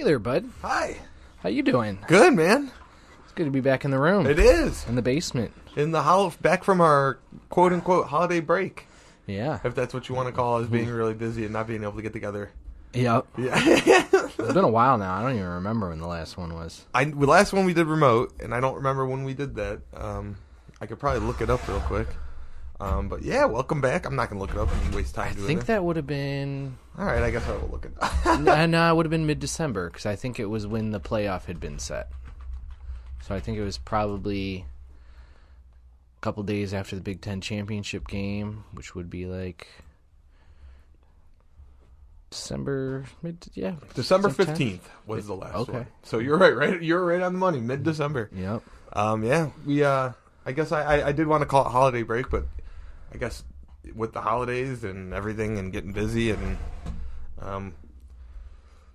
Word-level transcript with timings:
Hey 0.00 0.06
there, 0.06 0.18
bud. 0.18 0.48
Hi. 0.62 0.96
How 1.42 1.50
you 1.50 1.62
doing? 1.62 1.98
Good, 2.08 2.32
man. 2.32 2.70
It's 3.22 3.32
good 3.34 3.44
to 3.44 3.50
be 3.50 3.60
back 3.60 3.84
in 3.84 3.90
the 3.90 3.98
room. 3.98 4.24
It 4.26 4.38
is. 4.38 4.86
In 4.88 4.94
the 4.94 5.02
basement. 5.02 5.52
In 5.76 5.90
the 5.90 6.00
hol- 6.00 6.32
back 6.40 6.64
from 6.64 6.80
our 6.80 7.18
quote 7.50 7.74
unquote 7.74 8.06
holiday 8.06 8.40
break, 8.40 8.86
Yeah. 9.26 9.58
if 9.62 9.74
that's 9.74 9.92
what 9.92 10.08
you 10.08 10.14
want 10.14 10.28
to 10.28 10.32
call 10.32 10.62
us 10.62 10.68
being 10.68 10.88
really 10.88 11.12
busy 11.12 11.44
and 11.44 11.52
not 11.52 11.66
being 11.66 11.82
able 11.82 11.92
to 11.96 12.00
get 12.02 12.14
together. 12.14 12.50
Yep. 12.94 13.26
Yeah. 13.36 14.06
It's 14.38 14.54
been 14.54 14.64
a 14.64 14.68
while 14.68 14.96
now. 14.96 15.12
I 15.12 15.20
don't 15.20 15.34
even 15.34 15.46
remember 15.46 15.90
when 15.90 15.98
the 15.98 16.06
last 16.06 16.38
one 16.38 16.54
was. 16.54 16.86
I 16.94 17.04
the 17.04 17.26
last 17.26 17.52
one 17.52 17.66
we 17.66 17.74
did 17.74 17.86
remote, 17.86 18.32
and 18.40 18.54
I 18.54 18.60
don't 18.60 18.76
remember 18.76 19.04
when 19.04 19.24
we 19.24 19.34
did 19.34 19.54
that. 19.56 19.80
Um, 19.92 20.38
I 20.80 20.86
could 20.86 20.98
probably 20.98 21.20
look 21.26 21.42
it 21.42 21.50
up 21.50 21.68
real 21.68 21.80
quick. 21.80 22.08
Um, 22.80 23.08
but 23.08 23.22
yeah, 23.22 23.44
welcome 23.44 23.80
back. 23.82 24.06
I'm 24.06 24.16
not 24.16 24.30
gonna 24.30 24.40
look 24.40 24.52
it 24.52 24.56
up 24.56 24.70
and 24.72 24.94
waste 24.94 25.14
time 25.14 25.32
I 25.32 25.34
doing 25.34 25.46
think 25.46 25.60
it. 25.62 25.66
that 25.66 25.84
would 25.84 25.96
have 25.96 26.06
been. 26.06 26.78
All 26.98 27.04
right, 27.04 27.22
I 27.22 27.30
guess 27.30 27.46
I 27.46 27.52
will 27.52 27.68
look 27.68 27.84
it 27.84 27.92
up. 28.00 28.26
uh, 28.26 28.66
no, 28.66 28.90
it 28.90 28.96
would 28.96 29.04
have 29.06 29.10
been 29.10 29.26
mid 29.26 29.38
December 29.38 29.90
because 29.90 30.06
I 30.06 30.16
think 30.16 30.40
it 30.40 30.46
was 30.46 30.66
when 30.66 30.90
the 30.90 31.00
playoff 31.00 31.44
had 31.44 31.60
been 31.60 31.78
set. 31.78 32.08
So 33.22 33.34
I 33.34 33.40
think 33.40 33.58
it 33.58 33.62
was 33.64 33.76
probably 33.76 34.64
a 36.16 36.20
couple 36.22 36.42
days 36.42 36.72
after 36.72 36.96
the 36.96 37.02
Big 37.02 37.20
Ten 37.20 37.42
championship 37.42 38.08
game, 38.08 38.64
which 38.72 38.94
would 38.94 39.10
be 39.10 39.26
like 39.26 39.68
December 42.30 43.04
mid. 43.22 43.44
Yeah. 43.54 43.74
December 43.94 44.30
fifteenth 44.30 44.88
was 45.06 45.26
the 45.26 45.34
last 45.34 45.54
Okay. 45.54 45.72
one. 45.72 45.86
So 46.02 46.18
you're 46.18 46.38
right, 46.38 46.54
right? 46.56 46.80
You're 46.82 47.04
right 47.04 47.20
on 47.20 47.32
the 47.34 47.38
money. 47.38 47.60
Mid 47.60 47.82
December. 47.82 48.30
Yep. 48.34 48.62
Um, 48.94 49.24
yeah, 49.24 49.50
we. 49.66 49.84
Uh, 49.84 50.12
I 50.46 50.52
guess 50.52 50.72
I, 50.72 50.82
I, 51.00 51.08
I 51.08 51.12
did 51.12 51.26
want 51.26 51.42
to 51.42 51.46
call 51.46 51.66
it 51.66 51.70
holiday 51.70 52.02
break, 52.02 52.30
but 52.30 52.46
I 53.12 53.16
guess 53.18 53.44
with 53.94 54.12
the 54.12 54.20
holidays 54.20 54.84
and 54.84 55.12
everything 55.14 55.58
and 55.58 55.72
getting 55.72 55.92
busy 55.92 56.30
and 56.30 56.58
um, 57.40 57.74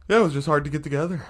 yeah, 0.07 0.17
it 0.19 0.23
was 0.23 0.33
just 0.33 0.47
hard 0.47 0.63
to 0.65 0.69
get 0.69 0.83
together. 0.83 1.25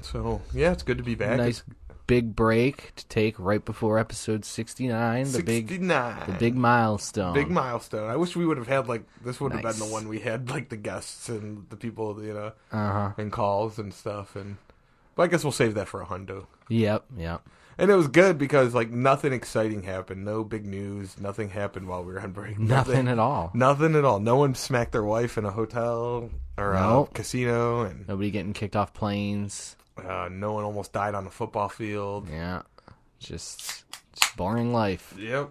So 0.00 0.42
yeah, 0.52 0.72
it's 0.72 0.82
good 0.82 0.98
to 0.98 1.04
be 1.04 1.14
back. 1.14 1.38
Nice 1.38 1.62
big 2.06 2.36
break 2.36 2.94
to 2.96 3.06
take 3.08 3.34
right 3.38 3.64
before 3.64 3.98
episode 3.98 4.44
sixty 4.44 4.86
nine. 4.86 5.24
The 5.32 5.42
big. 5.42 5.68
69. 5.68 6.22
The 6.26 6.32
big 6.34 6.54
milestone. 6.54 7.32
Big 7.34 7.50
milestone. 7.50 8.10
I 8.10 8.16
wish 8.16 8.36
we 8.36 8.44
would 8.46 8.58
have 8.58 8.68
had 8.68 8.86
like 8.88 9.02
this 9.24 9.40
would 9.40 9.52
have 9.52 9.62
been 9.62 9.78
the 9.78 9.86
one 9.92 10.06
we 10.08 10.20
had 10.20 10.50
like 10.50 10.68
the 10.68 10.76
guests 10.76 11.28
and 11.28 11.66
the 11.70 11.76
people 11.76 12.22
you 12.22 12.34
know 12.34 12.52
Uh 12.72 12.92
huh. 12.92 13.12
and 13.18 13.32
calls 13.32 13.78
and 13.78 13.92
stuff 13.92 14.36
and 14.36 14.56
but 15.16 15.22
I 15.24 15.26
guess 15.28 15.42
we'll 15.44 15.52
save 15.52 15.74
that 15.74 15.88
for 15.88 16.02
a 16.02 16.06
hundo. 16.06 16.46
Yep. 16.68 17.04
Yep. 17.16 17.48
And 17.76 17.90
it 17.90 17.94
was 17.96 18.08
good 18.08 18.38
because 18.38 18.74
like 18.74 18.90
nothing 18.90 19.32
exciting 19.32 19.82
happened, 19.82 20.24
no 20.24 20.44
big 20.44 20.64
news, 20.64 21.18
nothing 21.20 21.48
happened 21.50 21.88
while 21.88 22.04
we 22.04 22.12
were 22.12 22.20
on 22.20 22.32
break. 22.32 22.58
Nothing 22.58 23.08
at 23.08 23.18
all. 23.18 23.50
Nothing 23.54 23.96
at 23.96 24.04
all. 24.04 24.20
No 24.20 24.36
one 24.36 24.54
smacked 24.54 24.92
their 24.92 25.02
wife 25.04 25.36
in 25.38 25.44
a 25.44 25.50
hotel 25.50 26.30
or 26.56 26.74
Nope. 26.74 27.10
a 27.10 27.14
casino, 27.14 27.82
and 27.82 28.06
Nobody 28.06 28.30
getting 28.30 28.52
kicked 28.52 28.76
off 28.76 28.94
planes. 28.94 29.74
uh, 29.98 30.28
no 30.30 30.52
one 30.52 30.62
almost 30.64 30.92
died 30.92 31.14
on 31.16 31.26
a 31.26 31.30
football 31.30 31.68
field. 31.68 32.28
Yeah. 32.30 32.62
Just, 33.18 33.84
just 34.14 34.36
boring 34.36 34.72
life. 34.72 35.12
Yep. 35.18 35.50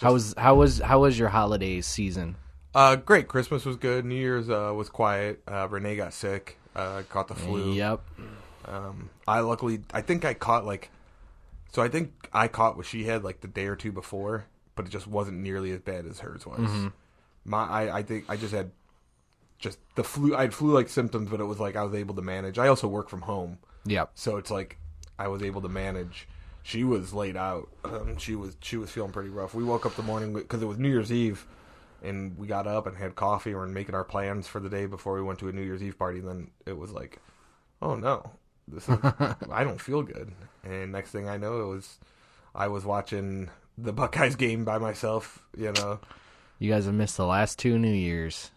how 0.00 0.12
was 0.12 0.34
how 0.38 0.54
was 0.54 0.78
how 0.78 1.00
was 1.00 1.18
your 1.18 1.28
holiday 1.28 1.80
season? 1.80 2.36
Uh, 2.74 2.94
great. 2.96 3.26
Christmas 3.26 3.64
was 3.64 3.76
good. 3.76 4.04
New 4.04 4.14
Year's 4.14 4.48
uh, 4.50 4.72
was 4.76 4.88
quiet. 4.90 5.40
Uh, 5.48 5.66
Renee 5.68 5.96
got 5.96 6.12
sick. 6.12 6.56
Uh, 6.76 7.02
caught 7.08 7.26
the 7.26 7.34
flu. 7.34 7.72
Yep. 7.72 8.00
Um, 8.66 9.10
I 9.26 9.40
luckily, 9.40 9.80
I 9.92 10.02
think 10.02 10.24
I 10.24 10.34
caught 10.34 10.64
like, 10.66 10.90
so 11.72 11.82
I 11.82 11.88
think 11.88 12.28
I 12.32 12.48
caught 12.48 12.76
what 12.76 12.86
she 12.86 13.04
had 13.04 13.24
like 13.24 13.40
the 13.40 13.48
day 13.48 13.66
or 13.66 13.76
two 13.76 13.92
before, 13.92 14.46
but 14.74 14.86
it 14.86 14.90
just 14.90 15.06
wasn't 15.06 15.38
nearly 15.38 15.70
as 15.72 15.80
bad 15.80 16.06
as 16.06 16.20
hers 16.20 16.46
was. 16.46 16.58
Mm-hmm. 16.60 16.88
My, 17.44 17.64
I, 17.64 17.98
I 17.98 18.02
think 18.02 18.24
I 18.28 18.36
just 18.36 18.52
had 18.54 18.70
just 19.58 19.78
the 19.94 20.04
flu. 20.04 20.36
I 20.36 20.42
had 20.42 20.54
flu-like 20.54 20.88
symptoms, 20.88 21.30
but 21.30 21.40
it 21.40 21.44
was 21.44 21.58
like 21.60 21.76
I 21.76 21.82
was 21.82 21.94
able 21.94 22.14
to 22.14 22.22
manage. 22.22 22.58
I 22.58 22.68
also 22.68 22.86
work 22.88 23.08
from 23.08 23.22
home, 23.22 23.58
Yep. 23.86 24.10
so 24.14 24.36
it's 24.36 24.50
like 24.50 24.78
I 25.18 25.28
was 25.28 25.42
able 25.42 25.60
to 25.62 25.68
manage. 25.68 26.28
She 26.62 26.84
was 26.84 27.14
laid 27.14 27.36
out. 27.36 27.68
Um, 27.84 28.18
she 28.18 28.34
was 28.34 28.56
she 28.60 28.76
was 28.76 28.90
feeling 28.90 29.12
pretty 29.12 29.30
rough. 29.30 29.54
We 29.54 29.64
woke 29.64 29.86
up 29.86 29.94
the 29.96 30.02
morning 30.02 30.32
because 30.34 30.62
it 30.62 30.66
was 30.66 30.78
New 30.78 30.88
Year's 30.90 31.10
Eve, 31.10 31.46
and 32.02 32.36
we 32.36 32.46
got 32.46 32.66
up 32.66 32.86
and 32.86 32.96
had 32.96 33.14
coffee. 33.14 33.50
and 33.50 33.58
were 33.58 33.66
making 33.66 33.94
our 33.94 34.04
plans 34.04 34.46
for 34.46 34.60
the 34.60 34.68
day 34.68 34.84
before 34.86 35.14
we 35.14 35.22
went 35.22 35.38
to 35.38 35.48
a 35.48 35.52
New 35.52 35.62
Year's 35.62 35.82
Eve 35.82 35.98
party. 35.98 36.18
And 36.18 36.28
then 36.28 36.50
it 36.66 36.76
was 36.76 36.90
like, 36.92 37.18
oh 37.80 37.94
no, 37.94 38.30
this 38.72 38.88
is 38.88 38.98
I 39.50 39.64
don't 39.64 39.80
feel 39.80 40.02
good. 40.02 40.32
And 40.64 40.92
next 40.92 41.10
thing 41.10 41.28
I 41.28 41.36
know, 41.36 41.60
it 41.60 41.66
was 41.66 41.98
I 42.54 42.68
was 42.68 42.84
watching 42.84 43.50
the 43.76 43.92
Buckeyes 43.92 44.36
game 44.36 44.64
by 44.64 44.78
myself. 44.78 45.42
You 45.56 45.72
know, 45.72 46.00
You 46.58 46.70
guys 46.70 46.86
have 46.86 46.94
missed 46.94 47.16
the 47.16 47.26
last 47.26 47.58
two 47.58 47.78
New 47.78 47.92
Years. 47.92 48.50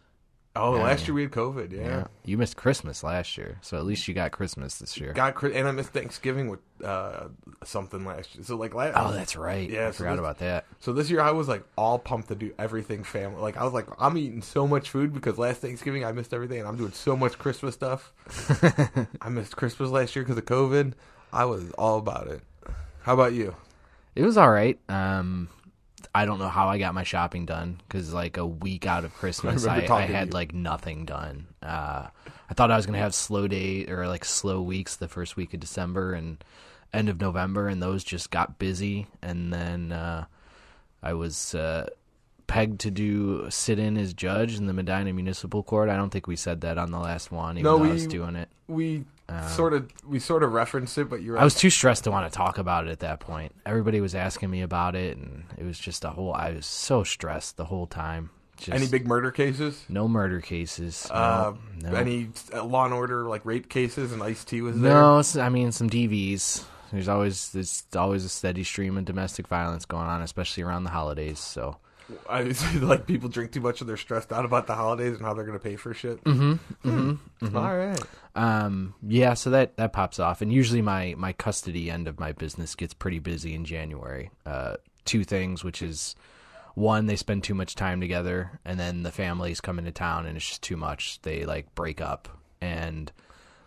Oh 0.55 0.75
Yeah. 0.75 0.83
last 0.83 1.07
year 1.07 1.15
we 1.15 1.21
had 1.23 1.31
COVID. 1.31 1.71
Yeah. 1.71 2.05
You 2.25 2.37
missed 2.37 2.57
Christmas 2.57 3.03
last 3.03 3.37
year, 3.37 3.57
so 3.61 3.77
at 3.77 3.85
least 3.85 4.07
you 4.07 4.13
got 4.13 4.31
Christmas 4.31 4.77
this 4.79 4.97
year. 4.99 5.13
Got 5.13 5.41
and 5.43 5.67
I 5.67 5.71
missed 5.71 5.89
Thanksgiving 5.91 6.49
with 6.49 6.59
uh, 6.83 7.27
something 7.63 8.03
last 8.05 8.35
year. 8.35 8.43
So 8.43 8.55
like 8.57 8.73
last, 8.73 8.95
oh, 8.97 9.11
that's 9.13 9.35
right. 9.35 9.69
Yeah, 9.69 9.87
I 9.87 9.91
so 9.91 9.97
forgot 9.99 10.11
this- 10.11 10.19
about 10.19 10.37
that. 10.39 10.65
So 10.79 10.93
this 10.93 11.09
year 11.09 11.21
I 11.21 11.31
was 11.31 11.47
like 11.47 11.63
all 11.77 11.99
pumped 11.99 12.27
to 12.29 12.35
do 12.35 12.53
everything 12.59 13.03
family. 13.03 13.41
Like 13.41 13.57
I 13.57 13.63
was 13.63 13.73
like 13.73 13.87
I'm 13.99 14.17
eating 14.17 14.41
so 14.41 14.67
much 14.67 14.89
food 14.89 15.13
because 15.13 15.37
last 15.37 15.61
Thanksgiving 15.61 16.03
I 16.05 16.11
missed 16.11 16.33
everything 16.33 16.59
and 16.59 16.67
I'm 16.67 16.77
doing 16.77 16.91
so 16.91 17.15
much 17.15 17.37
Christmas 17.37 17.73
stuff. 17.75 18.11
I 19.21 19.29
missed 19.29 19.55
Christmas 19.55 19.89
last 19.89 20.15
year 20.15 20.23
because 20.23 20.37
of 20.37 20.45
COVID. 20.45 20.93
I 21.33 21.45
was 21.45 21.71
all 21.77 21.97
about 21.97 22.27
it. 22.27 22.41
How 23.03 23.13
about 23.13 23.33
you? 23.33 23.55
It 24.15 24.23
was 24.23 24.37
all 24.37 24.51
right. 24.51 24.77
Um, 24.89 25.47
I 26.13 26.25
don't 26.25 26.39
know 26.39 26.49
how 26.49 26.67
I 26.67 26.77
got 26.77 26.93
my 26.93 27.03
shopping 27.03 27.45
done 27.45 27.79
because 27.87 28.13
like 28.13 28.37
a 28.37 28.45
week 28.45 28.85
out 28.85 29.05
of 29.05 29.13
Christmas, 29.13 29.63
remember 29.65 29.93
I, 29.93 30.03
I, 30.03 30.05
had 30.05 30.33
like 30.33 30.53
nothing 30.53 31.05
done. 31.05 31.47
Uh, 31.63 32.07
I 32.49 32.53
thought 32.53 32.71
I 32.71 32.75
was 32.75 32.85
gonna 32.85 32.97
have 32.97 33.15
slow 33.15 33.47
day 33.47 33.87
or 33.87 34.07
like 34.07 34.25
slow 34.25 34.61
weeks 34.61 34.95
the 34.95 35.07
first 35.07 35.37
week 35.37 35.53
of 35.53 35.61
December 35.61 36.13
and 36.13 36.43
end 36.93 37.07
of 37.07 37.21
November, 37.21 37.67
and 37.67 37.81
those 37.81 38.03
just 38.03 38.29
got 38.29 38.59
busy. 38.59 39.07
And 39.21 39.53
then 39.53 39.93
uh, 39.93 40.25
I 41.01 41.13
was 41.13 41.55
uh, 41.55 41.89
pegged 42.51 42.81
to 42.81 42.91
do 42.91 43.49
sit 43.49 43.79
in 43.79 43.97
as 43.97 44.13
judge 44.13 44.57
in 44.57 44.65
the 44.67 44.73
Medina 44.73 45.13
Municipal 45.13 45.63
Court. 45.63 45.89
I 45.89 45.95
don't 45.95 46.09
think 46.09 46.27
we 46.27 46.35
said 46.35 46.61
that 46.61 46.77
on 46.77 46.91
the 46.91 46.99
last 46.99 47.31
one, 47.31 47.57
even 47.57 47.63
No, 47.63 47.77
though 47.77 47.83
I 47.83 47.87
we- 47.87 47.93
was 47.93 48.07
doing 48.07 48.35
it. 48.35 48.49
We 48.67 49.05
sort 49.49 49.73
of 49.73 49.89
we 50.05 50.19
sort 50.19 50.43
of 50.43 50.51
referenced 50.53 50.97
it, 50.97 51.09
but 51.09 51.21
you're 51.21 51.37
I 51.37 51.43
was 51.43 51.55
too 51.55 51.69
stressed 51.69 52.03
to 52.05 52.11
want 52.11 52.31
to 52.31 52.35
talk 52.37 52.57
about 52.57 52.87
it 52.87 52.91
at 52.91 52.99
that 52.99 53.19
point. 53.21 53.53
Everybody 53.65 54.01
was 54.01 54.13
asking 54.15 54.49
me 54.49 54.61
about 54.61 54.95
it, 54.95 55.17
and 55.17 55.43
it 55.57 55.63
was 55.63 55.79
just 55.79 56.03
a 56.05 56.09
whole. 56.09 56.33
I 56.33 56.51
was 56.51 56.65
so 56.65 57.03
stressed 57.03 57.55
the 57.57 57.65
whole 57.65 57.87
time. 57.87 58.29
Just 58.57 58.71
any 58.73 58.87
big 58.87 59.07
murder 59.07 59.31
cases? 59.31 59.83
no 59.89 60.07
murder 60.07 60.39
cases. 60.41 61.07
No, 61.09 61.15
Uh, 61.15 61.53
no. 61.81 61.93
Any 61.95 62.29
uh, 62.53 62.63
Law 62.63 62.85
and 62.85 62.93
Order 62.93 63.23
like 63.27 63.43
rape 63.45 63.69
cases 63.69 64.11
and 64.11 64.21
Ice 64.21 64.43
T 64.43 64.61
was 64.61 64.79
there? 64.79 64.93
no. 64.93 65.21
I 65.39 65.49
mean 65.49 65.71
some 65.71 65.89
DVs. 65.89 66.63
There's 66.91 67.07
always 67.07 67.51
there's 67.53 67.83
always 67.95 68.23
a 68.25 68.29
steady 68.29 68.63
stream 68.65 68.97
of 68.97 69.05
domestic 69.05 69.47
violence 69.47 69.85
going 69.85 70.07
on, 70.07 70.21
especially 70.21 70.63
around 70.63 70.83
the 70.83 70.89
holidays. 70.91 71.39
So 71.39 71.77
I 72.29 72.41
like 72.81 73.07
people 73.07 73.29
drink 73.29 73.51
too 73.51 73.61
much 73.61 73.81
and 73.81 73.89
they're 73.89 73.97
stressed 73.97 74.31
out 74.31 74.45
about 74.45 74.67
the 74.67 74.75
holidays 74.75 75.15
and 75.17 75.25
how 75.25 75.33
they're 75.33 75.45
going 75.45 75.57
to 75.57 75.63
pay 75.63 75.75
for 75.75 75.93
shit. 75.93 76.23
Mm-hmm. 76.23 76.53
Mm-hmm. 76.89 77.57
All 77.57 77.77
right. 77.77 78.01
Um, 78.35 78.93
yeah, 79.05 79.33
so 79.33 79.49
that 79.49 79.77
that 79.77 79.93
pops 79.93 80.19
off, 80.19 80.41
and 80.41 80.51
usually 80.51 80.81
my 80.81 81.15
my 81.17 81.33
custody 81.33 81.89
end 81.91 82.07
of 82.07 82.19
my 82.19 82.31
business 82.31 82.75
gets 82.75 82.93
pretty 82.93 83.19
busy 83.19 83.53
in 83.53 83.65
January. 83.65 84.31
Uh, 84.45 84.77
two 85.05 85.23
things, 85.23 85.63
which 85.63 85.81
is 85.81 86.15
one, 86.75 87.07
they 87.07 87.15
spend 87.15 87.43
too 87.43 87.53
much 87.53 87.75
time 87.75 87.99
together, 87.99 88.59
and 88.63 88.79
then 88.79 89.03
the 89.03 89.11
families 89.11 89.59
come 89.59 89.79
into 89.79 89.91
town, 89.91 90.25
and 90.25 90.37
it's 90.37 90.47
just 90.47 90.61
too 90.61 90.77
much. 90.77 91.21
They 91.23 91.43
like 91.45 91.73
break 91.75 91.99
up, 91.99 92.29
and 92.61 93.11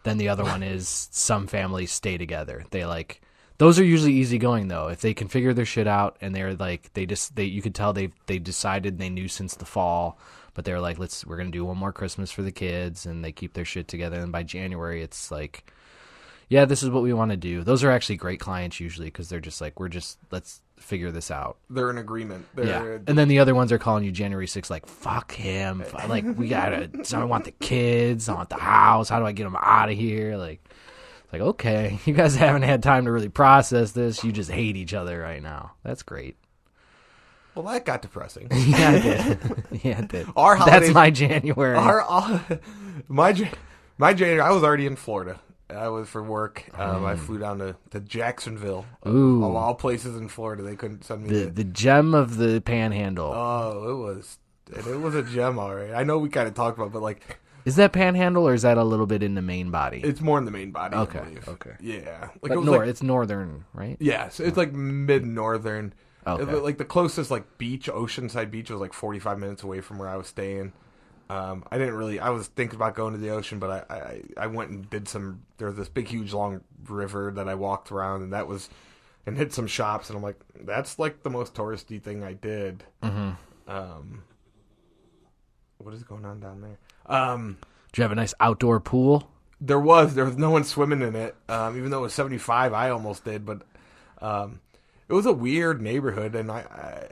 then 0.05 0.17
the 0.19 0.29
other 0.29 0.45
one 0.45 0.63
is 0.75 1.09
some 1.11 1.47
families 1.47 1.93
stay 1.93 2.17
together. 2.17 2.65
They 2.71 2.87
like 2.87 3.21
those 3.59 3.79
are 3.79 3.85
usually 3.85 4.15
easy 4.15 4.39
going 4.39 4.69
though. 4.69 4.89
If 4.89 5.01
they 5.01 5.15
can 5.15 5.29
figure 5.29 5.55
their 5.55 5.65
shit 5.65 5.87
out, 5.87 6.17
and 6.21 6.35
they're 6.35 6.55
like 6.55 6.93
they 6.95 7.07
just 7.07 7.37
they 7.37 7.45
you 7.45 7.63
could 7.63 7.75
tell 7.75 7.93
they 7.93 8.11
they 8.27 8.39
decided 8.39 8.99
they 8.99 9.11
knew 9.11 9.29
since 9.29 9.55
the 9.55 9.65
fall 9.65 10.19
but 10.55 10.65
they're 10.65 10.81
like 10.81 11.01
let's 11.01 11.27
we're 11.27 11.37
gonna 11.37 11.51
do 11.51 11.65
one 11.65 11.77
more 11.77 11.93
christmas 11.93 12.31
for 12.31 12.43
the 12.43 12.53
kids 12.53 13.07
and 13.07 13.25
they 13.25 13.33
keep 13.33 13.55
their 13.55 13.65
shit 13.65 13.89
together 13.89 14.21
and 14.21 14.31
by 14.31 14.45
january 14.45 15.03
it's 15.03 15.33
like 15.33 15.69
yeah 16.49 16.65
this 16.65 16.83
is 16.83 16.91
what 16.91 17.03
we 17.03 17.13
want 17.13 17.31
to 17.31 17.37
do. 17.37 17.63
Those 17.63 17.85
are 17.85 17.91
actually 17.91 18.17
great 18.17 18.41
clients 18.41 18.81
usually 18.81 19.09
because 19.09 19.29
they're 19.29 19.41
just 19.41 19.61
like 19.61 19.81
we're 19.81 19.89
just 19.89 20.19
let's 20.31 20.61
figure 20.77 21.11
this 21.11 21.31
out. 21.31 21.57
They're 21.71 21.91
in 21.91 21.99
agreement. 21.99 22.47
They're, 22.55 22.67
yeah. 22.67 22.99
and 23.07 23.17
then 23.17 23.29
the 23.29 23.39
other 23.39 23.55
ones 23.55 23.73
are 23.73 23.79
calling 23.79 24.05
you 24.05 24.13
january 24.13 24.47
6th 24.47 24.71
like 24.71 24.87
fuck 24.87 25.33
him. 25.33 25.85
Like 26.09 26.25
we 26.37 26.49
gotta 26.49 26.91
so 27.05 27.21
i 27.21 27.25
want 27.25 27.45
the 27.45 27.53
kids. 27.53 28.29
I 28.29 28.35
want 28.35 28.51
the 28.51 28.57
house. 28.57 29.09
How 29.09 29.19
do 29.19 29.27
i 29.27 29.33
get 29.33 29.45
them 29.45 29.57
out 29.59 29.91
of 29.91 29.97
here? 29.97 30.37
Like 30.37 30.61
like 31.39 31.49
okay 31.49 31.99
you 32.05 32.15
guys 32.15 32.37
haven't 32.37 32.63
had 32.63 32.83
time 32.83 33.05
to 33.05 33.13
really 33.13 33.29
process 33.29 33.93
this 33.93 34.23
you 34.25 34.33
just 34.33 34.51
hate 34.51 34.77
each 34.77 34.95
other 34.95 35.19
right 35.21 35.43
now 35.43 35.73
that's 35.83 36.03
great 36.03 36.37
well, 37.55 37.67
that 37.67 37.85
got 37.85 38.03
depressing. 38.03 38.49
yeah 38.53 38.91
i 38.91 38.99
did 38.99 39.65
yeah 39.85 39.99
i 39.99 40.01
did 40.03 40.27
Our 40.37 40.57
holidays, 40.57 40.81
that's 40.81 40.95
my 40.95 41.11
january 41.11 41.77
Our, 41.77 42.41
my 43.09 43.51
my 43.97 44.13
January, 44.13 44.41
I 44.41 44.51
was 44.51 44.63
already 44.63 44.87
in 44.87 44.97
Florida. 44.97 45.41
I 45.71 45.89
was 45.89 46.09
for 46.09 46.23
work. 46.23 46.69
Um, 46.79 47.05
I 47.05 47.17
flew 47.17 47.39
down 47.39 47.59
to, 47.59 47.77
to 47.91 48.01
Jacksonville, 48.01 48.87
Ooh. 49.07 49.45
of 49.45 49.55
all 49.55 49.75
places 49.75 50.17
in 50.17 50.29
Florida. 50.29 50.63
They 50.63 50.77
couldn't 50.77 51.05
send 51.05 51.23
me. 51.23 51.29
the 51.29 51.35
there. 51.37 51.51
the 51.51 51.65
gem 51.65 52.15
of 52.15 52.37
the 52.37 52.61
panhandle. 52.61 53.33
Oh, 53.33 53.91
it 53.91 53.95
was 53.95 54.39
it 54.77 55.01
was 55.01 55.15
a 55.15 55.23
gem, 55.23 55.59
all 55.59 55.75
right. 55.75 55.93
I 55.93 56.03
know 56.05 56.19
we 56.19 56.29
kind 56.29 56.49
of 56.49 56.55
talked 56.55 56.77
about, 56.77 56.93
but 56.93 57.03
like 57.03 57.39
Is 57.65 57.77
that 57.77 57.93
Panhandle 57.93 58.47
or 58.47 58.55
is 58.55 58.63
that 58.63 58.77
a 58.77 58.85
little 58.85 59.07
bit 59.07 59.23
in 59.23 59.35
the 59.35 59.43
main 59.43 59.71
body? 59.71 60.01
It's 60.05 60.21
more 60.21 60.39
in 60.39 60.45
the 60.45 60.51
main 60.51 60.71
body. 60.71 60.97
Okay, 60.97 61.25
okay. 61.49 61.73
Yeah, 61.81 62.21
like 62.21 62.41
but 62.43 62.51
it 62.53 62.57
was 62.59 62.67
nor, 62.67 62.79
like 62.79 62.89
it's 62.89 63.03
northern, 63.03 63.65
right? 63.73 63.97
yeah, 64.01 64.29
so 64.29 64.45
it's 64.45 64.57
like 64.57 64.73
mid 64.73 65.25
northern. 65.25 65.95
Okay. 66.27 66.55
Like 66.55 66.79
the 66.79 66.85
closest 66.85 67.31
like 67.31 67.59
beach, 67.59 67.87
Oceanside 67.87 68.51
Beach, 68.51 68.71
was 68.71 68.81
like 68.81 68.93
forty 68.93 69.19
five 69.19 69.39
minutes 69.39 69.63
away 69.63 69.81
from 69.81 69.99
where 69.99 70.09
I 70.09 70.17
was 70.17 70.27
staying. 70.27 70.73
Um, 71.31 71.65
I 71.71 71.79
didn't 71.79 71.95
really. 71.95 72.21
I 72.21 72.31
was 72.31 72.49
thinking 72.49 72.77
about 72.77 72.95
going 72.95 73.15
to 73.15 73.19
the 73.19 73.31
ocean, 73.31 73.59
but 73.59 73.87
I, 73.91 73.95
I 73.95 74.23
I 74.45 74.47
went 74.47 74.71
and 74.71 74.89
did 74.89 75.09
some. 75.09 75.43
There 75.59 75.69
was 75.69 75.77
this 75.77 75.89
big, 75.89 76.09
huge, 76.09 76.33
long 76.33 76.61
river 76.87 77.33
that 77.35 77.49
I 77.49 77.55
walked 77.55 77.91
around, 77.91 78.23
and 78.23 78.33
that 78.33 78.47
was 78.47 78.69
and 79.27 79.37
hit 79.37 79.53
some 79.53 79.67
shops, 79.67 80.11
and 80.11 80.17
I'm 80.17 80.23
like, 80.23 80.39
that's 80.61 80.99
like 80.99 81.23
the 81.23 81.31
most 81.31 81.55
touristy 81.55 82.03
thing 82.03 82.23
I 82.23 82.35
did. 82.35 82.85
Mm-hmm. 83.03 83.71
Um, 83.71 84.23
what 85.79 85.95
is 85.95 86.03
going 86.03 86.25
on 86.25 86.41
down 86.41 86.61
there? 86.61 86.79
Um, 87.07 87.59
Do 87.93 88.01
you 88.01 88.05
have 88.05 88.13
a 88.13 88.17
nice 88.17 88.35
outdoor 88.41 88.81
pool? 88.81 89.31
there 89.61 89.81
was 89.81 90.15
there 90.15 90.25
was 90.27 90.37
no 90.37 90.51
one 90.51 90.65
swimming 90.65 91.01
in 91.01 91.15
it. 91.17 91.35
Um, 91.49 91.79
even 91.79 91.91
though 91.91 92.01
it 92.01 92.03
was 92.03 92.13
75, 92.13 92.73
I 92.75 92.91
almost 92.91 93.25
did, 93.25 93.47
but 93.47 93.63
um, 94.21 94.61
it 95.09 95.13
was 95.15 95.25
a 95.27 95.33
weird 95.33 95.81
neighborhood, 95.81 96.35
and 96.35 96.51
I, 96.51 96.59
I 96.61 97.09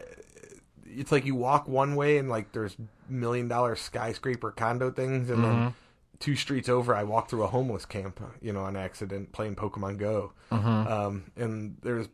it's 0.86 1.10
like 1.12 1.24
you 1.24 1.34
walk 1.34 1.66
one 1.68 1.94
way 1.96 2.18
and 2.18 2.28
like 2.28 2.52
there's 2.52 2.76
million 3.08 3.48
dollar 3.48 3.74
skyscraper 3.76 4.50
condo 4.50 4.90
things, 4.90 5.30
and 5.30 5.42
then 5.42 5.74
two 6.18 6.36
streets 6.36 6.68
over, 6.68 6.94
I 6.94 7.04
walked 7.04 7.30
through 7.30 7.44
a 7.44 7.46
homeless 7.48 7.86
camp, 7.86 8.20
you 8.42 8.52
know, 8.52 8.60
on 8.62 8.76
accident 8.76 9.32
playing 9.32 9.56
Pokemon 9.56 9.96
Go, 9.98 10.32
um, 10.50 11.24
and 11.36 11.76
there's 11.82 12.08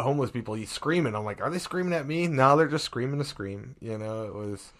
homeless 0.00 0.30
people 0.30 0.54
he's 0.54 0.70
screaming. 0.70 1.14
I'm 1.14 1.24
like, 1.24 1.42
are 1.42 1.50
they 1.50 1.58
screaming 1.58 1.92
at 1.92 2.06
me? 2.06 2.28
No, 2.28 2.56
they're 2.56 2.66
just 2.68 2.84
screaming 2.84 3.18
to 3.18 3.24
scream. 3.26 3.76
You 3.80 3.98
know, 3.98 4.22
it 4.24 4.34
was. 4.34 4.72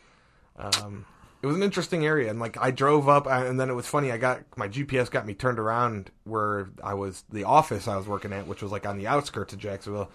Um, 0.57 1.05
it 1.43 1.47
was 1.47 1.57
an 1.57 1.63
interesting 1.65 2.07
area, 2.07 2.31
and 2.31 2.39
like 2.39 2.57
I 2.57 2.71
drove 2.71 3.09
up, 3.09 3.27
and 3.27 3.59
then 3.59 3.69
it 3.69 3.75
was 3.75 3.87
funny. 3.87 4.13
I 4.13 4.17
got 4.17 4.45
my 4.57 4.69
GPS 4.69 5.11
got 5.11 5.27
me 5.27 5.35
turned 5.35 5.59
around 5.59 6.11
where 6.23 6.71
I 6.83 6.95
was 6.95 7.25
the 7.31 7.45
office 7.45 7.89
I 7.89 7.97
was 7.97 8.07
working 8.07 8.33
at, 8.33 8.47
which 8.47 8.63
was 8.63 8.71
like 8.71 8.87
on 8.87 8.97
the 8.97 9.09
outskirts 9.09 9.53
of 9.53 9.59
Jacksonville. 9.59 10.09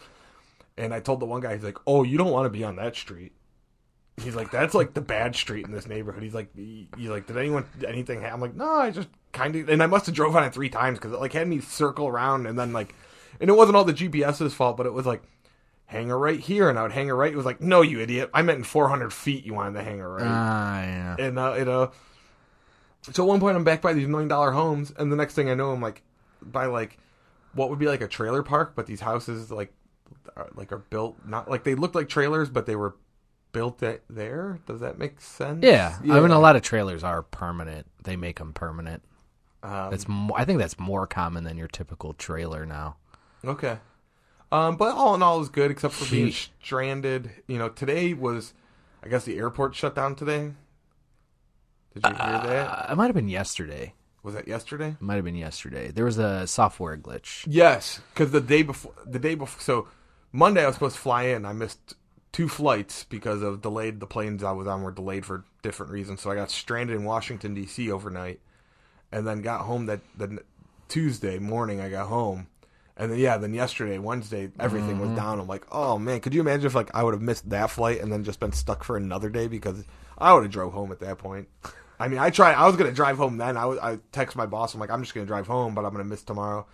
And 0.78 0.94
I 0.94 1.02
told 1.02 1.20
the 1.20 1.26
one 1.26 1.42
guy, 1.42 1.54
he's 1.54 1.66
like, 1.66 1.80
"Oh, 1.86 2.04
you 2.04 2.18
don't 2.18 2.32
want 2.32 2.46
to 2.46 2.50
be 2.50 2.64
on 2.64 2.78
that 2.78 2.96
street." 2.96 3.34
He's 4.24 4.36
like, 4.36 4.52
"That's 4.52 4.74
like 4.74 4.94
the 4.94 5.02
bad 5.02 5.36
street 5.36 5.66
in 5.66 5.74
this 5.74 5.88
neighborhood." 5.88 6.24
He's 6.24 6.34
like, 6.34 6.50
"You 6.56 7.12
like, 7.12 7.28
did 7.28 7.36
anyone 7.38 7.66
anything?" 7.86 8.22
happen? 8.22 8.36
I'm 8.36 8.42
like, 8.42 8.56
"No, 8.56 8.72
I 8.72 8.92
just 8.92 9.10
kind 9.34 9.56
of," 9.56 9.68
and 9.68 9.84
I 9.84 9.88
must 9.88 10.06
have 10.06 10.16
drove 10.16 10.36
on 10.36 10.46
it 10.46 10.54
three 10.54 10.70
times 10.70 10.98
because 10.98 11.12
it 11.12 11.20
like 11.20 11.34
had 11.34 11.48
me 11.48 11.60
circle 11.60 12.08
around, 12.08 12.46
and 12.48 12.58
then 12.58 12.72
like, 12.72 12.96
and 13.42 13.50
it 13.50 13.54
wasn't 13.54 13.76
all 13.76 13.84
the 13.84 13.94
GPS's 13.94 14.54
fault, 14.54 14.78
but 14.78 14.86
it 14.86 14.94
was 14.94 15.06
like. 15.06 15.24
Hang 15.88 16.12
a 16.12 16.18
right 16.18 16.40
here, 16.40 16.70
and 16.70 16.78
I 16.78 16.84
would 16.84 16.92
hang 16.92 17.10
a 17.10 17.16
right. 17.16 17.32
It 17.32 17.36
was 17.38 17.46
like, 17.46 17.62
no, 17.62 17.82
you 17.82 18.00
idiot! 18.02 18.30
I 18.34 18.42
meant 18.42 18.58
in 18.60 18.64
400 18.66 19.12
feet. 19.14 19.46
You 19.46 19.54
wanted 19.54 19.80
to 19.80 19.84
hang 19.84 20.02
a 20.02 20.08
right 20.08 20.24
Ah, 20.26 20.82
yeah. 20.82 21.16
and 21.18 21.40
uh, 21.40 21.56
you 21.58 21.66
know, 21.66 21.92
so 23.12 23.24
at 23.24 23.28
one 23.28 23.40
point 23.40 23.56
I'm 23.56 23.64
back 23.64 23.82
by 23.82 23.94
these 23.94 24.08
million 24.08 24.28
dollar 24.28 24.52
homes, 24.52 24.92
and 24.98 25.12
the 25.12 25.16
next 25.16 25.34
thing 25.34 25.50
I 25.50 25.54
know, 25.54 25.72
I'm 25.72 25.82
like 25.82 26.04
by 26.42 26.66
like 26.66 26.98
what 27.54 27.70
would 27.70 27.80
be 27.80 27.88
like 27.88 28.02
a 28.02 28.08
trailer 28.08 28.44
park, 28.44 28.74
but 28.76 28.86
these 28.86 29.00
houses 29.00 29.50
like 29.50 29.74
are, 30.36 30.50
like 30.56 30.72
are 30.74 30.78
built 30.80 31.16
not 31.26 31.50
like 31.50 31.64
they 31.64 31.74
look 31.76 31.96
like 31.96 32.10
trailers, 32.10 32.50
but 32.50 32.66
they 32.66 32.76
were 32.76 32.96
built 33.54 33.82
at 33.82 34.02
there. 34.10 34.60
Does 34.68 34.82
that 34.82 35.00
make 35.00 35.22
sense? 35.22 35.64
yeah. 35.64 35.98
I 36.04 36.20
mean, 36.20 36.32
a 36.32 36.40
lot 36.40 36.58
of 36.58 36.62
trailers 36.64 37.02
are 37.04 37.24
permanent. 37.24 37.88
They 38.04 38.18
make 38.18 38.40
them 38.40 38.52
permanent. 38.54 39.04
Um, 39.64 39.90
That's 39.90 40.08
mo- 40.08 40.36
I 40.38 40.44
think 40.46 40.60
that's 40.60 40.78
more 40.78 41.08
common 41.08 41.44
than 41.46 41.58
your 41.58 41.68
typical 41.70 42.14
trailer 42.14 42.66
now. 42.66 42.98
okay. 43.46 43.78
Um, 44.52 44.78
but 44.78 44.96
all 44.96 45.16
in 45.16 45.22
all, 45.22 45.38
it 45.38 45.40
was 45.40 45.50
good 45.50 45.72
except 45.72 45.94
for 45.94 46.10
being 46.10 46.28
Sheesh. 46.30 46.50
stranded. 46.64 47.32
You 47.48 47.58
know, 47.58 47.70
today 47.70 48.14
was, 48.14 48.54
I 49.04 49.10
guess 49.10 49.26
the 49.26 49.38
airport 49.38 49.76
shut 49.76 49.96
down 49.96 50.16
today. 50.16 50.54
Did 51.94 52.04
you 52.06 52.10
hear 52.10 52.18
that? 52.18 52.68
Uh, 52.70 52.94
it 52.94 52.96
might 52.96 53.08
have 53.08 53.16
been 53.16 53.30
yesterday. 53.30 53.94
Was 54.24 54.36
that 54.36 54.48
yesterday? 54.48 54.90
It 54.90 55.02
might 55.02 55.16
have 55.16 55.26
been 55.26 55.36
yesterday. 55.36 55.90
There 55.90 56.06
was 56.06 56.18
a 56.18 56.46
software 56.48 56.98
glitch. 56.98 57.46
Yes, 57.48 58.02
because 58.14 58.32
the 58.32 58.42
day 58.42 58.62
before, 58.62 58.94
the 59.06 59.20
day 59.20 59.36
before, 59.36 59.62
so 59.62 59.88
Monday 60.32 60.64
I 60.64 60.68
was 60.68 60.76
supposed 60.76 60.96
to 60.96 61.02
fly 61.02 61.24
in. 61.24 61.46
I 61.46 61.54
missed 61.54 61.96
two 62.32 62.50
flights 62.50 63.04
because 63.06 63.42
of 63.42 63.62
delayed. 63.62 64.00
The 64.00 64.06
planes 64.06 64.44
I 64.44 64.52
was 64.52 64.68
on 64.68 64.82
were 64.82 64.92
delayed 64.92 65.26
for 65.26 65.46
different 65.62 65.92
reasons. 65.92 66.22
So 66.22 66.30
I 66.30 66.36
got 66.36 66.52
stranded 66.52 66.96
in 66.96 67.04
Washington 67.04 67.54
D.C. 67.54 67.90
overnight, 67.90 68.40
and 69.12 69.26
then 69.26 69.42
got 69.42 69.62
home 69.62 69.86
that 69.86 70.02
the 70.18 70.44
Tuesday 70.90 71.40
morning. 71.40 71.80
I 71.80 71.90
got 71.90 72.08
home, 72.08 72.48
and 72.98 73.12
then 73.12 73.20
yeah, 73.20 73.38
then 73.38 73.54
yesterday, 73.54 73.98
Wednesday, 73.98 74.52
everything 74.60 75.00
was 75.00 75.10
mm-hmm. 75.10 75.18
down. 75.18 75.40
I'm 75.40 75.48
like, 75.48 75.66
oh 75.72 75.98
man, 75.98 76.20
could 76.20 76.34
you 76.34 76.42
imagine 76.42 76.66
if 76.66 76.76
like 76.76 76.94
I 76.96 77.04
would 77.04 77.14
have 77.14 77.22
missed 77.22 77.50
that 77.50 77.70
flight 77.70 78.02
and 78.02 78.12
then 78.12 78.24
just 78.24 78.40
been 78.40 78.52
stuck 78.52 78.84
for 78.84 78.98
another 78.98 79.30
day 79.30 79.48
because 79.48 79.84
I 80.18 80.34
would 80.34 80.44
have 80.44 80.52
drove 80.52 80.74
home 80.74 80.92
at 80.92 81.00
that 81.00 81.18
point. 81.20 81.48
I 82.00 82.08
mean, 82.08 82.20
I 82.20 82.30
tried. 82.30 82.54
I 82.54 82.66
was 82.68 82.76
gonna 82.76 82.92
drive 82.92 83.18
home 83.18 83.38
then. 83.38 83.58
I 83.58 83.66
was. 83.66 83.80
I 83.80 84.00
text 84.12 84.36
my 84.36 84.46
boss. 84.46 84.74
I'm 84.74 84.80
like, 84.80 84.90
I'm 84.90 85.02
just 85.02 85.14
gonna 85.14 85.28
drive 85.28 85.48
home, 85.48 85.76
but 85.76 85.86
I'm 85.86 85.92
gonna 85.92 86.06
miss 86.06 86.24
tomorrow. 86.24 86.66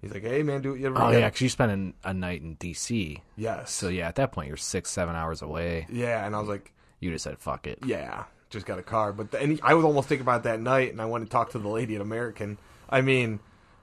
He's 0.00 0.12
like, 0.12 0.24
hey 0.24 0.42
man, 0.42 0.62
do 0.62 0.74
you 0.74 0.86
ever? 0.86 0.98
Oh 0.98 1.10
get-" 1.10 1.20
yeah, 1.20 1.28
because 1.28 1.40
you 1.42 1.48
spent 1.48 1.72
an, 1.72 1.94
a 2.04 2.12
night 2.12 2.42
in 2.42 2.54
D.C. 2.54 3.22
Yes. 3.36 3.70
So 3.70 3.88
yeah, 3.88 4.08
at 4.08 4.16
that 4.16 4.32
point 4.32 4.48
you're 4.48 4.56
six, 4.56 4.90
seven 4.90 5.14
hours 5.14 5.42
away. 5.42 5.86
yeah, 5.90 6.26
and 6.26 6.34
I 6.34 6.40
was 6.40 6.48
like, 6.48 6.72
You 7.00 7.10
just 7.12 7.24
said 7.24 7.38
fuck 7.38 7.66
it. 7.66 7.78
yeah, 7.86 8.24
just 8.50 8.66
got 8.66 8.78
a 8.78 8.82
car. 8.82 9.12
But 9.12 9.30
the, 9.30 9.40
and 9.40 9.60
I 9.62 9.74
was 9.74 9.84
almost 9.84 10.08
thinking 10.08 10.24
about 10.24 10.42
that 10.42 10.60
night, 10.60 10.90
and 10.90 11.00
I 11.00 11.06
went 11.06 11.22
and 11.22 11.30
talked 11.30 11.52
to 11.52 11.58
the 11.58 11.68
lady 11.68 11.94
at 11.94 12.00
American. 12.00 12.58
I 12.90 13.00
mean, 13.00 13.40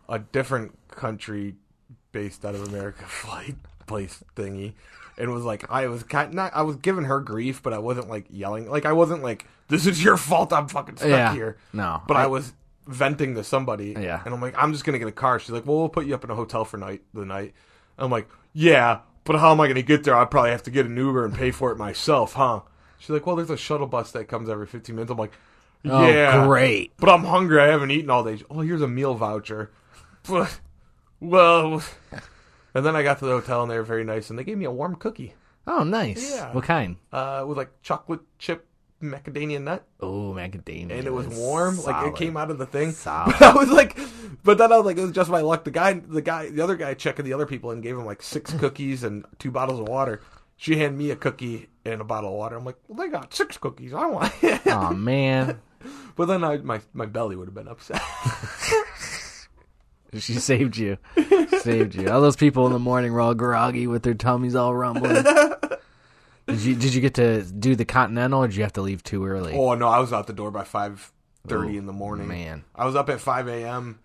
a 0.07 0.19
different 0.19 0.77
country 0.89 1.55
based 2.11 2.45
out 2.45 2.55
of 2.55 2.67
America 2.67 3.03
flight 3.07 3.55
place 3.87 4.23
thingy, 4.35 4.73
and 5.17 5.31
was 5.33 5.43
like, 5.43 5.69
I 5.71 5.87
was 5.87 6.03
kind 6.03 6.33
not. 6.33 6.55
I 6.55 6.61
was 6.63 6.75
giving 6.77 7.05
her 7.05 7.19
grief, 7.19 7.61
but 7.63 7.73
I 7.73 7.79
wasn't 7.79 8.09
like 8.09 8.25
yelling. 8.29 8.69
Like 8.69 8.85
I 8.85 8.93
wasn't 8.93 9.23
like, 9.23 9.45
this 9.67 9.85
is 9.85 10.03
your 10.03 10.17
fault. 10.17 10.53
I'm 10.53 10.67
fucking 10.67 10.97
stuck 10.97 11.09
Yeah. 11.09 11.33
here. 11.33 11.57
No, 11.73 12.01
But 12.07 12.17
I, 12.17 12.23
I- 12.23 12.27
was 12.27 12.53
venting 12.87 13.35
to 13.35 13.43
somebody. 13.43 13.95
Yeah. 13.99 14.21
And 14.25 14.33
I'm 14.33 14.41
like, 14.41 14.55
I'm 14.57 14.71
just 14.73 14.83
gonna 14.85 14.99
get 14.99 15.07
a 15.07 15.11
car. 15.11 15.39
She's 15.39 15.51
like, 15.51 15.65
Well, 15.65 15.77
we'll 15.77 15.89
put 15.89 16.05
you 16.05 16.15
up 16.15 16.23
in 16.23 16.29
a 16.31 16.35
hotel 16.35 16.65
for 16.65 16.77
night 16.77 17.01
the 17.13 17.25
night. 17.25 17.53
I'm 17.97 18.09
like, 18.11 18.27
Yeah, 18.53 18.99
but 19.25 19.37
how 19.39 19.51
am 19.51 19.59
I 19.61 19.67
gonna 19.67 19.81
get 19.83 20.03
there? 20.03 20.15
I'd 20.15 20.31
probably 20.31 20.51
have 20.51 20.63
to 20.63 20.71
get 20.71 20.85
an 20.87 20.95
Uber 20.97 21.25
and 21.25 21.33
pay 21.35 21.51
for 21.51 21.71
it 21.71 21.77
myself, 21.77 22.33
huh? 22.33 22.61
She's 22.97 23.09
like, 23.11 23.25
Well, 23.27 23.35
there's 23.35 23.49
a 23.51 23.57
shuttle 23.57 23.87
bus 23.87 24.11
that 24.13 24.27
comes 24.27 24.49
every 24.49 24.65
15 24.67 24.95
minutes. 24.95 25.11
I'm 25.11 25.17
like, 25.17 25.33
Oh, 25.85 26.07
Yeah, 26.07 26.45
great. 26.47 26.91
But 26.97 27.09
I'm 27.09 27.23
hungry. 27.23 27.61
I 27.61 27.67
haven't 27.67 27.91
eaten 27.91 28.09
all 28.09 28.23
day. 28.23 28.41
Oh, 28.49 28.61
here's 28.61 28.81
a 28.81 28.87
meal 28.87 29.13
voucher. 29.15 29.71
But, 30.27 30.59
well, 31.19 31.83
and 32.73 32.85
then 32.85 32.95
I 32.95 33.03
got 33.03 33.19
to 33.19 33.25
the 33.25 33.31
hotel 33.31 33.61
and 33.61 33.71
they 33.71 33.77
were 33.77 33.83
very 33.83 34.03
nice 34.03 34.29
and 34.29 34.37
they 34.37 34.43
gave 34.43 34.57
me 34.57 34.65
a 34.65 34.71
warm 34.71 34.95
cookie. 34.95 35.33
Oh, 35.67 35.83
nice. 35.83 36.31
Yeah. 36.31 36.53
What 36.53 36.63
kind? 36.63 36.97
Uh, 37.11 37.45
with 37.47 37.57
like 37.57 37.81
chocolate 37.81 38.21
chip 38.39 38.65
macadamia 39.01 39.61
nut. 39.61 39.85
Oh, 39.99 40.33
macadamia. 40.33 40.91
and 40.91 41.07
it 41.07 41.13
was 41.13 41.27
warm. 41.27 41.81
Like 41.81 42.07
it 42.07 42.15
came 42.15 42.37
out 42.37 42.51
of 42.51 42.57
the 42.57 42.65
thing. 42.65 42.91
Solid. 42.93 43.35
But 43.39 43.41
I 43.41 43.53
was 43.53 43.69
like, 43.69 43.97
but 44.43 44.57
then 44.57 44.71
I 44.71 44.77
was 44.77 44.85
like, 44.85 44.97
it 44.97 45.01
was 45.01 45.11
just 45.11 45.29
my 45.29 45.41
luck. 45.41 45.63
The 45.63 45.71
guy, 45.71 45.93
the 45.93 46.21
guy, 46.21 46.49
the 46.49 46.61
other 46.61 46.75
guy 46.75 46.93
checking 46.93 47.25
the 47.25 47.33
other 47.33 47.45
people 47.45 47.71
and 47.71 47.83
gave 47.83 47.95
him 47.97 48.05
like 48.05 48.21
six 48.21 48.53
cookies 48.59 49.03
and 49.03 49.25
two 49.37 49.51
bottles 49.51 49.79
of 49.79 49.87
water. 49.87 50.21
She 50.57 50.75
handed 50.75 50.97
me 50.97 51.11
a 51.11 51.15
cookie 51.15 51.69
and 51.85 52.01
a 52.01 52.03
bottle 52.03 52.31
of 52.31 52.35
water. 52.35 52.57
I'm 52.57 52.65
like, 52.65 52.75
well, 52.87 52.97
they 52.97 53.09
got 53.09 53.33
six 53.33 53.57
cookies. 53.57 53.93
I 53.93 54.07
want. 54.07 54.33
Oh 54.65 54.93
man, 54.93 55.61
but 56.17 56.25
then 56.25 56.43
I, 56.43 56.57
my 56.57 56.81
my 56.93 57.05
belly 57.05 57.37
would 57.37 57.47
have 57.47 57.55
been 57.55 57.69
upset. 57.69 58.01
She 60.17 60.33
saved 60.35 60.77
you. 60.77 60.97
saved 61.59 61.95
you. 61.95 62.09
All 62.09 62.21
those 62.21 62.35
people 62.35 62.65
in 62.67 62.73
the 62.73 62.79
morning 62.79 63.13
were 63.13 63.21
all 63.21 63.33
groggy 63.35 63.87
with 63.87 64.03
their 64.03 64.13
tummies 64.13 64.55
all 64.55 64.73
rumbling. 64.75 65.23
did 66.47 66.61
you 66.61 66.75
did 66.75 66.93
you 66.93 67.01
get 67.01 67.13
to 67.15 67.43
do 67.43 67.75
the 67.75 67.85
Continental, 67.85 68.43
or 68.43 68.47
did 68.47 68.55
you 68.55 68.63
have 68.63 68.73
to 68.73 68.81
leave 68.81 69.03
too 69.03 69.25
early? 69.25 69.53
oh 69.53 69.73
no, 69.75 69.87
I 69.87 69.99
was 69.99 70.11
out 70.13 70.27
the 70.27 70.33
door 70.33 70.51
by 70.51 70.63
five 70.63 71.11
thirty 71.47 71.77
in 71.77 71.85
the 71.85 71.93
morning. 71.93 72.27
man. 72.27 72.63
I 72.75 72.85
was 72.85 72.95
up 72.95 73.09
at 73.09 73.19
five 73.21 73.47
a.m. 73.47 73.99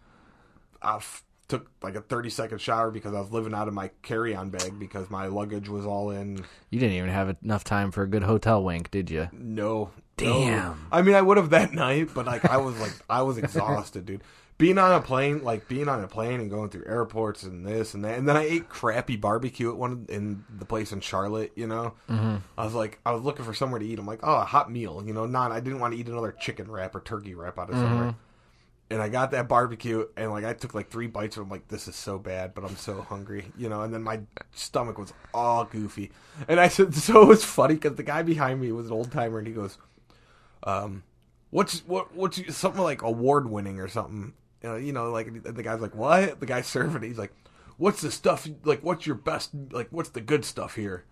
I 0.82 0.96
f- 0.96 1.22
took 1.48 1.70
like 1.82 1.94
a 1.94 2.00
thirty 2.02 2.28
second 2.30 2.60
shower 2.60 2.90
because 2.90 3.14
I 3.14 3.20
was 3.20 3.30
living 3.30 3.54
out 3.54 3.68
of 3.68 3.74
my 3.74 3.90
carry 4.02 4.34
on 4.34 4.50
bag 4.50 4.78
because 4.78 5.08
my 5.10 5.26
luggage 5.28 5.68
was 5.68 5.86
all 5.86 6.10
in. 6.10 6.44
You 6.70 6.78
didn't 6.80 6.96
even 6.96 7.10
have 7.10 7.34
enough 7.42 7.64
time 7.64 7.90
for 7.90 8.02
a 8.02 8.06
good 8.08 8.22
hotel 8.24 8.62
wink, 8.62 8.90
did 8.90 9.10
you? 9.10 9.28
No. 9.32 9.90
Damn. 10.16 10.48
no. 10.50 10.76
I 10.92 11.02
mean, 11.02 11.14
I 11.16 11.22
would 11.22 11.38
have 11.38 11.50
that 11.50 11.72
night, 11.74 12.10
but 12.14 12.24
like, 12.26 12.44
I 12.44 12.58
was 12.58 12.78
like, 12.80 12.92
I 13.10 13.22
was 13.22 13.36
exhausted, 13.38 14.06
dude. 14.06 14.22
Being 14.56 14.78
on 14.78 14.92
a 14.92 15.00
plane, 15.00 15.42
like 15.42 15.66
being 15.68 15.88
on 15.88 16.02
a 16.04 16.06
plane 16.06 16.40
and 16.40 16.48
going 16.48 16.70
through 16.70 16.84
airports 16.86 17.42
and 17.42 17.66
this 17.66 17.94
and 17.94 18.04
that, 18.04 18.16
and 18.18 18.28
then 18.28 18.36
I 18.36 18.44
ate 18.44 18.68
crappy 18.68 19.16
barbecue 19.16 19.68
at 19.68 19.76
one 19.76 20.06
in 20.08 20.44
the 20.48 20.64
place 20.64 20.92
in 20.92 21.00
Charlotte. 21.00 21.52
You 21.56 21.66
know, 21.66 21.94
mm-hmm. 22.08 22.36
I 22.56 22.64
was 22.64 22.74
like, 22.74 23.00
I 23.04 23.12
was 23.12 23.22
looking 23.22 23.44
for 23.44 23.52
somewhere 23.52 23.80
to 23.80 23.86
eat. 23.86 23.98
I'm 23.98 24.06
like, 24.06 24.20
oh, 24.22 24.36
a 24.36 24.44
hot 24.44 24.70
meal. 24.70 25.02
You 25.04 25.12
know, 25.12 25.26
not. 25.26 25.50
I 25.50 25.60
didn't 25.60 25.80
want 25.80 25.94
to 25.94 26.00
eat 26.00 26.08
another 26.08 26.32
chicken 26.32 26.70
wrap 26.70 26.94
or 26.94 27.00
turkey 27.00 27.34
wrap 27.34 27.58
out 27.58 27.70
of 27.70 27.76
somewhere. 27.76 28.14
And 28.90 29.02
I 29.02 29.08
got 29.08 29.32
that 29.32 29.48
barbecue, 29.48 30.06
and 30.16 30.30
like 30.30 30.44
I 30.44 30.52
took 30.52 30.74
like 30.74 30.88
three 30.88 31.08
bites, 31.08 31.36
and 31.36 31.44
I'm 31.44 31.50
like, 31.50 31.66
"This 31.66 31.88
is 31.88 31.96
so 31.96 32.18
bad," 32.18 32.54
but 32.54 32.64
I'm 32.64 32.76
so 32.76 33.02
hungry, 33.02 33.46
you 33.56 33.68
know. 33.68 33.82
And 33.82 33.92
then 33.92 34.02
my 34.02 34.20
stomach 34.52 34.98
was 34.98 35.12
all 35.32 35.64
goofy, 35.64 36.12
and 36.46 36.60
I 36.60 36.68
said, 36.68 36.94
"So 36.94 37.22
it 37.22 37.28
was 37.28 37.44
funny 37.44 37.74
because 37.74 37.96
the 37.96 38.02
guy 38.02 38.22
behind 38.22 38.60
me 38.60 38.70
was 38.70 38.86
an 38.86 38.92
old 38.92 39.10
timer, 39.10 39.38
and 39.38 39.48
he 39.48 39.54
goes, 39.54 39.78
um, 40.64 41.02
what's 41.50 41.80
what 41.86 42.14
what's 42.14 42.56
something 42.56 42.82
like 42.82 43.02
award 43.02 43.48
winning 43.48 43.78
or 43.78 43.88
something? 43.88 44.32
You 44.64 44.70
uh, 44.70 44.72
know, 44.72 44.78
you 44.78 44.92
know, 44.92 45.10
like 45.10 45.42
the 45.42 45.62
guy's 45.62 45.80
like, 45.80 45.94
what? 45.94 46.40
The 46.40 46.46
guy's 46.46 46.66
serving, 46.76 47.02
it, 47.02 47.08
he's 47.08 47.18
like, 47.18 47.34
what's 47.76 48.00
the 48.00 48.10
stuff? 48.10 48.48
Like, 48.64 48.80
what's 48.82 49.06
your 49.06 49.16
best? 49.16 49.50
Like, 49.70 49.88
what's 49.90 50.08
the 50.08 50.22
good 50.22 50.44
stuff 50.44 50.74
here? 50.74 51.04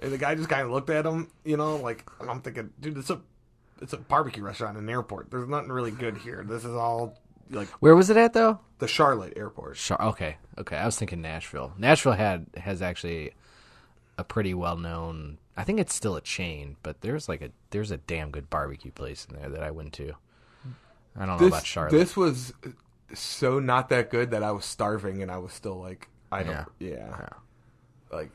And 0.00 0.12
the 0.12 0.18
guy 0.18 0.34
just 0.34 0.48
kind 0.50 0.62
of 0.62 0.70
looked 0.70 0.90
at 0.90 1.06
him, 1.06 1.28
you 1.44 1.56
know, 1.56 1.76
like 1.76 2.08
and 2.20 2.30
I'm 2.30 2.40
thinking, 2.42 2.70
dude, 2.78 2.98
it's 2.98 3.10
a 3.10 3.20
it's 3.80 3.94
a 3.94 3.98
barbecue 3.98 4.42
restaurant 4.42 4.76
in 4.76 4.84
an 4.84 4.90
airport. 4.90 5.30
There's 5.30 5.48
nothing 5.48 5.72
really 5.72 5.90
good 5.90 6.18
here. 6.18 6.44
This 6.46 6.64
is 6.64 6.74
all 6.74 7.18
like 7.50 7.68
Where 7.80 7.96
was 7.96 8.10
it 8.10 8.16
at 8.16 8.34
though? 8.34 8.60
the 8.78 8.88
Charlotte 8.88 9.34
airport. 9.36 9.76
Char- 9.76 10.02
okay, 10.02 10.36
okay. 10.58 10.76
I 10.76 10.84
was 10.86 10.98
thinking 10.98 11.22
Nashville. 11.22 11.72
Nashville 11.78 12.12
had 12.12 12.46
has 12.56 12.82
actually 12.82 13.32
a 14.18 14.24
pretty 14.24 14.52
well 14.54 14.76
known. 14.76 15.38
I 15.56 15.64
think 15.64 15.80
it's 15.80 15.94
still 15.94 16.16
a 16.16 16.20
chain, 16.20 16.76
but 16.82 17.00
there's 17.00 17.28
like 17.28 17.40
a 17.42 17.50
there's 17.70 17.90
a 17.90 17.98
damn 17.98 18.30
good 18.30 18.50
barbecue 18.50 18.90
place 18.90 19.26
in 19.28 19.36
there 19.36 19.48
that 19.48 19.62
I 19.62 19.70
went 19.70 19.94
to. 19.94 20.14
I 21.18 21.26
don't 21.26 21.40
know 21.40 21.46
about 21.48 21.66
Charlotte. 21.66 21.92
this 21.92 22.16
was 22.16 22.52
so 23.14 23.58
not 23.58 23.88
that 23.88 24.10
good 24.10 24.30
that 24.30 24.42
I 24.42 24.52
was 24.52 24.64
starving 24.64 25.22
and 25.22 25.30
I 25.30 25.38
was 25.38 25.52
still 25.52 25.78
like 25.80 26.08
I 26.32 26.42
don't 26.42 26.66
yeah, 26.78 26.88
Yeah. 26.88 27.28
like 28.12 28.30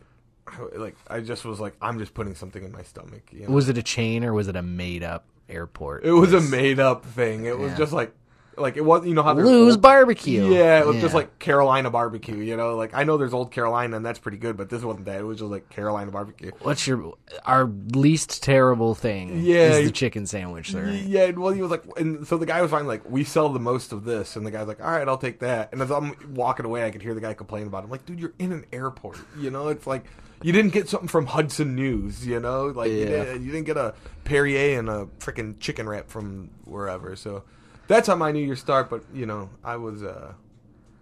like 0.76 0.96
I 1.08 1.22
just 1.22 1.46
was 1.46 1.60
like 1.60 1.76
I'm 1.82 2.00
just 2.00 2.14
putting 2.14 2.36
something 2.36 2.64
in 2.64 2.72
my 2.72 2.84
stomach. 2.84 3.24
You 3.32 3.48
know? 3.48 3.54
was 3.54 3.70
it 3.70 3.78
a 3.78 3.84
chain 3.84 4.24
or 4.24 4.34
was 4.34 4.48
it 4.48 4.56
a 4.56 4.62
made 4.62 5.04
up 5.04 5.26
airport? 5.50 6.06
It 6.06 6.12
was 6.12 6.34
a 6.34 6.42
made 6.42 6.80
up 6.80 7.06
thing. 7.06 7.46
It 7.46 7.58
was 7.58 7.76
just 7.78 7.94
like 7.94 8.14
like 8.58 8.78
it 8.78 8.82
was 8.86 9.06
you 9.06 9.14
know 9.14 9.24
how 9.24 9.34
Lou's 9.34 9.74
old- 9.74 9.82
barbecue. 9.82 10.48
Yeah, 10.54 10.80
it 10.80 10.86
was 10.86 10.98
just 10.98 11.14
like 11.14 11.40
Carolina 11.40 11.90
barbecue. 11.90 12.38
You 12.38 12.58
know, 12.58 12.76
like 12.76 12.94
I 12.94 13.04
know 13.04 13.18
there's 13.18 13.34
old 13.34 13.52
Carolina 13.52 13.98
and 13.98 14.06
that's 14.06 14.20
pretty 14.20 14.38
good, 14.38 14.58
but 14.58 14.70
this 14.70 14.84
wasn't 14.84 15.06
that. 15.06 15.20
It 15.20 15.24
was 15.24 15.40
just 15.40 15.52
like 15.52 15.70
Carolina 15.70 16.12
barbecue. 16.12 16.52
What's 16.62 16.86
your 16.88 17.14
our 17.46 17.66
least 17.94 18.42
terrible 18.44 18.96
thing? 18.96 19.42
Yeah, 19.44 19.74
is 19.74 19.88
the 19.88 19.92
chicken 19.92 20.26
sandwich 20.26 20.72
there. 20.72 20.90
Yeah, 20.90 21.32
well, 21.32 21.52
he 21.54 21.62
was 21.62 21.72
like, 21.72 21.84
and 21.98 22.26
so 22.28 22.38
the 22.38 22.46
guy 22.46 22.62
was 22.62 22.72
finally 22.72 22.88
like, 22.88 23.10
"We 23.10 23.24
sell 23.24 23.50
the 23.50 23.60
most 23.60 23.92
of 23.92 24.06
this," 24.06 24.36
and 24.36 24.46
the 24.46 24.52
guy's 24.52 24.68
like, 24.68 24.82
"All 24.82 24.92
right, 24.92 25.08
I'll 25.08 25.18
take 25.18 25.40
that." 25.40 25.74
And 25.74 25.82
as 25.82 25.92
I'm 25.92 26.16
walking 26.34 26.66
away, 26.66 26.86
I 26.86 26.92
could 26.92 27.02
hear 27.02 27.14
the 27.14 27.22
guy 27.22 27.34
complain 27.34 27.68
about 27.68 27.80
it. 27.84 27.86
I'm 27.86 27.92
like, 27.92 28.06
"Dude, 28.06 28.20
you're 28.20 28.34
in 28.40 28.52
an 28.52 28.66
airport. 28.72 29.18
You 29.40 29.52
know, 29.52 29.68
it's 29.70 29.88
like 29.88 30.06
you 30.42 30.52
didn't 30.52 30.74
get 30.74 30.90
something 30.90 31.08
from 31.08 31.26
Hudson 31.26 31.76
News. 31.76 32.26
You 32.26 32.40
know, 32.40 32.68
like 32.68 32.92
you, 32.92 33.06
didn't, 33.06 33.44
you 33.44 33.52
didn't 33.52 33.66
get 33.66 33.78
a 33.78 33.94
Perrier 34.24 34.80
and 34.80 34.90
a 34.90 35.06
freaking 35.20 35.60
chicken 35.60 35.88
wrap 35.88 36.10
from 36.10 36.50
wherever." 36.66 37.16
So 37.16 37.44
that's 37.88 38.08
how 38.08 38.16
my 38.16 38.32
New 38.32 38.44
Year 38.44 38.56
start. 38.56 38.90
But 38.90 39.04
you 39.14 39.26
know, 39.26 39.50
I 39.64 39.78
was, 39.78 40.04
uh, 40.04 40.34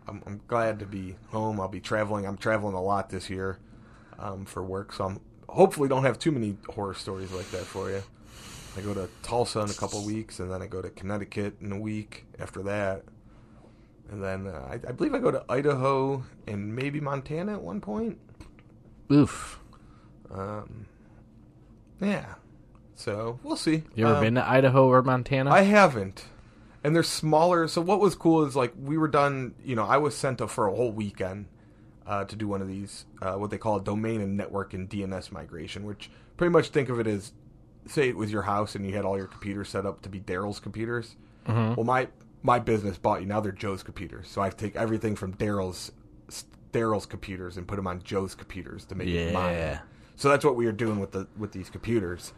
I'm, 0.07 0.21
I'm 0.25 0.41
glad 0.47 0.79
to 0.79 0.85
be 0.85 1.15
home. 1.27 1.59
I'll 1.59 1.67
be 1.67 1.79
traveling. 1.79 2.25
I'm 2.25 2.37
traveling 2.37 2.75
a 2.75 2.81
lot 2.81 3.09
this 3.09 3.29
year 3.29 3.59
um, 4.19 4.45
for 4.45 4.63
work, 4.63 4.93
so 4.93 5.05
I'm 5.05 5.19
hopefully 5.49 5.87
don't 5.89 6.03
have 6.03 6.17
too 6.19 6.31
many 6.31 6.57
horror 6.69 6.93
stories 6.93 7.31
like 7.31 7.49
that 7.51 7.63
for 7.63 7.89
you. 7.89 8.01
I 8.75 8.81
go 8.81 8.93
to 8.93 9.07
Tulsa 9.21 9.59
in 9.61 9.69
a 9.69 9.73
couple 9.73 10.03
weeks, 10.03 10.39
and 10.39 10.51
then 10.51 10.61
I 10.61 10.67
go 10.67 10.81
to 10.81 10.89
Connecticut 10.89 11.55
in 11.61 11.71
a 11.71 11.79
week 11.79 12.25
after 12.39 12.63
that. 12.63 13.03
And 14.11 14.21
then 14.23 14.47
uh, 14.47 14.67
I, 14.69 14.73
I 14.73 14.91
believe 14.91 15.13
I 15.13 15.19
go 15.19 15.31
to 15.31 15.43
Idaho 15.47 16.23
and 16.47 16.75
maybe 16.75 16.99
Montana 16.99 17.53
at 17.53 17.61
one 17.61 17.81
point. 17.81 18.19
Oof. 19.11 19.59
Um, 20.31 20.87
yeah. 22.01 22.35
So 22.95 23.39
we'll 23.43 23.57
see. 23.57 23.83
You 23.95 24.07
ever 24.07 24.15
Um, 24.15 24.21
been 24.23 24.35
to 24.35 24.47
Idaho 24.47 24.87
or 24.87 25.01
Montana? 25.03 25.51
I 25.51 25.61
haven't. 25.61 26.25
And 26.83 26.95
they're 26.95 27.03
smaller. 27.03 27.67
So 27.67 27.81
what 27.81 27.99
was 27.99 28.15
cool 28.15 28.43
is 28.45 28.55
like 28.55 28.73
we 28.77 28.97
were 28.97 29.07
done. 29.07 29.55
You 29.63 29.75
know, 29.75 29.85
I 29.85 29.97
was 29.97 30.15
sent 30.15 30.39
to, 30.39 30.47
for 30.47 30.67
a 30.67 30.75
whole 30.75 30.91
weekend 30.91 31.45
uh, 32.05 32.25
to 32.25 32.35
do 32.35 32.47
one 32.47 32.61
of 32.61 32.67
these, 32.67 33.05
uh, 33.21 33.35
what 33.35 33.49
they 33.49 33.57
call 33.57 33.77
a 33.77 33.83
domain 33.83 34.19
and 34.21 34.35
network 34.35 34.73
and 34.73 34.89
DNS 34.89 35.31
migration, 35.31 35.85
which 35.85 36.09
pretty 36.35 36.51
much 36.51 36.69
think 36.69 36.89
of 36.89 36.99
it 36.99 37.07
as, 37.07 37.31
say 37.87 38.09
it 38.09 38.17
was 38.17 38.31
your 38.31 38.41
house 38.43 38.75
and 38.75 38.85
you 38.85 38.93
had 38.93 39.05
all 39.05 39.17
your 39.17 39.27
computers 39.27 39.69
set 39.69 39.85
up 39.85 40.01
to 40.01 40.09
be 40.09 40.19
Daryl's 40.19 40.59
computers. 40.59 41.15
Well, 41.75 41.85
my 41.85 42.07
my 42.41 42.59
business 42.59 42.97
bought 42.97 43.21
you 43.21 43.27
now 43.27 43.39
they're 43.39 43.51
Joe's 43.53 43.83
computers, 43.83 44.27
so 44.27 44.41
I 44.41 44.49
take 44.49 44.75
everything 44.75 45.15
from 45.15 45.33
Daryl's 45.35 45.91
Daryl's 46.73 47.05
computers 47.05 47.57
and 47.57 47.67
put 47.67 47.75
them 47.77 47.87
on 47.87 48.01
Joe's 48.03 48.35
computers 48.35 48.85
to 48.85 48.95
make 48.95 49.07
it 49.29 49.33
mine. 49.33 49.53
So 50.15 50.29
that's 50.29 50.43
what 50.45 50.55
we 50.55 50.65
were 50.65 50.71
doing 50.71 50.99
with 50.99 51.11
the 51.11 51.27
with 51.37 51.51
these 51.53 51.69
computers. 51.69 52.33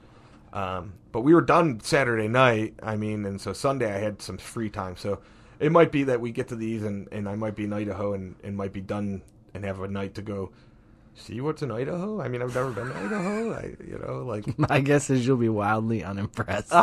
Um, 0.55 0.93
but 1.11 1.21
we 1.21 1.35
were 1.35 1.41
done 1.41 1.81
Saturday 1.81 2.29
night. 2.29 2.75
I 2.81 2.95
mean, 2.95 3.25
and 3.25 3.39
so 3.39 3.51
Sunday 3.53 3.93
I 3.93 3.99
had 3.99 4.21
some 4.21 4.37
free 4.37 4.69
time. 4.69 4.95
So 4.95 5.19
it 5.59 5.71
might 5.71 5.91
be 5.91 6.05
that 6.05 6.21
we 6.21 6.31
get 6.31 6.47
to 6.47 6.55
these 6.55 6.83
and, 6.83 7.07
and 7.11 7.27
I 7.27 7.35
might 7.35 7.55
be 7.55 7.65
in 7.65 7.73
Idaho 7.73 8.13
and, 8.13 8.35
and 8.41 8.55
might 8.55 8.71
be 8.71 8.81
done 8.81 9.21
and 9.53 9.65
have 9.65 9.81
a 9.81 9.87
night 9.87 10.15
to 10.15 10.21
go 10.21 10.51
see 11.13 11.41
what's 11.41 11.61
in 11.61 11.71
Idaho. 11.71 12.21
I 12.21 12.29
mean, 12.29 12.41
I've 12.41 12.55
never 12.55 12.71
been 12.71 12.87
to 12.87 12.95
Idaho. 12.95 13.53
I, 13.53 13.75
you 13.85 13.99
know, 13.99 14.23
like 14.23 14.57
My 14.69 14.79
guess 14.79 15.09
is 15.09 15.27
you'll 15.27 15.37
be 15.37 15.49
wildly 15.49 16.03
unimpressed 16.03 16.73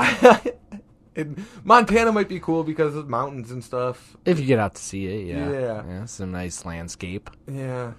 Montana 1.65 2.13
might 2.13 2.29
be 2.29 2.41
cool 2.41 2.65
because 2.65 2.97
of 2.97 3.09
mountains 3.09 3.51
and 3.51 3.63
stuff. 3.63 4.17
if 4.25 4.39
you 4.39 4.47
get 4.47 4.59
out 4.59 4.75
to 4.75 4.83
see 4.83 5.07
it. 5.07 5.27
Yeah. 5.27 5.51
Yeah. 5.51 6.05
some 6.07 6.33
nice 6.33 6.65
landscape. 6.65 7.31
Yeah. 7.51 7.93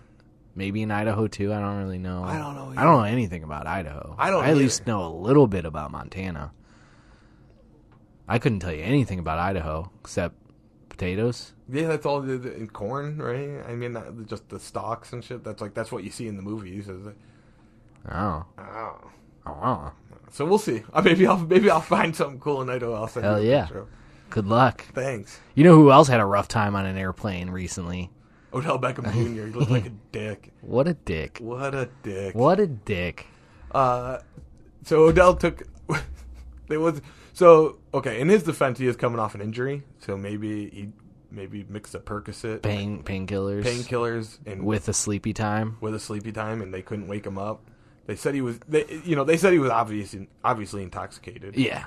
Maybe 0.56 0.82
in 0.84 0.92
Idaho 0.92 1.28
too. 1.28 1.52
I 1.52 1.60
don't 1.60 1.78
really 1.78 1.98
know. 1.98 2.24
I 2.24 2.38
don't 2.38 2.56
know 2.56 2.74
I 2.78 2.84
don't 2.84 2.98
know 2.98 3.04
anything 3.04 3.44
about 3.44 3.66
Idaho. 3.68 4.16
I 4.20 4.30
don't 4.30 4.44
I 4.44 4.48
at 4.48 4.52
either. 4.52 4.60
least 4.62 4.86
know 4.86 5.06
a 5.06 5.10
little 5.14 5.48
bit 5.48 5.66
about 5.66 5.92
Montana. 5.92 6.52
I 8.28 8.40
couldn't 8.40 8.60
tell 8.60 8.74
you 8.74 8.84
anything 8.84 9.20
about 9.20 9.40
Idaho 9.40 9.92
except 10.02 10.36
potatoes. 10.90 11.54
Yeah, 11.70 11.88
that's 11.88 12.06
all 12.06 12.22
the, 12.22 12.38
the, 12.38 12.54
in 12.56 12.68
corn, 12.70 13.18
right? 13.18 13.64
I 13.68 13.74
mean, 13.76 13.98
just 14.28 14.48
the 14.50 14.60
stalks 14.60 15.12
and 15.12 15.24
shit. 15.24 15.44
That's 15.44 15.62
like 15.62 15.74
that's 15.74 15.92
what 15.92 16.04
you 16.04 16.12
see 16.12 16.28
in 16.28 16.36
the 16.36 16.42
movies. 16.44 16.88
Is 16.88 17.08
it? 17.08 17.18
Oh, 18.12 18.46
Oh. 18.58 18.98
oh, 19.48 19.92
So 20.32 20.46
we'll 20.46 20.58
see. 20.60 20.84
Uh, 20.94 21.02
maybe 21.06 21.26
I'll 21.26 21.38
maybe 21.40 21.70
I'll 21.70 21.82
find 21.82 22.16
something 22.16 22.40
cool 22.40 22.62
in 22.62 22.70
Idaho. 22.70 22.94
I'll 22.94 23.08
send 23.08 23.26
Hell 23.26 23.42
yeah. 23.42 23.68
good 24.30 24.46
luck. 24.48 24.86
Thanks. 24.94 25.40
You 25.56 25.64
know 25.64 25.76
who 25.76 25.92
else 25.92 26.08
had 26.08 26.20
a 26.20 26.26
rough 26.26 26.48
time 26.48 26.76
on 26.76 26.86
an 26.86 26.98
airplane 26.98 27.50
recently? 27.50 28.10
Odell 28.54 28.80
Beckham 28.80 29.12
Jr. 29.12 29.48
He 29.48 29.52
looked 29.52 29.72
like 29.72 29.86
a 29.86 29.92
dick. 30.12 30.52
What 30.62 30.88
a 30.88 30.94
dick. 30.94 31.40
What 31.42 31.76
a 31.76 31.90
dick. 32.04 32.36
What 32.36 32.60
a 32.60 32.68
dick. 32.68 33.28
Uh, 33.72 34.20
so 34.84 35.04
Odell 35.04 35.36
took. 35.36 35.64
there 36.68 36.80
was 36.80 37.02
so 37.34 37.78
okay. 37.94 38.20
In 38.22 38.30
his 38.30 38.44
defense, 38.44 38.80
he 38.80 38.88
is 38.88 38.96
coming 38.96 39.20
off 39.20 39.36
an 39.36 39.42
injury, 39.42 39.84
so 40.00 40.16
maybe 40.18 40.70
he 40.70 40.90
maybe 41.32 41.66
mixed 41.68 41.96
a 41.96 42.00
Percocet, 42.00 42.62
Pain 42.62 43.04
painkillers 43.04 43.64
painkillers, 43.64 44.38
and 44.46 44.64
with 44.64 44.88
a 44.88 44.94
sleepy 44.94 45.34
time. 45.34 45.78
with 45.82 45.96
a 45.96 46.00
sleepy 46.00 46.32
time, 46.32 46.62
and 46.62 46.74
they 46.74 46.82
couldn't 46.82 47.08
wake 47.08 47.26
him 47.26 47.38
up. 47.38 47.70
They 48.06 48.16
said 48.16 48.36
he 48.36 48.42
was, 48.42 48.60
they, 48.68 49.02
you 49.06 49.16
know, 49.16 49.24
they 49.24 49.38
said 49.38 49.54
he 49.54 49.60
was 49.60 49.72
obviously 49.72 50.28
obviously 50.44 50.84
intoxicated. 50.84 51.56
Yeah. 51.58 51.86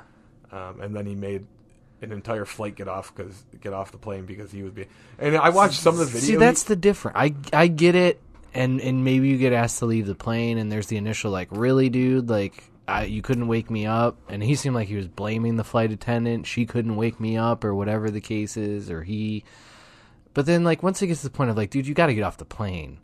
um, 0.50 0.80
and 0.80 0.94
then 0.96 1.06
he 1.06 1.14
made 1.14 1.46
an 2.02 2.12
entire 2.12 2.44
flight 2.44 2.76
get 2.76 2.88
off 2.88 3.14
because 3.14 3.44
get 3.60 3.72
off 3.72 3.92
the 3.92 3.98
plane 3.98 4.26
because 4.26 4.50
he 4.52 4.62
was 4.62 4.72
being. 4.72 4.88
And 5.18 5.36
I 5.36 5.50
watched 5.50 5.80
some 5.80 5.98
of 5.98 6.12
the 6.12 6.18
videos. 6.18 6.22
See, 6.22 6.36
that's 6.36 6.64
the 6.64 6.76
difference. 6.76 7.16
I 7.18 7.34
I 7.52 7.66
get 7.68 7.94
it, 7.94 8.20
and 8.54 8.80
and 8.80 9.04
maybe 9.04 9.28
you 9.28 9.38
get 9.38 9.52
asked 9.52 9.78
to 9.80 9.86
leave 9.86 10.06
the 10.06 10.14
plane, 10.14 10.58
and 10.58 10.70
there's 10.70 10.88
the 10.88 10.96
initial 10.96 11.30
like, 11.30 11.48
really, 11.50 11.88
dude, 11.88 12.28
like. 12.28 12.64
I, 12.88 13.02
you 13.02 13.20
couldn't 13.20 13.48
wake 13.48 13.68
me 13.68 13.84
up, 13.84 14.16
and 14.28 14.40
he 14.40 14.54
seemed 14.54 14.76
like 14.76 14.86
he 14.86 14.94
was 14.94 15.08
blaming 15.08 15.56
the 15.56 15.64
flight 15.64 15.90
attendant. 15.90 16.46
She 16.46 16.66
couldn't 16.66 16.94
wake 16.94 17.18
me 17.18 17.36
up, 17.36 17.64
or 17.64 17.74
whatever 17.74 18.12
the 18.12 18.20
case 18.20 18.56
is, 18.56 18.92
or 18.92 19.02
he. 19.02 19.42
But 20.34 20.46
then, 20.46 20.62
like, 20.62 20.84
once 20.84 21.02
it 21.02 21.08
gets 21.08 21.22
to 21.22 21.26
the 21.26 21.36
point 21.36 21.50
of 21.50 21.56
like, 21.56 21.70
dude, 21.70 21.88
you 21.88 21.94
got 21.94 22.06
to 22.06 22.14
get 22.14 22.22
off 22.22 22.36
the 22.36 22.44
plane. 22.44 23.00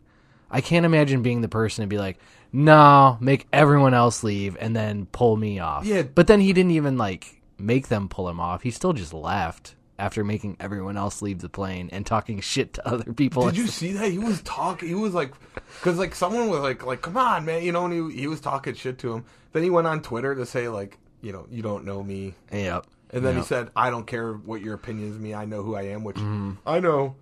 I 0.49 0.61
can't 0.61 0.85
imagine 0.85 1.21
being 1.21 1.41
the 1.41 1.49
person 1.49 1.83
to 1.83 1.87
be 1.87 1.97
like, 1.97 2.17
no, 2.53 3.17
make 3.19 3.45
everyone 3.51 3.93
else 3.93 4.23
leave, 4.23 4.55
and 4.57 4.73
then 4.73 5.05
pull 5.07 5.35
me 5.35 5.59
off. 5.59 5.83
Yeah. 5.83 6.03
But 6.03 6.27
then 6.27 6.39
he 6.39 6.53
didn't 6.53 6.71
even 6.71 6.97
like 6.97 7.41
make 7.57 7.87
them 7.87 8.09
pull 8.09 8.29
him 8.29 8.39
off. 8.39 8.63
He 8.63 8.71
still 8.71 8.93
just 8.93 9.13
left 9.13 9.75
after 9.99 10.23
making 10.23 10.57
everyone 10.59 10.97
else 10.97 11.21
leave 11.21 11.39
the 11.39 11.49
plane 11.49 11.89
and 11.91 12.05
talking 12.05 12.39
shit 12.41 12.73
to 12.73 12.87
other 12.87 13.13
people. 13.13 13.45
Did 13.45 13.57
you 13.57 13.67
see 13.67 13.93
that? 13.93 14.09
He 14.11 14.17
was 14.17 14.41
talking. 14.41 14.89
He 14.89 14.95
was 14.95 15.13
like, 15.13 15.33
because 15.79 15.97
like 15.97 16.15
someone 16.15 16.49
was 16.49 16.61
like, 16.61 16.85
like, 16.85 17.01
come 17.01 17.15
on, 17.17 17.45
man, 17.45 17.63
you 17.63 17.71
know, 17.71 17.85
and 17.85 18.11
he 18.11 18.21
he 18.21 18.27
was 18.27 18.41
talking 18.41 18.73
shit 18.73 18.97
to 18.99 19.13
him. 19.13 19.25
Then 19.51 19.63
he 19.63 19.69
went 19.69 19.85
on 19.87 20.01
Twitter 20.01 20.33
to 20.35 20.45
say 20.45 20.67
like, 20.67 20.97
you 21.21 21.31
know, 21.31 21.45
you 21.49 21.61
don't 21.61 21.85
know 21.85 22.01
me, 22.03 22.33
Yep. 22.51 22.85
and 23.11 23.23
then 23.23 23.35
Yep. 23.35 23.43
he 23.43 23.47
said, 23.47 23.69
I 23.75 23.89
don't 23.91 24.05
care 24.07 24.33
what 24.33 24.61
your 24.61 24.73
opinion 24.73 25.11
is 25.11 25.19
me. 25.19 25.33
I 25.33 25.45
know 25.45 25.61
who 25.63 25.75
I 25.75 25.83
am, 25.83 26.03
which 26.03 26.17
Mm-hmm. 26.17 26.53
I 26.65 26.79
know. 26.79 27.15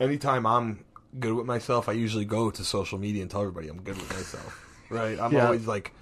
Anytime 0.00 0.44
I'm 0.46 0.84
good 1.20 1.34
with 1.34 1.46
myself, 1.46 1.88
I 1.88 1.92
usually 1.92 2.24
go 2.24 2.50
to 2.50 2.64
social 2.64 2.98
media 2.98 3.22
and 3.22 3.30
tell 3.30 3.40
everybody 3.42 3.68
I'm 3.68 3.80
good 3.82 3.96
with 3.96 4.10
myself. 4.12 4.60
Right? 4.90 5.18
I'm 5.18 5.32
Yeah. 5.32 5.46
always 5.46 5.66
like, 5.66 5.92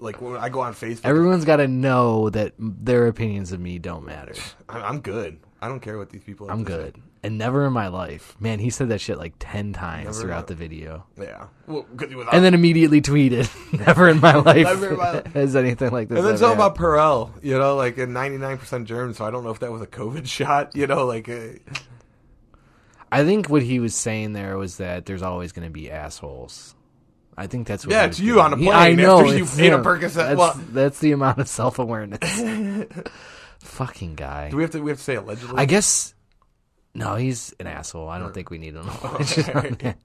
like 0.00 0.20
when 0.20 0.36
I 0.36 0.48
go 0.48 0.60
on 0.60 0.74
Facebook, 0.74 1.04
Everyone's 1.04 1.44
got 1.44 1.56
to 1.56 1.68
know 1.68 2.30
that 2.30 2.54
their 2.58 3.06
opinions 3.06 3.52
of 3.52 3.60
me 3.60 3.78
don't 3.78 4.04
matter. 4.04 4.34
I'm, 4.68 4.82
I'm 4.82 5.00
good. 5.00 5.38
I 5.62 5.68
don't 5.68 5.80
care 5.80 5.98
what 5.98 6.10
these 6.10 6.22
people. 6.22 6.48
have 6.48 6.58
I'm 6.58 6.64
to 6.64 6.70
say. 6.72 6.78
good. 6.78 7.02
And 7.22 7.36
never 7.36 7.66
in 7.66 7.74
my 7.74 7.88
life. 7.88 8.34
Man, 8.40 8.58
he 8.58 8.70
said 8.70 8.88
that 8.88 8.98
shit 8.98 9.18
like 9.18 9.34
10 9.38 9.74
times 9.74 10.06
Never 10.06 10.20
throughout 10.20 10.46
the 10.46 10.54
video. 10.54 11.04
Yeah. 11.20 11.48
Well, 11.66 11.82
because 11.82 12.08
he 12.08 12.14
was. 12.16 12.26
And 12.32 12.42
then 12.42 12.54
immediately 12.54 13.02
tweeted, 13.02 13.46
never 13.86 14.08
in 14.08 14.20
my 14.20 14.36
life 14.36 14.56
Never 14.64 14.88
in 14.92 14.96
my 14.96 15.12
life. 15.12 15.26
has 15.34 15.54
anything 15.54 15.90
like 15.90 16.08
this 16.08 16.16
And 16.16 16.24
then 16.26 16.32
ever 16.34 16.38
something 16.38 16.56
about 16.56 16.78
happened. 16.78 16.86
Perel, 16.86 17.44
you 17.44 17.58
know, 17.58 17.76
like 17.76 17.98
a 17.98 18.06
99% 18.06 18.84
germ, 18.86 19.12
so 19.12 19.26
I 19.26 19.30
don't 19.30 19.44
know 19.44 19.50
if 19.50 19.58
that 19.58 19.70
was 19.70 19.82
a 19.82 19.86
COVID 19.86 20.26
shot, 20.26 20.74
you 20.74 20.86
know, 20.86 21.04
like, 21.04 21.28
uh, 21.28 21.48
I 23.12 23.24
think 23.24 23.50
what 23.50 23.62
he 23.62 23.80
was 23.80 23.94
saying 23.94 24.32
there 24.32 24.56
was 24.56 24.78
that 24.78 25.04
there's 25.04 25.22
always 25.22 25.52
going 25.52 25.66
to 25.66 25.72
be 25.72 25.90
assholes. 25.90 26.74
I 27.36 27.46
think 27.46 27.66
that's 27.66 27.86
what 27.86 27.92
Yeah, 27.92 28.04
it's 28.06 28.18
you 28.20 28.34
getting- 28.36 28.44
on 28.44 28.52
a 28.52 28.56
plane 28.56 28.68
I 28.72 28.92
know. 28.92 29.20
after 29.20 29.36
you 29.38 29.44
ate 29.58 29.72
a. 29.72 29.78
Percocet. 29.78 30.14
That's, 30.14 30.38
Well- 30.38 30.60
that's 30.72 30.98
the 30.98 31.12
amount 31.12 31.38
of 31.38 31.48
self 31.48 31.78
awareness. 31.78 32.18
Fucking 33.60 34.14
guy. 34.14 34.50
do 34.50 34.56
we 34.56 34.62
have 34.62 34.70
to, 34.72 34.80
we 34.82 34.90
have 34.90 34.98
to 34.98 35.04
say 35.04 35.16
allegedly? 35.16 35.56
I 35.58 35.64
guess 35.66 36.14
no, 36.94 37.14
he's 37.16 37.54
an 37.60 37.66
asshole. 37.66 38.08
I 38.08 38.18
don't 38.18 38.34
think 38.34 38.50
we 38.50 38.58
need 38.58 38.74
to 38.74 38.82
know. 38.82 39.16
It's 39.20 39.34
just 39.36 39.50
on 39.50 39.76
there. 39.80 39.96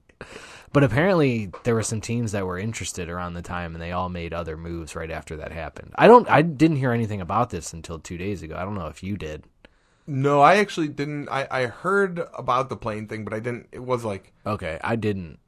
But 0.72 0.84
apparently 0.84 1.50
there 1.64 1.74
were 1.74 1.82
some 1.82 2.00
teams 2.00 2.32
that 2.32 2.44
were 2.46 2.58
interested 2.58 3.08
around 3.08 3.34
the 3.34 3.42
time, 3.42 3.74
and 3.74 3.82
they 3.82 3.92
all 3.92 4.08
made 4.08 4.32
other 4.34 4.56
moves 4.56 4.94
right 4.94 5.10
after 5.10 5.36
that 5.38 5.52
happened. 5.52 5.92
I 5.96 6.06
don't. 6.06 6.28
I 6.28 6.42
didn't 6.42 6.76
hear 6.76 6.92
anything 6.92 7.20
about 7.20 7.50
this 7.50 7.72
until 7.72 7.98
two 7.98 8.18
days 8.18 8.42
ago. 8.42 8.56
I 8.56 8.64
don't 8.64 8.74
know 8.74 8.86
if 8.88 9.02
you 9.02 9.16
did. 9.16 9.44
No, 10.06 10.40
I 10.42 10.56
actually 10.56 10.88
didn't. 10.88 11.28
I, 11.30 11.48
I 11.50 11.66
heard 11.66 12.20
about 12.36 12.68
the 12.68 12.76
plane 12.76 13.08
thing, 13.08 13.24
but 13.24 13.32
I 13.32 13.40
didn't. 13.40 13.68
It 13.72 13.82
was 13.82 14.04
like 14.04 14.32
Okay, 14.44 14.78
I 14.84 14.96
didn't. 14.96 15.38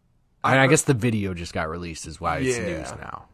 I 0.49 0.53
I, 0.53 0.55
mean, 0.55 0.61
I 0.61 0.67
guess 0.69 0.83
the 0.83 0.95
video 0.95 1.35
just 1.35 1.53
got 1.53 1.69
released, 1.69 2.07
is 2.07 2.21
why 2.21 2.39
it's 2.39 2.57
Yeah. 2.59 2.65
news 2.67 2.91
now. 3.01 3.27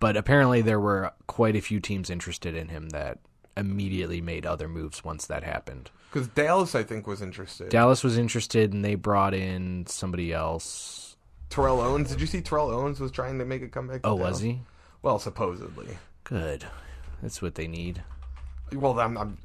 But 0.00 0.16
apparently 0.16 0.62
there 0.62 0.80
were 0.80 1.12
quite 1.26 1.54
a 1.56 1.60
few 1.60 1.78
teams 1.80 2.10
interested 2.10 2.54
in 2.56 2.68
him 2.68 2.88
that 2.90 3.18
immediately 3.56 4.20
made 4.20 4.46
other 4.46 4.66
moves 4.68 5.04
once 5.04 5.26
that 5.26 5.44
happened. 5.44 5.90
because 6.10 6.28
Dallas, 6.28 6.74
I 6.74 6.82
think, 6.82 7.06
was 7.06 7.22
interested. 7.22 7.68
Dallas 7.70 8.02
was 8.04 8.18
interested, 8.18 8.72
and 8.72 8.84
they 8.84 8.94
brought 8.96 9.32
in 9.34 9.86
somebody 9.86 10.32
else. 10.32 11.16
Terrell 11.50 11.80
Owens. 11.80 12.10
Did 12.10 12.20
you 12.20 12.26
see 12.26 12.40
Terrell 12.40 12.70
Owens 12.70 12.98
was 13.00 13.10
trying 13.12 13.38
to 13.38 13.44
make 13.44 13.62
a 13.62 13.68
comeback? 13.68 14.00
Oh, 14.04 14.16
Dallas? 14.18 14.32
was 14.32 14.40
he? 14.40 14.60
Well, 15.02 15.18
supposedly. 15.18 15.98
Good. 16.24 16.66
That's 17.22 17.40
what 17.42 17.54
they 17.56 17.66
need. 17.66 18.02
Well, 18.72 18.98
I'm. 18.98 19.16
I'm 19.18 19.38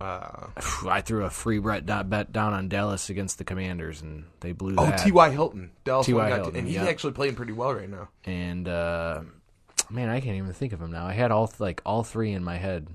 uh, 0.00 0.46
I 0.88 1.00
threw 1.02 1.24
a 1.24 1.30
free 1.30 1.58
bet 1.58 2.08
bet 2.08 2.32
down 2.32 2.52
on 2.52 2.68
Dallas 2.68 3.10
against 3.10 3.38
the 3.38 3.44
Commanders, 3.44 4.00
and 4.00 4.24
they 4.40 4.52
blew 4.52 4.74
oh, 4.78 4.86
that. 4.86 4.98
T.Y. 4.98 5.30
Hilton. 5.30 5.72
Dallas 5.84 6.06
T.Y. 6.06 6.28
Hilton, 6.28 6.56
and 6.56 6.66
he's 6.66 6.76
yeah. 6.76 6.84
actually 6.84 7.12
playing 7.12 7.34
pretty 7.34 7.52
well 7.52 7.74
right 7.74 7.88
now. 7.88 8.08
and 8.24 8.66
uh, 8.66 9.22
man, 9.90 10.08
I 10.08 10.20
can't 10.20 10.36
even 10.36 10.52
think 10.52 10.72
of 10.72 10.80
him 10.80 10.90
now. 10.90 11.06
I 11.06 11.12
had 11.12 11.30
all 11.30 11.52
like 11.58 11.82
all 11.84 12.02
three 12.02 12.32
in 12.32 12.42
my 12.42 12.56
head. 12.56 12.88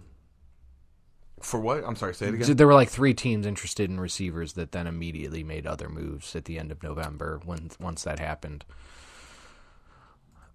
For 1.41 1.59
what? 1.59 1.83
I'm 1.85 1.95
sorry. 1.95 2.15
Say 2.15 2.27
it 2.27 2.33
again. 2.33 2.55
There 2.55 2.65
were 2.65 2.73
like 2.73 2.89
three 2.89 3.13
teams 3.13 3.45
interested 3.45 3.89
in 3.89 3.99
receivers 3.99 4.53
that 4.53 4.71
then 4.71 4.87
immediately 4.87 5.43
made 5.43 5.67
other 5.67 5.89
moves 5.89 6.35
at 6.35 6.45
the 6.45 6.57
end 6.57 6.71
of 6.71 6.81
November 6.81 7.39
when 7.45 7.69
once 7.79 8.03
that 8.03 8.19
happened. 8.19 8.65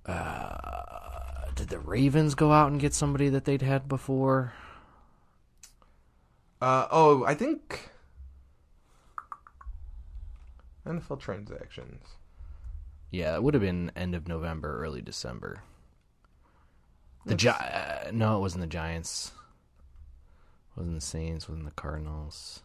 Uh, 0.04 1.50
did 1.54 1.68
the 1.68 1.78
Ravens 1.78 2.34
go 2.34 2.50
out 2.50 2.72
and 2.72 2.80
get 2.80 2.94
somebody 2.94 3.28
that 3.28 3.44
they'd 3.44 3.62
had 3.62 3.86
before? 3.86 4.54
Uh, 6.60 6.86
oh, 6.90 7.24
I 7.24 7.34
think 7.34 7.88
NFL 10.86 11.18
transactions. 11.20 12.04
Yeah, 13.10 13.34
it 13.34 13.42
would 13.42 13.54
have 13.54 13.62
been 13.62 13.90
end 13.96 14.14
of 14.14 14.28
November, 14.28 14.82
early 14.82 15.02
December. 15.02 15.62
The 17.26 17.34
Gi- 17.34 17.48
uh, 17.48 18.10
no, 18.12 18.36
it 18.36 18.40
wasn't 18.40 18.62
the 18.62 18.66
Giants. 18.66 19.32
It 20.70 20.80
wasn't 20.80 20.96
the 20.96 21.00
Saints. 21.00 21.48
wasn't 21.48 21.66
the 21.66 21.72
Cardinals. 21.74 22.60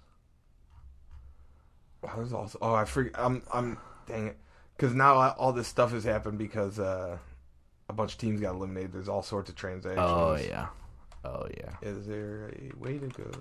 Oh, 2.04 2.12
there's 2.16 2.34
also. 2.34 2.58
Oh, 2.62 2.74
I 2.74 2.86
forget. 2.86 3.14
I'm. 3.18 3.42
I'm. 3.52 3.78
Dang 4.08 4.28
it. 4.28 4.38
Because 4.78 4.94
now 4.94 5.16
all 5.32 5.54
this 5.54 5.68
stuff 5.68 5.92
has 5.92 6.04
happened 6.04 6.38
because 6.38 6.80
uh, 6.80 7.18
a 7.90 7.94
bunch 7.94 8.14
of 8.14 8.20
teams 8.20 8.42
got 8.42 8.56
eliminated. 8.56 8.94
There's 8.94 9.10
all 9.10 9.24
sorts 9.24 9.50
of 9.50 9.56
transactions. 9.56 10.06
Oh 10.06 10.36
yeah, 10.36 10.68
oh 11.24 11.48
yeah. 11.58 11.76
Is 11.82 12.06
there 12.06 12.52
a 12.54 12.78
way 12.78 12.98
to 12.98 13.08
go? 13.08 13.32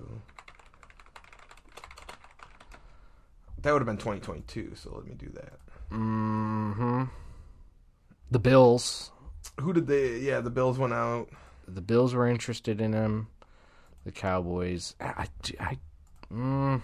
That 3.65 3.73
would 3.73 3.81
have 3.81 3.87
been 3.87 3.97
2022. 3.97 4.75
So 4.75 4.93
let 4.95 5.07
me 5.07 5.15
do 5.15 5.31
that. 5.35 5.59
hmm 5.89 7.05
The 8.31 8.39
Bills. 8.39 9.11
Who 9.59 9.73
did 9.73 9.87
they? 9.87 10.19
Yeah, 10.19 10.41
the 10.41 10.51
Bills 10.51 10.79
went 10.79 10.93
out. 10.93 11.31
The 11.67 11.81
Bills 11.81 12.13
were 12.13 12.29
interested 12.29 12.83
in 12.83 12.93
him. 12.93 13.29
The 14.05 14.13
Cowboys. 14.13 14.95
I. 15.01 15.07
I, 15.07 15.29
I 15.61 15.79
mm, 16.31 16.83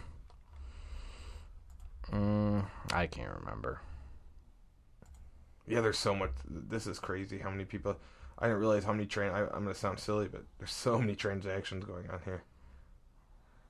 mm, 2.11 2.65
I 2.93 3.07
can't 3.07 3.39
remember. 3.41 3.83
Yeah, 5.67 5.83
there's 5.83 5.99
so 5.99 6.15
much. 6.15 6.31
This 6.49 6.87
is 6.87 6.99
crazy. 6.99 7.39
How 7.39 7.51
many 7.51 7.67
people? 7.67 7.99
I 8.39 8.47
didn't 8.47 8.61
realize 8.61 8.85
how 8.85 8.93
many 8.93 9.05
train. 9.05 9.33
I, 9.33 9.41
I'm 9.43 9.65
gonna 9.65 9.75
sound 9.75 9.99
silly, 9.99 10.29
but 10.29 10.45
there's 10.59 10.73
so 10.73 10.99
many 10.99 11.15
transactions 11.15 11.85
going 11.85 12.09
on 12.09 12.21
here. 12.25 12.43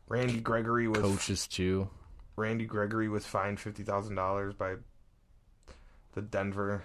Randy 0.07 0.39
Gregory 0.39 0.87
was 0.87 1.01
Coaches 1.01 1.49
too. 1.49 1.89
Randy 2.37 2.65
Gregory 2.65 3.09
was 3.09 3.27
fined 3.27 3.61
fifty 3.61 3.83
thousand 3.83 4.15
dollars 4.15 4.55
by 4.55 4.77
the 6.15 6.23
Denver. 6.23 6.83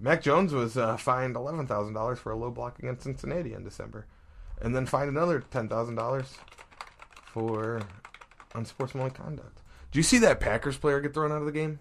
Mac 0.00 0.22
Jones 0.22 0.52
was 0.52 0.76
uh, 0.76 0.96
fined 0.96 1.36
eleven 1.36 1.66
thousand 1.66 1.94
dollars 1.94 2.18
for 2.18 2.32
a 2.32 2.36
low 2.36 2.50
block 2.50 2.78
against 2.78 3.02
Cincinnati 3.04 3.52
in 3.54 3.62
December, 3.64 4.06
and 4.60 4.74
then 4.74 4.86
fined 4.86 5.08
another 5.08 5.40
ten 5.50 5.68
thousand 5.68 5.94
dollars 5.94 6.34
for 7.26 7.82
unsportsmanlike 8.54 9.14
conduct. 9.14 9.60
Do 9.92 9.98
you 9.98 10.02
see 10.02 10.18
that 10.18 10.40
Packers 10.40 10.76
player 10.76 11.00
get 11.00 11.14
thrown 11.14 11.30
out 11.32 11.38
of 11.40 11.46
the 11.46 11.52
game? 11.52 11.78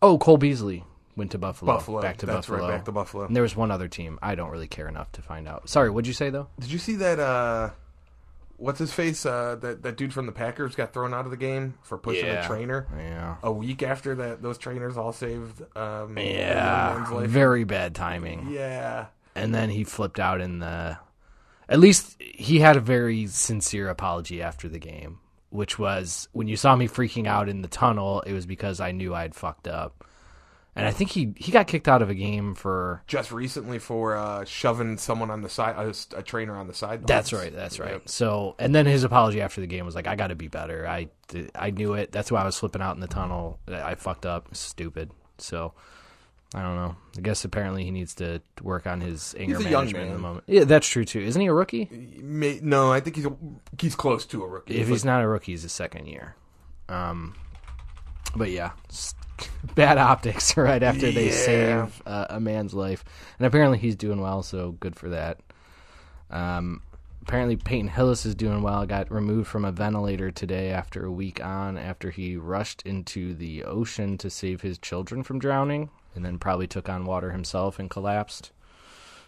Oh, 0.00 0.18
Cole 0.18 0.38
Beasley 0.38 0.84
went 1.16 1.30
to 1.32 1.38
Buffalo. 1.38 1.72
Buffalo, 1.72 2.00
Back 2.02 2.18
to 2.18 2.26
that's 2.26 2.46
Buffalo. 2.46 2.68
right, 2.68 2.76
back 2.76 2.84
to 2.86 2.92
Buffalo. 2.92 3.24
And 3.24 3.34
there 3.34 3.42
was 3.42 3.56
one 3.56 3.70
other 3.70 3.88
team. 3.88 4.18
I 4.22 4.34
don't 4.34 4.50
really 4.50 4.66
care 4.66 4.88
enough 4.88 5.10
to 5.12 5.22
find 5.22 5.48
out. 5.48 5.68
Sorry, 5.68 5.90
what'd 5.90 6.06
you 6.06 6.12
say 6.14 6.30
though? 6.30 6.48
Did 6.60 6.70
you 6.70 6.78
see 6.78 6.96
that? 6.96 7.18
uh 7.18 7.70
What's 8.58 8.78
his 8.78 8.92
face? 8.92 9.26
Uh, 9.26 9.56
that 9.60 9.82
that 9.82 9.96
dude 9.96 10.14
from 10.14 10.26
the 10.26 10.32
Packers 10.32 10.74
got 10.74 10.92
thrown 10.92 11.12
out 11.12 11.24
of 11.26 11.30
the 11.30 11.36
game 11.36 11.74
for 11.82 11.98
pushing 11.98 12.28
a 12.28 12.46
trainer. 12.46 12.86
Yeah. 12.96 13.36
A 13.42 13.52
week 13.52 13.82
after 13.82 14.14
that, 14.16 14.40
those 14.42 14.56
trainers 14.58 14.96
all 14.96 15.12
saved 15.12 15.62
um, 15.76 16.16
Yeah. 16.18 17.06
life. 17.12 17.28
Very 17.28 17.64
bad 17.64 17.94
timing. 17.94 18.48
Yeah. 18.50 19.06
and 19.34 19.54
then 19.54 19.68
he 19.68 19.84
flipped 19.84 20.18
out 20.18 20.40
in 20.40 20.60
the 20.60 20.96
at 21.68 21.78
least 21.78 22.16
he 22.20 22.60
had 22.60 22.76
a 22.76 22.80
very 22.80 23.26
sincere 23.26 23.88
apology 23.88 24.40
after 24.40 24.68
the 24.68 24.78
game 24.78 25.18
which 25.50 25.78
was 25.78 26.28
when 26.32 26.48
you 26.48 26.56
saw 26.56 26.74
me 26.74 26.88
freaking 26.88 27.26
out 27.26 27.48
in 27.48 27.60
the 27.60 27.68
tunnel 27.68 28.20
it 28.22 28.32
was 28.32 28.46
because 28.46 28.80
i 28.80 28.92
knew 28.92 29.14
i'd 29.14 29.34
fucked 29.34 29.68
up 29.68 30.04
and 30.76 30.86
i 30.86 30.90
think 30.90 31.10
he 31.10 31.32
he 31.36 31.50
got 31.50 31.66
kicked 31.66 31.88
out 31.88 32.02
of 32.02 32.10
a 32.10 32.14
game 32.14 32.54
for 32.54 33.02
just 33.06 33.32
recently 33.32 33.78
for 33.78 34.16
uh, 34.16 34.44
shoving 34.44 34.96
someone 34.98 35.30
on 35.30 35.42
the 35.42 35.48
side, 35.48 35.74
a, 35.76 36.18
a 36.18 36.22
trainer 36.22 36.56
on 36.56 36.66
the 36.68 36.74
side. 36.74 37.06
that's 37.06 37.32
right 37.32 37.54
that's 37.54 37.80
right 37.80 38.08
so 38.08 38.54
and 38.58 38.74
then 38.74 38.86
his 38.86 39.02
apology 39.02 39.40
after 39.40 39.60
the 39.60 39.66
game 39.66 39.84
was 39.84 39.94
like 39.94 40.06
i 40.06 40.14
gotta 40.14 40.34
be 40.34 40.48
better 40.48 40.86
i 40.86 41.08
i 41.54 41.70
knew 41.70 41.94
it 41.94 42.12
that's 42.12 42.30
why 42.30 42.42
i 42.42 42.44
was 42.44 42.58
flipping 42.58 42.82
out 42.82 42.94
in 42.94 43.00
the 43.00 43.08
tunnel 43.08 43.58
i 43.68 43.94
fucked 43.94 44.26
up 44.26 44.54
stupid 44.54 45.10
so 45.38 45.72
I 46.54 46.62
don't 46.62 46.76
know. 46.76 46.96
I 47.18 47.20
guess 47.20 47.44
apparently 47.44 47.84
he 47.84 47.90
needs 47.90 48.14
to 48.14 48.40
work 48.62 48.86
on 48.86 49.00
his 49.00 49.34
anger 49.38 49.56
a 49.56 49.62
young 49.62 49.72
management 49.72 50.06
in 50.06 50.12
the 50.12 50.18
moment. 50.18 50.44
Yeah, 50.46 50.64
that's 50.64 50.86
true 50.86 51.04
too. 51.04 51.20
Isn't 51.20 51.40
he 51.40 51.48
a 51.48 51.52
rookie? 51.52 51.88
May, 52.22 52.60
no, 52.62 52.92
I 52.92 53.00
think 53.00 53.16
he's 53.16 53.26
a, 53.26 53.36
he's 53.78 53.96
close 53.96 54.24
to 54.26 54.44
a 54.44 54.48
rookie. 54.48 54.76
if 54.76 54.88
he's 54.88 55.04
not 55.04 55.22
a 55.22 55.28
rookie, 55.28 55.52
he's 55.52 55.64
a 55.64 55.68
second 55.68 56.06
year. 56.06 56.36
Um, 56.88 57.34
but 58.36 58.50
yeah, 58.50 58.70
bad 59.74 59.98
optics 59.98 60.56
right 60.56 60.82
after 60.82 61.10
they 61.10 61.26
Yeah. 61.26 61.32
save 61.86 62.02
uh, 62.06 62.26
a 62.30 62.40
man's 62.40 62.74
life, 62.74 63.04
and 63.38 63.46
apparently 63.46 63.78
he's 63.78 63.96
doing 63.96 64.20
well, 64.20 64.42
so 64.42 64.72
good 64.72 64.96
for 64.96 65.08
that. 65.10 65.38
Um, 66.30 66.82
apparently 67.22 67.56
Peyton 67.56 67.88
Hillis 67.88 68.26
is 68.26 68.34
doing 68.34 68.62
well. 68.62 68.84
Got 68.86 69.10
removed 69.12 69.48
from 69.48 69.64
a 69.64 69.72
ventilator 69.72 70.30
today 70.30 70.70
after 70.70 71.04
a 71.04 71.12
week 71.12 71.44
on, 71.44 71.76
after 71.78 72.10
he 72.10 72.36
rushed 72.36 72.82
into 72.82 73.34
the 73.34 73.64
ocean 73.64 74.18
to 74.18 74.30
save 74.30 74.60
his 74.62 74.78
children 74.78 75.22
from 75.22 75.38
drowning, 75.38 75.90
and 76.14 76.24
then 76.24 76.38
probably 76.38 76.66
took 76.66 76.88
on 76.88 77.04
water 77.04 77.30
himself 77.30 77.78
and 77.78 77.90
collapsed. 77.90 78.50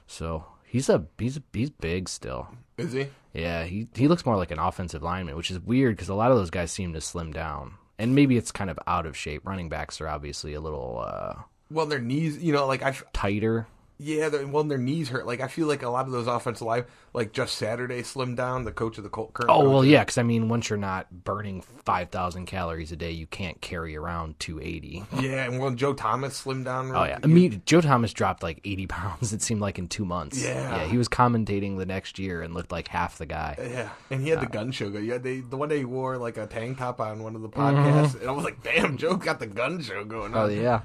So 0.06 0.44
he's 0.64 0.88
a 0.88 1.04
he's 1.18 1.38
he's 1.52 1.70
big 1.70 2.08
still. 2.08 2.48
is 2.76 2.92
he? 2.92 3.06
Yeah, 3.34 3.64
he 3.64 3.86
he 3.94 4.08
looks 4.08 4.24
more 4.26 4.36
like 4.36 4.50
an 4.50 4.58
offensive 4.58 5.02
lineman, 5.02 5.36
which 5.36 5.50
is 5.50 5.60
weird 5.60 5.94
because 5.96 6.08
a 6.08 6.14
lot 6.14 6.30
of 6.30 6.38
those 6.38 6.50
guys 6.50 6.72
seem 6.72 6.92
to 6.94 7.00
slim 7.00 7.30
down, 7.32 7.74
and 7.98 8.14
maybe 8.14 8.36
it's 8.36 8.52
kind 8.52 8.70
of 8.70 8.78
out 8.86 9.06
of 9.06 9.16
shape. 9.16 9.46
Running 9.46 9.68
backs 9.68 10.00
are 10.00 10.08
obviously 10.08 10.54
a 10.54 10.60
little 10.60 11.02
uh, 11.04 11.42
Well, 11.70 11.86
their 11.86 12.00
knees, 12.00 12.42
you 12.42 12.52
know, 12.52 12.66
like 12.66 12.82
I, 12.82 12.94
tighter. 13.12 13.66
Yeah, 13.98 14.28
they're- 14.28 14.46
well, 14.46 14.64
their 14.64 14.78
knees 14.78 15.08
hurt. 15.08 15.26
Like 15.26 15.40
I 15.40 15.48
feel 15.48 15.66
like 15.66 15.82
a 15.82 15.88
lot 15.88 16.06
of 16.06 16.12
those 16.12 16.26
offensive 16.26 16.66
line, 16.66 16.84
like 17.12 17.32
Jeff 17.32 17.48
Saturday 17.48 18.02
slimmed 18.02 18.36
down. 18.36 18.64
The 18.64 18.72
coach 18.72 18.96
of 18.98 19.04
the 19.04 19.10
Colt 19.10 19.34
current. 19.34 19.50
Oh 19.50 19.68
well, 19.68 19.84
yeah, 19.84 20.02
because 20.04 20.18
I 20.18 20.22
mean, 20.22 20.48
once 20.48 20.68
you're 20.70 20.76
not 20.78 21.24
burning 21.24 21.62
five 21.62 22.10
thousand 22.10 22.46
calories 22.46 22.92
a 22.92 22.96
day, 22.96 23.10
you 23.10 23.26
can't 23.26 23.60
carry 23.60 23.96
around 23.96 24.38
two 24.38 24.60
eighty. 24.60 25.04
yeah, 25.20 25.44
and 25.44 25.58
well, 25.58 25.70
Joe 25.72 25.94
Thomas 25.94 26.42
slimmed 26.44 26.64
down. 26.64 26.94
Oh 26.94 27.04
yeah, 27.04 27.18
I 27.22 27.26
mean, 27.26 27.62
Joe 27.66 27.80
Thomas 27.80 28.12
dropped 28.12 28.42
like 28.42 28.60
eighty 28.64 28.86
pounds. 28.88 29.32
It 29.32 29.42
seemed 29.42 29.60
like 29.60 29.78
in 29.78 29.88
two 29.88 30.04
months. 30.04 30.42
Yeah. 30.42 30.76
yeah, 30.76 30.84
he 30.86 30.96
was 30.96 31.08
commentating 31.08 31.76
the 31.78 31.86
next 31.86 32.18
year 32.18 32.42
and 32.42 32.54
looked 32.54 32.70
like 32.72 32.88
half 32.88 33.18
the 33.18 33.26
guy. 33.26 33.56
Yeah, 33.58 33.90
and 34.10 34.20
he 34.22 34.28
had 34.30 34.40
the 34.40 34.46
gun 34.46 34.70
show. 34.70 34.88
Yeah, 34.88 35.18
they 35.18 35.40
the 35.40 35.56
one 35.56 35.68
day 35.68 35.78
he 35.78 35.84
wore 35.84 36.16
like 36.18 36.36
a 36.36 36.46
tank 36.46 36.78
top 36.78 37.00
on 37.00 37.22
one 37.22 37.34
of 37.34 37.42
the 37.42 37.48
Mm-hmm. 37.48 37.60
podcasts, 37.60 38.20
and 38.20 38.28
I 38.28 38.32
was 38.32 38.44
like, 38.44 38.62
"Damn, 38.62 38.96
Joe 38.96 39.16
got 39.16 39.40
the 39.40 39.46
gun 39.46 39.82
show 39.82 40.04
going 40.04 40.34
on." 40.34 40.44
Oh 40.44 40.48
yeah. 40.48 40.82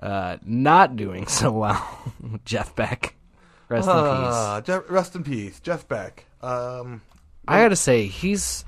Uh, 0.00 0.36
not 0.44 0.96
doing 0.96 1.26
so 1.28 1.50
well, 1.50 2.12
Jeff 2.44 2.74
Beck. 2.76 3.14
Rest 3.68 3.88
in 3.88 3.94
peace. 3.94 4.02
Ah, 4.02 4.60
Jeff, 4.64 4.82
rest 4.88 5.14
in 5.14 5.24
peace, 5.24 5.60
Jeff 5.60 5.86
Beck. 5.88 6.24
Um, 6.40 7.02
I 7.46 7.60
gotta 7.62 7.76
say, 7.76 8.06
he's 8.06 8.64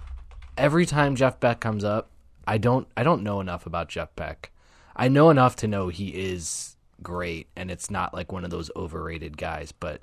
every 0.59 0.85
time 0.87 1.17
Jeff 1.17 1.41
Beck 1.41 1.61
comes 1.61 1.85
up, 1.85 2.11
I 2.47 2.59
don't 2.59 2.87
I 2.97 3.03
don't 3.03 3.23
know 3.23 3.41
enough 3.41 3.67
about 3.67 3.89
Jeff 3.89 4.15
Beck. 4.17 4.51
I 4.95 5.09
know 5.09 5.31
enough 5.31 5.57
to 5.57 5.69
know 5.69 5.89
he 5.89 6.09
is 6.09 6.77
great, 7.03 7.49
and 7.57 7.71
it's 7.71 7.91
not 7.91 8.13
like 8.13 8.33
one 8.33 8.45
of 8.45 8.51
those 8.51 8.71
overrated 8.77 9.39
guys. 9.39 9.73
But 9.73 10.03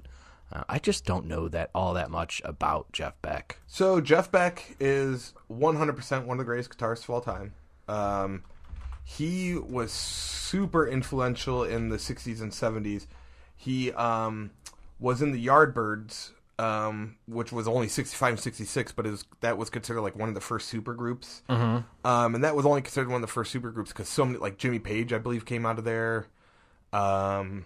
uh, 0.51 0.63
I 0.69 0.79
just 0.79 1.05
don't 1.05 1.25
know 1.27 1.47
that 1.49 1.69
all 1.75 1.93
that 1.93 2.09
much 2.09 2.41
about 2.45 2.91
Jeff 2.93 3.21
Beck. 3.21 3.59
so 3.67 3.99
Jeff 4.01 4.31
Beck 4.31 4.75
is 4.79 5.33
100% 5.51 6.25
one 6.25 6.35
of 6.35 6.37
the 6.39 6.45
greatest 6.45 6.75
guitarists 6.75 7.03
of 7.03 7.09
all 7.11 7.21
time. 7.21 7.53
Um, 7.87 8.43
he 9.09 9.55
was 9.55 9.93
super 9.93 10.85
influential 10.85 11.63
in 11.63 11.87
the 11.87 11.95
60s 11.95 12.41
and 12.41 12.51
70s. 12.51 13.07
He 13.55 13.93
um, 13.93 14.51
was 14.99 15.21
in 15.21 15.31
the 15.31 15.47
Yardbirds, 15.47 16.31
um, 16.59 17.15
which 17.25 17.53
was 17.53 17.69
only 17.69 17.87
65 17.87 18.31
and 18.31 18.39
66, 18.39 18.91
but 18.91 19.05
it 19.05 19.11
was, 19.11 19.23
that 19.39 19.57
was 19.57 19.69
considered 19.69 20.01
like 20.01 20.17
one 20.17 20.27
of 20.27 20.35
the 20.35 20.41
first 20.41 20.67
super 20.67 20.93
groups. 20.93 21.41
Mm-hmm. 21.47 22.05
Um, 22.05 22.35
and 22.35 22.43
that 22.43 22.53
was 22.53 22.65
only 22.65 22.81
considered 22.81 23.07
one 23.07 23.15
of 23.15 23.21
the 23.21 23.31
first 23.31 23.49
super 23.49 23.71
groups 23.71 23.93
because 23.93 24.09
so 24.09 24.25
many, 24.25 24.39
like 24.39 24.57
Jimmy 24.57 24.79
Page, 24.79 25.13
I 25.13 25.19
believe, 25.19 25.45
came 25.45 25.65
out 25.65 25.79
of 25.79 25.85
there. 25.85 26.27
Um, 26.91 27.65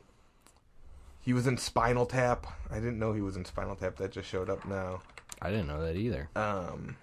he 1.22 1.34
was 1.34 1.48
in 1.48 1.58
Spinal 1.58 2.06
Tap. 2.06 2.46
I 2.70 2.76
didn't 2.76 3.00
know 3.00 3.14
he 3.14 3.22
was 3.22 3.36
in 3.36 3.46
Spinal 3.46 3.76
Tap. 3.76 3.96
That 3.96 4.12
just 4.12 4.30
showed 4.30 4.52
up 4.52 4.64
now. 4.66 5.02
I 5.42 5.50
didn't 5.50 5.68
know 5.68 5.82
that 5.82 5.96
either. 5.96 6.30
Um, 6.36 6.98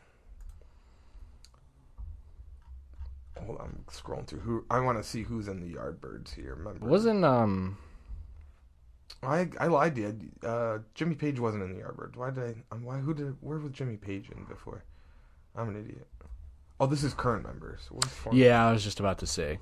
hold 3.45 3.59
on, 3.59 3.67
I'm 3.67 3.85
scrolling 3.93 4.27
through 4.27 4.41
who 4.41 4.65
I 4.71 4.81
want 4.81 4.99
to 4.99 5.05
see 5.05 5.23
who's 5.23 5.49
in 5.49 5.61
the 5.61 5.75
Yardbirds 5.75 6.35
here. 6.35 6.55
Remember, 6.55 6.87
Wasn't 6.87 7.25
um 7.25 7.79
I 9.23 9.49
I 9.59 9.67
lied 9.67 9.97
to 9.97 10.01
you. 10.01 10.49
Uh, 10.49 10.79
Jimmy 10.95 11.15
Page 11.15 11.41
wasn't 11.41 11.65
in 11.65 11.77
the 11.77 11.83
Yardbirds. 11.83 12.17
Why 12.17 12.31
did 12.31 12.45
I? 12.45 12.75
Um, 12.75 12.85
why? 12.85 12.99
Who 12.99 13.15
did? 13.15 13.37
Where 13.41 13.59
was 13.59 13.73
Jimmy 13.73 13.97
Page 13.97 14.31
in 14.31 14.45
before? 14.45 14.85
I'm 15.57 15.69
an 15.69 15.77
idiot. 15.77 16.07
Oh, 16.81 16.87
this 16.87 17.03
is 17.03 17.15
current 17.15 17.45
members. 17.45 17.89
Yeah, 18.33 18.69
I 18.69 18.73
was 18.73 18.85
just 18.85 19.01
about 19.01 19.19
to 19.19 19.27
say. 19.27 19.59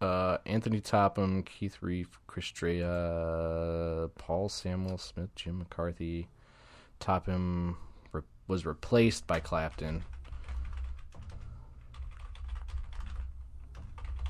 Uh, 0.00 0.36
Anthony 0.44 0.80
Topham, 0.80 1.42
Keith 1.42 1.78
Relf, 1.80 2.06
Chris 2.26 2.52
Dreja, 2.52 4.10
Paul 4.16 4.48
Samwell-Smith, 4.48 5.34
Jim 5.34 5.64
McCarty. 5.64 6.26
Topham 7.00 7.76
re- 8.12 8.22
was 8.46 8.64
replaced 8.66 9.26
by 9.26 9.40
Clapton. 9.40 10.04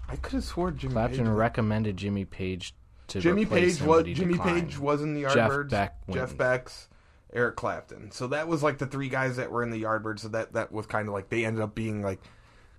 I 0.09 0.17
could 0.17 0.33
have 0.35 0.45
swore 0.45 0.71
Jimmy 0.71 0.95
Clapton 0.95 1.27
Page. 1.27 1.29
recommended 1.29 1.97
Jimmy 1.97 2.25
Page 2.25 2.75
to 3.09 3.21
Jimmy 3.21 3.45
Page 3.45 3.81
was 3.83 4.05
Jimmy 4.05 4.35
declined. 4.35 4.69
Page 4.69 4.79
was 4.79 5.03
in 5.03 5.15
the 5.15 5.25
Yardbirds. 5.25 5.71
Jeff 5.71 5.71
Beck 5.71 5.95
Jeff 6.11 6.37
Beck's, 6.37 6.89
Eric 7.33 7.57
Clapton. 7.57 8.11
So 8.11 8.29
that 8.29 8.49
was 8.49 8.63
like 8.63 8.79
the 8.79 8.87
three 8.87 9.09
guys 9.09 9.37
that 9.37 9.51
were 9.51 9.63
in 9.63 9.71
the 9.71 9.83
Yardbirds. 9.83 10.21
So 10.21 10.29
that 10.29 10.53
that 10.55 10.73
was 10.73 10.87
kind 10.87 11.09
of 11.09 11.15
like 11.15 11.29
they 11.29 11.45
ended 11.45 11.63
up 11.63 11.75
being 11.75 12.03
like 12.03 12.21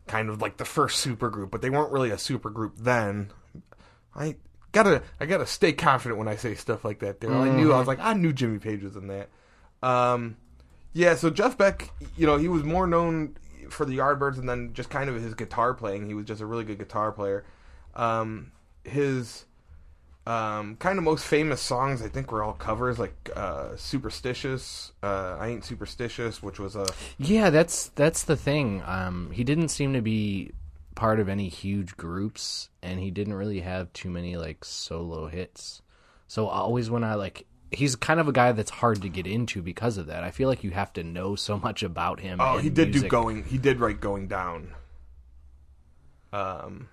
kind 0.07 0.29
of 0.29 0.41
like 0.41 0.57
the 0.57 0.65
first 0.65 0.99
super 0.99 1.29
group, 1.29 1.51
but 1.51 1.61
they 1.61 1.69
weren't 1.69 1.91
really 1.91 2.09
a 2.09 2.17
super 2.17 2.49
group 2.49 2.77
then. 2.77 3.31
I 4.15 4.35
gotta 4.71 5.03
I 5.19 5.25
gotta 5.25 5.45
stay 5.45 5.73
confident 5.73 6.17
when 6.17 6.27
I 6.27 6.35
say 6.35 6.55
stuff 6.55 6.83
like 6.83 6.99
that. 6.99 7.19
Daryl. 7.19 7.41
I 7.41 7.55
knew 7.55 7.73
I 7.73 7.79
was 7.79 7.87
like 7.87 7.99
I 7.99 8.13
knew 8.13 8.33
Jimmy 8.33 8.59
Page 8.59 8.83
was 8.83 8.95
in 8.95 9.07
that. 9.07 9.29
Um, 9.81 10.37
yeah. 10.93 11.15
So 11.15 11.29
Jeff 11.29 11.57
Beck, 11.57 11.91
you 12.17 12.25
know, 12.25 12.37
he 12.37 12.47
was 12.47 12.63
more 12.63 12.87
known 12.87 13.35
for 13.71 13.85
the 13.85 13.97
Yardbirds 13.97 14.37
and 14.37 14.47
then 14.47 14.73
just 14.73 14.89
kind 14.89 15.09
of 15.09 15.21
his 15.21 15.33
guitar 15.33 15.73
playing. 15.73 16.07
He 16.07 16.13
was 16.13 16.25
just 16.25 16.41
a 16.41 16.45
really 16.45 16.63
good 16.63 16.79
guitar 16.79 17.11
player. 17.11 17.45
Um, 17.95 18.51
his 18.83 19.45
um, 20.25 20.75
kind 20.75 20.97
of 20.97 21.03
most 21.03 21.25
famous 21.25 21.59
songs, 21.61 22.01
I 22.01 22.07
think, 22.07 22.31
were 22.31 22.43
all 22.43 22.53
covers 22.53 22.99
like 22.99 23.31
uh, 23.35 23.75
"Superstitious," 23.75 24.91
uh, 25.01 25.37
"I 25.39 25.47
Ain't 25.47 25.65
Superstitious," 25.65 26.43
which 26.43 26.59
was 26.59 26.75
a 26.75 26.85
Yeah, 27.17 27.49
that's 27.49 27.89
that's 27.89 28.23
the 28.23 28.37
thing. 28.37 28.83
Um, 28.85 29.31
he 29.31 29.43
didn't 29.43 29.69
seem 29.69 29.93
to 29.93 30.01
be 30.01 30.51
part 30.93 31.19
of 31.19 31.29
any 31.29 31.49
huge 31.49 31.97
groups, 31.97 32.69
and 32.83 32.99
he 32.99 33.09
didn't 33.09 33.33
really 33.33 33.61
have 33.61 33.91
too 33.93 34.09
many 34.09 34.37
like 34.37 34.63
solo 34.63 35.27
hits. 35.27 35.81
So 36.27 36.47
always 36.47 36.91
when 36.91 37.03
I 37.03 37.15
like, 37.15 37.47
he's 37.71 37.95
kind 37.95 38.19
of 38.19 38.27
a 38.27 38.31
guy 38.31 38.51
that's 38.51 38.71
hard 38.71 39.01
to 39.01 39.09
get 39.09 39.27
into 39.27 39.61
because 39.61 39.97
of 39.97 40.07
that. 40.07 40.23
I 40.23 40.31
feel 40.31 40.49
like 40.49 40.63
you 40.63 40.71
have 40.71 40.93
to 40.93 41.03
know 41.03 41.35
so 41.35 41.57
much 41.59 41.83
about 41.83 42.19
him. 42.19 42.39
oh, 42.41 42.57
he 42.57 42.69
did 42.69 42.91
do 42.91 43.07
going. 43.07 43.43
He 43.43 43.57
did 43.57 43.79
write 43.79 43.99
"Going 44.01 44.27
Down." 44.27 44.73
Um, 46.31 46.89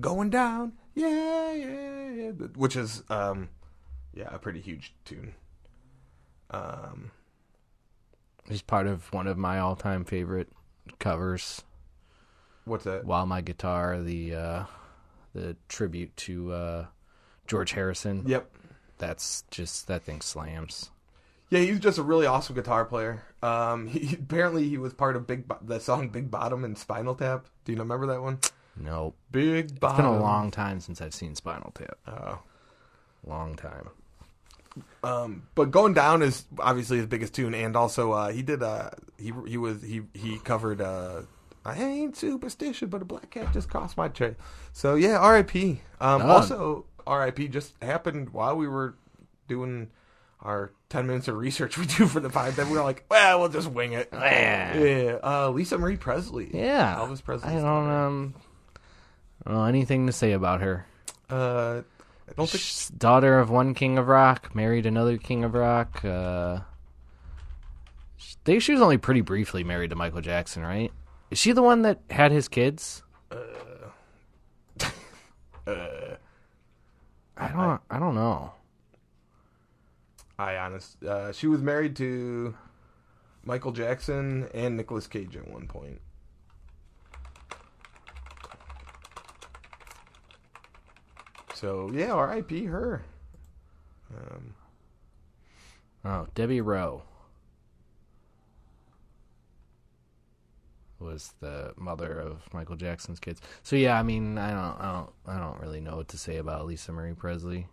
going 0.00 0.30
down, 0.30 0.72
yeah, 0.94 1.52
yeah, 1.52 2.10
yeah, 2.10 2.30
which 2.56 2.74
is 2.74 3.04
um, 3.08 3.50
yeah, 4.14 4.28
a 4.34 4.38
pretty 4.38 4.60
huge 4.60 4.94
tune. 5.04 5.34
Um, 6.50 7.12
He's 8.48 8.62
part 8.62 8.86
of 8.88 9.12
one 9.12 9.28
of 9.28 9.38
my 9.38 9.60
all-time 9.60 10.04
favorite 10.04 10.48
covers. 10.98 11.62
what's 12.64 12.84
that? 12.84 13.04
While 13.04 13.26
my 13.26 13.40
guitar, 13.40 14.00
the 14.00 14.34
uh, 14.34 14.64
the 15.34 15.56
tribute 15.68 16.16
to 16.18 16.52
uh, 16.52 16.86
George 17.46 17.72
Harrison. 17.72 18.24
Yep. 18.26 18.50
That's 19.02 19.42
just 19.50 19.88
that 19.88 20.04
thing 20.04 20.20
slams. 20.20 20.90
Yeah, 21.50 21.58
he's 21.58 21.80
just 21.80 21.98
a 21.98 22.04
really 22.04 22.24
awesome 22.24 22.54
guitar 22.54 22.84
player. 22.84 23.24
Um, 23.42 23.86
he, 23.88 24.14
apparently 24.14 24.68
he 24.68 24.78
was 24.78 24.94
part 24.94 25.16
of 25.16 25.26
Big 25.26 25.48
Bo- 25.48 25.58
the 25.60 25.80
song 25.80 26.10
"Big 26.10 26.30
Bottom" 26.30 26.62
and 26.62 26.78
Spinal 26.78 27.16
Tap. 27.16 27.46
Do 27.64 27.72
you 27.72 27.78
remember 27.78 28.06
that 28.06 28.22
one? 28.22 28.38
Nope. 28.76 29.16
Big 29.32 29.80
Bottom. 29.80 30.04
It's 30.06 30.08
been 30.12 30.20
a 30.20 30.22
long 30.22 30.52
time 30.52 30.78
since 30.78 31.00
I've 31.00 31.14
seen 31.14 31.34
Spinal 31.34 31.72
Tap. 31.74 31.98
Oh. 32.06 32.38
Long 33.26 33.56
time. 33.56 33.88
Um, 35.02 35.48
but 35.56 35.72
going 35.72 35.94
down 35.94 36.22
is 36.22 36.44
obviously 36.60 36.98
his 36.98 37.06
biggest 37.06 37.34
tune, 37.34 37.56
and 37.56 37.74
also 37.74 38.12
uh, 38.12 38.28
he 38.28 38.42
did 38.42 38.62
uh, 38.62 38.90
he 39.18 39.32
he 39.48 39.56
was 39.56 39.82
he 39.82 40.02
he 40.14 40.38
covered 40.38 40.80
uh, 40.80 41.22
I 41.64 41.76
ain't 41.82 42.16
superstitious, 42.16 42.88
but 42.88 43.02
a 43.02 43.04
black 43.04 43.30
cat 43.30 43.52
just 43.52 43.68
crossed 43.68 43.96
my 43.96 44.06
trail. 44.08 44.36
So 44.72 44.94
yeah, 44.94 45.18
R.I.P. 45.18 45.80
Um, 46.00 46.22
Oh. 46.22 46.26
Also, 46.28 46.84
R.I.P. 47.06 47.48
just 47.48 47.74
happened 47.82 48.30
while 48.30 48.56
we 48.56 48.66
were 48.68 48.94
doing 49.48 49.90
our 50.40 50.72
ten 50.88 51.06
minutes 51.06 51.28
of 51.28 51.36
research 51.36 51.78
we 51.78 51.86
do 51.86 52.06
for 52.06 52.20
the 52.20 52.30
pod. 52.30 52.54
Then 52.54 52.70
we 52.70 52.76
were 52.76 52.84
like, 52.84 53.04
well, 53.10 53.40
we'll 53.40 53.48
just 53.48 53.70
wing 53.70 53.92
it. 53.92 54.08
Yeah, 54.12 55.18
uh, 55.22 55.50
Lisa 55.50 55.78
Marie 55.78 55.96
Presley. 55.96 56.50
Yeah. 56.52 56.96
Elvis 56.96 57.22
Presley. 57.22 57.50
I 57.50 57.54
don't 57.60 57.88
um 57.90 58.34
I 59.44 59.50
don't 59.50 59.58
know 59.58 59.64
anything 59.66 60.06
to 60.06 60.12
say 60.12 60.32
about 60.32 60.60
her. 60.60 60.86
Uh, 61.30 61.82
I 62.28 62.32
don't 62.36 62.48
think. 62.48 62.62
She's 62.62 62.88
daughter 62.88 63.38
of 63.38 63.50
one 63.50 63.74
king 63.74 63.98
of 63.98 64.08
rock, 64.08 64.54
married 64.54 64.86
another 64.86 65.16
king 65.18 65.44
of 65.44 65.54
rock. 65.54 66.04
Uh 66.04 66.60
they 68.44 68.58
she 68.58 68.72
was 68.72 68.80
only 68.80 68.98
pretty 68.98 69.20
briefly 69.20 69.62
married 69.64 69.90
to 69.90 69.96
Michael 69.96 70.20
Jackson, 70.20 70.62
right? 70.62 70.90
Is 71.30 71.38
she 71.38 71.52
the 71.52 71.62
one 71.62 71.82
that 71.82 72.00
had 72.10 72.32
his 72.32 72.48
kids? 72.48 73.02
Uh, 73.30 73.36
I 77.42 77.48
don't 77.48 77.80
I 77.90 77.98
don't 77.98 78.14
know. 78.14 78.52
I 80.38 80.56
honest. 80.56 81.02
Uh, 81.02 81.32
she 81.32 81.46
was 81.46 81.60
married 81.60 81.96
to 81.96 82.54
Michael 83.44 83.72
Jackson 83.72 84.48
and 84.54 84.76
Nicolas 84.76 85.06
Cage 85.06 85.36
at 85.36 85.48
one 85.48 85.66
point. 85.66 86.00
So 91.54 91.90
yeah, 91.92 92.12
R.I.P. 92.12 92.64
her. 92.66 93.02
Um, 94.14 94.54
Oh, 96.04 96.26
Debbie 96.34 96.60
Rowe 96.60 97.02
was 101.02 101.34
the 101.40 101.72
mother 101.76 102.18
of 102.18 102.42
Michael 102.54 102.76
Jackson's 102.76 103.18
kids. 103.20 103.40
So 103.62 103.76
yeah, 103.76 103.98
I 103.98 104.02
mean, 104.02 104.38
I 104.38 104.50
don't, 104.50 104.80
I 104.80 104.92
don't, 104.92 105.10
I 105.26 105.38
don't 105.38 105.60
really 105.60 105.80
know 105.80 105.96
what 105.96 106.08
to 106.08 106.18
say 106.18 106.36
about 106.38 106.66
Lisa 106.66 106.92
Marie 106.92 107.14
Presley. 107.14 107.66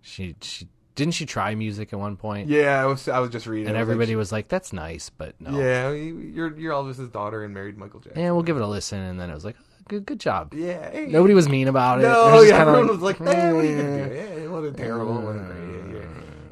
She, 0.00 0.34
she 0.40 0.68
didn't 0.94 1.14
she 1.14 1.24
try 1.26 1.54
music 1.54 1.92
at 1.92 1.98
one 1.98 2.16
point, 2.16 2.48
yeah, 2.48 2.82
I 2.82 2.86
was 2.86 3.08
I 3.08 3.18
was 3.20 3.30
just 3.30 3.46
reading, 3.46 3.68
and 3.68 3.74
was 3.76 3.80
like, 3.80 3.92
everybody 3.92 4.16
was 4.16 4.30
like, 4.32 4.48
"That's 4.48 4.72
nice," 4.72 5.08
but 5.10 5.34
no. 5.40 5.58
yeah, 5.58 5.90
you're 5.90 6.58
you're 6.58 6.72
Elvis's 6.72 7.08
daughter 7.08 7.44
and 7.44 7.54
married 7.54 7.78
Michael 7.78 8.00
Jackson. 8.00 8.20
Yeah, 8.22 8.32
we'll 8.32 8.42
give 8.42 8.56
it 8.56 8.62
a 8.62 8.66
listen, 8.66 8.98
and 9.00 9.18
then 9.18 9.30
it 9.30 9.34
was 9.34 9.44
like, 9.44 9.56
"Good, 9.88 10.04
good 10.04 10.20
job." 10.20 10.52
Yeah, 10.52 10.90
hey. 10.90 11.06
Nobody 11.06 11.32
was 11.34 11.48
mean 11.48 11.68
about 11.68 12.00
it. 12.00 12.04
It 12.04 12.08
No, 12.08 12.32
was 12.32 12.48
yeah, 12.48 12.58
everyone 12.60 12.88
was 12.88 13.00
like, 13.00 13.20
"Eh, 13.20 13.24
what 13.52 13.64
are 13.64 13.68
you 13.68 13.76
gonna 13.76 13.88
"Eh." 13.88 14.08
do? 14.08 14.14
Yeah, 14.14 14.20
it 14.44 14.50
wasn't 14.50 14.76
terrible. 14.76 15.18
it 15.18 15.24
wasn't. 15.24 15.81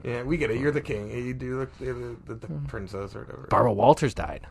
Yeah, 0.03 0.11
yeah. 0.11 0.17
Yeah, 0.19 0.23
we 0.23 0.37
get 0.37 0.51
it. 0.51 0.59
You're 0.59 0.73
the 0.73 0.81
king. 0.81 1.11
You 1.11 1.35
do 1.35 1.69
the, 1.79 1.85
the, 1.85 2.17
the, 2.27 2.35
the 2.47 2.47
princess 2.69 3.15
or 3.15 3.21
whatever. 3.21 3.47
Barbara 3.51 3.73
Walters 3.73 4.15
died, 4.15 4.47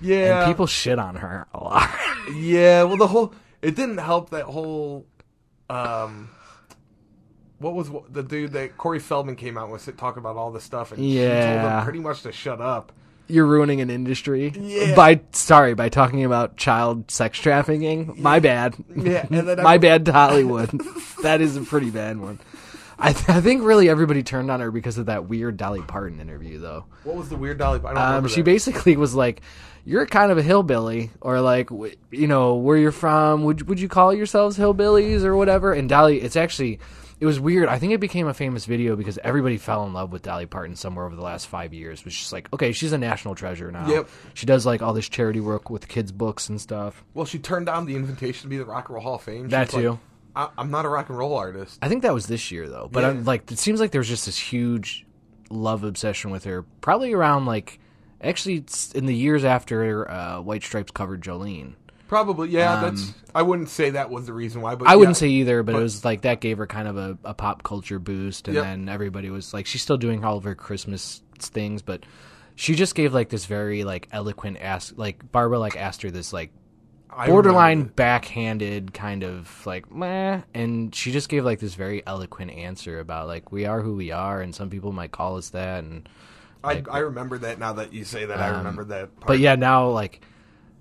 yeah, 0.00 0.40
and 0.44 0.50
people 0.50 0.66
shit 0.66 0.98
on 0.98 1.16
her 1.16 1.46
a 1.54 1.62
lot. 1.62 1.90
Yeah, 2.34 2.84
well, 2.84 2.96
the 2.98 3.06
whole 3.08 3.34
it 3.62 3.74
didn't 3.74 3.98
help 3.98 4.30
that 4.30 4.44
whole. 4.44 5.06
Um, 5.68 6.30
what 7.58 7.74
was 7.74 7.90
the 8.10 8.22
dude 8.22 8.52
that 8.52 8.76
Corey 8.78 8.98
Feldman 9.00 9.36
came 9.36 9.58
out 9.58 9.70
with 9.70 9.84
talking 9.96 10.20
about 10.20 10.36
all 10.36 10.50
this 10.50 10.64
stuff, 10.64 10.92
and 10.92 11.00
she 11.00 11.14
told 11.16 11.26
Yeah. 11.28 11.78
him 11.78 11.84
pretty 11.84 11.98
much 12.00 12.22
to 12.22 12.32
shut 12.32 12.60
up. 12.60 12.92
You're 13.28 13.46
ruining 13.46 13.80
an 13.80 13.90
industry 13.90 14.52
Yeah. 14.56 14.94
by 14.96 15.20
sorry 15.32 15.74
by 15.74 15.88
talking 15.88 16.24
about 16.24 16.56
child 16.56 17.10
sex 17.10 17.38
trafficking. 17.38 18.14
My 18.16 18.38
bad. 18.40 18.74
Yeah, 18.94 19.26
and 19.30 19.46
then 19.48 19.56
my 19.62 19.74
I- 19.74 19.78
bad 19.78 20.04
to 20.06 20.12
Hollywood. 20.12 20.70
that 21.22 21.40
is 21.40 21.56
a 21.56 21.62
pretty 21.62 21.90
bad 21.90 22.18
one. 22.18 22.38
I, 23.00 23.12
th- 23.12 23.28
I 23.28 23.40
think 23.40 23.62
really 23.62 23.88
everybody 23.88 24.22
turned 24.22 24.50
on 24.50 24.60
her 24.60 24.70
because 24.70 24.98
of 24.98 25.06
that 25.06 25.26
weird 25.28 25.56
Dolly 25.56 25.82
Parton 25.82 26.20
interview, 26.20 26.58
though. 26.58 26.84
What 27.04 27.16
was 27.16 27.28
the 27.28 27.36
weird 27.36 27.58
Dolly? 27.58 27.80
I 27.84 27.94
don't 27.94 27.98
Um, 27.98 28.28
she 28.28 28.36
that. 28.42 28.44
basically 28.44 28.96
was 28.96 29.14
like, 29.14 29.40
"You're 29.84 30.06
kind 30.06 30.30
of 30.30 30.38
a 30.38 30.42
hillbilly, 30.42 31.10
or 31.20 31.40
like, 31.40 31.68
w- 31.70 31.94
you 32.10 32.26
know, 32.26 32.56
where 32.56 32.76
you're 32.76 32.92
from. 32.92 33.44
Would 33.44 33.68
would 33.68 33.80
you 33.80 33.88
call 33.88 34.12
yourselves 34.14 34.58
hillbillies 34.58 35.24
or 35.24 35.36
whatever?" 35.36 35.72
And 35.72 35.88
Dolly, 35.88 36.20
it's 36.20 36.36
actually, 36.36 36.78
it 37.20 37.26
was 37.26 37.40
weird. 37.40 37.68
I 37.68 37.78
think 37.78 37.92
it 37.92 38.00
became 38.00 38.26
a 38.26 38.34
famous 38.34 38.66
video 38.66 38.96
because 38.96 39.18
everybody 39.24 39.56
fell 39.56 39.84
in 39.86 39.92
love 39.92 40.12
with 40.12 40.22
Dolly 40.22 40.46
Parton 40.46 40.76
somewhere 40.76 41.04
over 41.06 41.16
the 41.16 41.22
last 41.22 41.46
five 41.46 41.72
years. 41.74 42.00
It 42.00 42.04
was 42.06 42.14
just 42.14 42.32
like, 42.32 42.52
okay, 42.52 42.72
she's 42.72 42.92
a 42.92 42.98
national 42.98 43.34
treasure 43.34 43.70
now. 43.72 43.88
Yep. 43.88 44.08
She 44.34 44.46
does 44.46 44.64
like 44.66 44.82
all 44.82 44.92
this 44.92 45.08
charity 45.08 45.40
work 45.40 45.70
with 45.70 45.88
kids' 45.88 46.12
books 46.12 46.48
and 46.50 46.60
stuff. 46.60 47.02
Well, 47.14 47.24
she 47.26 47.38
turned 47.38 47.66
down 47.66 47.86
the 47.86 47.96
invitation 47.96 48.42
to 48.42 48.48
be 48.48 48.58
the 48.58 48.64
Rock 48.66 48.88
and 48.88 48.94
Roll 48.94 49.02
Hall 49.04 49.14
of 49.16 49.22
Fame. 49.22 49.44
She 49.46 49.50
That 49.50 49.66
was 49.68 49.74
like, 49.74 49.82
too. 49.84 50.00
I, 50.36 50.48
I'm 50.58 50.70
not 50.70 50.84
a 50.84 50.88
rock 50.88 51.08
and 51.08 51.18
roll 51.18 51.34
artist. 51.36 51.78
I 51.82 51.88
think 51.88 52.02
that 52.02 52.14
was 52.14 52.26
this 52.26 52.50
year 52.50 52.68
though. 52.68 52.88
But 52.90 53.02
Yeah. 53.02 53.10
I'm 53.10 53.24
like, 53.24 53.50
it 53.50 53.58
seems 53.58 53.80
like 53.80 53.90
there 53.90 54.00
was 54.00 54.08
just 54.08 54.26
this 54.26 54.38
huge 54.38 55.06
love 55.50 55.84
obsession 55.84 56.30
with 56.30 56.44
her. 56.44 56.62
Probably 56.80 57.12
around 57.12 57.46
like, 57.46 57.80
actually, 58.22 58.56
it's 58.56 58.92
in 58.92 59.06
the 59.06 59.14
years 59.14 59.44
after 59.44 60.10
uh, 60.10 60.40
White 60.40 60.62
Stripes 60.62 60.90
covered 60.92 61.22
Jolene. 61.22 61.74
Probably, 62.08 62.48
yeah. 62.48 62.80
that's. 62.80 63.12
I 63.36 63.42
wouldn't 63.42 63.68
say 63.68 63.90
that 63.90 64.10
was 64.10 64.26
the 64.26 64.32
reason 64.32 64.62
why, 64.62 64.74
but 64.74 64.86
Um, 64.88 64.92
I 64.92 64.96
wouldn't 64.96 65.16
say 65.16 65.28
either, 65.28 65.62
but, 65.62 65.72
but- 65.72 65.78
it 65.78 65.82
was 65.82 66.04
like 66.04 66.22
that 66.22 66.40
gave 66.40 66.58
her 66.58 66.66
kind 66.66 66.88
of 66.88 66.96
a, 66.96 67.16
a 67.24 67.34
pop 67.34 67.62
culture 67.62 67.98
boost, 68.00 68.48
and 68.48 68.56
Yep. 68.56 68.64
then 68.64 68.88
everybody 68.88 69.30
was 69.30 69.54
like, 69.54 69.66
she's 69.66 69.82
still 69.82 69.96
doing 69.96 70.24
all 70.24 70.36
of 70.36 70.42
her 70.44 70.56
Christmas 70.56 71.22
things, 71.38 71.82
but 71.82 72.02
she 72.56 72.74
just 72.74 72.94
gave 72.96 73.14
like 73.14 73.28
this 73.28 73.46
very 73.46 73.84
like 73.84 74.08
eloquent 74.10 74.58
ask, 74.60 74.92
like 74.96 75.30
Barbara 75.30 75.60
like 75.60 75.76
asked 75.76 76.02
her 76.02 76.10
this 76.10 76.32
like 76.32 76.50
borderline 77.26 77.84
backhanded 77.84 78.92
kind 78.94 79.22
of 79.22 79.66
like 79.66 79.92
meh, 79.92 80.42
and 80.54 80.94
she 80.94 81.12
just 81.12 81.28
gave 81.28 81.44
like 81.44 81.58
this 81.58 81.74
very 81.74 82.02
eloquent 82.06 82.50
answer 82.50 82.98
about 82.98 83.26
like 83.26 83.52
we 83.52 83.66
are 83.66 83.80
who 83.80 83.94
we 83.96 84.10
are, 84.10 84.40
and 84.40 84.54
some 84.54 84.70
people 84.70 84.92
might 84.92 85.12
call 85.12 85.36
us 85.36 85.50
that, 85.50 85.84
and 85.84 86.08
that. 86.62 86.88
I, 86.88 86.96
I 86.96 86.98
remember 86.98 87.38
that 87.38 87.58
now 87.58 87.74
that 87.74 87.92
you 87.92 88.04
say 88.04 88.26
that. 88.26 88.38
I 88.38 88.56
remember 88.58 88.84
that. 88.84 89.14
Part. 89.20 89.22
Um, 89.22 89.26
but 89.26 89.38
yeah, 89.38 89.54
now 89.56 89.88
like 89.88 90.20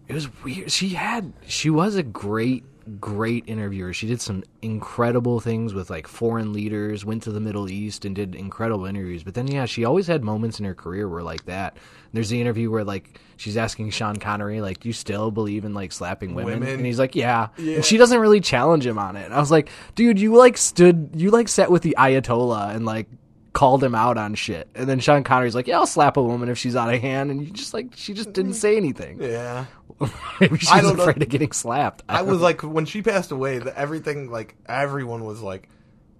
it 0.07 0.13
was 0.13 0.29
weird. 0.43 0.71
She 0.71 0.89
had 0.89 1.33
she 1.47 1.69
was 1.69 1.95
a 1.95 2.03
great 2.03 2.63
great 2.99 3.43
interviewer. 3.47 3.93
She 3.93 4.08
did 4.08 4.21
some 4.21 4.43
incredible 4.62 5.39
things 5.39 5.73
with 5.73 5.89
like 5.89 6.08
foreign 6.08 6.54
leaders, 6.54 7.06
went 7.06 7.23
to 7.23 7.32
the 7.32 7.39
Middle 7.39 7.69
East 7.69 8.06
and 8.06 8.15
did 8.15 8.36
incredible 8.36 8.86
interviews. 8.86 9.23
But 9.23 9.34
then 9.34 9.47
yeah, 9.47 9.65
she 9.65 9.86
always 9.86 10.08
had 10.08 10.23
moments 10.23 10.60
in 10.60 10.65
her 10.65 10.75
career 10.75 11.08
where 11.08 11.23
like 11.23 11.45
that. 11.45 11.78
There's 12.13 12.30
the 12.30 12.41
interview 12.41 12.71
where 12.71 12.84
like 12.84 13.19
she's 13.38 13.56
asking 13.58 13.91
Sean 13.91 14.15
Connery 14.17 14.62
like, 14.62 14.80
"Do 14.80 14.89
you 14.89 14.93
still 14.93 15.30
believe 15.32 15.63
in 15.65 15.73
like 15.73 15.91
slapping 15.91 16.34
women?" 16.34 16.62
Women. 16.62 16.75
And 16.75 16.86
he's 16.86 16.97
like, 16.99 17.15
"Yeah." 17.15 17.49
Yeah. 17.58 17.75
And 17.75 17.86
she 17.86 17.97
doesn't 17.97 18.19
really 18.19 18.41
challenge 18.41 18.86
him 18.86 18.97
on 18.97 19.15
it. 19.15 19.25
And 19.25 19.34
I 19.34 19.39
was 19.39 19.52
like, 19.52 19.69
"Dude, 19.95 20.19
you 20.19 20.36
like 20.36 20.58
stood 20.58 21.12
you 21.13 21.30
like 21.30 21.47
sat 21.47 21.69
with 21.69 21.84
the 21.84 21.95
Ayatollah 21.97 22.75
and 22.75 22.86
like 22.86 23.08
called 23.54 23.84
him 23.84 23.93
out 23.93 24.17
on 24.17 24.34
shit." 24.34 24.67
And 24.73 24.89
then 24.89 24.99
Sean 24.99 25.23
Connery's 25.23 25.54
like, 25.54 25.67
"Yeah, 25.67 25.78
I'll 25.78 25.86
slap 25.86 26.17
a 26.17 26.23
woman 26.23 26.49
if 26.49 26.58
she's 26.58 26.75
out 26.75 26.91
of 26.93 26.99
hand." 26.99 27.30
And 27.30 27.41
you 27.45 27.52
just 27.52 27.73
like 27.75 27.88
she 27.95 28.13
just 28.15 28.34
didn't 28.34 28.56
say 28.56 28.75
anything. 28.75 29.21
yeah. 29.21 29.65
Maybe 30.39 30.57
she's 30.57 30.71
I 30.71 30.81
don't 30.81 30.97
know. 30.97 31.03
afraid 31.03 31.21
of 31.21 31.29
getting 31.29 31.51
slapped. 31.51 32.03
I 32.07 32.21
was 32.21 32.39
like 32.39 32.62
when 32.62 32.85
she 32.85 33.01
passed 33.01 33.31
away, 33.31 33.59
the, 33.59 33.77
everything 33.77 34.31
like 34.31 34.55
everyone 34.67 35.25
was 35.25 35.41
like, 35.41 35.69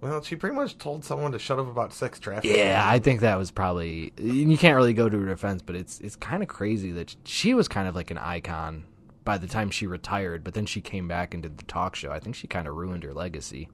well, 0.00 0.22
she 0.22 0.36
pretty 0.36 0.56
much 0.56 0.78
told 0.78 1.04
someone 1.04 1.32
to 1.32 1.38
shut 1.38 1.58
up 1.58 1.68
about 1.68 1.92
sex 1.92 2.18
trafficking. 2.18 2.56
yeah, 2.56 2.82
I 2.84 2.98
think 2.98 3.20
that 3.20 3.36
was 3.36 3.50
probably. 3.50 4.12
You 4.18 4.56
can't 4.58 4.76
really 4.76 4.94
go 4.94 5.08
to 5.08 5.18
her 5.18 5.26
defense, 5.26 5.62
but 5.62 5.76
it's 5.76 6.00
it's 6.00 6.16
kind 6.16 6.42
of 6.42 6.48
crazy 6.48 6.92
that 6.92 7.14
she 7.24 7.54
was 7.54 7.68
kind 7.68 7.88
of 7.88 7.94
like 7.94 8.10
an 8.10 8.18
icon 8.18 8.84
by 9.24 9.38
the 9.38 9.46
time 9.46 9.70
she 9.70 9.86
retired, 9.86 10.42
but 10.42 10.54
then 10.54 10.66
she 10.66 10.80
came 10.80 11.06
back 11.06 11.34
and 11.34 11.42
did 11.42 11.58
the 11.58 11.64
talk 11.64 11.94
show. 11.94 12.10
I 12.10 12.18
think 12.18 12.34
she 12.34 12.46
kind 12.46 12.66
of 12.66 12.74
ruined 12.74 13.04
her 13.04 13.12
legacy. 13.12 13.68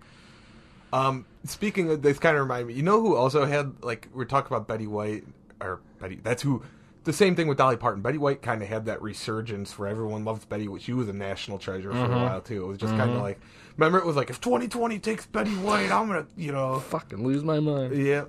Um, 0.93 1.27
speaking 1.45 1.91
of 1.91 2.03
this, 2.03 2.19
kind 2.19 2.37
of 2.37 2.43
remind 2.43 2.69
me. 2.69 2.75
You 2.75 2.83
know 2.83 3.01
who 3.01 3.17
also 3.17 3.45
had 3.45 3.83
like 3.83 4.09
we're 4.15 4.25
talking 4.25 4.55
about 4.55 4.69
Betty 4.69 4.87
White 4.87 5.25
or 5.61 5.81
Betty? 6.01 6.21
That's 6.23 6.43
who. 6.43 6.63
The 7.07 7.13
same 7.13 7.35
thing 7.37 7.47
with 7.49 7.57
Dolly 7.57 7.77
Parton. 7.77 8.03
Betty 8.03 8.19
White 8.19 8.43
kind 8.43 8.61
of 8.63 8.69
had 8.69 8.85
that 8.87 9.01
resurgence 9.01 9.79
where 9.79 9.89
everyone 9.89 10.25
loved 10.25 10.49
Betty. 10.49 10.69
White. 10.69 10.83
She 10.83 10.93
was 10.93 11.09
a 11.09 11.13
national 11.13 11.59
treasure 11.59 11.91
for 11.93 11.97
Mm-hmm. 11.97 12.13
a 12.13 12.23
while 12.25 12.41
too. 12.41 12.65
It 12.65 12.67
was 12.67 12.79
just 12.79 12.95
kind 12.97 13.11
of 13.11 13.23
like, 13.23 13.41
remember, 13.77 13.99
it 13.99 14.05
was 14.05 14.17
like 14.17 14.29
if 14.29 14.41
2020 14.41 14.99
takes 14.99 15.25
Betty 15.25 15.53
White, 15.53 15.91
I'm 15.91 16.09
gonna, 16.09 16.27
you 16.37 16.53
know, 16.53 16.81
Fucking 16.81 17.25
lose 17.27 17.43
my 17.45 17.61
mind. 17.61 17.97
yeah. 17.97 18.25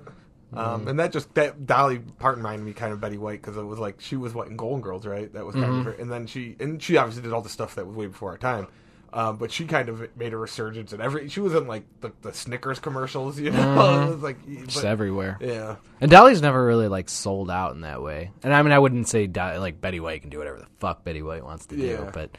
Um, 0.54 0.88
and 0.88 0.98
that 0.98 1.12
just 1.12 1.34
that 1.34 1.66
Dolly 1.66 1.98
Parton 1.98 2.42
reminded 2.42 2.64
me 2.64 2.72
kind 2.72 2.92
of 2.92 3.00
Betty 3.02 3.18
White 3.18 3.42
because 3.42 3.58
it 3.58 3.62
was 3.64 3.78
like 3.78 4.00
she 4.00 4.16
was 4.16 4.32
what 4.32 4.48
in 4.48 4.56
Golden 4.56 4.80
Girls, 4.80 5.04
right? 5.04 5.30
That 5.34 5.44
was 5.44 5.54
kind 5.54 5.80
of 5.80 5.84
her. 5.84 5.92
And 5.92 6.10
then 6.10 6.26
she 6.26 6.56
and 6.58 6.82
she 6.82 6.96
obviously 6.96 7.22
did 7.22 7.34
all 7.34 7.42
the 7.42 7.50
stuff 7.50 7.74
that 7.74 7.86
was 7.86 7.94
way 7.96 8.06
before 8.06 8.30
our 8.30 8.38
time. 8.38 8.66
Um, 9.10 9.36
but 9.38 9.50
she 9.50 9.64
kind 9.64 9.88
of 9.88 10.06
made 10.18 10.34
a 10.34 10.36
resurgence 10.36 10.92
and 10.92 11.00
every 11.00 11.28
she 11.30 11.40
was 11.40 11.54
in 11.54 11.66
like 11.66 11.84
the, 12.02 12.12
the 12.20 12.32
Snickers 12.34 12.78
commercials, 12.78 13.40
you 13.40 13.50
know. 13.50 14.04
it 14.08 14.10
was 14.14 14.22
like, 14.22 14.66
Just 14.66 14.84
everywhere. 14.84 15.38
yeah, 15.40 15.76
And 16.00 16.10
Dolly's 16.10 16.42
never 16.42 16.62
really 16.64 16.88
like 16.88 17.08
sold 17.08 17.50
out 17.50 17.74
in 17.74 17.80
that 17.80 18.02
way. 18.02 18.30
And 18.42 18.52
I 18.52 18.60
mean, 18.62 18.72
I 18.72 18.78
wouldn't 18.78 19.08
say 19.08 19.26
Dolly, 19.26 19.56
like 19.58 19.80
Betty 19.80 19.98
White 19.98 20.20
can 20.20 20.28
do 20.30 20.36
whatever 20.38 20.58
the 20.58 20.66
fuck 20.78 21.04
Betty 21.04 21.22
White 21.22 21.42
wants 21.42 21.64
to 21.66 21.76
do, 21.76 21.82
Yeah. 21.86 22.10
but 22.12 22.36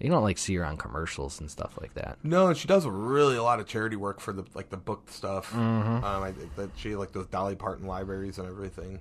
you 0.00 0.10
don't 0.10 0.22
like 0.22 0.36
see 0.36 0.54
her 0.56 0.64
on 0.66 0.76
commercials 0.76 1.40
and 1.40 1.50
stuff 1.50 1.78
like 1.80 1.94
that. 1.94 2.18
no, 2.22 2.48
and 2.48 2.56
she 2.58 2.68
does 2.68 2.84
really 2.86 3.36
a 3.36 3.42
lot 3.42 3.58
of 3.60 3.66
charity 3.66 3.96
work 3.96 4.20
for 4.20 4.34
the 4.34 4.44
like 4.52 4.68
the 4.68 4.76
book 4.76 5.08
stuff. 5.08 5.50
Mm-hmm. 5.52 6.04
Um, 6.04 6.22
I 6.22 6.32
think 6.32 6.54
that 6.56 6.70
she 6.76 6.94
like 6.94 7.12
those 7.12 7.26
Dolly 7.28 7.54
Parton 7.54 7.86
libraries 7.86 8.36
and 8.38 8.46
everything. 8.48 9.00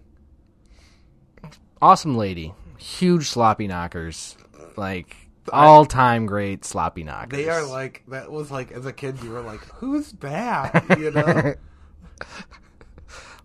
Awesome 1.81 2.15
lady, 2.15 2.53
huge 2.77 3.27
sloppy 3.27 3.67
knockers, 3.67 4.37
like 4.77 5.15
all 5.51 5.85
time 5.85 6.25
great 6.25 6.63
sloppy 6.65 7.03
knockers. 7.03 7.37
They 7.37 7.49
are 7.49 7.65
like 7.65 8.03
that 8.09 8.31
was 8.31 8.51
like 8.51 8.71
as 8.71 8.85
a 8.85 8.93
kid 8.93 9.21
you 9.23 9.31
were 9.31 9.41
like 9.41 9.61
who's 9.75 10.11
that 10.13 10.97
you 10.99 11.11
know. 11.11 11.53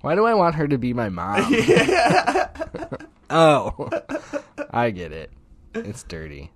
Why 0.02 0.14
do 0.14 0.24
I 0.24 0.34
want 0.34 0.54
her 0.56 0.68
to 0.68 0.78
be 0.78 0.92
my 0.92 1.08
mom? 1.08 1.40
oh, 3.30 3.90
I 4.70 4.90
get 4.90 5.12
it. 5.12 5.30
It's 5.74 6.02
dirty. 6.04 6.52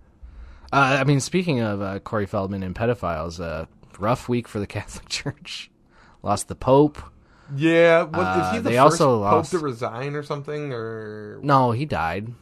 Uh, 0.73 0.99
I 1.01 1.05
mean, 1.05 1.21
speaking 1.21 1.61
of 1.61 1.83
uh, 1.83 1.99
Corey 1.99 2.27
Feldman 2.27 2.63
and 2.63 2.75
pedophiles, 2.75 3.41
uh, 3.41 3.67
rough 3.99 4.29
week 4.29 4.47
for 4.47 4.61
the 4.61 4.67
Catholic 4.69 5.09
Church. 5.09 5.71
Lost 6.23 6.49
the 6.49 6.55
Pope. 6.55 6.99
Yeah, 7.57 8.03
what, 8.05 8.15
Uh, 8.21 8.53
he 8.53 8.59
the 8.59 8.71
they 8.71 8.79
also 8.79 9.21
pope 9.23 9.33
lost- 9.33 9.51
to 9.51 9.59
resign 9.59 10.15
or 10.15 10.23
something? 10.23 10.73
Or 10.73 11.41
No, 11.43 11.73
he 11.73 11.87
died. 11.87 12.33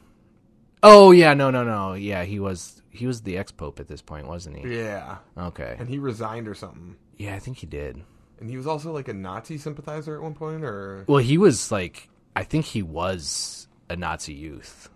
Oh 0.83 1.11
yeah, 1.13 1.33
no, 1.35 1.51
no, 1.51 1.65
no. 1.65 1.95
Yeah, 1.95 2.25
he 2.25 2.39
was 2.39 2.78
he 2.99 3.07
was 3.07 3.23
the 3.23 3.37
ex 3.39 3.51
pope 3.53 3.81
at 3.81 3.89
this 3.89 4.03
point, 4.03 4.27
wasn't 4.29 4.57
he? 4.59 4.77
yeah, 4.77 5.19
Okay. 5.37 5.77
and 5.79 5.89
he 5.89 5.99
resigned 5.99 6.47
or 6.49 6.55
something. 6.55 6.97
Yeah, 7.17 7.35
I 7.35 7.39
think 7.39 7.59
he 7.59 7.67
did. 7.67 8.03
And 8.41 8.49
he 8.49 8.57
was 8.57 8.67
also 8.67 8.93
like 8.93 9.09
a 9.09 9.13
Nazi 9.15 9.59
sympathizer 9.59 10.15
at 10.17 10.23
one 10.23 10.35
point, 10.35 10.63
or 10.65 11.05
Well, 11.09 11.19
he 11.23 11.39
was 11.39 11.73
like 11.73 12.09
I 12.37 12.45
think 12.45 12.67
he 12.67 12.83
was 12.83 13.67
a 13.91 13.97
Nazi 13.97 14.35
youth. 14.35 14.89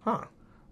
huh? 0.00 0.22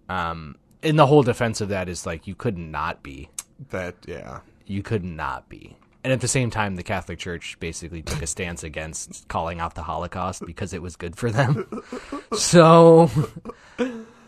Um, 0.09 0.57
and 0.83 0.99
the 0.99 1.07
whole 1.07 1.23
defense 1.23 1.61
of 1.61 1.69
that 1.71 1.89
is 1.89 2.07
like 2.07 2.27
you 2.27 2.35
could 2.35 2.57
not 2.59 3.03
be. 3.03 3.29
That 3.71 3.97
yeah, 4.07 4.41
You 4.67 4.83
could 4.83 5.05
not 5.05 5.49
be. 5.49 5.77
And 6.03 6.13
at 6.13 6.21
the 6.21 6.29
same 6.29 6.51
time, 6.51 6.77
the 6.77 6.83
Catholic 6.83 7.19
Church 7.19 7.57
basically 7.61 8.03
took 8.03 8.21
a 8.21 8.27
stance 8.27 8.63
against 8.63 9.27
calling 9.29 9.59
out 9.61 9.75
the 9.75 9.83
Holocaust 9.83 10.45
because 10.45 10.75
it 10.75 10.83
was 10.83 10.97
good 10.97 11.17
for 11.17 11.31
them. 11.31 11.67
so, 12.35 13.11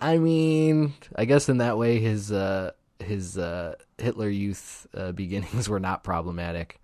I 0.01 0.19
mean, 0.19 0.95
I 1.15 1.25
guess 1.25 1.49
in 1.49 1.59
that 1.59 1.79
way, 1.79 1.99
his 1.99 2.33
uh, 2.33 2.73
his 2.99 3.39
uh, 3.39 3.75
Hitler 3.99 4.29
Youth 4.29 4.87
uh, 4.95 5.13
beginnings 5.13 5.69
were 5.69 5.81
not 5.81 6.05
problematic. 6.05 6.81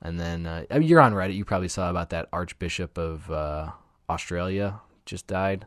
And 0.00 0.18
then 0.18 0.46
uh, 0.46 0.64
I 0.70 0.78
mean, 0.78 0.88
you're 0.88 1.00
on 1.00 1.12
Reddit. 1.12 1.34
You 1.34 1.44
probably 1.44 1.68
saw 1.68 1.90
about 1.90 2.10
that 2.10 2.28
Archbishop 2.32 2.96
of 2.98 3.30
uh, 3.30 3.70
Australia 4.08 4.80
just 5.06 5.26
died. 5.26 5.66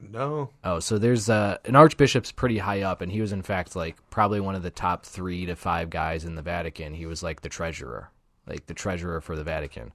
no, 0.00 0.50
Oh, 0.64 0.80
so 0.80 0.98
there's 0.98 1.30
uh, 1.30 1.58
an 1.64 1.76
archbishop's 1.76 2.32
pretty 2.32 2.58
high 2.58 2.82
up, 2.82 3.00
and 3.00 3.10
he 3.10 3.20
was 3.20 3.32
in 3.32 3.42
fact 3.42 3.74
like 3.76 3.96
probably 4.10 4.40
one 4.40 4.54
of 4.54 4.62
the 4.62 4.70
top 4.70 5.04
three 5.06 5.46
to 5.46 5.56
five 5.56 5.90
guys 5.90 6.24
in 6.24 6.34
the 6.34 6.42
Vatican. 6.42 6.94
He 6.94 7.06
was 7.06 7.22
like 7.22 7.40
the 7.40 7.48
treasurer, 7.48 8.10
like 8.46 8.66
the 8.66 8.74
treasurer 8.74 9.20
for 9.20 9.36
the 9.36 9.44
Vatican. 9.44 9.92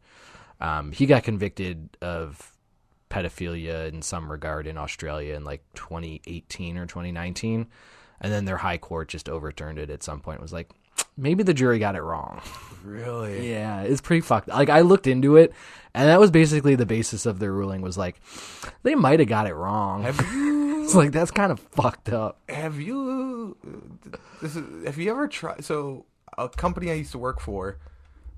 Um, 0.60 0.92
he 0.92 1.06
got 1.06 1.24
convicted 1.24 1.98
of 2.02 2.57
pedophilia 3.10 3.88
in 3.88 4.02
some 4.02 4.32
regard 4.32 4.68
in 4.68 4.78
Australia 4.78 5.36
in 5.36 5.44
like 5.44 5.64
2018 5.76 6.78
or 6.78 6.86
2019, 6.86 7.68
and 8.22 8.34
then 8.34 8.46
their 8.46 8.58
high 8.58 8.78
court 8.78 9.10
just 9.10 9.30
overturned 9.30 9.80
it 9.80 9.90
at 9.90 10.04
some 10.04 10.20
point. 10.20 10.40
It 10.40 10.44
was 10.44 10.54
like 10.54 10.72
maybe 11.16 11.44
the 11.44 11.54
jury 11.54 11.80
got 11.80 11.96
it 11.96 12.02
wrong. 12.02 12.42
really. 12.84 13.50
Yeah, 13.52 13.82
it's 13.82 14.02
pretty 14.02 14.22
fucked. 14.22 14.48
Like 14.48 14.70
I 14.70 14.82
looked 14.82 15.08
into 15.08 15.36
it, 15.38 15.54
and 15.94 16.08
that 16.10 16.20
was 16.20 16.32
basically 16.32 16.76
the 16.76 16.86
basis 16.86 17.26
of 17.26 17.40
their 17.40 17.54
ruling. 17.54 17.82
Was 17.82 17.98
like 17.98 18.20
they 18.84 18.96
might 18.96 19.20
have 19.20 19.30
got 19.30 19.48
it 19.48 19.56
wrong. 19.56 20.04
Have 20.04 20.20
you 20.34 20.58
It's 20.88 20.96
like 20.96 21.12
that's 21.12 21.32
kind 21.32 21.52
of 21.52 21.60
fucked 21.60 22.10
up. 22.10 22.40
have 22.48 22.80
you 22.80 23.58
this 24.42 24.56
is, 24.56 24.86
have 24.86 24.98
you 24.98 25.12
ever 25.12 25.28
tried? 25.28 25.66
So 25.66 26.06
a 26.38 26.48
company 26.48 26.90
I 26.90 26.94
used 26.94 27.12
to 27.12 27.18
work 27.18 27.42
for, 27.42 27.78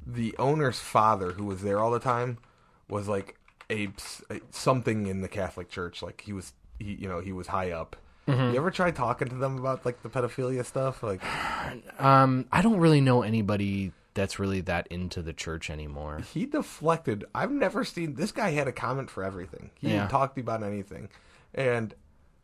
the 0.05 0.35
owner's 0.39 0.79
father, 0.79 1.33
who 1.33 1.45
was 1.45 1.61
there 1.61 1.79
all 1.79 1.91
the 1.91 1.99
time, 1.99 2.39
was 2.87 3.07
like 3.07 3.38
a, 3.69 3.89
a- 4.29 4.39
something 4.51 5.07
in 5.07 5.21
the 5.21 5.27
Catholic 5.27 5.69
Church. 5.69 6.01
Like 6.01 6.21
he 6.25 6.33
was, 6.33 6.53
he 6.79 6.93
you 6.93 7.07
know, 7.09 7.19
he 7.19 7.31
was 7.31 7.47
high 7.47 7.71
up. 7.71 7.95
You 8.27 8.55
ever 8.57 8.69
tried 8.69 8.95
talking 8.95 9.27
to 9.29 9.35
them 9.35 9.57
about 9.57 9.83
like 9.87 10.03
the 10.03 10.09
pedophilia 10.09 10.63
stuff? 10.63 11.01
Like, 11.01 11.19
Um, 11.99 12.45
I 12.51 12.61
don't 12.61 12.77
really 12.77 13.01
know 13.01 13.23
anybody 13.23 13.91
that's 14.13 14.37
really 14.37 14.61
that 14.61 14.85
into 14.87 15.23
the 15.23 15.33
church 15.33 15.69
anymore. 15.71 16.21
he 16.33 16.45
deflected. 16.45 17.25
I've 17.33 17.49
never 17.51 17.83
seen 17.83 18.13
this 18.15 18.31
guy 18.31 18.51
had 18.51 18.67
a 18.67 18.71
comment 18.71 19.09
for 19.09 19.23
everything. 19.23 19.71
He 19.79 19.87
Yeah. 19.89 19.99
didn't 20.01 20.11
talk 20.11 20.35
to 20.35 20.41
you 20.41 20.43
about 20.43 20.61
anything, 20.61 21.09
and 21.55 21.93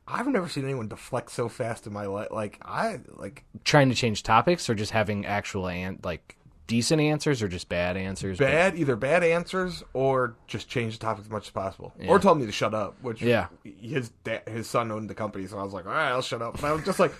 I've 0.07 0.27
never 0.27 0.49
seen 0.49 0.63
anyone 0.63 0.87
deflect 0.87 1.31
so 1.31 1.49
fast 1.49 1.85
in 1.85 1.93
my 1.93 2.05
life. 2.07 2.29
Like 2.31 2.57
I 2.63 3.01
like 3.17 3.43
Trying 3.63 3.89
to 3.89 3.95
change 3.95 4.23
topics 4.23 4.67
or 4.69 4.73
just 4.73 4.91
having 4.91 5.25
actual 5.27 5.67
and 5.67 5.99
like 6.03 6.35
decent 6.67 7.01
answers 7.01 7.41
or 7.41 7.47
just 7.47 7.69
bad 7.69 7.97
answers. 7.97 8.37
but- 8.37 8.47
bad, 8.47 8.77
either 8.77 8.95
bad 8.95 9.23
answers 9.23 9.83
or 9.93 10.35
just 10.47 10.67
change 10.69 10.97
the 10.99 11.05
topic 11.05 11.25
as 11.25 11.29
much 11.31 11.45
as 11.47 11.51
possible, 11.51 11.93
or 12.07 12.19
told 12.19 12.39
me 12.39 12.45
to 12.45 12.51
shut 12.51 12.73
up. 12.73 12.95
Which 13.01 13.21
Yeah. 13.21 13.47
his 13.81 14.09
da- 14.23 14.41
his 14.47 14.67
son 14.67 14.91
owned 14.91 15.09
the 15.09 15.15
company, 15.15 15.45
so 15.47 15.57
I 15.59 15.63
was 15.63 15.73
like, 15.73 15.85
all 15.85 15.91
right, 15.91 16.09
I'll 16.09 16.21
shut 16.21 16.41
up. 16.41 16.55
And 16.57 16.65
I 16.65 16.71
was 16.73 16.83
just 16.83 16.99
like, 16.99 17.13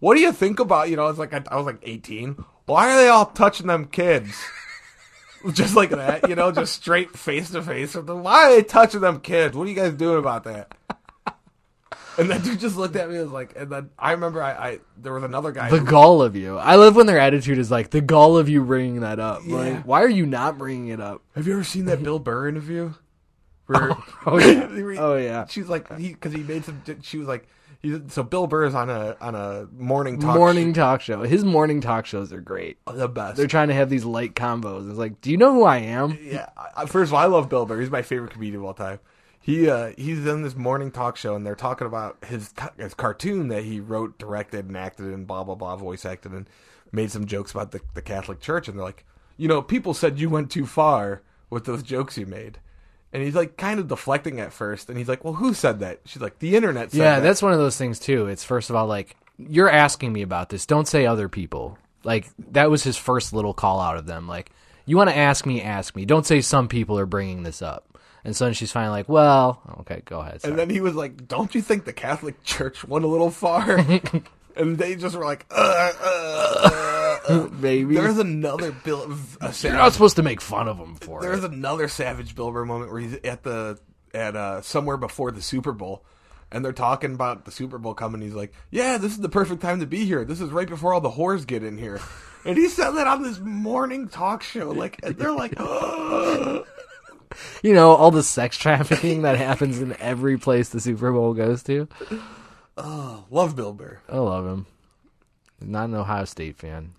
what 0.00 0.14
do 0.16 0.20
you 0.20 0.32
think 0.32 0.58
about? 0.60 0.88
You 0.90 0.96
know, 0.96 1.08
it's 1.08 1.18
like 1.18 1.32
I, 1.34 1.42
I 1.50 1.56
was 1.56 1.66
like 1.66 1.78
eighteen. 1.82 2.44
Why 2.66 2.92
are 2.92 2.96
they 2.96 3.08
all 3.08 3.26
touching 3.26 3.66
them 3.66 3.86
kids? 3.86 4.36
just 5.52 5.74
like 5.74 5.90
that, 5.90 6.28
you 6.28 6.36
know, 6.36 6.52
just 6.52 6.74
straight 6.74 7.10
face 7.18 7.50
to 7.50 7.62
face 7.62 7.94
with 7.96 8.06
them. 8.06 8.22
Why 8.22 8.44
are 8.46 8.50
they 8.54 8.62
touching 8.62 9.00
them 9.00 9.18
kids? 9.20 9.56
What 9.56 9.66
are 9.66 9.70
you 9.70 9.74
guys 9.76 9.92
doing 9.94 10.18
about 10.18 10.44
that? 10.44 10.72
And 12.18 12.30
that 12.30 12.42
dude 12.42 12.60
just 12.60 12.76
looked 12.76 12.96
at 12.96 13.08
me 13.08 13.14
and 13.16 13.24
was 13.24 13.32
like, 13.32 13.54
and 13.56 13.70
then 13.70 13.90
I 13.98 14.12
remember 14.12 14.42
I, 14.42 14.52
I 14.52 14.78
there 14.98 15.12
was 15.14 15.22
another 15.22 15.50
guy. 15.52 15.70
The 15.70 15.78
who- 15.78 15.86
gall 15.86 16.22
of 16.22 16.36
you. 16.36 16.58
I 16.58 16.74
love 16.76 16.94
when 16.96 17.06
their 17.06 17.18
attitude 17.18 17.58
is 17.58 17.70
like 17.70 17.90
the 17.90 18.00
gall 18.00 18.36
of 18.36 18.48
you 18.48 18.62
bringing 18.64 19.00
that 19.00 19.18
up. 19.18 19.42
Yeah. 19.46 19.56
Like, 19.56 19.82
why 19.84 20.02
are 20.02 20.08
you 20.08 20.26
not 20.26 20.58
bringing 20.58 20.88
it 20.88 21.00
up? 21.00 21.22
Have 21.34 21.46
you 21.46 21.54
ever 21.54 21.64
seen 21.64 21.86
that 21.86 22.02
Bill 22.02 22.18
Burr 22.18 22.48
interview? 22.48 22.92
Where, 23.66 23.92
Oh, 24.26 24.38
yeah. 24.38 24.66
where- 24.82 25.00
Oh, 25.00 25.16
yeah. 25.16 25.46
She's 25.46 25.68
like 25.68 25.90
he 25.98 26.08
because 26.08 26.32
he 26.32 26.42
made 26.42 26.64
some. 26.64 26.82
She 27.02 27.16
was 27.18 27.28
like, 27.28 27.48
he, 27.80 28.00
so 28.08 28.22
Bill 28.22 28.46
Burr 28.46 28.66
is 28.66 28.74
on 28.74 28.90
a 28.90 29.16
on 29.20 29.34
a 29.34 29.66
morning 29.76 30.20
talk 30.20 30.36
morning 30.36 30.72
talk 30.74 31.00
show. 31.00 31.22
His 31.22 31.44
morning 31.44 31.80
talk 31.80 32.04
shows 32.06 32.32
are 32.32 32.40
great. 32.40 32.78
Oh, 32.86 32.92
the 32.92 33.08
best. 33.08 33.36
They're 33.36 33.46
trying 33.46 33.68
to 33.68 33.74
have 33.74 33.88
these 33.88 34.04
light 34.04 34.34
combos. 34.34 34.88
It's 34.90 34.98
like, 34.98 35.20
do 35.20 35.30
you 35.30 35.36
know 35.38 35.52
who 35.54 35.64
I 35.64 35.78
am? 35.78 36.18
yeah. 36.22 36.48
First 36.86 37.10
of 37.10 37.14
all, 37.14 37.20
I 37.20 37.26
love 37.26 37.48
Bill 37.48 37.64
Burr. 37.64 37.80
He's 37.80 37.90
my 37.90 38.02
favorite 38.02 38.32
comedian 38.32 38.60
of 38.60 38.64
all 38.66 38.74
time. 38.74 38.98
He 39.42 39.68
uh, 39.68 39.92
he's 39.98 40.24
in 40.24 40.42
this 40.42 40.56
morning 40.56 40.92
talk 40.92 41.16
show 41.16 41.34
and 41.34 41.44
they're 41.44 41.56
talking 41.56 41.86
about 41.86 42.24
his 42.24 42.54
his 42.78 42.94
cartoon 42.94 43.48
that 43.48 43.64
he 43.64 43.80
wrote, 43.80 44.18
directed, 44.18 44.66
and 44.66 44.76
acted 44.76 45.06
in, 45.06 45.24
blah 45.24 45.42
blah 45.42 45.56
blah, 45.56 45.76
voice 45.76 46.04
acted, 46.06 46.32
and 46.32 46.48
made 46.92 47.10
some 47.10 47.26
jokes 47.26 47.50
about 47.50 47.72
the 47.72 47.80
the 47.94 48.02
Catholic 48.02 48.40
Church. 48.40 48.68
And 48.68 48.78
they're 48.78 48.84
like, 48.84 49.04
you 49.36 49.48
know, 49.48 49.60
people 49.60 49.94
said 49.94 50.20
you 50.20 50.30
went 50.30 50.50
too 50.50 50.64
far 50.64 51.22
with 51.50 51.64
those 51.64 51.82
jokes 51.82 52.16
you 52.16 52.24
made. 52.26 52.58
And 53.12 53.22
he's 53.22 53.34
like 53.34 53.58
kind 53.58 53.78
of 53.78 53.88
deflecting 53.88 54.40
at 54.40 54.54
first, 54.54 54.88
and 54.88 54.96
he's 54.96 55.08
like, 55.08 55.22
"Well, 55.22 55.34
who 55.34 55.52
said 55.52 55.80
that?" 55.80 56.00
She's 56.06 56.22
like, 56.22 56.38
"The 56.38 56.56
internet 56.56 56.92
said 56.92 56.98
Yeah, 56.98 57.14
that." 57.16 57.22
that's 57.22 57.42
one 57.42 57.52
of 57.52 57.58
those 57.58 57.76
things 57.76 57.98
too. 57.98 58.26
It's 58.28 58.44
first 58.44 58.70
of 58.70 58.76
all 58.76 58.86
like 58.86 59.16
you're 59.36 59.68
asking 59.68 60.12
me 60.12 60.22
about 60.22 60.48
this. 60.48 60.64
Don't 60.64 60.88
say 60.88 61.04
other 61.04 61.28
people. 61.28 61.76
Like 62.04 62.28
that 62.52 62.70
was 62.70 62.84
his 62.84 62.96
first 62.96 63.32
little 63.32 63.52
call 63.52 63.80
out 63.80 63.96
of 63.98 64.06
them. 64.06 64.28
Like 64.28 64.50
you 64.86 64.96
want 64.96 65.10
to 65.10 65.16
ask 65.16 65.44
me, 65.44 65.60
ask 65.60 65.94
me. 65.94 66.04
Don't 66.04 66.24
say 66.24 66.40
some 66.40 66.68
people 66.68 66.98
are 66.98 67.06
bringing 67.06 67.42
this 67.42 67.60
up. 67.60 67.91
And 68.24 68.36
so 68.36 68.44
then 68.44 68.54
she's 68.54 68.70
finally 68.70 68.98
like, 68.98 69.08
well, 69.08 69.60
okay, 69.80 70.02
go 70.04 70.20
ahead. 70.20 70.42
sorry. 70.42 70.52
And 70.52 70.58
then 70.58 70.70
he 70.70 70.80
was 70.80 70.94
like, 70.94 71.26
"Don't 71.26 71.54
you 71.54 71.60
think 71.62 71.84
the 71.84 71.92
Catholic 71.92 72.42
Church 72.44 72.84
went 72.84 73.04
a 73.04 73.08
little 73.08 73.30
far?" 73.30 73.78
and 74.56 74.78
they 74.78 74.94
just 74.94 75.16
were 75.16 75.24
like, 75.24 75.44
uh, 75.50 75.92
uh, 76.00 77.18
uh. 77.28 77.48
Maybe 77.52 77.94
"There's 77.96 78.18
another 78.18 78.72
Bill, 78.72 79.12
a 79.40 79.52
you're 79.60 79.72
not 79.72 79.92
supposed 79.92 80.16
to 80.16 80.22
make 80.22 80.40
fun 80.40 80.68
of 80.68 80.78
him 80.78 80.94
for 80.96 81.20
there's 81.20 81.44
it. 81.44 81.50
another 81.52 81.88
Savage 81.88 82.34
Bill 82.34 82.50
Burr 82.52 82.64
moment 82.64 82.92
where 82.92 83.00
he's 83.00 83.14
at 83.24 83.42
the 83.42 83.78
at 84.14 84.36
uh, 84.36 84.60
somewhere 84.62 84.96
before 84.96 85.30
the 85.32 85.42
Super 85.42 85.72
Bowl." 85.72 86.04
And 86.54 86.62
they're 86.62 86.72
talking 86.74 87.14
about 87.14 87.46
the 87.46 87.50
Super 87.50 87.78
Bowl 87.78 87.94
coming. 87.94 88.20
He's 88.20 88.34
like, 88.34 88.52
"Yeah, 88.70 88.98
this 88.98 89.12
is 89.12 89.20
the 89.20 89.30
perfect 89.30 89.62
time 89.62 89.80
to 89.80 89.86
be 89.86 90.04
here. 90.04 90.24
This 90.24 90.40
is 90.40 90.50
right 90.50 90.68
before 90.68 90.92
all 90.92 91.00
the 91.00 91.10
whores 91.10 91.46
get 91.46 91.64
in 91.64 91.78
here." 91.78 91.98
And 92.44 92.58
he 92.58 92.68
said 92.68 92.90
that 92.92 93.06
on 93.06 93.22
this 93.22 93.38
morning 93.38 94.08
talk 94.08 94.42
show. 94.42 94.70
Like, 94.70 95.00
and 95.02 95.16
they're 95.16 95.32
like, 95.32 95.52
You 97.62 97.74
know, 97.74 97.90
all 97.92 98.10
the 98.10 98.22
sex 98.22 98.56
trafficking 98.56 99.22
that 99.22 99.36
happens 99.38 99.80
in 99.80 99.96
every 100.00 100.36
place 100.38 100.68
the 100.70 100.80
Super 100.80 101.12
Bowl 101.12 101.32
goes 101.34 101.62
to. 101.64 101.88
Oh, 102.76 103.24
"Love 103.30 103.54
Bill 103.56 103.72
Burr." 103.72 103.98
I 104.08 104.18
love 104.18 104.46
him. 104.46 104.66
Not 105.60 105.84
an 105.90 105.94
Ohio 105.94 106.24
State 106.24 106.56
fan. 106.56 106.94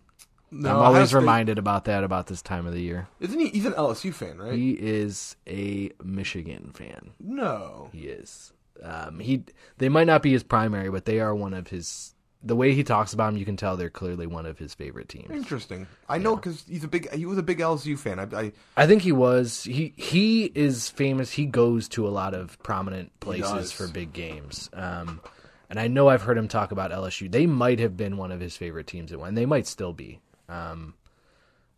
No, 0.52 0.70
I'm 0.70 0.76
always 0.78 1.10
State- 1.10 1.18
reminded 1.20 1.58
about 1.58 1.86
that 1.86 2.04
about 2.04 2.28
this 2.28 2.42
time 2.42 2.66
of 2.68 2.74
the 2.74 2.82
year. 2.82 3.08
Isn't 3.20 3.40
he? 3.40 3.50
He's 3.50 3.66
an 3.66 3.74
LSU 3.74 4.14
fan, 4.14 4.38
right? 4.38 4.54
He 4.54 4.72
is 4.72 5.36
a 5.48 5.92
Michigan 6.04 6.72
fan. 6.74 7.12
no. 7.20 7.90
He 7.92 8.02
is. 8.08 8.54
Um, 8.82 9.20
he 9.20 9.44
they 9.78 9.90
might 9.90 10.08
not 10.08 10.22
be 10.24 10.32
his 10.32 10.44
primary, 10.44 10.90
but 10.90 11.06
they 11.06 11.20
are 11.20 11.34
one 11.36 11.54
of 11.54 11.68
his. 11.70 12.13
The 12.46 12.56
way 12.56 12.74
he 12.74 12.84
talks 12.84 13.14
about 13.14 13.28
them, 13.28 13.38
you 13.38 13.46
can 13.46 13.56
tell 13.56 13.78
they're 13.78 13.90
clearly 13.90 14.28
one 14.28 14.46
of 14.46 14.60
his 14.60 14.74
favorite 14.74 15.08
teams. 15.08 15.32
Interesting. 15.32 15.88
I 16.10 16.18
know 16.18 16.36
because 16.36 16.66
he's 16.68 16.84
a 16.84 16.90
big. 16.90 17.10
He 17.14 17.26
was 17.26 17.38
a 17.38 17.44
big 17.44 17.60
LSU 17.60 17.98
fan. 17.98 18.20
I, 18.20 18.24
I 18.38 18.52
I 18.76 18.88
think 18.88 19.02
he 19.02 19.14
was. 19.14 19.64
He 19.64 19.94
he 19.96 20.46
is 20.54 20.90
famous. 20.90 21.32
He 21.32 21.46
goes 21.46 21.88
to 21.90 22.08
a 22.08 22.10
lot 22.10 22.34
of 22.34 22.62
prominent 22.62 23.18
places 23.20 23.72
for 23.72 23.88
big 23.88 24.12
games. 24.12 24.70
Um, 24.74 25.22
and 25.70 25.80
I 25.80 25.88
know 25.88 26.10
I've 26.10 26.22
heard 26.22 26.38
him 26.38 26.48
talk 26.48 26.72
about 26.72 26.92
LSU. 26.92 27.32
They 27.32 27.48
might 27.48 27.80
have 27.80 27.96
been 27.98 28.18
one 28.18 28.32
of 28.32 28.40
his 28.40 28.58
favorite 28.58 28.88
teams 28.88 29.12
at 29.12 29.20
one. 29.20 29.34
They 29.36 29.46
might 29.46 29.66
still 29.66 29.94
be. 29.94 30.20
Um, 30.50 30.94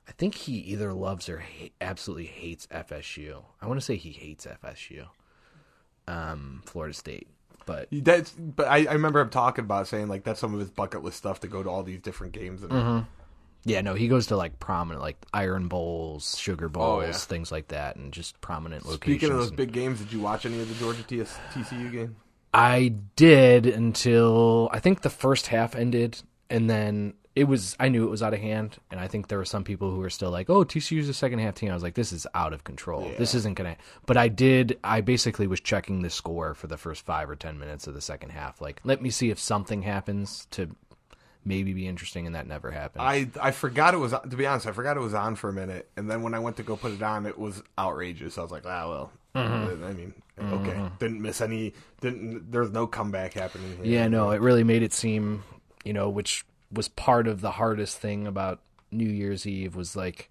I 0.07 0.11
think 0.11 0.35
he 0.35 0.53
either 0.57 0.93
loves 0.93 1.29
or 1.29 1.43
absolutely 1.81 2.25
hates 2.25 2.67
FSU. 2.67 3.43
I 3.61 3.67
want 3.67 3.79
to 3.79 3.85
say 3.85 3.95
he 3.95 4.11
hates 4.11 4.45
FSU. 4.45 5.07
Um, 6.07 6.61
Florida 6.65 6.93
State, 6.93 7.27
but 7.65 7.87
That's, 7.91 8.31
but 8.31 8.67
I, 8.67 8.85
I 8.85 8.93
remember 8.93 9.19
him 9.19 9.29
talking 9.29 9.65
about 9.65 9.87
saying 9.87 10.07
like 10.07 10.23
that's 10.23 10.39
some 10.39 10.53
of 10.53 10.59
his 10.59 10.69
bucket 10.69 11.03
list 11.03 11.17
stuff 11.17 11.39
to 11.41 11.47
go 11.47 11.63
to 11.63 11.69
all 11.69 11.83
these 11.83 11.99
different 11.99 12.33
games. 12.33 12.63
And 12.63 12.71
Mm-hmm. 12.71 12.99
Yeah, 13.67 13.81
no, 13.81 13.95
he 13.95 14.07
goes 14.07 14.27
to 14.27 14.37
like 14.37 14.59
prominent, 14.59 15.01
like 15.01 15.17
Iron 15.33 15.67
Bowls, 15.67 16.37
Sugar 16.37 16.69
Bowls, 16.69 17.03
Oh, 17.03 17.07
yeah. 17.07 17.11
things 17.13 17.51
like 17.51 17.69
that, 17.69 17.95
and 17.95 18.13
just 18.13 18.39
prominent 18.39 18.85
locations. 18.85 19.01
Speaking 19.21 19.31
of 19.31 19.37
those 19.39 19.47
And- 19.47 19.57
big 19.57 19.71
games, 19.71 19.99
did 19.99 20.13
you 20.13 20.19
watch 20.19 20.45
any 20.45 20.59
of 20.61 20.69
the 20.69 20.75
Georgia 20.75 21.01
TS, 21.01 21.35
TCU 21.51 21.91
game? 21.91 22.15
I 22.53 22.93
did 23.15 23.65
until 23.65 24.69
I 24.71 24.79
think 24.79 25.01
the 25.01 25.09
first 25.09 25.47
half 25.47 25.75
ended, 25.75 26.21
and 26.49 26.69
then 26.69 27.15
it 27.35 27.43
was. 27.43 27.75
I 27.79 27.89
knew 27.89 28.05
it 28.05 28.09
was 28.09 28.23
out 28.23 28.33
of 28.33 28.39
hand, 28.39 28.77
and 28.89 28.99
I 28.99 29.07
think 29.07 29.27
there 29.27 29.37
were 29.37 29.45
some 29.45 29.65
people 29.65 29.91
who 29.91 29.97
were 29.97 30.09
still 30.09 30.31
like, 30.31 30.49
"Oh, 30.49 30.63
TCU's 30.63 31.09
a 31.09 31.13
second 31.13 31.39
half 31.39 31.55
team." 31.55 31.69
I 31.69 31.73
was 31.73 31.83
like, 31.83 31.95
"This 31.95 32.13
is 32.13 32.25
out 32.33 32.53
of 32.53 32.63
control. 32.63 33.11
This 33.17 33.35
isn't 33.35 33.55
gonna." 33.55 33.75
But 34.05 34.15
I 34.15 34.29
did. 34.29 34.79
I 34.83 35.01
basically 35.01 35.45
was 35.45 35.59
checking 35.59 36.01
the 36.01 36.09
score 36.09 36.53
for 36.53 36.67
the 36.67 36.77
first 36.77 37.05
five 37.05 37.29
or 37.29 37.35
ten 37.35 37.59
minutes 37.59 37.87
of 37.87 37.93
the 37.93 38.01
second 38.01 38.29
half. 38.29 38.61
Like, 38.61 38.79
let 38.85 39.01
me 39.01 39.09
see 39.09 39.29
if 39.31 39.39
something 39.39 39.81
happens 39.81 40.47
to 40.51 40.73
maybe 41.43 41.73
be 41.73 41.87
interesting, 41.87 42.25
and 42.25 42.35
that 42.35 42.47
never 42.47 42.71
happened. 42.71 43.03
I 43.03 43.27
I 43.41 43.51
forgot 43.51 43.93
it 43.93 43.97
was 43.97 44.11
to 44.11 44.35
be 44.35 44.45
honest. 44.45 44.65
I 44.65 44.71
forgot 44.71 44.95
it 44.95 45.01
was 45.01 45.13
on 45.13 45.35
for 45.35 45.49
a 45.49 45.53
minute, 45.53 45.89
and 45.97 46.09
then 46.09 46.23
when 46.23 46.33
I 46.33 46.39
went 46.39 46.55
to 46.57 46.63
go 46.63 46.77
put 46.77 46.93
it 46.93 47.03
on, 47.03 47.25
it 47.25 47.37
was 47.37 47.61
outrageous. 47.77 48.37
I 48.37 48.41
was 48.43 48.51
like, 48.51 48.63
ah, 48.65 48.89
well. 48.89 49.11
Mm-hmm. 49.35 49.83
I 49.83 49.91
mean, 49.91 50.13
okay, 50.39 50.89
didn't 50.97 51.21
miss 51.21 51.41
any. 51.41 51.73
Didn't 51.99 52.49
there's 52.49 52.71
no 52.71 52.87
comeback 52.87 53.33
happening. 53.33 53.75
Here. 53.75 53.85
Yeah, 53.85 54.07
no, 54.07 54.31
it 54.31 54.39
really 54.39 54.63
made 54.63 54.81
it 54.81 54.93
seem, 54.93 55.43
you 55.83 55.91
know, 55.91 56.09
which 56.09 56.45
was 56.75 56.87
part 56.87 57.27
of 57.27 57.41
the 57.41 57.51
hardest 57.51 57.97
thing 57.97 58.27
about 58.27 58.59
New 58.91 59.09
Year's 59.09 59.45
Eve 59.45 59.75
was 59.75 59.95
like 59.95 60.29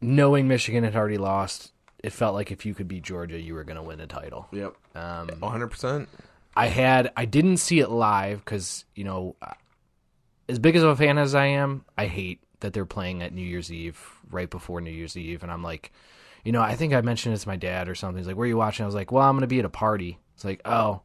knowing 0.00 0.48
Michigan 0.48 0.84
had 0.84 0.96
already 0.96 1.18
lost. 1.18 1.72
It 2.02 2.10
felt 2.10 2.34
like 2.34 2.50
if 2.50 2.64
you 2.64 2.74
could 2.74 2.88
beat 2.88 3.02
Georgia, 3.02 3.38
you 3.38 3.54
were 3.54 3.64
going 3.64 3.76
to 3.76 3.82
win 3.82 4.00
a 4.00 4.06
title. 4.06 4.48
Yep. 4.52 4.74
Um, 4.94 5.28
100. 5.38 5.68
percent 5.68 6.08
I 6.56 6.66
had, 6.66 7.12
I 7.16 7.26
didn't 7.26 7.58
see 7.58 7.80
it 7.80 7.90
live 7.90 8.44
because 8.44 8.84
you 8.94 9.04
know, 9.04 9.36
as 10.48 10.58
big 10.58 10.76
as 10.76 10.82
a 10.82 10.96
fan 10.96 11.18
as 11.18 11.34
I 11.34 11.46
am, 11.46 11.84
I 11.96 12.06
hate 12.06 12.40
that 12.60 12.72
they're 12.72 12.86
playing 12.86 13.22
at 13.22 13.32
New 13.32 13.42
Year's 13.42 13.72
Eve 13.72 14.00
right 14.30 14.50
before 14.50 14.80
New 14.80 14.90
Year's 14.90 15.16
Eve, 15.16 15.42
and 15.42 15.52
I'm 15.52 15.62
like, 15.62 15.92
you 16.44 16.52
know, 16.52 16.62
I 16.62 16.74
think 16.74 16.92
I 16.92 17.00
mentioned 17.02 17.34
it 17.34 17.38
to 17.38 17.48
my 17.48 17.56
dad 17.56 17.88
or 17.88 17.94
something. 17.94 18.18
He's 18.18 18.26
like, 18.26 18.36
"Where 18.36 18.44
are 18.44 18.48
you 18.48 18.56
watching?" 18.56 18.84
I 18.84 18.86
was 18.86 18.94
like, 18.94 19.12
"Well, 19.12 19.22
I'm 19.22 19.34
going 19.34 19.42
to 19.42 19.46
be 19.46 19.58
at 19.58 19.64
a 19.64 19.70
party." 19.70 20.18
It's 20.34 20.44
like, 20.44 20.60
"Oh." 20.64 21.02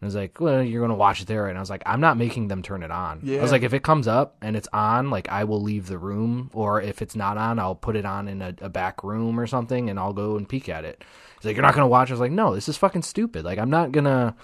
And 0.00 0.06
I 0.06 0.06
was 0.06 0.14
like, 0.14 0.40
"Well, 0.40 0.62
you're 0.62 0.80
going 0.80 0.90
to 0.90 0.94
watch 0.96 1.22
it 1.22 1.26
there," 1.26 1.48
and 1.48 1.56
I 1.56 1.60
was 1.60 1.70
like, 1.70 1.82
"I'm 1.86 2.00
not 2.00 2.16
making 2.16 2.48
them 2.48 2.62
turn 2.62 2.82
it 2.82 2.90
on." 2.90 3.20
I 3.38 3.42
was 3.42 3.52
like, 3.52 3.62
"If 3.62 3.72
it 3.72 3.82
comes 3.82 4.06
up 4.06 4.36
and 4.42 4.56
it's 4.56 4.68
on, 4.72 5.10
like 5.10 5.28
I 5.30 5.44
will 5.44 5.62
leave 5.62 5.86
the 5.86 5.98
room, 5.98 6.50
or 6.52 6.80
if 6.82 7.00
it's 7.00 7.16
not 7.16 7.38
on, 7.38 7.58
I'll 7.58 7.74
put 7.74 7.96
it 7.96 8.04
on 8.04 8.28
in 8.28 8.42
a, 8.42 8.54
a 8.60 8.68
back 8.68 9.02
room 9.02 9.40
or 9.40 9.46
something, 9.46 9.88
and 9.88 9.98
I'll 9.98 10.12
go 10.12 10.36
and 10.36 10.48
peek 10.48 10.68
at 10.68 10.84
it." 10.84 11.02
He's 11.36 11.46
like, 11.46 11.56
"You're 11.56 11.62
not 11.62 11.74
going 11.74 11.84
to 11.84 11.88
watch?" 11.88 12.10
I 12.10 12.14
was 12.14 12.20
like, 12.20 12.30
"No, 12.32 12.54
this 12.54 12.68
is 12.68 12.76
fucking 12.76 13.02
stupid. 13.02 13.44
Like 13.44 13.58
I'm 13.58 13.70
not 13.70 13.92
gonna." 13.92 14.36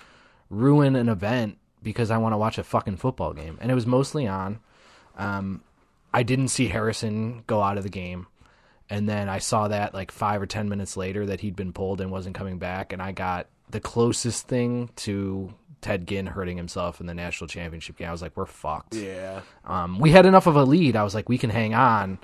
ruin 0.52 0.94
an 0.94 1.08
event 1.08 1.56
because 1.82 2.10
I 2.10 2.18
want 2.18 2.34
to 2.34 2.36
watch 2.36 2.58
a 2.58 2.62
fucking 2.62 2.98
football 2.98 3.32
game. 3.32 3.58
And 3.60 3.72
it 3.72 3.74
was 3.74 3.86
mostly 3.86 4.28
on. 4.28 4.60
Um, 5.16 5.62
I 6.14 6.22
didn't 6.22 6.48
see 6.48 6.68
Harrison 6.68 7.42
go 7.46 7.62
out 7.62 7.78
of 7.78 7.82
the 7.82 7.88
game. 7.88 8.26
And 8.90 9.08
then 9.08 9.28
I 9.28 9.38
saw 9.38 9.68
that 9.68 9.94
like 9.94 10.12
five 10.12 10.42
or 10.42 10.46
10 10.46 10.68
minutes 10.68 10.96
later 10.96 11.24
that 11.26 11.40
he'd 11.40 11.56
been 11.56 11.72
pulled 11.72 12.00
and 12.00 12.10
wasn't 12.10 12.36
coming 12.36 12.58
back. 12.58 12.92
And 12.92 13.00
I 13.00 13.12
got 13.12 13.48
the 13.72 13.80
closest 13.80 14.46
thing 14.46 14.90
to 14.96 15.52
Ted 15.80 16.06
Ginn 16.06 16.26
hurting 16.26 16.56
himself 16.56 17.00
in 17.00 17.06
the 17.06 17.14
national 17.14 17.48
championship 17.48 17.96
game. 17.96 18.08
I 18.08 18.12
was 18.12 18.22
like, 18.22 18.36
we're 18.36 18.46
fucked. 18.46 18.94
Yeah. 18.94 19.40
Um, 19.64 19.98
we 19.98 20.10
had 20.10 20.26
enough 20.26 20.46
of 20.46 20.56
a 20.56 20.64
lead. 20.64 20.94
I 20.94 21.02
was 21.02 21.14
like, 21.14 21.28
we 21.28 21.38
can 21.38 21.50
hang 21.50 21.74
on. 21.74 22.18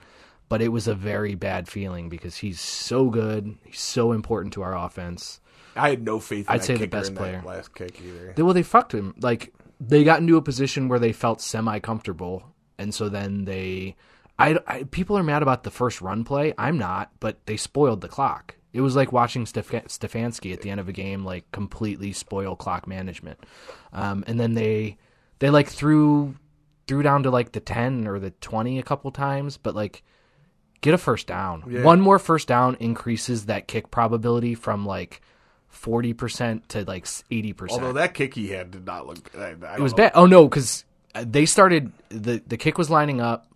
But 0.49 0.63
it 0.63 0.69
was 0.69 0.89
a 0.89 0.95
very 0.95 1.35
bad 1.35 1.69
feeling 1.69 2.09
because 2.09 2.37
he's 2.39 2.59
so 2.61 3.11
good. 3.11 3.59
He's 3.65 3.81
so 3.81 4.13
important 4.13 4.55
to 4.55 4.63
our 4.63 4.75
offense. 4.75 5.41
I 5.77 5.91
had 5.91 6.03
no 6.03 6.21
faith. 6.21 6.49
In 6.49 6.55
I'd 6.55 6.61
that 6.61 6.65
say 6.65 6.77
the 6.77 6.87
best 6.87 7.15
player. 7.15 7.43
last 7.45 7.75
kick 7.75 8.01
either. 8.01 8.33
They, 8.35 8.43
well, 8.43 8.55
they 8.55 8.63
fucked 8.63 8.95
him. 8.95 9.15
Like 9.21 9.53
they 9.79 10.05
got 10.05 10.21
into 10.21 10.39
a 10.39 10.43
position 10.43 10.89
where 10.89 10.99
they 10.99 11.13
felt 11.13 11.43
semi 11.43 11.79
comfortable, 11.81 12.45
and 12.79 12.95
so 12.95 13.11
then 13.11 13.45
they 13.45 13.97
I, 14.39 14.59
I 14.67 14.83
people 14.85 15.19
are 15.19 15.23
mad 15.23 15.43
about 15.43 15.65
the 15.65 15.71
first 15.71 16.01
run 16.01 16.25
play. 16.25 16.55
I'm 16.57 16.79
not, 16.79 17.11
but 17.21 17.45
they 17.47 17.57
spoiled 17.57 18.01
the 18.01 18.09
clock. 18.09 18.57
It 18.73 18.81
was 18.83 18.95
like 18.97 19.13
watching 19.13 19.45
Stef- 19.47 19.87
Stefanski 19.89 20.53
at 20.53 20.61
the 20.61 20.71
end 20.71 20.81
of 20.81 20.89
a 20.89 20.93
game, 20.93 21.25
like 21.25 21.51
completely 21.53 22.13
spoil 22.13 22.55
clock 22.55 22.87
management. 22.87 23.39
Um, 23.93 24.25
and 24.27 24.39
then 24.39 24.55
they 24.55 24.99
they 25.39 25.51
like 25.51 25.69
threw 25.69 26.35
threw 26.87 27.03
down 27.03 27.23
to 27.23 27.31
like 27.31 27.53
the 27.53 27.61
ten 27.61 28.07
or 28.07 28.19
the 28.19 28.31
twenty 28.31 28.79
a 28.79 28.83
couple 28.83 29.11
times, 29.11 29.57
but 29.57 29.75
like 29.75 30.03
get 30.81 30.95
a 30.95 30.99
first 30.99 31.27
down. 31.27 31.65
Yeah. 31.69 31.83
One 31.83 32.01
more 32.01 32.19
first 32.19 32.47
down 32.49 32.77
increases 32.79 33.47
that 33.47 33.69
kick 33.69 33.91
probability 33.91 34.55
from 34.55 34.85
like 34.85 35.23
forty 35.69 36.13
percent 36.13 36.69
to 36.71 36.85
like 36.85 37.07
eighty 37.31 37.53
percent. 37.55 37.81
Although 37.83 37.95
that 37.95 38.15
kick 38.15 38.35
he 38.35 38.49
had 38.49 38.71
did 38.71 38.85
not 38.87 39.07
look. 39.07 39.31
I, 39.37 39.55
I 39.67 39.75
It 39.77 39.81
was 39.81 39.93
know. 39.93 39.97
bad. 39.97 40.13
Oh 40.15 40.27
no, 40.27 40.47
because 40.49 40.85
they 41.15 41.47
started 41.47 41.91
the 42.11 42.43
the 42.47 42.57
kick 42.59 42.77
was 42.77 42.91
lining 42.91 43.21
up, 43.21 43.47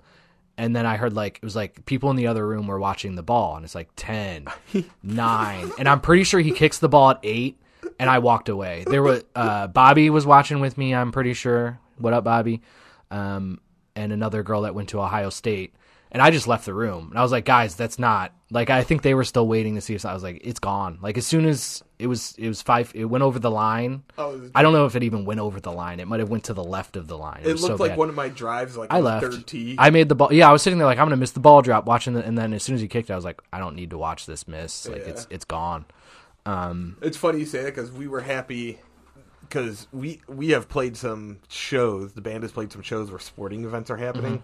and 0.58 0.74
then 0.76 0.86
I 0.86 0.96
heard 0.96 1.12
like 1.14 1.36
it 1.36 1.44
was 1.44 1.56
like 1.56 1.84
people 1.86 2.10
in 2.10 2.16
the 2.16 2.26
other 2.26 2.46
room 2.46 2.66
were 2.66 2.78
watching 2.78 3.14
the 3.14 3.22
ball, 3.22 3.56
and 3.56 3.64
it's 3.64 3.74
like 3.74 3.88
10, 3.96 4.46
9. 5.02 5.72
and 5.78 5.88
I'm 5.88 6.00
pretty 6.00 6.24
sure 6.24 6.40
he 6.40 6.52
kicks 6.52 6.78
the 6.78 6.88
ball 6.88 7.10
at 7.10 7.20
eight, 7.22 7.58
and 7.98 8.08
I 8.10 8.18
walked 8.18 8.48
away. 8.48 8.84
There 8.86 9.02
was 9.02 9.24
uh, 9.34 9.66
Bobby 9.68 10.10
was 10.10 10.26
watching 10.26 10.60
with 10.60 10.76
me. 10.78 10.94
I'm 10.94 11.12
pretty 11.12 11.34
sure. 11.34 11.78
What 11.98 12.12
up, 12.12 12.24
Bobby? 12.24 12.62
Um, 13.10 13.60
and 13.94 14.12
another 14.12 14.42
girl 14.42 14.62
that 14.62 14.74
went 14.74 14.88
to 14.90 15.00
Ohio 15.00 15.30
State. 15.30 15.74
And 16.14 16.20
I 16.20 16.30
just 16.30 16.46
left 16.46 16.66
the 16.66 16.74
room, 16.74 17.08
and 17.08 17.18
I 17.18 17.22
was 17.22 17.32
like, 17.32 17.46
"Guys, 17.46 17.74
that's 17.74 17.98
not 17.98 18.32
like." 18.50 18.68
I 18.68 18.82
think 18.84 19.00
they 19.00 19.14
were 19.14 19.24
still 19.24 19.48
waiting 19.48 19.76
to 19.76 19.80
see 19.80 19.94
if 19.94 20.04
I 20.04 20.12
was 20.12 20.22
like, 20.22 20.42
"It's 20.44 20.60
gone." 20.60 20.98
Like 21.00 21.16
as 21.16 21.26
soon 21.26 21.46
as 21.46 21.82
it 21.98 22.06
was, 22.06 22.34
it 22.36 22.48
was 22.48 22.60
five. 22.60 22.92
It 22.94 23.06
went 23.06 23.24
over 23.24 23.38
the 23.38 23.50
line. 23.50 24.02
Oh, 24.18 24.38
I 24.54 24.60
don't 24.62 24.74
know 24.74 24.84
if 24.84 24.94
it 24.94 25.02
even 25.04 25.24
went 25.24 25.40
over 25.40 25.58
the 25.58 25.72
line. 25.72 26.00
It 26.00 26.06
might 26.08 26.20
have 26.20 26.28
went 26.28 26.44
to 26.44 26.52
the 26.52 26.62
left 26.62 26.96
of 26.96 27.08
the 27.08 27.16
line. 27.16 27.40
It, 27.42 27.46
It 27.46 27.60
looked 27.60 27.60
so 27.60 27.74
like 27.76 27.92
bad. 27.92 27.98
one 27.98 28.10
of 28.10 28.14
my 28.14 28.28
drives, 28.28 28.76
like 28.76 28.92
I 28.92 29.00
left. 29.00 29.24
third 29.24 29.46
tee. 29.46 29.74
I 29.78 29.88
made 29.88 30.10
the 30.10 30.14
ball. 30.14 30.30
Yeah, 30.30 30.50
I 30.50 30.52
was 30.52 30.60
sitting 30.60 30.78
there 30.78 30.86
like 30.86 30.98
I'm 30.98 31.06
gonna 31.06 31.16
miss 31.16 31.30
the 31.30 31.40
ball 31.40 31.62
drop, 31.62 31.86
watching 31.86 32.12
the, 32.12 32.22
and 32.22 32.36
then 32.36 32.52
as 32.52 32.62
soon 32.62 32.74
as 32.74 32.82
he 32.82 32.88
kicked, 32.88 33.10
I 33.10 33.16
was 33.16 33.24
like, 33.24 33.40
I 33.50 33.58
don't 33.58 33.74
need 33.74 33.88
to 33.88 33.96
watch 33.96 34.26
this 34.26 34.46
miss. 34.46 34.86
Like 34.86 35.06
it's 35.06 35.26
it's 35.30 35.46
gone. 35.46 35.86
Um, 36.44 36.98
It's 37.00 37.16
funny 37.16 37.38
you 37.38 37.46
say 37.46 37.62
that 37.62 37.74
because 37.74 37.90
we 37.90 38.06
were 38.06 38.20
happy 38.20 38.80
because 39.40 39.88
we 39.92 40.20
we 40.28 40.50
have 40.50 40.68
played 40.68 40.98
some 40.98 41.38
shows. 41.48 42.12
The 42.12 42.20
band 42.20 42.42
has 42.42 42.52
played 42.52 42.70
some 42.70 42.82
shows 42.82 43.10
where 43.10 43.18
sporting 43.20 43.64
events 43.64 43.90
are 43.90 43.96
happening. 43.96 44.42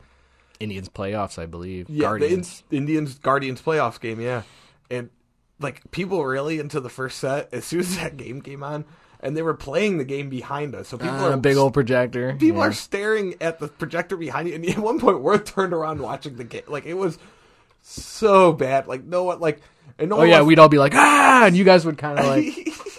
Indians 0.60 0.88
playoffs, 0.88 1.38
I 1.38 1.46
believe. 1.46 1.88
Yeah, 1.88 2.02
Guardians. 2.02 2.62
the 2.68 2.76
In- 2.76 2.82
Indians 2.84 3.18
Guardians 3.18 3.62
playoffs 3.62 4.00
game. 4.00 4.20
Yeah, 4.20 4.42
and 4.90 5.10
like 5.60 5.90
people 5.90 6.18
were 6.18 6.28
really 6.30 6.58
into 6.58 6.80
the 6.80 6.88
first 6.90 7.18
set 7.18 7.48
as 7.52 7.64
soon 7.64 7.80
as 7.80 7.96
that 7.96 8.16
game 8.16 8.40
came 8.42 8.62
on, 8.62 8.84
and 9.20 9.36
they 9.36 9.42
were 9.42 9.54
playing 9.54 9.98
the 9.98 10.04
game 10.04 10.28
behind 10.28 10.74
us. 10.74 10.88
So 10.88 10.98
people 10.98 11.16
Uh, 11.16 11.30
are 11.30 11.32
a 11.34 11.36
big 11.38 11.56
old 11.56 11.74
projector. 11.74 12.34
people 12.38 12.60
Yeah. 12.60 12.68
are 12.68 12.72
staring 12.72 13.34
at 13.40 13.58
the 13.58 13.68
projector 13.68 14.16
behind 14.16 14.48
you. 14.48 14.54
And 14.54 14.64
at 14.68 14.78
one 14.78 14.98
point, 15.00 15.20
we're 15.20 15.38
turned 15.38 15.72
around 15.72 16.00
watching 16.00 16.36
the 16.36 16.44
game. 16.44 16.62
Like 16.68 16.86
it 16.86 16.94
was 16.94 17.18
so 17.82 18.52
bad. 18.52 18.86
Like 18.86 19.04
no 19.04 19.24
one 19.24 19.40
like. 19.40 19.60
And 19.98 20.10
no 20.10 20.18
Oh 20.18 20.22
yeah, 20.22 20.36
wants- 20.36 20.46
we'd 20.48 20.58
all 20.58 20.68
be 20.68 20.78
like 20.78 20.94
ah, 20.94 21.46
and 21.46 21.56
you 21.56 21.64
guys 21.64 21.84
would 21.84 21.98
kind 21.98 22.18
of 22.18 22.26
like 22.26 22.44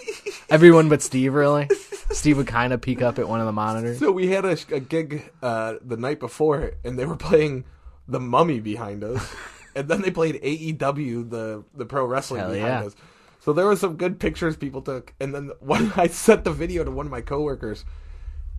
everyone 0.50 0.88
but 0.88 1.00
Steve. 1.02 1.32
Really, 1.34 1.68
Steve 2.12 2.36
would 2.36 2.46
kind 2.46 2.72
of 2.72 2.80
peek 2.80 3.02
up 3.02 3.18
at 3.18 3.28
one 3.28 3.40
of 3.40 3.46
the 3.46 3.52
monitors. 3.52 3.98
So 3.98 4.10
we 4.10 4.28
had 4.28 4.44
a, 4.44 4.56
a 4.72 4.80
gig 4.80 5.30
uh, 5.42 5.74
the 5.82 5.96
night 5.96 6.20
before, 6.20 6.72
and 6.84 6.98
they 6.98 7.06
were 7.06 7.16
playing 7.16 7.64
the 8.08 8.20
Mummy 8.20 8.60
behind 8.60 9.04
us, 9.04 9.34
and 9.74 9.88
then 9.88 10.02
they 10.02 10.10
played 10.10 10.40
AEW, 10.42 11.30
the 11.30 11.64
the 11.74 11.86
pro 11.86 12.04
wrestling 12.04 12.40
Hell 12.40 12.52
behind 12.52 12.82
yeah. 12.82 12.86
us. 12.86 12.96
So 13.40 13.52
there 13.52 13.66
were 13.66 13.76
some 13.76 13.96
good 13.96 14.18
pictures 14.20 14.56
people 14.56 14.82
took, 14.82 15.14
and 15.20 15.34
then 15.34 15.52
one 15.60 15.92
I 15.96 16.08
sent 16.08 16.44
the 16.44 16.52
video 16.52 16.84
to 16.84 16.90
one 16.90 17.06
of 17.06 17.12
my 17.12 17.20
coworkers, 17.20 17.84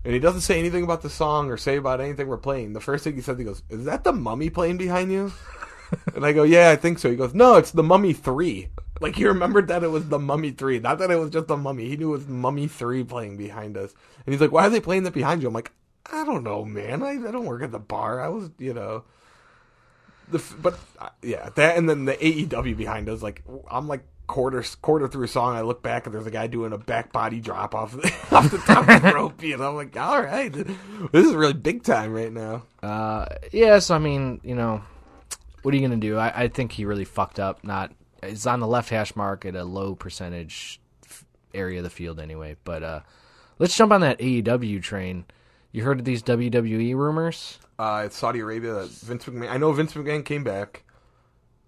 and 0.04 0.14
he 0.14 0.18
doesn't 0.18 0.40
say 0.40 0.58
anything 0.58 0.82
about 0.82 1.02
the 1.02 1.10
song 1.10 1.50
or 1.50 1.56
say 1.56 1.76
about 1.76 2.00
anything 2.00 2.28
we're 2.28 2.38
playing. 2.38 2.72
The 2.72 2.80
first 2.80 3.04
thing 3.04 3.14
he 3.14 3.20
said, 3.20 3.38
he 3.38 3.44
goes, 3.44 3.62
"Is 3.68 3.84
that 3.84 4.04
the 4.04 4.12
Mummy 4.12 4.50
playing 4.50 4.78
behind 4.78 5.12
you?" 5.12 5.32
And 6.14 6.24
I 6.24 6.32
go, 6.32 6.42
"Yeah, 6.42 6.70
I 6.70 6.76
think 6.76 6.98
so." 6.98 7.10
He 7.10 7.16
goes, 7.16 7.34
"No, 7.34 7.56
it's 7.56 7.70
the 7.70 7.82
Mummy 7.82 8.12
3. 8.12 8.68
Like 9.02 9.16
he 9.16 9.26
remembered 9.26 9.68
that 9.68 9.82
it 9.82 9.90
was 9.90 10.08
the 10.08 10.18
Mummy 10.18 10.52
Three, 10.52 10.78
not 10.78 10.98
that 10.98 11.10
it 11.10 11.18
was 11.18 11.30
just 11.30 11.48
the 11.48 11.56
Mummy. 11.56 11.88
He 11.88 11.96
knew 11.96 12.10
it 12.10 12.18
was 12.18 12.28
Mummy 12.28 12.68
Three 12.68 13.02
playing 13.02 13.36
behind 13.36 13.76
us, 13.76 13.92
and 14.24 14.32
he's 14.32 14.40
like, 14.40 14.52
"Why 14.52 14.66
are 14.66 14.70
they 14.70 14.80
playing 14.80 15.02
that 15.02 15.12
behind 15.12 15.42
you?" 15.42 15.48
I'm 15.48 15.54
like, 15.54 15.72
"I 16.10 16.24
don't 16.24 16.44
know, 16.44 16.64
man. 16.64 17.02
I, 17.02 17.12
I 17.12 17.32
don't 17.32 17.46
work 17.46 17.62
at 17.62 17.72
the 17.72 17.80
bar. 17.80 18.20
I 18.20 18.28
was, 18.28 18.50
you 18.58 18.72
know." 18.72 19.02
The 20.30 20.38
f- 20.38 20.56
but 20.62 20.78
uh, 21.00 21.08
yeah, 21.20 21.50
that 21.56 21.76
and 21.76 21.88
then 21.90 22.04
the 22.04 22.14
AEW 22.14 22.76
behind 22.76 23.08
us. 23.08 23.22
Like 23.22 23.42
I'm 23.68 23.88
like 23.88 24.04
quarter 24.28 24.64
quarter 24.80 25.08
through 25.08 25.24
a 25.24 25.28
song, 25.28 25.56
I 25.56 25.62
look 25.62 25.82
back 25.82 26.06
and 26.06 26.14
there's 26.14 26.26
a 26.26 26.30
guy 26.30 26.46
doing 26.46 26.72
a 26.72 26.78
back 26.78 27.12
body 27.12 27.40
drop 27.40 27.74
off 27.74 27.92
the, 27.92 28.06
off 28.30 28.50
the 28.52 28.58
top 28.58 28.88
of 28.88 29.02
the 29.02 29.12
rope, 29.14 29.42
and 29.42 29.62
I'm 29.62 29.74
like, 29.74 29.96
"All 29.96 30.22
right, 30.22 30.52
this 30.52 31.26
is 31.26 31.34
really 31.34 31.54
big 31.54 31.82
time 31.82 32.12
right 32.12 32.32
now." 32.32 32.62
Uh, 32.82 33.26
yes, 33.50 33.90
I 33.90 33.98
mean, 33.98 34.40
you 34.44 34.54
know, 34.54 34.82
what 35.62 35.72
are 35.72 35.76
you 35.76 35.82
gonna 35.82 35.96
do? 36.00 36.18
I, 36.18 36.42
I 36.44 36.48
think 36.48 36.72
he 36.72 36.84
really 36.84 37.04
fucked 37.04 37.40
up. 37.40 37.64
Not 37.64 37.92
it's 38.22 38.46
on 38.46 38.60
the 38.60 38.66
left 38.66 38.90
hash 38.90 39.16
mark 39.16 39.44
at 39.44 39.56
a 39.56 39.64
low 39.64 39.94
percentage 39.94 40.80
f- 41.06 41.24
area 41.54 41.78
of 41.78 41.84
the 41.84 41.90
field 41.90 42.20
anyway. 42.20 42.56
But 42.64 42.82
uh, 42.82 43.00
let's 43.58 43.76
jump 43.76 43.92
on 43.92 44.00
that 44.02 44.18
AEW 44.18 44.82
train. 44.82 45.24
You 45.72 45.84
heard 45.84 45.98
of 45.98 46.04
these 46.04 46.22
WWE 46.22 46.94
rumors? 46.94 47.58
Uh, 47.78 48.02
it's 48.06 48.16
Saudi 48.16 48.40
Arabia. 48.40 48.84
Vince 48.86 49.24
McMahon. 49.24 49.50
I 49.50 49.56
know 49.56 49.72
Vince 49.72 49.94
McMahon 49.94 50.24
came 50.24 50.44
back. 50.44 50.84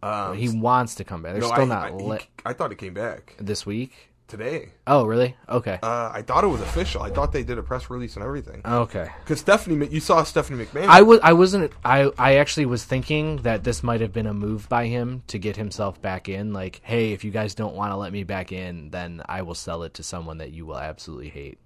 Um, 0.03 0.37
he 0.37 0.51
wants 0.51 0.97
to 0.97 1.05
come 1.05 1.23
back. 1.23 1.33
They're 1.33 1.41
no, 1.41 1.47
still 1.49 1.63
I, 1.63 1.65
not 1.91 1.93
I, 1.93 2.19
he- 2.19 2.29
I 2.45 2.53
thought 2.53 2.71
he 2.71 2.77
came 2.77 2.93
back 2.93 3.35
this 3.39 3.65
week. 3.65 4.11
Today. 4.29 4.73
Oh, 4.87 5.05
really? 5.05 5.37
Okay. 5.49 5.79
Uh, 5.83 6.11
I 6.13 6.23
thought 6.23 6.45
it 6.45 6.49
was 6.49 6.61
official. 6.61 7.03
I 7.03 7.11
thought 7.11 7.33
they 7.33 7.43
did 7.45 7.59
a 7.59 7.63
press 7.63 7.91
release 7.91 8.17
and 8.17 8.25
everything. 8.25 8.63
Okay. 8.65 9.09
Because 9.21 9.41
Stephanie, 9.41 9.87
you 9.89 10.01
saw 10.01 10.23
Stephanie 10.25 10.65
McMahon. 10.65 10.87
I 10.89 11.03
was 11.03 11.21
I 11.23 11.33
wasn't 11.33 11.73
I 11.85 12.11
I 12.19 12.37
actually 12.37 12.67
was 12.67 12.85
thinking 12.85 13.37
that 13.43 13.65
this 13.65 13.83
might 13.83 14.01
have 14.01 14.13
been 14.13 14.27
a 14.27 14.35
move 14.35 14.69
by 14.69 14.87
him 14.87 15.23
to 15.29 15.39
get 15.39 15.57
himself 15.57 16.01
back 16.01 16.29
in 16.29 16.53
like 16.53 16.81
hey 16.85 17.13
if 17.13 17.25
you 17.25 17.31
guys 17.31 17.55
don't 17.55 17.75
want 17.75 17.93
to 17.93 17.97
let 17.97 18.13
me 18.13 18.25
back 18.25 18.51
in 18.53 18.91
then 18.91 19.23
I 19.29 19.43
will 19.43 19.55
sell 19.55 19.83
it 19.83 19.95
to 19.95 20.03
someone 20.03 20.39
that 20.39 20.53
you 20.53 20.67
will 20.67 20.79
absolutely 20.79 21.29
hate. 21.31 21.59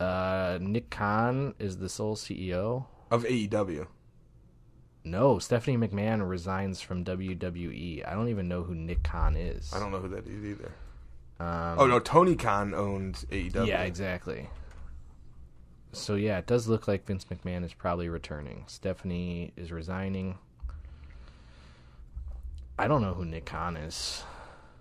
Uh 0.00 0.58
Nick 0.60 0.90
Khan 0.90 1.54
is 1.58 1.78
the 1.78 1.88
sole 1.88 2.16
CEO. 2.16 2.86
of 3.10 3.24
AEW. 3.24 3.86
No, 5.04 5.38
Stephanie 5.38 5.76
McMahon 5.76 6.28
resigns 6.28 6.80
from 6.80 7.04
WWE. 7.04 8.06
I 8.06 8.12
don't 8.14 8.28
even 8.28 8.48
know 8.48 8.62
who 8.62 8.74
Nick 8.74 9.02
Khan 9.02 9.36
is. 9.36 9.72
I 9.74 9.78
don't 9.80 9.90
know 9.90 9.98
who 9.98 10.08
that 10.08 10.26
is 10.26 10.44
either. 10.44 10.72
Um, 11.40 11.78
Oh 11.78 11.86
no, 11.86 11.98
Tony 11.98 12.36
Khan 12.36 12.72
owns 12.74 13.24
AEW. 13.30 13.66
Yeah, 13.66 13.82
exactly. 13.82 14.48
So 15.92 16.14
yeah, 16.14 16.38
it 16.38 16.46
does 16.46 16.68
look 16.68 16.86
like 16.88 17.04
Vince 17.04 17.24
McMahon 17.26 17.64
is 17.64 17.74
probably 17.74 18.08
returning. 18.08 18.64
Stephanie 18.68 19.52
is 19.56 19.72
resigning. 19.72 20.38
I 22.78 22.88
don't 22.88 23.02
know 23.02 23.14
who 23.14 23.24
Nick 23.24 23.44
Khan 23.44 23.76
is. 23.76 24.22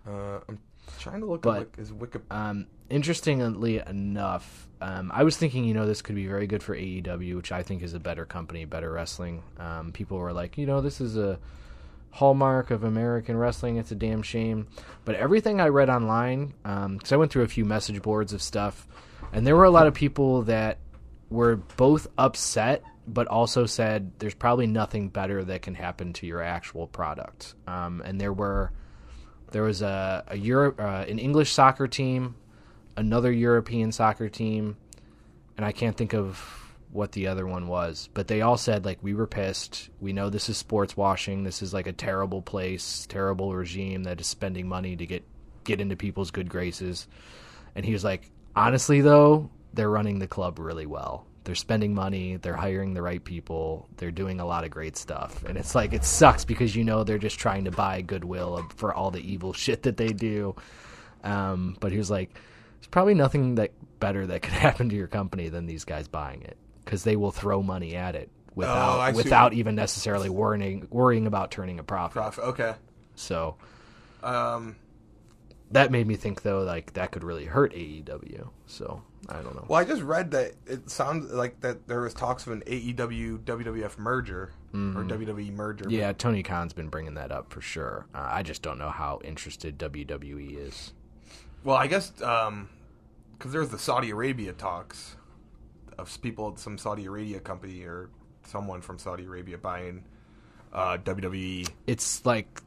Uh, 0.08 0.40
I'm 0.48 0.60
trying 1.00 1.22
to 1.22 1.26
look 1.26 1.42
But- 1.42 1.58
like, 1.60 1.76
his 1.78 1.92
Wikipedia. 1.92 2.22
Um, 2.32 2.68
interestingly 2.90 3.80
enough, 3.80 4.68
um, 4.82 5.12
I 5.14 5.24
was 5.24 5.38
thinking, 5.38 5.64
you 5.66 5.74
know, 5.74 5.86
this 5.86 6.02
could 6.02 6.16
be 6.16 6.28
very 6.28 6.48
good 6.48 6.64
for 6.64 6.76
AEW, 6.76 7.36
which 7.36 7.52
I 7.52 7.64
think 7.64 7.82
is 7.84 7.94
a 7.94 8.00
better 8.00 8.26
company, 8.26 8.66
better 8.66 8.92
wrestling. 8.92 9.44
Um, 9.60 9.92
people 9.92 10.18
were 10.18 10.34
like, 10.34 10.58
you 10.58 10.66
know, 10.66 10.82
this 10.82 11.00
is 11.02 11.18
a 11.18 11.40
hallmark 12.12 12.72
of 12.72 12.84
American 12.84 13.38
wrestling. 13.38 13.78
It's 13.78 13.92
a 13.92 13.96
damn 13.96 14.22
shame. 14.22 14.68
But 15.06 15.16
everything 15.16 15.62
I 15.62 15.68
read 15.68 15.90
online, 15.90 16.54
because 16.64 17.12
I 17.12 17.18
went 17.18 17.32
through 17.32 17.44
a 17.44 17.48
few 17.48 17.66
message 17.66 18.02
boards 18.02 18.34
of 18.34 18.42
stuff, 18.42 18.88
and 19.32 19.48
there 19.48 19.56
were 19.56 19.64
a 19.64 19.72
lot 19.72 19.88
of 19.88 19.94
people 19.94 20.42
that 20.44 20.78
were 21.30 21.56
both 21.78 22.08
upset, 22.18 22.84
but 23.08 23.28
also 23.28 23.66
said 23.66 24.12
there's 24.20 24.34
probably 24.34 24.68
nothing 24.68 25.08
better 25.10 25.44
that 25.46 25.62
can 25.62 25.76
happen 25.76 26.12
to 26.14 26.28
your 26.28 26.42
actual 26.42 26.88
product. 26.88 27.56
Um, 27.68 28.02
and 28.04 28.20
there 28.20 28.34
were 28.34 28.72
there 29.52 29.64
was 29.64 29.82
a, 29.82 30.24
a 30.28 30.38
Europe, 30.38 30.80
uh, 30.80 31.06
an 31.08 31.20
English 31.20 31.52
soccer 31.52 31.88
team, 31.88 32.36
another 32.98 33.32
European 33.32 33.92
soccer 33.92 34.30
team, 34.30 34.78
and 35.58 35.66
I 35.66 35.72
can't 35.72 35.96
think 35.96 36.14
of 36.14 36.58
what 36.92 37.14
the 37.14 37.28
other 37.28 37.48
one 37.48 37.68
was. 37.68 38.10
But 38.14 38.28
they 38.28 38.42
all 38.42 38.58
said 38.58 38.86
like 38.86 39.00
we 39.02 39.14
were 39.14 39.28
pissed. 39.28 39.90
We 40.00 40.14
know 40.14 40.30
this 40.30 40.50
is 40.50 40.58
sports 40.58 40.98
washing. 40.98 41.44
This 41.44 41.62
is 41.62 41.74
like 41.74 41.88
a 41.88 41.94
terrible 41.94 42.42
place, 42.42 43.06
terrible 43.08 43.54
regime 43.54 44.04
that 44.04 44.20
is 44.20 44.28
spending 44.28 44.68
money 44.68 44.96
to 44.96 45.06
get 45.06 45.24
get 45.64 45.80
into 45.80 45.96
people's 45.96 46.32
good 46.32 46.50
graces. 46.50 47.08
And 47.76 47.86
he 47.86 47.94
was 47.94 48.04
like, 48.04 48.30
honestly 48.56 49.02
though, 49.02 49.50
they're 49.74 49.90
running 49.90 50.20
the 50.20 50.28
club 50.28 50.60
really 50.60 50.86
well. 50.86 51.26
They're 51.44 51.56
spending 51.56 51.96
money, 51.96 52.36
they're 52.36 52.56
hiring 52.56 52.94
the 52.94 53.02
right 53.02 53.24
people, 53.24 53.90
they're 53.98 54.12
doing 54.12 54.40
a 54.40 54.46
lot 54.46 54.64
of 54.64 54.70
great 54.70 54.96
stuff. 54.96 55.44
And 55.44 55.58
it's 55.58 55.74
like 55.74 55.92
it 55.92 56.04
sucks 56.06 56.46
because 56.46 56.76
you 56.76 56.84
know 56.84 57.04
they're 57.04 57.18
just 57.18 57.40
trying 57.40 57.66
to 57.66 57.72
buy 57.72 58.02
goodwill 58.02 58.64
for 58.76 58.94
all 58.94 59.10
the 59.12 59.20
evil 59.22 59.52
shit 59.64 59.84
that 59.84 59.98
they 59.98 60.10
do. 60.10 60.56
Um, 61.24 61.78
but 61.80 61.92
he 61.92 61.98
was 61.98 62.12
like, 62.12 62.34
there's 62.80 62.88
probably 62.90 63.14
nothing 63.16 63.56
that 63.56 63.72
better 64.00 64.28
that 64.28 64.42
could 64.44 64.54
happen 64.68 64.90
to 64.90 64.96
your 64.96 65.08
company 65.08 65.50
than 65.50 65.66
these 65.66 65.84
guys 65.84 66.08
buying 66.08 66.42
it 66.44 66.58
because 66.86 67.04
they 67.04 67.16
will 67.16 67.32
throw 67.32 67.62
money 67.64 67.96
at 67.96 68.16
it 68.16 68.30
without 68.54 69.10
Oh, 69.10 69.16
without 69.16 69.54
even 69.54 69.76
necessarily 69.76 70.30
worrying 70.30 70.88
worrying 70.92 71.26
about 71.26 71.52
turning 71.52 71.80
a 71.80 71.84
profit. 71.84 72.22
Prof. 72.22 72.40
Okay. 72.40 72.74
So 73.16 73.56
Um, 74.24 74.76
that 75.72 75.90
made 75.92 76.06
me 76.06 76.16
think 76.18 76.42
though, 76.44 76.62
like 76.64 76.94
that 76.94 77.12
could 77.12 77.24
really 77.24 77.46
hurt 77.46 77.74
AEW. 77.74 78.50
So 78.68 79.02
I 79.30 79.42
don't 79.42 79.56
know. 79.56 79.66
Well, 79.68 79.80
I 79.80 79.86
just 79.86 80.02
read 80.02 80.32
that 80.32 80.54
it 80.66 80.90
sounds 80.90 81.32
like 81.32 81.60
that 81.62 81.88
there 81.88 82.02
was 82.02 82.14
talks 82.14 82.48
of 82.48 82.54
an 82.54 82.64
AEW 82.66 83.40
WWF 83.40 83.98
merger 83.98 84.52
or 84.74 85.04
WWE 85.04 85.52
merger. 85.52 85.86
Yeah, 85.90 86.14
Tony 86.14 86.44
Khan's 86.44 86.74
been 86.74 86.90
bringing 86.90 87.14
that 87.16 87.32
up 87.32 87.52
for 87.52 87.62
sure. 87.62 88.08
Uh, 88.16 88.28
I 88.32 88.42
just 88.44 88.62
don't 88.62 88.78
know 88.80 88.90
how 88.90 89.20
interested 89.24 89.78
WWE 89.78 90.68
is. 90.68 90.94
Well, 91.64 91.76
I 91.76 91.88
guess 91.88 92.10
because 92.10 93.52
there's 93.52 93.70
the 93.70 93.78
Saudi 93.78 94.10
Arabia 94.10 94.54
talks 94.54 95.16
of 95.98 96.22
people, 96.22 96.56
some 96.58 96.78
Saudi 96.78 97.06
Arabia 97.06 97.40
company 97.40 97.84
or 97.84 98.10
someone 98.46 98.82
from 98.82 98.98
Saudi 98.98 99.26
Arabia 99.26 99.58
buying 99.58 100.04
uh, 100.74 100.98
WWE. 100.98 101.70
It's 101.86 102.26
like 102.26 102.62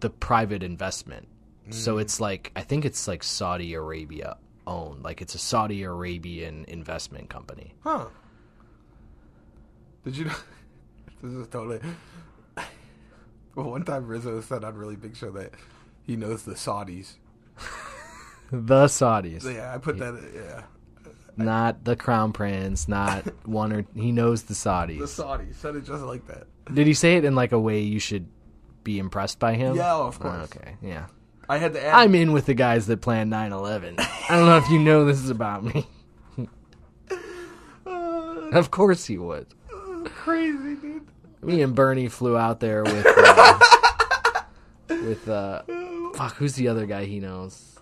the 0.00 0.10
private 0.10 0.62
investment. 0.62 1.28
So 1.70 1.98
it's 1.98 2.18
like 2.18 2.50
I 2.56 2.62
think 2.62 2.86
it's 2.86 3.06
like 3.06 3.22
Saudi 3.22 3.74
Arabia 3.74 4.38
owned. 4.68 5.02
Like 5.02 5.20
it's 5.22 5.34
a 5.34 5.38
Saudi 5.38 5.82
Arabian 5.82 6.64
investment 6.68 7.30
company. 7.30 7.74
Huh? 7.80 8.06
Did 10.04 10.16
you 10.16 10.24
know? 10.26 10.34
this 11.22 11.32
is 11.32 11.48
totally. 11.48 11.80
Well, 13.54 13.70
one 13.70 13.82
time 13.84 14.06
Rizzo 14.06 14.40
said 14.40 14.62
on 14.62 14.76
Really 14.76 14.94
Big 14.94 15.16
Show 15.16 15.32
that 15.32 15.50
he 16.04 16.14
knows 16.14 16.44
the 16.44 16.54
Saudis. 16.54 17.14
The 18.52 18.84
Saudis. 18.86 19.42
Yeah, 19.52 19.74
I 19.74 19.78
put 19.78 19.98
that. 19.98 20.14
Yeah, 20.34 20.62
not 21.36 21.84
the 21.84 21.96
crown 21.96 22.32
prince, 22.32 22.86
not 22.88 23.24
one 23.46 23.72
or 23.74 23.84
he 23.96 24.10
knows 24.12 24.44
the 24.44 24.54
Saudis. 24.54 24.98
the 25.00 25.22
Saudis. 25.22 25.54
Said 25.56 25.74
it 25.76 25.84
just 25.84 26.02
like 26.04 26.26
that. 26.28 26.46
Did 26.72 26.86
he 26.86 26.94
say 26.94 27.16
it 27.16 27.24
in 27.26 27.34
like 27.34 27.50
a 27.52 27.58
way 27.58 27.80
you 27.80 27.98
should 27.98 28.26
be 28.84 28.98
impressed 29.00 29.38
by 29.40 29.54
him? 29.54 29.76
Yeah, 29.76 29.92
of 29.96 30.16
Oh, 30.16 30.22
course. 30.22 30.50
okay, 30.56 30.76
yeah. 30.80 31.06
I 31.48 31.58
had 31.58 31.72
to 31.74 31.84
add. 31.84 31.94
I'm 31.94 32.14
in 32.14 32.32
with 32.32 32.46
the 32.46 32.54
guys 32.54 32.86
that 32.88 33.00
planned 33.00 33.32
9/11. 33.32 33.94
I 33.98 34.36
don't 34.36 34.46
know 34.46 34.58
if 34.58 34.68
you 34.70 34.78
know 34.78 35.04
this 35.04 35.18
is 35.22 35.30
about 35.30 35.64
me. 35.64 35.86
of 37.86 38.70
course 38.70 39.04
he 39.06 39.18
would. 39.18 39.46
crazy, 40.04 40.74
dude. 40.76 41.06
Me 41.42 41.62
and 41.62 41.74
Bernie 41.74 42.08
flew 42.08 42.36
out 42.36 42.60
there 42.60 42.82
with 42.82 43.06
uh, 43.06 43.58
with 44.88 45.28
uh 45.28 45.62
fuck 46.14 46.34
who's 46.34 46.54
the 46.54 46.68
other 46.68 46.84
guy 46.86 47.04
he 47.04 47.20
knows? 47.20 47.78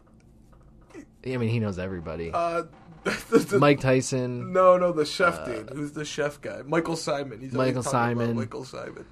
I 0.94 1.36
mean 1.38 1.48
he 1.48 1.58
knows 1.58 1.78
everybody. 1.78 2.30
Uh, 2.32 2.64
the- 3.04 3.38
the- 3.38 3.58
Mike 3.58 3.80
Tyson. 3.80 4.52
No, 4.52 4.76
no, 4.76 4.92
the 4.92 5.06
chef 5.06 5.44
dude. 5.46 5.70
Who's 5.70 5.92
the 5.92 6.04
chef 6.04 6.40
guy? 6.40 6.62
Michael 6.66 6.94
Symon. 6.96 7.40
He's 7.40 7.52
Michael 7.52 7.82
Symon. 7.82 8.34
Michael 8.34 8.64
Symon. 8.64 9.04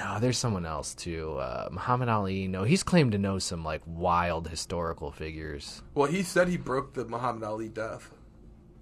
No, 0.00 0.18
there's 0.18 0.38
someone 0.38 0.64
else 0.64 0.94
too. 0.94 1.36
Uh, 1.38 1.68
Muhammad 1.70 2.08
Ali. 2.08 2.48
No, 2.48 2.64
he's 2.64 2.82
claimed 2.82 3.12
to 3.12 3.18
know 3.18 3.38
some 3.38 3.62
like 3.62 3.82
wild 3.84 4.48
historical 4.48 5.10
figures. 5.10 5.82
Well, 5.94 6.06
he 6.10 6.22
said 6.22 6.48
he 6.48 6.56
broke 6.56 6.94
the 6.94 7.04
Muhammad 7.04 7.42
Ali 7.42 7.68
death. 7.68 8.10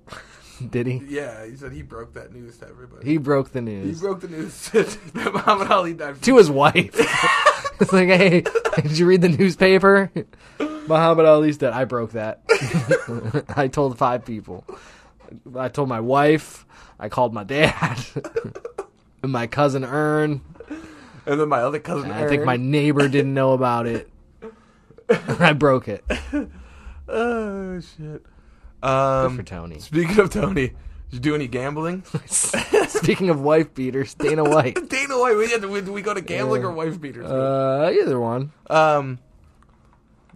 Did 0.71 0.87
he? 0.87 1.03
Yeah, 1.09 1.45
he 1.45 1.57
said 1.57 1.73
he 1.73 1.83
broke 1.83 2.15
that 2.15 2.33
news 2.33 2.59
to 2.59 2.69
everybody. 2.69 3.05
He 3.05 3.17
broke 3.17 3.51
the 3.51 3.61
news. 3.61 3.99
He 3.99 4.01
broke 4.01 4.21
the 4.21 4.29
news 4.29 4.69
that 4.71 4.97
Muhammad 5.13 5.73
Ali 5.73 5.93
died. 5.95 6.23
to 6.23 6.37
his 6.37 6.51
wife. 6.53 6.91
it's 7.81 7.93
like, 7.93 8.07
hey, 8.09 8.45
did 8.77 8.97
you 8.97 9.07
read 9.07 9.21
the 9.21 9.29
newspaper? 9.29 10.13
Muhammad 10.61 11.27
Ali's 11.27 11.59
dead. 11.59 11.73
I 11.73 11.85
broke 11.85 12.13
that. 12.13 12.43
I 13.57 13.67
told 13.67 13.99
five 13.99 14.25
people. 14.25 14.65
I 15.57 15.69
told 15.69 15.89
my 15.89 16.01
wife. 16.01 16.65
I 17.01 17.09
called 17.09 17.35
my 17.35 17.43
dad. 17.45 18.05
and 19.25 19.33
my 19.33 19.49
cousin 19.49 19.85
Ern. 19.85 20.43
And 21.29 21.41
then 21.41 21.49
my 21.49 21.61
other 21.61 21.79
cousin. 21.79 22.11
I 22.11 22.27
think 22.27 22.45
my 22.45 22.57
neighbor 22.57 23.07
didn't 23.09 23.35
know 23.35 23.53
about 23.53 23.87
it. 23.87 24.11
I 25.39 25.53
broke 25.53 25.89
it. 25.89 26.05
Oh 27.09 27.81
shit. 27.81 28.23
Good 28.81 28.89
Um, 28.89 29.37
for 29.37 29.43
Tony. 29.43 29.79
speaking 29.81 30.19
of 30.21 30.31
Tony, 30.31 30.69
did 30.69 30.75
you 31.13 31.21
do 31.21 31.35
any 31.35 31.49
gambling? 31.49 32.05
Speaking 32.27 33.31
of 33.31 33.41
wife 33.41 33.75
beaters, 33.75 34.15
Dana 34.15 34.45
White. 34.45 34.75
Dana 34.89 35.19
White. 35.19 35.37
We 35.37 35.49
had 35.51 35.63
to, 35.63 35.69
we 35.69 36.03
go 36.03 36.13
to 36.15 36.21
gambling 36.21 36.65
or 36.65 36.71
wife 36.73 37.01
beaters. 37.01 37.27
Uh, 37.27 37.91
either 37.93 38.21
one. 38.21 38.53
um, 38.69 39.19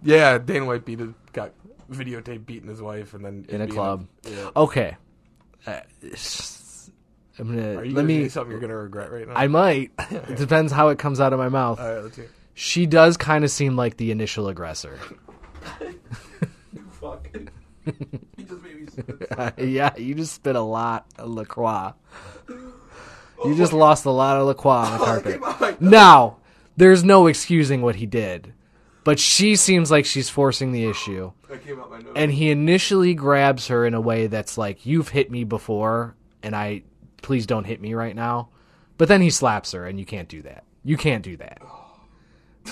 yeah, 0.03 0.37
Dana 0.39 0.65
White 0.65 0.83
beat 0.85 0.99
got 1.33 1.51
videotape 1.91 2.45
beating 2.45 2.67
his 2.69 2.81
wife, 2.81 3.13
and 3.13 3.23
then 3.23 3.45
In 3.49 3.61
a 3.61 3.67
club. 3.67 4.07
yeah. 4.23 4.49
Okay. 4.55 4.97
Uh, 5.67 5.79
I'm 7.39 7.47
gonna 7.55 7.75
Are 7.77 7.83
you 7.83 7.91
let 7.95 8.01
gonna 8.03 8.07
me. 8.07 8.23
say 8.23 8.29
something 8.29 8.51
you're 8.51 8.59
gonna 8.61 8.75
regret 8.77 9.11
right 9.11 9.27
now? 9.27 9.33
I 9.35 9.47
might. 9.47 9.91
It 10.11 10.37
depends 10.37 10.71
how 10.71 10.89
it 10.89 10.99
comes 10.99 11.19
out 11.19 11.33
of 11.33 11.39
my 11.39 11.49
mouth. 11.49 11.79
All 11.79 11.93
right, 11.93 12.03
let's 12.03 12.15
hear. 12.15 12.29
She 12.53 12.85
does 12.85 13.17
kind 13.17 13.43
of 13.43 13.49
seem 13.51 13.75
like 13.75 13.97
the 13.97 14.11
initial 14.11 14.47
aggressor. 14.47 14.99
Fuck. 17.01 17.27
he 17.35 18.43
just 18.43 18.61
made 18.63 18.81
me. 18.81 18.87
spit. 18.87 19.59
yeah, 19.67 19.95
you 19.97 20.15
just 20.15 20.33
spit 20.35 20.55
a 20.55 20.61
lot 20.61 21.05
of 21.17 21.29
La 21.29 21.43
Croix. 21.43 21.91
You 23.45 23.55
just 23.55 23.73
lost 23.73 24.05
a 24.05 24.11
lot 24.11 24.37
of 24.37 24.47
La 24.47 24.53
Croix 24.53 24.71
on 24.71 24.91
the 24.97 25.01
oh, 25.01 25.05
carpet. 25.05 25.33
came 25.33 25.43
out 25.43 25.59
like- 25.61 25.81
Now, 25.81 26.37
there's 26.77 27.03
no 27.03 27.27
excusing 27.27 27.81
what 27.81 27.95
he 27.97 28.05
did, 28.05 28.53
but 29.03 29.19
she 29.19 29.55
seems 29.57 29.91
like 29.91 30.05
she's 30.05 30.29
forcing 30.29 30.71
the 30.71 30.85
issue. 30.85 31.31
That 31.49 31.65
came 31.65 31.79
out 31.79 31.89
my 31.91 31.97
nose. 31.99 32.13
And 32.15 32.31
he 32.31 32.51
initially 32.51 33.13
grabs 33.15 33.67
her 33.67 33.85
in 33.85 33.93
a 33.95 34.01
way 34.01 34.27
that's 34.27 34.57
like, 34.57 34.85
"You've 34.85 35.09
hit 35.09 35.29
me 35.29 35.43
before, 35.43 36.15
and 36.41 36.55
I 36.55 36.83
please 37.23 37.47
don't 37.47 37.63
hit 37.63 37.81
me 37.81 37.95
right 37.95 38.15
now." 38.15 38.49
But 38.99 39.07
then 39.07 39.21
he 39.21 39.31
slaps 39.31 39.71
her, 39.71 39.87
and 39.87 39.99
you 39.99 40.05
can't 40.05 40.29
do 40.29 40.43
that. 40.43 40.63
You 40.83 40.97
can't 40.97 41.23
do 41.23 41.35
that. 41.37 41.61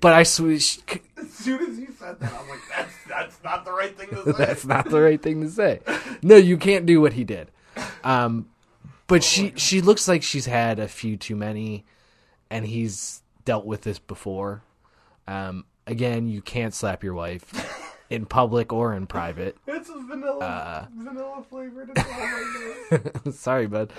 But 0.00 0.12
I 0.12 0.22
swear, 0.22 0.52
As 0.52 0.66
soon 1.30 1.62
as 1.62 1.78
you 1.78 1.88
said 1.98 2.20
that, 2.20 2.30
I'm 2.34 2.46
like, 2.50 2.60
that's 2.76 2.92
that's 3.08 3.42
not 3.42 3.64
the 3.64 3.72
right 3.72 3.96
thing 3.96 4.10
to 4.10 4.22
say. 4.24 4.32
that's 4.36 4.66
not 4.66 4.90
the 4.90 5.00
right 5.00 5.22
thing 5.22 5.40
to 5.40 5.48
say. 5.48 5.80
No, 6.22 6.36
you 6.36 6.58
can't 6.58 6.84
do 6.84 7.00
what 7.00 7.14
he 7.14 7.24
did. 7.24 7.50
Um, 8.02 8.50
but 9.06 9.24
she 9.24 9.54
she 9.56 9.80
looks 9.80 10.06
like 10.06 10.22
she's 10.22 10.44
had 10.44 10.78
a 10.78 10.88
few 10.88 11.16
too 11.16 11.36
many, 11.36 11.86
and 12.50 12.66
he's 12.66 13.22
dealt 13.46 13.64
with 13.64 13.80
this 13.80 13.98
before. 13.98 14.62
Um, 15.26 15.64
again, 15.86 16.28
you 16.28 16.42
can't 16.42 16.74
slap 16.74 17.02
your 17.02 17.14
wife 17.14 17.44
in 18.14 18.26
public 18.26 18.72
or 18.72 18.94
in 18.94 19.06
private. 19.06 19.56
It's 19.66 19.88
a 19.90 19.98
vanilla, 20.08 20.38
Uh, 20.44 20.86
vanilla 20.96 21.44
flavored. 21.50 21.90
It's 21.94 22.00
all 22.04 22.10
right 23.00 23.22
now. 23.24 23.30
Sorry, 23.32 23.66
bud. 23.66 23.92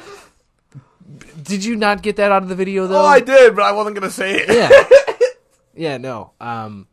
Did 1.44 1.64
you 1.64 1.76
not 1.76 2.02
get 2.02 2.16
that 2.16 2.32
out 2.32 2.42
of 2.44 2.50
the 2.50 2.56
video 2.56 2.88
though? 2.88 3.02
oh, 3.02 3.06
I 3.06 3.20
did, 3.20 3.56
but 3.56 3.64
I 3.64 3.72
wasn't 3.74 3.96
gonna 3.96 4.10
say 4.10 4.38
it. 4.42 4.50
yeah, 4.50 5.28
yeah, 5.92 5.98
no. 5.98 6.32
Um, 6.42 6.88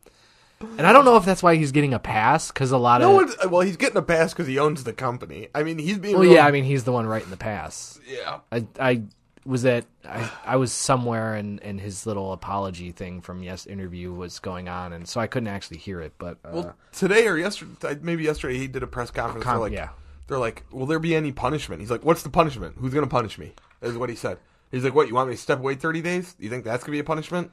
and 0.77 0.85
I 0.85 0.93
don't 0.93 1.03
know 1.03 1.17
if 1.17 1.25
that's 1.25 1.41
why 1.41 1.55
he's 1.55 1.71
getting 1.71 1.93
a 1.93 1.99
pass 1.99 2.49
because 2.51 2.71
a 2.71 2.77
lot 2.77 3.01
No 3.01 3.09
of 3.09 3.15
one's, 3.15 3.35
well, 3.49 3.61
he's 3.61 3.75
getting 3.75 3.97
a 3.97 4.01
pass 4.03 4.31
because 4.33 4.47
he 4.47 4.59
owns 4.59 4.83
the 4.83 4.93
company. 4.93 5.47
I 5.55 5.63
mean, 5.63 5.77
he's 5.79 5.97
being. 5.97 6.13
well, 6.13 6.23
real- 6.23 6.33
yeah. 6.33 6.45
I 6.45 6.51
mean, 6.51 6.63
he's 6.63 6.83
the 6.83 6.91
one 6.91 7.07
writing 7.07 7.31
the 7.31 7.37
pass. 7.37 7.99
yeah. 8.07 8.39
I 8.51 8.65
I 8.79 9.01
was 9.45 9.63
that 9.63 9.85
I, 10.05 10.29
I 10.45 10.55
was 10.55 10.71
somewhere 10.71 11.33
and 11.33 11.61
and 11.61 11.79
his 11.79 12.05
little 12.05 12.31
apology 12.33 12.91
thing 12.91 13.21
from 13.21 13.43
yes 13.43 13.65
interview 13.65 14.13
was 14.13 14.39
going 14.39 14.69
on 14.69 14.93
and 14.93 15.07
so 15.07 15.19
I 15.19 15.27
couldn't 15.27 15.47
actually 15.49 15.77
hear 15.77 15.99
it 16.01 16.13
but 16.17 16.37
uh, 16.45 16.49
Well, 16.53 16.75
today 16.91 17.27
or 17.27 17.37
yesterday, 17.37 17.97
maybe 18.01 18.23
yesterday, 18.23 18.57
he 18.57 18.67
did 18.67 18.83
a 18.83 18.87
press 18.87 19.11
conference. 19.11 19.43
Com- 19.43 19.55
they're 19.55 19.61
like, 19.61 19.73
yeah. 19.73 19.89
they're 20.27 20.39
like, 20.39 20.63
will 20.71 20.85
there 20.85 20.99
be 20.99 21.15
any 21.15 21.31
punishment? 21.31 21.81
He's 21.81 21.91
like, 21.91 22.05
what's 22.05 22.23
the 22.23 22.29
punishment? 22.29 22.75
Who's 22.77 22.93
gonna 22.93 23.07
punish 23.07 23.37
me? 23.37 23.53
Is 23.81 23.97
what 23.97 24.09
he 24.09 24.15
said. 24.15 24.37
He's 24.71 24.83
like, 24.83 24.95
what? 24.95 25.07
You 25.07 25.15
want 25.15 25.29
me 25.29 25.35
to 25.35 25.41
step 25.41 25.59
away 25.59 25.75
thirty 25.75 26.01
days? 26.01 26.35
You 26.39 26.49
think 26.49 26.63
that's 26.63 26.83
gonna 26.83 26.93
be 26.93 26.99
a 26.99 27.03
punishment? 27.03 27.51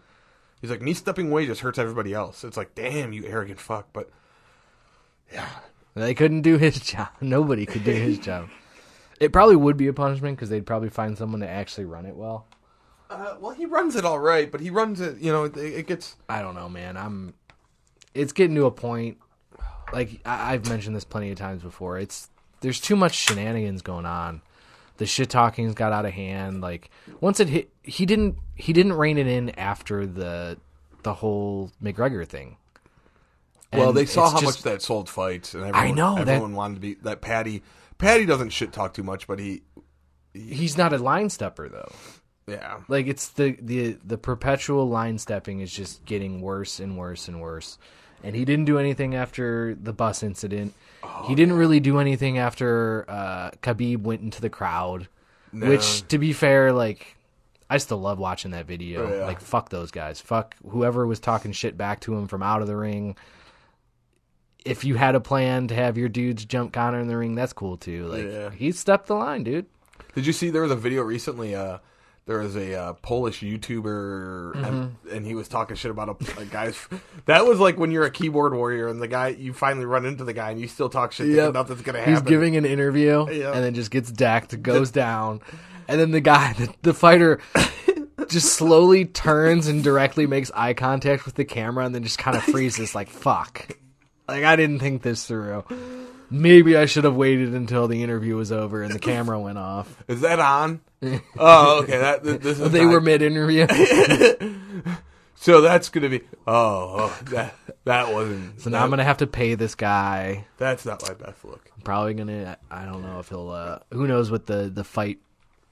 He's 0.61 0.71
like, 0.71 0.83
me 0.83 0.95
stepping 0.95 1.31
away 1.31 1.47
just 1.47 1.63
hurts 1.63 1.79
everybody 1.79 2.13
else. 2.15 2.45
It's 2.45 2.57
like, 2.57 2.75
damn, 2.75 3.13
you 3.13 3.25
arrogant 3.27 3.59
fuck. 3.59 3.89
But 3.93 4.11
yeah, 5.33 5.49
they 5.95 6.15
couldn't 6.15 6.43
do 6.43 6.57
his 6.57 6.79
job 6.91 7.09
nobody 7.21 7.67
could 7.67 7.85
do 7.85 7.93
his 7.93 8.19
job 8.19 8.49
it 9.21 9.33
probably 9.33 9.57
would 9.57 9.77
be 9.77 9.87
a 9.87 9.93
punishment 9.93 10.37
because 10.37 10.49
they'd 10.49 10.67
probably 10.67 10.89
find 10.89 11.17
someone 11.17 11.41
to 11.41 11.49
actually 11.49 11.85
run 11.85 12.07
it 12.07 12.17
well 12.17 12.47
uh, 13.11 13.37
well, 13.41 13.51
he 13.51 13.67
runs 13.67 13.97
it 13.97 14.05
all 14.05 14.21
right, 14.21 14.53
but 14.53 14.61
he 14.61 14.71
runs 14.71 15.01
it. 15.01 15.19
You 15.19 15.33
know, 15.33 15.43
it, 15.43 15.57
it 15.57 15.87
gets. 15.89 16.15
I 16.29 16.43
don't 16.43 16.55
know 16.55 16.69
man 16.69 16.97
I'm 16.97 17.35
it's 18.15 18.33
getting 18.33 18.55
to 18.57 18.67
a 18.67 18.71
point 18.71 19.19
like 19.93 20.21
I, 20.25 20.55
I've 20.55 20.69
mentioned 20.69 20.95
this 20.95 21.05
plenty 21.05 21.31
of 21.31 21.39
times 21.39 21.63
before 21.63 21.99
it's 21.99 22.29
there's 22.61 22.81
too 22.81 22.97
much 22.97 23.15
shenanigans 23.15 23.83
going 23.83 24.07
on 24.07 24.43
the 24.99 25.07
shit 25.07 25.31
talking's 25.31 25.75
got 25.75 25.93
out 25.93 26.05
of 26.05 26.13
hand 26.13 26.61
like 26.61 26.91
once 27.21 27.41
it 27.41 27.49
hit 27.49 27.71
he 27.83 28.07
didn't 28.07 28.37
he 28.55 28.73
didn't 28.73 28.93
rein 28.93 29.19
it 29.19 29.27
in 29.27 29.51
after 29.59 30.07
the 30.07 30.59
the 31.03 31.15
whole 31.15 31.73
McGregor 31.83 32.27
thing 32.27 32.57
Well, 33.73 33.93
they 33.93 34.07
saw 34.07 34.31
how 34.31 34.41
just- 34.41 34.45
much 34.59 34.63
that 34.65 34.83
sold 34.83 35.09
fights, 35.09 35.55
and 35.55 35.65
everyone, 35.65 35.95
know, 35.95 36.15
that- 36.17 36.29
everyone 36.29 36.55
wanted 36.55 36.75
to 36.75 36.81
be 36.81 36.95
that. 37.03 37.21
Paddy, 37.21 37.63
Paddy 38.01 38.27
doesn't 38.27 38.51
shit 38.51 38.73
talk 38.73 38.95
too 38.95 39.03
much, 39.03 39.27
but 39.27 39.39
he, 39.39 39.63
he's 40.35 40.77
not 40.77 40.93
a 40.93 40.99
line 40.99 41.31
stepper 41.31 41.69
though. 41.69 41.93
Yeah, 42.47 42.81
like 42.89 43.07
it's 43.07 43.29
the 43.29 43.57
the 43.61 43.97
the 44.05 44.19
perpetual 44.19 44.89
line 44.89 45.19
stepping 45.19 45.61
is 45.61 45.73
just 45.73 46.05
getting 46.05 46.41
worse 46.41 46.81
and 46.81 46.99
worse 46.99 47.29
and 47.29 47.41
worse. 47.41 47.79
And 48.23 48.35
he 48.35 48.45
didn't 48.45 48.67
do 48.67 48.79
anything 48.79 49.15
after 49.15 49.75
the 49.81 49.93
bus 49.93 50.23
incident. 50.23 50.75
Oh, 51.03 51.25
he 51.29 51.35
didn't 51.35 51.55
really 51.55 51.81
do 51.81 51.99
anything 51.99 52.39
after 52.39 53.05
uh 53.09 53.51
khabib 53.63 54.03
went 54.03 54.23
into 54.23 54.41
the 54.41 54.51
crowd 54.51 55.09
which 55.53 56.07
to 56.09 56.19
be 56.19 56.33
fair 56.33 56.73
like 56.73 57.17
i 57.69 57.79
still 57.79 57.99
love 57.99 58.19
watching 58.19 58.51
that 58.53 58.67
video. 58.67 59.07
Oh, 59.07 59.19
yeah. 59.19 59.27
like 59.27 59.41
fuck 59.41 59.69
those 59.69 59.91
guys. 59.91 60.21
Fuck 60.21 60.57
whoever 60.69 61.07
was 61.07 61.21
talking 61.21 61.53
shit 61.53 61.77
back 61.77 62.01
to 62.01 62.15
him 62.15 62.27
from 62.27 62.43
out 62.43 62.63
of 62.63 62.69
the 62.69 62.77
ring 62.77 63.17
if 64.65 64.85
you 64.85 64.95
had 64.97 65.15
a 65.15 65.21
plan 65.21 65.69
to 65.69 65.75
have 65.75 65.97
your 65.99 66.09
dudes 66.09 66.45
jump 66.45 66.73
Conor 66.73 67.01
in 67.01 67.09
the 67.09 67.17
ring, 67.17 67.35
that's 67.35 67.53
cool 67.53 67.77
too. 67.77 68.07
Like 68.07 68.25
Yeah. 68.25 68.51
he 68.51 68.73
stepped 68.73 69.07
the 69.07 69.15
line, 69.15 69.45
dude. 69.45 69.67
Did 70.15 70.27
you 70.27 70.33
see 70.33 70.51
there 70.51 70.63
was 70.63 70.71
a 70.73 70.77
video 70.77 71.03
recently? 71.03 71.55
Uh, 71.55 71.79
there 72.27 72.39
was 72.39 72.55
a 72.57 72.75
uh, 72.79 72.93
Polish 72.95 73.41
YouTuber, 73.41 74.55
Mm-hmm. 74.55 74.65
and, 74.65 74.97
and 75.13 75.27
he 75.27 75.35
was 75.35 75.49
talking 75.49 75.77
shit 75.77 75.91
about 75.91 76.09
a, 76.09 76.41
a 76.41 76.45
guy's. 76.45 76.77
That 77.27 77.45
was 77.47 77.59
like 77.59 77.79
when 77.79 77.91
you're 77.91 78.05
a 78.05 78.11
keyboard 78.11 78.53
warrior 78.55 78.89
and 78.89 79.01
the 79.01 79.09
guy 79.09 79.29
you 79.29 79.53
finally 79.53 79.87
run 79.87 80.05
into 80.05 80.25
the 80.25 80.33
guy 80.33 80.51
and 80.51 80.61
you 80.61 80.69
still 80.69 80.89
talk 80.89 81.13
shit. 81.13 81.29
Yep. 81.29 81.55
nothing's 81.55 81.83
gonna 81.83 81.99
happen. 81.99 82.13
He's 82.15 82.23
giving 82.23 82.57
an 82.57 82.65
interview 82.65 83.27
Yeah. 83.31 83.53
and 83.53 83.65
then 83.65 83.75
just 83.75 83.91
gets 83.91 84.11
decked, 84.13 84.61
goes 84.63 84.91
down, 84.93 85.41
and 85.89 86.01
then 86.01 86.11
the 86.11 86.21
guy, 86.21 86.53
the, 86.55 86.73
the 86.83 86.95
fighter, 86.95 87.41
just 88.29 88.53
slowly 88.55 89.05
turns 89.07 89.67
and 89.67 89.83
directly 89.83 90.27
makes 90.27 90.51
eye 90.55 90.75
contact 90.75 91.25
with 91.25 91.35
the 91.35 91.45
camera, 91.45 91.85
and 91.85 91.95
then 91.95 92.03
just 92.03 92.19
kind 92.19 92.37
of 92.37 92.43
freezes, 92.45 92.95
like 92.95 93.09
"fuck." 93.09 93.69
Like 94.31 94.45
I 94.45 94.57
didn't 94.57 94.79
think 94.79 95.03
this 95.03 95.27
through. 95.27 95.65
Maybe 96.31 96.77
I 96.77 96.87
should 96.87 97.05
have 97.05 97.17
waited 97.17 97.55
until 97.55 97.89
the 97.89 98.03
interview 98.03 98.37
was 98.37 98.53
over 98.53 98.83
and 98.83 98.95
the 98.95 98.99
camera 99.01 99.39
went 99.41 99.59
off. 99.59 100.03
Is 100.07 100.21
that 100.21 100.39
on? 100.39 100.81
oh, 101.39 101.83
okay. 101.83 101.99
That 101.99 102.23
this 102.23 102.61
is 102.61 102.71
They 102.71 102.85
not- 102.85 102.93
were 102.93 103.01
mid 103.01 103.23
interview. 103.23 103.67
So 105.43 105.63
that's 105.63 105.89
gonna 105.89 106.11
be. 106.11 106.21
Oh, 106.47 106.97
oh 107.09 107.19
that 107.31 107.55
that 107.85 108.13
wasn't. 108.13 108.61
So 108.61 108.69
now 108.69 108.85
I'm 108.85 108.91
gonna 108.91 109.05
have 109.05 109.17
to 109.19 109.27
pay 109.27 109.55
this 109.55 109.75
guy. 109.75 110.45
That's 110.59 110.85
not 110.85 111.03
my 111.09 111.15
best 111.15 111.43
look. 111.47 111.67
I'm 111.75 111.81
probably 111.81 112.13
gonna. 112.13 112.59
I 112.71 112.85
don't 112.85 113.01
know 113.01 113.21
if 113.21 113.31
he'll. 113.31 113.49
uh 113.49 113.79
Who 113.91 114.07
knows 114.07 114.31
what 114.31 114.45
the 114.45 114.69
the 114.73 114.85
fight 114.85 115.19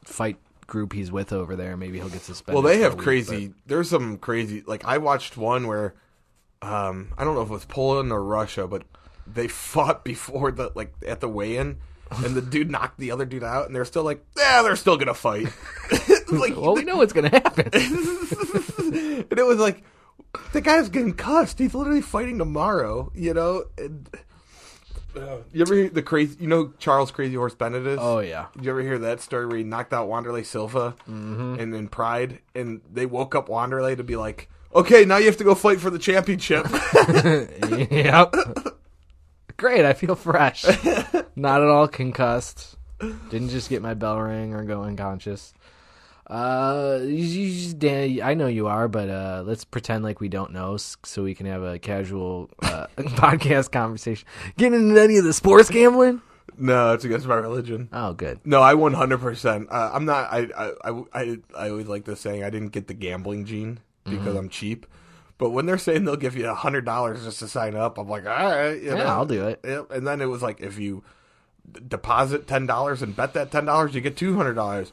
fight 0.04 0.38
group 0.66 0.94
he's 0.94 1.12
with 1.12 1.34
over 1.34 1.54
there? 1.54 1.76
Maybe 1.76 1.98
he'll 1.98 2.08
get 2.08 2.22
suspended. 2.22 2.54
Well, 2.54 2.62
they 2.62 2.80
have 2.80 2.94
week, 2.94 3.02
crazy. 3.02 3.52
There's 3.66 3.90
some 3.90 4.16
crazy. 4.16 4.62
Like 4.66 4.86
I 4.86 4.96
watched 4.96 5.36
one 5.36 5.66
where, 5.66 5.92
um, 6.62 7.12
I 7.16 7.24
don't 7.24 7.34
know 7.34 7.42
if 7.42 7.48
it 7.50 7.52
was 7.52 7.64
Poland 7.64 8.10
or 8.12 8.22
Russia, 8.22 8.66
but 8.66 8.82
they 9.26 9.48
fought 9.48 10.04
before 10.04 10.50
the 10.52 10.70
like 10.74 10.92
at 11.06 11.20
the 11.20 11.28
weigh-in, 11.28 11.78
and 12.10 12.34
the 12.34 12.42
dude 12.42 12.70
knocked 12.70 12.98
the 12.98 13.10
other 13.10 13.24
dude 13.24 13.44
out, 13.44 13.66
and 13.66 13.74
they're 13.76 13.84
still 13.84 14.02
like, 14.04 14.24
yeah, 14.36 14.62
they're 14.62 14.76
still 14.76 14.96
gonna 14.96 15.14
fight. 15.14 15.46
like, 16.32 16.56
Well, 16.56 16.74
we 16.74 16.84
know 16.84 16.96
what's 16.96 17.12
gonna 17.12 17.28
happen. 17.30 17.68
and 17.72 19.38
it 19.38 19.46
was 19.46 19.58
like, 19.58 19.82
the 20.52 20.60
guy's 20.60 20.88
getting 20.88 21.14
cussed. 21.14 21.58
He's 21.58 21.74
literally 21.74 22.00
fighting 22.02 22.38
tomorrow. 22.38 23.10
You 23.14 23.34
know. 23.34 23.64
And, 23.76 24.08
uh, 25.16 25.38
you 25.52 25.62
ever 25.62 25.74
hear 25.74 25.88
the 25.88 26.02
crazy? 26.02 26.36
You 26.40 26.46
know 26.48 26.72
Charles 26.78 27.10
Crazy 27.10 27.34
Horse 27.34 27.54
Bennett 27.54 27.86
is. 27.86 27.98
oh 28.00 28.18
yeah. 28.20 28.46
Did 28.54 28.64
you 28.66 28.70
ever 28.70 28.82
hear 28.82 28.98
that 29.00 29.20
story 29.20 29.46
where 29.46 29.56
he 29.56 29.64
knocked 29.64 29.92
out 29.92 30.08
Wanderlei 30.08 30.44
Silva 30.44 30.94
and 31.06 31.72
then 31.74 31.88
Pride, 31.88 32.40
and 32.54 32.80
they 32.92 33.06
woke 33.06 33.34
up 33.34 33.48
Wanderlei 33.48 33.96
to 33.96 34.04
be 34.04 34.16
like, 34.16 34.48
"Okay, 34.74 35.04
now 35.04 35.16
you 35.16 35.26
have 35.26 35.36
to 35.38 35.44
go 35.44 35.54
fight 35.54 35.80
for 35.80 35.90
the 35.90 35.98
championship." 35.98 36.66
yep. 37.90 38.34
Great. 39.56 39.84
I 39.84 39.92
feel 39.92 40.14
fresh. 40.14 40.64
Not 41.34 41.62
at 41.62 41.68
all 41.68 41.88
concussed. 41.88 42.76
Didn't 43.00 43.48
just 43.48 43.70
get 43.70 43.82
my 43.82 43.94
bell 43.94 44.20
ring 44.20 44.54
or 44.54 44.64
go 44.64 44.82
unconscious. 44.82 45.52
Uh, 46.28 46.98
you, 47.02 47.08
you 47.08 47.54
just, 47.54 47.78
Dan, 47.78 48.20
I 48.22 48.34
know 48.34 48.48
you 48.48 48.66
are, 48.66 48.86
but 48.86 49.08
uh, 49.08 49.42
let's 49.46 49.64
pretend 49.64 50.04
like 50.04 50.20
we 50.20 50.28
don't 50.28 50.52
know, 50.52 50.76
so 50.76 51.22
we 51.22 51.34
can 51.34 51.46
have 51.46 51.62
a 51.62 51.78
casual 51.78 52.50
uh, 52.62 52.86
podcast 52.98 53.72
conversation. 53.72 54.28
Getting 54.58 54.90
into 54.90 55.00
any 55.00 55.16
of 55.16 55.24
the 55.24 55.32
sports 55.32 55.70
gambling? 55.70 56.20
no, 56.58 56.92
it's 56.92 57.04
against 57.04 57.26
my 57.26 57.36
religion. 57.36 57.88
Oh, 57.92 58.12
good. 58.12 58.40
No, 58.44 58.60
I 58.60 58.74
one 58.74 58.92
hundred 58.92 59.20
percent. 59.20 59.68
I'm 59.70 60.04
not. 60.04 60.30
I, 60.30 60.48
I 60.56 60.72
I 60.84 61.02
I 61.14 61.38
I 61.56 61.70
always 61.70 61.86
like 61.86 62.04
this 62.04 62.20
saying. 62.20 62.44
I 62.44 62.50
didn't 62.50 62.70
get 62.70 62.88
the 62.88 62.94
gambling 62.94 63.46
gene 63.46 63.80
because 64.10 64.36
I'm 64.36 64.48
cheap. 64.48 64.86
But 65.38 65.50
when 65.50 65.66
they're 65.66 65.78
saying 65.78 66.04
they'll 66.04 66.16
give 66.16 66.36
you 66.36 66.48
a 66.48 66.54
hundred 66.54 66.84
dollars 66.84 67.24
just 67.24 67.38
to 67.40 67.48
sign 67.48 67.76
up, 67.76 67.96
I'm 67.98 68.08
like, 68.08 68.26
all 68.26 68.32
right, 68.32 68.72
you 68.72 68.88
Yeah, 68.88 68.94
know. 68.94 69.06
I'll 69.06 69.26
do 69.26 69.46
it. 69.46 69.64
And 69.64 70.06
then 70.06 70.20
it 70.20 70.26
was 70.26 70.42
like, 70.42 70.60
if 70.60 70.78
you 70.78 71.04
deposit 71.86 72.46
ten 72.46 72.66
dollars 72.66 73.02
and 73.02 73.14
bet 73.14 73.34
that 73.34 73.50
ten 73.50 73.64
dollars, 73.66 73.94
you 73.94 74.00
get 74.00 74.16
two 74.16 74.36
hundred 74.36 74.54
dollars. 74.54 74.92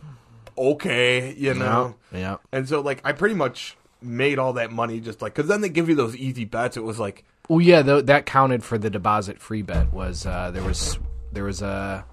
Okay, 0.57 1.33
you 1.33 1.53
know. 1.53 1.95
Yeah. 2.13 2.37
And 2.51 2.67
so, 2.69 2.81
like, 2.81 3.01
I 3.03 3.11
pretty 3.11 3.35
much 3.35 3.75
made 4.01 4.37
all 4.39 4.53
that 4.53 4.71
money 4.71 4.99
just 4.99 5.21
like 5.21 5.33
because 5.33 5.49
then 5.49 5.61
they 5.61 5.69
give 5.69 5.89
you 5.89 5.95
those 5.95 6.15
easy 6.15 6.45
bets. 6.45 6.77
It 6.77 6.83
was 6.83 6.99
like, 6.99 7.23
Well, 7.49 7.61
yeah, 7.61 7.81
th- 7.81 8.05
that 8.05 8.25
counted 8.25 8.63
for 8.63 8.77
the 8.77 8.89
deposit 8.89 9.39
free 9.41 9.61
bet. 9.63 9.91
Was 9.91 10.25
uh, 10.25 10.51
there 10.51 10.63
was 10.63 10.99
there 11.31 11.43
was 11.43 11.61
a 11.61 12.05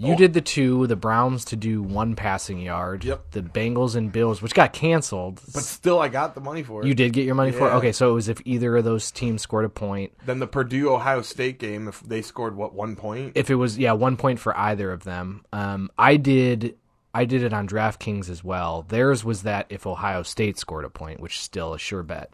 you 0.00 0.14
Oh. 0.14 0.16
did 0.16 0.32
the 0.32 0.40
two 0.40 0.86
the 0.86 0.96
Browns 0.96 1.44
to 1.46 1.56
do 1.56 1.82
one 1.82 2.16
passing 2.16 2.58
yard. 2.60 3.04
Yep. 3.04 3.32
The 3.32 3.42
Bengals 3.42 3.94
and 3.96 4.10
Bills, 4.10 4.40
which 4.40 4.54
got 4.54 4.72
canceled. 4.72 5.40
but 5.52 5.62
still, 5.62 6.00
I 6.00 6.08
got 6.08 6.34
the 6.34 6.40
money 6.40 6.62
for 6.62 6.82
it. 6.82 6.86
you 6.88 6.94
did 6.94 7.12
get 7.12 7.24
your 7.26 7.34
money 7.34 7.52
for 7.52 7.68
it. 7.68 7.72
Okay, 7.74 7.92
so 7.92 8.10
it 8.10 8.14
was 8.14 8.28
if 8.28 8.40
either 8.44 8.76
of 8.78 8.84
those 8.84 9.10
teams 9.10 9.42
scored 9.42 9.64
a 9.64 9.68
point. 9.68 10.12
Then 10.24 10.38
the 10.38 10.46
Purdue 10.46 10.92
Ohio 10.92 11.22
State 11.22 11.58
game, 11.58 11.86
if 11.88 12.00
they 12.00 12.22
scored 12.22 12.56
what 12.56 12.72
one 12.74 12.96
point, 12.96 13.32
If 13.34 13.50
it 13.50 13.56
was 13.56 13.76
yeah 13.78 13.92
one 13.92 14.16
point 14.16 14.40
for 14.40 14.56
either 14.56 14.90
of 14.90 15.04
them. 15.04 15.44
Um, 15.52 15.90
I 15.98 16.16
did. 16.16 16.76
I 17.12 17.24
did 17.24 17.42
it 17.42 17.52
on 17.52 17.66
DraftKings 17.68 18.30
as 18.30 18.44
well. 18.44 18.86
Theirs 18.88 19.24
was 19.24 19.42
that 19.42 19.66
if 19.68 19.84
Ohio 19.86 20.22
State 20.22 20.58
scored 20.58 20.84
a 20.84 20.90
point, 20.90 21.18
which 21.20 21.34
is 21.34 21.40
still 21.42 21.74
a 21.74 21.78
sure 21.78 22.04
bet. 22.04 22.32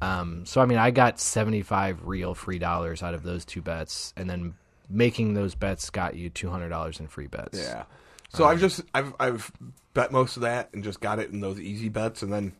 Um, 0.00 0.44
so 0.46 0.60
I 0.60 0.66
mean, 0.66 0.78
I 0.78 0.90
got 0.90 1.18
seventy 1.20 1.62
five 1.62 1.98
real 2.06 2.34
free 2.34 2.58
dollars 2.58 3.02
out 3.02 3.14
of 3.14 3.22
those 3.22 3.44
two 3.44 3.60
bets, 3.62 4.12
and 4.16 4.28
then 4.30 4.54
making 4.88 5.34
those 5.34 5.54
bets 5.54 5.90
got 5.90 6.14
you 6.16 6.30
two 6.30 6.50
hundred 6.50 6.68
dollars 6.70 7.00
in 7.00 7.06
free 7.08 7.26
bets. 7.26 7.58
Yeah. 7.58 7.84
So 8.30 8.44
I've 8.46 8.60
just 8.60 8.82
I've 8.92 9.14
I've 9.20 9.52
bet 9.94 10.10
most 10.10 10.36
of 10.36 10.42
that 10.42 10.70
and 10.74 10.82
just 10.82 11.00
got 11.00 11.18
it 11.20 11.30
in 11.30 11.40
those 11.40 11.60
easy 11.60 11.88
bets, 11.88 12.22
and 12.22 12.32
then 12.32 12.52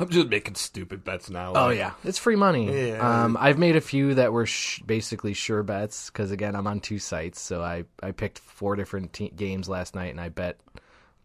I'm 0.00 0.08
just 0.08 0.28
making 0.28 0.54
stupid 0.56 1.04
bets 1.04 1.30
now. 1.30 1.52
Oh 1.54 1.68
yeah, 1.70 1.92
it's 2.04 2.18
free 2.18 2.36
money. 2.36 2.88
Yeah. 2.88 3.24
Um, 3.24 3.36
I've 3.38 3.58
made 3.58 3.76
a 3.76 3.80
few 3.80 4.14
that 4.14 4.32
were 4.32 4.46
sh- 4.46 4.80
basically 4.82 5.34
sure 5.34 5.62
bets 5.62 6.10
because 6.10 6.30
again, 6.32 6.56
I'm 6.56 6.66
on 6.66 6.80
two 6.80 6.98
sites, 6.98 7.40
so 7.40 7.62
I 7.62 7.84
I 8.02 8.10
picked 8.12 8.38
four 8.38 8.74
different 8.76 9.12
te- 9.12 9.30
games 9.30 9.68
last 9.68 9.94
night, 9.94 10.10
and 10.10 10.20
I 10.20 10.28
bet 10.30 10.58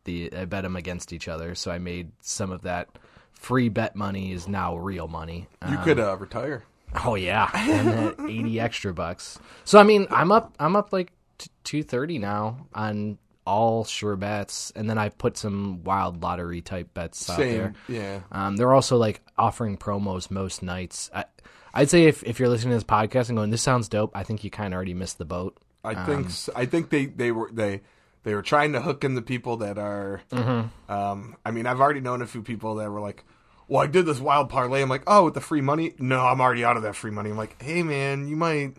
the 0.03 0.31
I 0.35 0.45
bet 0.45 0.63
them 0.63 0.75
against 0.75 1.11
each 1.13 1.27
other. 1.27 1.55
So 1.55 1.71
I 1.71 1.79
made 1.79 2.11
some 2.21 2.51
of 2.51 2.61
that 2.63 2.89
free 3.31 3.69
bet 3.69 3.95
money 3.95 4.31
is 4.33 4.47
now 4.47 4.75
real 4.77 5.07
money. 5.07 5.47
You 5.67 5.77
Um, 5.77 5.83
could 5.83 5.99
uh, 5.99 6.15
retire. 6.17 6.63
Oh 7.05 7.15
yeah, 7.15 7.49
and 7.53 7.87
that 7.87 8.15
eighty 8.29 8.59
extra 8.59 8.93
bucks. 8.93 9.39
So 9.65 9.79
I 9.79 9.83
mean, 9.83 10.07
I'm 10.09 10.31
up. 10.31 10.53
I'm 10.59 10.75
up 10.75 10.93
like 10.93 11.11
t- 11.37 11.49
two 11.63 11.83
thirty 11.83 12.19
now 12.19 12.67
on 12.73 13.17
all 13.45 13.83
sure 13.83 14.15
bets, 14.15 14.71
and 14.75 14.89
then 14.89 14.97
I 14.97 15.09
put 15.09 15.37
some 15.37 15.83
wild 15.83 16.21
lottery 16.23 16.61
type 16.61 16.93
bets 16.93 17.29
out 17.29 17.37
there. 17.37 17.73
Yeah. 17.89 18.21
Um, 18.31 18.55
they're 18.55 18.73
also 18.73 18.97
like 18.97 19.21
offering 19.37 19.77
promos 19.77 20.31
most 20.31 20.63
nights. 20.63 21.09
I, 21.13 21.25
I'd 21.73 21.89
say 21.89 22.05
if, 22.05 22.23
if 22.23 22.39
you're 22.39 22.47
listening 22.49 22.71
to 22.71 22.75
this 22.77 22.83
podcast 22.83 23.29
and 23.29 23.37
going, 23.37 23.49
"This 23.49 23.61
sounds 23.61 23.89
dope," 23.89 24.11
I 24.15 24.23
think 24.23 24.43
you 24.43 24.49
kind 24.49 24.73
of 24.73 24.77
already 24.77 24.93
missed 24.93 25.17
the 25.17 25.25
boat. 25.25 25.57
I 25.83 25.93
Um, 25.95 26.05
think 26.05 26.25
s 26.27 26.49
I 26.55 26.65
think 26.65 26.89
they 26.89 27.07
they 27.07 27.31
were 27.31 27.49
they 27.51 27.81
they 28.23 28.33
were 28.35 28.41
trying 28.43 28.71
to 28.73 28.81
hook 28.81 29.03
in 29.03 29.15
the 29.15 29.21
people 29.21 29.57
that 29.57 29.77
are. 29.77 30.21
Mm-hmm. 30.31 30.91
Um, 30.91 31.35
I 31.45 31.51
mean, 31.51 31.65
I've 31.65 31.81
already 31.81 31.99
known 31.99 32.21
a 32.21 32.27
few 32.27 32.41
people 32.43 32.75
that 32.75 32.89
were 32.89 33.01
like, 33.01 33.25
"Well, 33.73 33.81
I 33.81 33.87
did 33.87 34.05
this 34.05 34.19
wild 34.19 34.49
parlay." 34.49 34.83
I'm 34.83 34.89
like, 34.89 35.01
"Oh, 35.07 35.25
with 35.25 35.33
the 35.33 35.41
free 35.41 35.61
money? 35.61 35.95
No, 35.97 36.21
I'm 36.27 36.39
already 36.39 36.63
out 36.63 36.77
of 36.77 36.83
that 36.83 36.95
free 36.95 37.09
money." 37.11 37.31
I'm 37.31 37.37
like, 37.37 37.61
"Hey, 37.61 37.81
man, 37.81 38.27
you 38.27 38.35
might, 38.35 38.75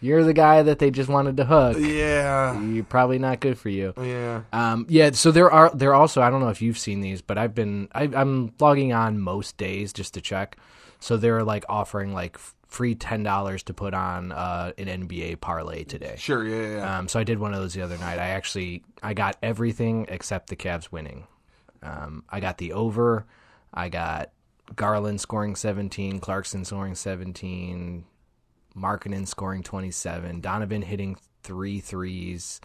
You're 0.00 0.22
the 0.22 0.32
guy 0.34 0.62
that 0.62 0.78
they 0.78 0.90
just 0.92 1.08
wanted 1.08 1.36
to 1.38 1.44
hook. 1.44 1.76
yeah, 1.80 2.58
You're 2.60 2.84
probably 2.84 3.18
not 3.18 3.40
good 3.40 3.58
for 3.58 3.68
you. 3.70 3.92
yeah." 4.00 4.42
Um, 4.52 4.86
yeah, 4.88 5.10
so 5.10 5.32
there 5.32 5.50
are 5.50 5.70
there 5.74 5.94
also 5.94 6.22
I 6.22 6.30
don't 6.30 6.40
know 6.40 6.50
if 6.50 6.62
you've 6.62 6.78
seen 6.78 7.00
these, 7.00 7.22
but 7.22 7.38
I've 7.38 7.54
been 7.54 7.88
I, 7.92 8.04
I'm 8.04 8.52
logging 8.60 8.92
on 8.92 9.18
most 9.18 9.56
days 9.56 9.92
just 9.92 10.14
to 10.14 10.20
check. 10.20 10.56
So 11.00 11.16
they're 11.16 11.42
like 11.42 11.64
offering 11.68 12.14
like 12.14 12.38
free 12.68 12.94
ten 12.94 13.22
dollars 13.22 13.62
to 13.64 13.74
put 13.74 13.94
on 13.94 14.30
uh, 14.32 14.72
an 14.78 14.86
NBA 14.86 15.40
parlay 15.40 15.84
today. 15.84 16.14
Sure, 16.18 16.46
yeah, 16.46 16.60
yeah. 16.60 16.76
yeah. 16.76 16.98
Um, 16.98 17.08
so 17.08 17.18
I 17.18 17.24
did 17.24 17.38
one 17.38 17.52
of 17.52 17.60
those 17.60 17.74
the 17.74 17.82
other 17.82 17.98
night. 17.98 18.18
I 18.18 18.28
actually 18.28 18.84
I 19.02 19.12
got 19.12 19.36
everything 19.42 20.06
except 20.08 20.50
the 20.50 20.56
Cavs 20.56 20.92
winning. 20.92 21.26
Um, 21.82 22.22
I 22.30 22.40
got 22.40 22.58
the 22.58 22.72
over. 22.72 23.26
I 23.74 23.88
got 23.90 24.30
Garland 24.74 25.20
scoring 25.20 25.54
17, 25.54 26.18
Clarkson 26.18 26.64
scoring 26.64 26.94
17, 26.94 28.04
Markkanen 28.76 29.26
scoring 29.26 29.62
27, 29.62 30.40
Donovan 30.40 30.82
hitting 30.82 31.16
three 31.42 31.80
threes. 31.80 32.60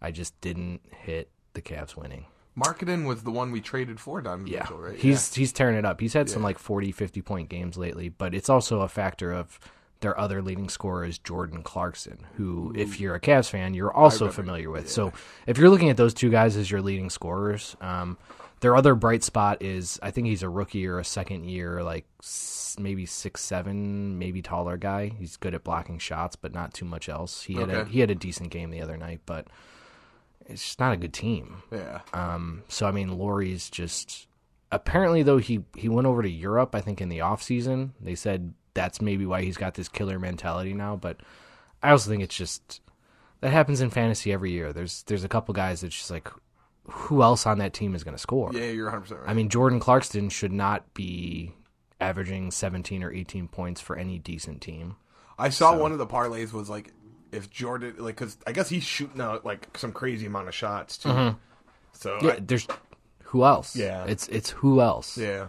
I 0.00 0.10
just 0.10 0.38
didn't 0.40 0.82
hit 0.90 1.30
the 1.54 1.62
Cavs 1.62 1.96
winning. 1.96 2.26
Markkanen 2.58 3.06
was 3.06 3.22
the 3.22 3.30
one 3.30 3.50
we 3.50 3.60
traded 3.62 3.98
for 3.98 4.20
Donovan 4.20 4.46
Yeah. 4.46 4.60
Mitchell, 4.60 4.78
right? 4.78 4.98
He's 4.98 5.32
he's 5.34 5.52
tearing 5.52 5.76
it 5.76 5.86
up. 5.86 6.00
He's 6.00 6.12
had 6.12 6.28
some 6.28 6.42
like 6.42 6.58
40, 6.58 6.92
50 6.92 7.22
point 7.22 7.48
games 7.48 7.78
lately, 7.78 8.10
but 8.10 8.34
it's 8.34 8.50
also 8.50 8.80
a 8.82 8.88
factor 8.88 9.32
of 9.32 9.58
their 10.00 10.18
other 10.18 10.42
leading 10.42 10.68
scorer 10.68 11.04
is 11.04 11.16
Jordan 11.16 11.62
Clarkson, 11.62 12.26
who, 12.34 12.72
if 12.76 13.00
you're 13.00 13.14
a 13.14 13.20
Cavs 13.20 13.48
fan, 13.48 13.72
you're 13.72 13.92
also 13.92 14.28
familiar 14.30 14.68
with. 14.68 14.90
So 14.90 15.12
if 15.46 15.56
you're 15.58 15.70
looking 15.70 15.90
at 15.90 15.96
those 15.96 16.12
two 16.12 16.28
guys 16.28 16.56
as 16.56 16.68
your 16.70 16.82
leading 16.82 17.08
scorers, 17.08 17.76
um, 17.80 18.18
their 18.62 18.76
other 18.76 18.94
bright 18.94 19.24
spot 19.24 19.60
is 19.60 19.98
I 20.02 20.12
think 20.12 20.28
he's 20.28 20.42
a 20.42 20.48
rookie 20.48 20.86
or 20.86 20.98
a 20.98 21.04
second 21.04 21.44
year, 21.44 21.82
like 21.82 22.06
maybe 22.78 23.04
six 23.06 23.42
seven, 23.42 24.18
maybe 24.18 24.40
taller 24.40 24.76
guy. 24.76 25.12
He's 25.18 25.36
good 25.36 25.54
at 25.54 25.64
blocking 25.64 25.98
shots, 25.98 26.36
but 26.36 26.54
not 26.54 26.72
too 26.72 26.84
much 26.84 27.08
else. 27.08 27.42
He 27.42 27.54
had 27.54 27.70
a, 27.70 27.84
he 27.84 28.00
had 28.00 28.10
a 28.10 28.14
decent 28.14 28.50
game 28.50 28.70
the 28.70 28.80
other 28.80 28.96
night, 28.96 29.20
but 29.26 29.48
it's 30.46 30.62
just 30.62 30.80
not 30.80 30.92
a 30.92 30.96
good 30.96 31.12
team. 31.12 31.62
yeah. 31.72 32.02
Um, 32.12 32.62
so 32.68 32.86
I 32.86 32.92
mean, 32.92 33.18
Lauri's 33.18 33.68
just 33.68 34.28
apparently 34.70 35.24
though 35.24 35.38
he 35.38 35.64
he 35.76 35.88
went 35.88 36.06
over 36.06 36.22
to 36.22 36.30
Europe. 36.30 36.74
I 36.74 36.80
think 36.80 37.00
in 37.00 37.08
the 37.08 37.20
off 37.20 37.42
season 37.42 37.94
they 38.00 38.14
said 38.14 38.54
that's 38.74 39.02
maybe 39.02 39.26
why 39.26 39.42
he's 39.42 39.56
got 39.56 39.74
this 39.74 39.88
killer 39.88 40.18
mentality 40.18 40.72
now. 40.72 40.94
But 40.96 41.18
I 41.82 41.90
also 41.90 42.08
think 42.08 42.22
it's 42.22 42.36
just 42.36 42.80
that 43.40 43.50
happens 43.50 43.80
in 43.80 43.90
fantasy 43.90 44.32
every 44.32 44.52
year. 44.52 44.72
There's 44.72 45.02
there's 45.02 45.24
a 45.24 45.28
couple 45.28 45.52
guys 45.52 45.80
that's 45.80 45.96
just 45.96 46.12
like, 46.12 46.30
who 46.88 47.22
else 47.22 47.46
on 47.46 47.58
that 47.58 47.72
team 47.72 47.94
is 47.94 48.04
going 48.04 48.16
to 48.16 48.20
score? 48.22 48.50
Yeah, 48.52 48.66
you're 48.70 48.86
100 48.86 49.00
percent 49.02 49.20
right. 49.20 49.30
I 49.30 49.34
mean, 49.34 49.48
Jordan 49.48 49.80
Clarkson 49.80 50.28
should 50.28 50.52
not 50.52 50.92
be 50.94 51.54
averaging 52.00 52.50
17 52.50 53.02
or 53.04 53.12
18 53.12 53.48
points 53.48 53.80
for 53.80 53.96
any 53.96 54.18
decent 54.18 54.60
team. 54.60 54.96
I 55.38 55.48
saw 55.50 55.76
one 55.76 55.92
of 55.92 55.98
the 55.98 56.06
parlays 56.06 56.52
was 56.52 56.68
like 56.68 56.92
if 57.30 57.50
Jordan 57.50 57.94
like 57.98 58.16
because 58.16 58.36
I 58.46 58.52
guess 58.52 58.68
he's 58.68 58.82
shooting 58.84 59.20
out 59.20 59.44
like 59.44 59.76
some 59.78 59.92
crazy 59.92 60.26
amount 60.26 60.48
of 60.48 60.54
shots 60.54 60.98
too. 60.98 61.36
So 61.92 62.18
Yeah, 62.22 62.32
I- 62.32 62.40
there's 62.40 62.66
who 63.24 63.44
else? 63.44 63.74
Yeah. 63.76 64.04
it's 64.06 64.28
it's 64.28 64.50
who 64.50 64.80
else? 64.80 65.16
yeah. 65.16 65.48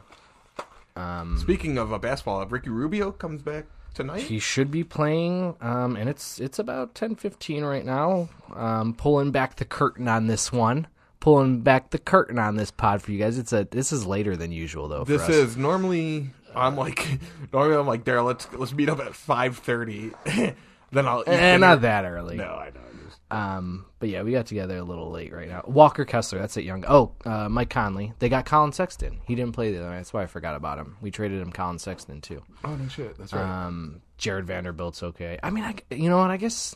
Um, 0.96 1.38
Speaking 1.40 1.78
of 1.78 1.92
uh, 1.92 1.98
basketball, 1.98 2.46
Ricky 2.46 2.70
Rubio 2.70 3.12
comes 3.12 3.42
back 3.42 3.66
tonight. 3.96 4.22
he 4.22 4.38
should 4.40 4.70
be 4.70 4.84
playing, 4.84 5.56
um, 5.60 5.96
and 5.96 6.08
it's 6.08 6.40
it's 6.40 6.60
about 6.60 6.94
10-15 6.94 7.68
right 7.68 7.84
now. 7.86 8.30
Um, 8.56 8.94
pulling 8.94 9.32
back 9.32 9.56
the 9.56 9.66
curtain 9.66 10.08
on 10.08 10.28
this 10.28 10.52
one, 10.52 10.86
pulling 11.24 11.62
back 11.62 11.90
the 11.92 11.98
curtain 11.98 12.38
on 12.38 12.58
this 12.58 12.70
pod 12.70 13.02
for 13.02 13.14
you 13.14 13.18
guys. 13.18 13.38
It's 13.38 13.54
a 13.54 13.66
this 13.72 13.94
is 13.94 14.06
later 14.06 14.36
than 14.36 14.52
usual 14.52 14.90
though. 14.90 15.06
For 15.06 15.12
This 15.14 15.22
us. 15.22 15.30
is 15.30 15.58
normally 15.58 16.32
I'm 16.54 16.76
like 16.76 17.08
normally 17.54 17.78
I'm 17.78 17.88
like 17.88 18.04
Daryl. 18.04 18.26
Let's 18.26 18.52
let's 18.52 18.74
meet 18.74 18.90
up 18.90 19.00
at 19.00 19.16
five 19.16 19.58
thirty. 19.58 20.12
then 20.26 21.08
I'll 21.08 21.22
eat 21.22 21.30
eh, 21.30 21.56
not 21.58 21.80
that 21.82 22.04
early. 22.04 22.36
No, 22.36 22.44
I 22.44 22.72
know. 22.72 22.82
Just- 23.06 23.22
Um, 23.32 23.86
but 24.00 24.10
yeah, 24.10 24.22
we 24.24 24.34
got 24.34 24.48
together 24.48 24.76
a 24.76 24.84
little 24.84 25.12
late 25.12 25.32
right 25.34 25.48
now. 25.48 25.64
Walker 25.66 26.04
Kessler, 26.04 26.40
that's 26.40 26.58
it. 26.58 26.66
Young. 26.66 26.84
Oh, 26.86 27.14
uh, 27.26 27.48
Mike 27.48 27.70
Conley. 27.70 28.12
They 28.20 28.28
got 28.28 28.44
Collin 28.46 28.74
Sexton. 28.74 29.22
He 29.26 29.34
didn't 29.36 29.54
play 29.54 29.72
the 29.72 29.80
other 29.80 29.90
night. 29.92 29.96
That's 30.00 30.12
why 30.14 30.24
I 30.24 30.26
forgot 30.28 30.56
about 30.58 30.78
him. 30.78 30.98
We 31.02 31.10
traded 31.10 31.42
him 31.42 31.54
Collin 31.54 31.80
Sexton 31.80 32.20
too. 32.20 32.44
Oh 32.66 32.76
no 32.76 32.88
shit. 32.90 33.18
That's 33.18 33.32
right. 33.32 33.66
Um, 33.66 34.02
Jarred 34.18 34.46
Vanderbilt's 34.46 35.02
okay. 35.04 35.40
I 35.42 35.52
mean, 35.52 35.64
I, 35.64 35.76
you 35.96 36.10
know 36.10 36.18
what? 36.18 36.32
I 36.32 36.38
guess 36.38 36.76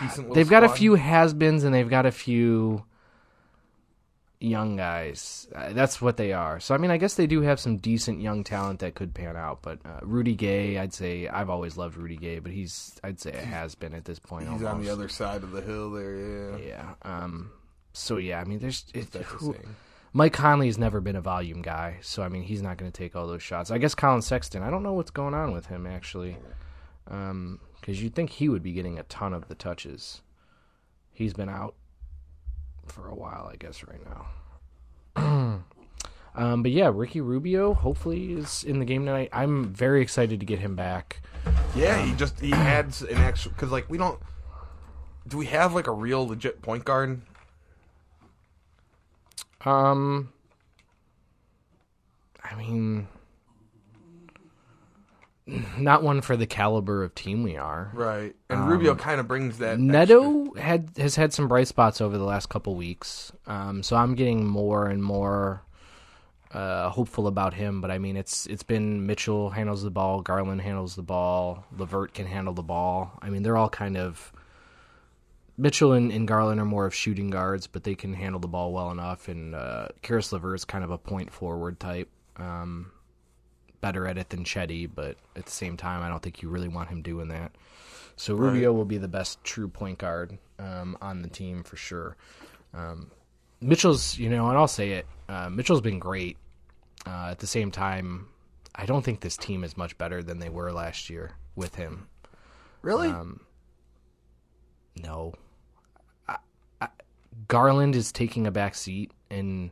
Decent. 0.00 0.34
They've 0.34 0.48
got 0.48 0.64
a 0.64 0.68
few 0.68 0.94
has-beens 0.94 1.64
and 1.64 1.74
they've 1.74 1.88
got 1.88 2.06
a 2.06 2.12
few 2.12 2.84
young 4.40 4.76
guys. 4.76 5.46
Uh, 5.54 5.72
that's 5.72 6.02
what 6.02 6.16
they 6.16 6.32
are. 6.32 6.58
So 6.58 6.74
I 6.74 6.78
mean, 6.78 6.90
I 6.90 6.96
guess 6.96 7.14
they 7.14 7.26
do 7.26 7.42
have 7.42 7.60
some 7.60 7.76
decent 7.76 8.20
young 8.20 8.42
talent 8.42 8.80
that 8.80 8.94
could 8.94 9.14
pan 9.14 9.36
out. 9.36 9.62
But 9.62 9.78
uh, 9.84 10.00
Rudy 10.02 10.34
Gay, 10.34 10.78
I'd 10.78 10.92
say 10.92 11.28
I've 11.28 11.48
always 11.48 11.76
loved 11.76 11.96
Rudy 11.96 12.16
Gay, 12.16 12.40
but 12.40 12.52
he's 12.52 12.98
I'd 13.04 13.20
say 13.20 13.32
a 13.32 13.40
has-been 13.40 13.94
at 13.94 14.04
this 14.04 14.18
point. 14.18 14.48
He's 14.48 14.62
on 14.64 14.82
the 14.82 14.90
other 14.90 15.08
side 15.08 15.42
of 15.42 15.52
the 15.52 15.60
hill 15.60 15.90
there. 15.92 16.16
Yeah. 16.16 16.56
Yeah. 16.58 16.94
Um. 17.02 17.52
So 17.92 18.16
yeah, 18.16 18.40
I 18.40 18.44
mean, 18.44 18.58
there's 18.58 18.84
it, 18.94 19.12
That's 19.12 19.28
the 19.28 19.34
who, 19.36 19.52
saying. 19.52 19.76
Mike 20.14 20.32
Conley's 20.32 20.76
never 20.76 21.00
been 21.00 21.16
a 21.16 21.20
volume 21.20 21.62
guy, 21.62 21.98
so 22.02 22.22
I 22.22 22.28
mean, 22.28 22.42
he's 22.42 22.62
not 22.62 22.76
going 22.78 22.90
to 22.90 22.96
take 22.96 23.14
all 23.14 23.26
those 23.26 23.42
shots. 23.42 23.70
I 23.70 23.78
guess 23.78 23.94
Collin 23.94 24.22
Sexton. 24.22 24.62
I 24.62 24.70
don't 24.70 24.82
know 24.82 24.92
what's 24.92 25.10
going 25.10 25.34
on 25.34 25.52
with 25.52 25.66
him 25.66 25.86
actually, 25.86 26.36
um, 27.08 27.60
because 27.82 28.00
you'd 28.00 28.14
think 28.14 28.30
he 28.30 28.48
would 28.48 28.62
be 28.62 28.72
getting 28.72 28.96
a 28.96 29.02
ton 29.02 29.34
of 29.34 29.48
the 29.48 29.56
touches. 29.56 30.22
He's 31.12 31.34
been 31.34 31.48
out 31.48 31.74
for 32.86 33.08
a 33.08 33.14
while, 33.14 33.50
I 33.52 33.56
guess, 33.56 33.84
right 33.84 34.00
now. 35.16 35.64
um, 36.36 36.62
but 36.62 36.70
yeah, 36.70 36.92
Ricky 36.94 37.20
Rubio 37.20 37.74
hopefully 37.74 38.34
is 38.34 38.62
in 38.62 38.78
the 38.78 38.84
game 38.84 39.04
tonight. 39.04 39.30
I'm 39.32 39.64
very 39.74 40.00
excited 40.00 40.38
to 40.38 40.46
get 40.46 40.60
him 40.60 40.76
back. 40.76 41.22
Yeah, 41.74 42.00
he 42.04 42.14
just 42.14 42.38
he 42.38 42.52
adds 42.52 43.02
an 43.02 43.18
extra 43.18 43.50
because 43.50 43.72
like 43.72 43.90
we 43.90 43.98
don't. 43.98 44.20
Do 45.26 45.36
we 45.36 45.46
have 45.46 45.74
like 45.74 45.88
a 45.88 45.92
real 45.92 46.26
legit 46.26 46.62
point 46.62 46.84
guard? 46.84 47.20
Um, 49.64 50.32
I 52.44 52.54
mean, 52.54 53.08
not 55.78 56.02
one 56.02 56.20
for 56.20 56.36
the 56.36 56.46
caliber 56.46 57.02
of 57.02 57.14
team 57.14 57.42
we 57.42 57.56
are. 57.56 57.90
Right. 57.94 58.34
And 58.48 58.68
Rubio 58.68 58.94
kind 58.94 59.20
of 59.20 59.28
brings 59.28 59.58
that. 59.58 59.72
extra- 59.72 59.84
Neto 59.86 60.54
had 60.54 60.90
has 60.96 61.16
had 61.16 61.32
some 61.32 61.48
bright 61.48 61.68
spots 61.68 62.00
over 62.00 62.18
the 62.18 62.24
last 62.24 62.48
couple 62.48 62.74
weeks, 62.74 63.32
um, 63.46 63.82
so 63.82 63.96
I'm 63.96 64.14
getting 64.14 64.46
more 64.46 64.86
and 64.86 65.02
more 65.02 65.62
uh, 66.52 66.90
hopeful 66.90 67.26
about 67.26 67.54
him. 67.54 67.80
But 67.80 67.90
I 67.90 67.98
mean, 67.98 68.16
it's 68.16 68.46
it's 68.46 68.62
been 68.62 69.06
Mitchell 69.06 69.50
handles 69.50 69.82
the 69.82 69.90
ball, 69.90 70.20
Garland 70.22 70.60
handles 70.60 70.96
the 70.96 71.02
ball, 71.02 71.64
LeVert 71.76 72.14
can 72.14 72.26
handle 72.26 72.54
the 72.54 72.62
ball. 72.62 73.18
I 73.22 73.30
mean, 73.30 73.42
they're 73.42 73.56
all 73.56 73.70
kind 73.70 73.96
of 73.96 74.32
Mitchell 75.58 75.92
and, 75.92 76.10
and 76.10 76.26
Garland 76.26 76.60
are 76.60 76.64
more 76.64 76.86
of 76.86 76.94
shooting 76.94 77.30
guards, 77.30 77.66
but 77.66 77.84
they 77.84 77.94
can 77.94 78.14
handle 78.14 78.40
the 78.40 78.48
ball 78.48 78.72
well 78.72 78.90
enough. 78.90 79.28
And 79.28 79.54
uh, 79.54 79.88
Caris 80.02 80.32
LeVert 80.32 80.56
is 80.56 80.64
kind 80.64 80.84
of 80.84 80.90
a 80.90 80.98
point 80.98 81.32
forward 81.32 81.78
type. 81.78 82.08
Um, 82.36 82.90
better 83.82 84.06
at 84.06 84.16
it 84.16 84.30
than 84.30 84.44
Chetty, 84.44 84.88
but 84.92 85.18
at 85.36 85.44
the 85.44 85.50
same 85.50 85.76
time, 85.76 86.02
I 86.02 86.08
don't 86.08 86.22
think 86.22 86.40
you 86.40 86.48
really 86.48 86.68
want 86.68 86.88
him 86.88 87.02
doing 87.02 87.28
that. 87.28 87.52
So 88.16 88.34
Rubio 88.34 88.72
will 88.72 88.86
be 88.86 88.96
the 88.98 89.08
best 89.08 89.42
true 89.44 89.68
point 89.68 89.98
guard 89.98 90.38
um, 90.58 90.96
on 91.02 91.20
the 91.20 91.28
team 91.28 91.62
for 91.62 91.76
sure. 91.76 92.16
Um, 92.72 93.10
Mitchell's, 93.60 94.16
you 94.16 94.30
know, 94.30 94.48
and 94.48 94.56
I'll 94.56 94.68
say 94.68 94.92
it, 94.92 95.06
uh, 95.28 95.50
Mitchell's 95.50 95.80
been 95.80 95.98
great. 95.98 96.38
Uh, 97.06 97.28
at 97.30 97.40
the 97.40 97.46
same 97.46 97.70
time, 97.70 98.28
I 98.74 98.86
don't 98.86 99.04
think 99.04 99.20
this 99.20 99.36
team 99.36 99.64
is 99.64 99.76
much 99.76 99.98
better 99.98 100.22
than 100.22 100.38
they 100.38 100.48
were 100.48 100.72
last 100.72 101.10
year 101.10 101.32
with 101.56 101.74
him. 101.74 102.06
Really? 102.80 103.08
Um, 103.08 103.40
no. 105.02 105.34
I, 106.28 106.36
I, 106.80 106.88
Garland 107.48 107.96
is 107.96 108.12
taking 108.12 108.46
a 108.46 108.50
back 108.50 108.74
seat, 108.74 109.10
and 109.30 109.70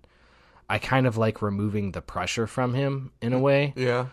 I 0.71 0.79
kind 0.79 1.09
of 1.09 1.17
like 1.17 1.43
removing 1.43 1.91
the 1.91 2.01
pressure 2.01 2.47
from 2.47 2.75
him 2.75 3.11
in 3.21 3.33
a 3.33 3.41
way. 3.41 3.73
yeah. 3.77 4.07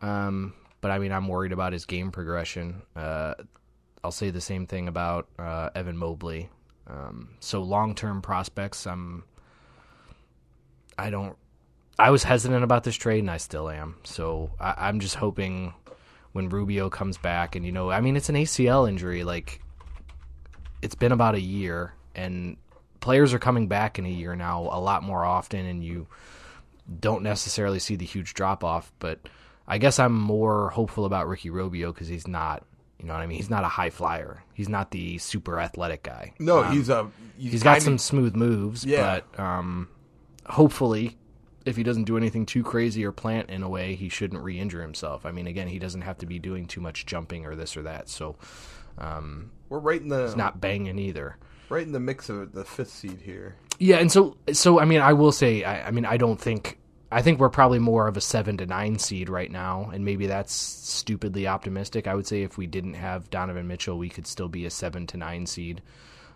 Um, 0.00 0.54
but 0.80 0.92
I 0.92 1.00
mean, 1.00 1.10
I'm 1.10 1.26
worried 1.26 1.50
about 1.50 1.72
his 1.72 1.86
game 1.86 2.12
progression. 2.12 2.82
Uh, 2.94 3.34
I'll 4.04 4.12
say 4.12 4.30
the 4.30 4.40
same 4.40 4.66
thing 4.66 4.86
about 4.86 5.26
uh, 5.38 5.70
Evan 5.74 5.96
Mobley. 5.96 6.50
Um, 6.86 7.30
so 7.40 7.62
long 7.62 7.96
term 7.96 8.22
prospects, 8.22 8.86
I'm. 8.86 9.24
I 10.96 11.10
don't. 11.10 11.36
I 11.98 12.10
was 12.10 12.22
hesitant 12.22 12.62
about 12.62 12.84
this 12.84 12.94
trade, 12.94 13.20
and 13.20 13.30
I 13.30 13.38
still 13.38 13.68
am. 13.68 13.96
So 14.04 14.50
I, 14.60 14.74
I'm 14.76 15.00
just 15.00 15.16
hoping 15.16 15.74
when 16.32 16.48
Rubio 16.48 16.90
comes 16.90 17.18
back, 17.18 17.56
and 17.56 17.66
you 17.66 17.72
know, 17.72 17.90
I 17.90 18.00
mean, 18.00 18.16
it's 18.16 18.28
an 18.28 18.36
ACL 18.36 18.88
injury. 18.88 19.24
Like, 19.24 19.62
it's 20.80 20.94
been 20.94 21.12
about 21.12 21.34
a 21.34 21.40
year, 21.40 21.92
and 22.14 22.56
players 23.04 23.34
are 23.34 23.38
coming 23.38 23.68
back 23.68 23.98
in 23.98 24.06
a 24.06 24.10
year 24.10 24.34
now 24.34 24.62
a 24.72 24.80
lot 24.80 25.02
more 25.02 25.24
often, 25.26 25.66
and 25.66 25.84
you 25.84 26.06
don't 27.00 27.22
necessarily 27.22 27.78
see 27.78 27.96
the 27.96 28.04
huge 28.06 28.32
drop 28.32 28.64
off, 28.64 28.90
but 28.98 29.20
I 29.68 29.76
guess 29.76 29.98
I'm 29.98 30.14
more 30.18 30.70
hopeful 30.70 31.04
about 31.04 31.28
Ricky 31.28 31.50
Rubio 31.50 31.92
because 31.92 32.08
he's 32.08 32.26
not, 32.26 32.64
you 32.98 33.06
know 33.06 33.12
what 33.12 33.20
I 33.20 33.26
mean? 33.26 33.36
He's 33.36 33.50
not 33.50 33.62
a 33.62 33.68
high 33.68 33.90
flyer. 33.90 34.42
He's 34.54 34.70
not 34.70 34.90
the 34.90 35.18
super 35.18 35.60
athletic 35.60 36.02
guy. 36.02 36.32
No, 36.38 36.64
Um, 36.64 36.72
he's 36.72 36.88
a. 36.88 37.10
He's, 37.36 37.52
he's 37.52 37.62
got 37.62 37.82
some 37.82 37.98
smooth 37.98 38.34
moves, 38.34 38.86
Yeah. 38.86 39.20
but 39.20 39.38
um, 39.42 39.88
hopefully, 40.46 41.18
if 41.66 41.76
he 41.76 41.82
doesn't 41.82 42.04
do 42.04 42.16
anything 42.16 42.46
too 42.46 42.62
crazy 42.62 43.04
or 43.04 43.12
plant 43.12 43.50
in 43.50 43.62
a 43.62 43.68
way, 43.68 43.94
he 43.96 44.08
shouldn't 44.08 44.42
re-injure 44.42 44.80
himself. 44.80 45.26
I 45.26 45.30
mean, 45.30 45.46
again, 45.46 45.68
he 45.68 45.78
doesn't 45.78 46.02
have 46.02 46.16
to 46.18 46.26
be 46.26 46.38
doing 46.38 46.66
too 46.66 46.80
much 46.80 47.04
jumping 47.04 47.44
or 47.44 47.54
this 47.54 47.76
or 47.76 47.82
that, 47.82 48.08
so 48.08 48.36
um, 48.96 49.50
We're 49.68 49.78
right 49.78 50.00
in 50.00 50.08
the 50.08 50.24
he's 50.24 50.36
not 50.36 50.60
banging 50.60 50.98
either. 50.98 51.36
Right 51.74 51.86
in 51.86 51.92
the 51.92 52.00
mix 52.00 52.28
of 52.28 52.52
the 52.52 52.64
fifth 52.64 52.90
seed 52.90 53.20
here. 53.22 53.56
Yeah, 53.78 53.96
and 53.96 54.10
so 54.10 54.36
so 54.52 54.80
I 54.80 54.84
mean, 54.84 55.00
I 55.00 55.12
will 55.12 55.32
say, 55.32 55.64
I, 55.64 55.88
I 55.88 55.90
mean, 55.90 56.06
I 56.06 56.16
don't 56.16 56.40
think 56.40 56.78
I 57.10 57.22
think 57.22 57.38
we're 57.38 57.48
probably 57.50 57.78
more 57.78 58.08
of 58.08 58.16
a 58.16 58.20
seven 58.20 58.56
to 58.58 58.66
nine 58.66 58.98
seed 58.98 59.28
right 59.28 59.50
now, 59.50 59.90
and 59.92 60.04
maybe 60.04 60.26
that's 60.26 60.52
stupidly 60.52 61.46
optimistic. 61.46 62.06
I 62.06 62.14
would 62.14 62.26
say 62.26 62.42
if 62.42 62.56
we 62.56 62.66
didn't 62.66 62.94
have 62.94 63.30
Donovan 63.30 63.66
Mitchell, 63.66 63.98
we 63.98 64.08
could 64.08 64.26
still 64.26 64.48
be 64.48 64.64
a 64.66 64.70
seven 64.70 65.06
to 65.08 65.16
nine 65.16 65.46
seed. 65.46 65.82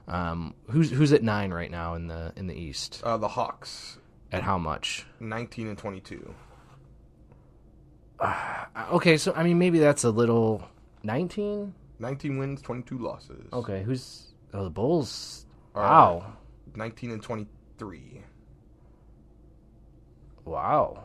Um, 0.08 0.54
who's 0.70 0.90
who's 0.90 1.12
at 1.12 1.22
nine 1.22 1.52
right 1.52 1.70
now 1.70 1.94
in 1.94 2.06
the 2.08 2.32
in 2.36 2.46
the 2.46 2.54
East? 2.54 3.00
Uh, 3.04 3.16
the 3.16 3.28
Hawks, 3.28 3.98
At 4.32 4.42
how 4.42 4.58
much? 4.58 5.06
nineteen 5.20 5.68
and 5.68 5.78
twenty-two. 5.78 6.34
Uh, 8.18 8.64
Okay, 8.92 9.16
so 9.16 9.32
I 9.34 9.42
mean, 9.42 9.58
maybe 9.58 9.78
that's 9.78 10.04
a 10.04 10.10
little 10.10 10.66
nineteen. 11.02 11.74
Nineteen 11.98 12.38
wins, 12.38 12.62
twenty-two 12.62 12.98
losses. 12.98 13.46
Okay, 13.52 13.82
who's 13.82 14.27
oh 14.54 14.64
the 14.64 14.70
Bulls? 14.70 15.46
Are 15.74 15.82
Wow, 15.82 16.32
Nineteen 16.74 17.10
and 17.10 17.22
twenty-three. 17.22 18.22
Wow. 20.44 21.02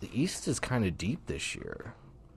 The 0.00 0.10
East 0.12 0.46
is 0.46 0.60
kind 0.60 0.84
of 0.84 0.96
deep 0.96 1.26
this 1.26 1.54
year, 1.56 1.94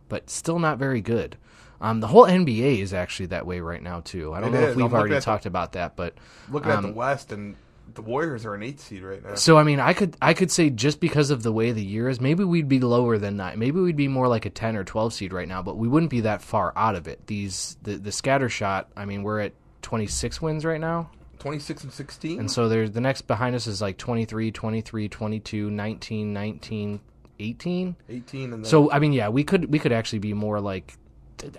but 0.09 0.29
still 0.29 0.57
not 0.59 0.79
very 0.79 1.01
good. 1.01 1.37
Um, 1.79 1.99
the 1.99 2.07
whole 2.07 2.25
NBA 2.25 2.79
is 2.79 2.93
actually 2.93 3.27
that 3.27 3.45
way 3.45 3.59
right 3.59 3.81
now 3.81 4.01
too. 4.01 4.33
I 4.33 4.39
don't 4.39 4.49
It 4.49 4.59
know 4.59 4.63
is. 4.67 4.69
if 4.71 4.75
we've 4.75 4.93
already 4.93 5.15
at 5.15 5.19
the- 5.21 5.25
talked 5.25 5.45
about 5.45 5.73
that, 5.73 5.95
but 5.95 6.15
Looking 6.49 6.71
at 6.71 6.81
the 6.81 6.89
Um, 6.89 6.95
West, 6.95 7.31
and 7.31 7.55
the 7.93 8.01
Warriors 8.01 8.45
are 8.45 8.53
an 8.55 8.63
eight 8.63 8.79
seed 8.79 9.03
right 9.03 9.23
now. 9.23 9.35
so 9.35 9.57
I 9.57 9.63
mean, 9.63 9.79
I 9.79 9.93
could 9.93 10.15
I 10.21 10.33
could 10.33 10.49
say 10.51 10.69
just 10.69 10.99
because 10.99 11.29
of 11.29 11.43
the 11.43 11.51
way 11.51 11.71
the 11.71 11.83
year 11.83 12.07
is, 12.09 12.19
maybe 12.21 12.43
we'd 12.43 12.67
be 12.69 12.79
lower 12.79 13.17
than 13.17 13.37
nine. 13.37 13.59
Maybe 13.59 13.79
we'd 13.79 13.95
be 13.95 14.07
more 14.07 14.27
like 14.27 14.45
a 14.45 14.49
ten 14.49 14.75
or 14.75 14.83
twelve 14.83 15.13
seed 15.13 15.33
right 15.33 15.47
now, 15.47 15.61
but 15.61 15.77
we 15.77 15.87
wouldn't 15.87 16.09
be 16.11 16.21
that 16.21 16.41
far 16.41 16.73
out 16.75 16.95
of 16.95 17.07
it. 17.07 17.25
These 17.27 17.77
the 17.83 17.97
the 17.97 18.11
scatter 18.11 18.49
shot. 18.49 18.89
I 18.95 19.05
mean, 19.05 19.23
we're 19.23 19.39
at 19.41 19.53
twenty 19.81 20.07
six 20.07 20.41
wins 20.41 20.65
right 20.65 20.79
now. 20.79 21.09
Twenty-six 21.39 21.83
and 21.83 21.91
sixteen. 21.91 22.39
And 22.39 22.51
so 22.51 22.69
there's 22.69 22.91
the 22.91 23.01
next 23.01 23.23
behind 23.23 23.55
us 23.55 23.65
is 23.65 23.81
like 23.81 23.97
23, 23.97 24.51
23, 24.51 25.09
22, 25.09 25.69
19, 25.71 26.33
19, 26.33 26.99
18. 27.39 27.95
18 28.09 28.43
and 28.43 28.53
then 28.53 28.63
So 28.65 28.91
I 28.91 28.99
mean, 28.99 29.13
yeah, 29.13 29.29
we 29.29 29.43
could 29.43 29.71
we 29.71 29.79
could 29.79 29.91
actually 29.91 30.19
be 30.19 30.33
more 30.33 30.59
like, 30.59 30.93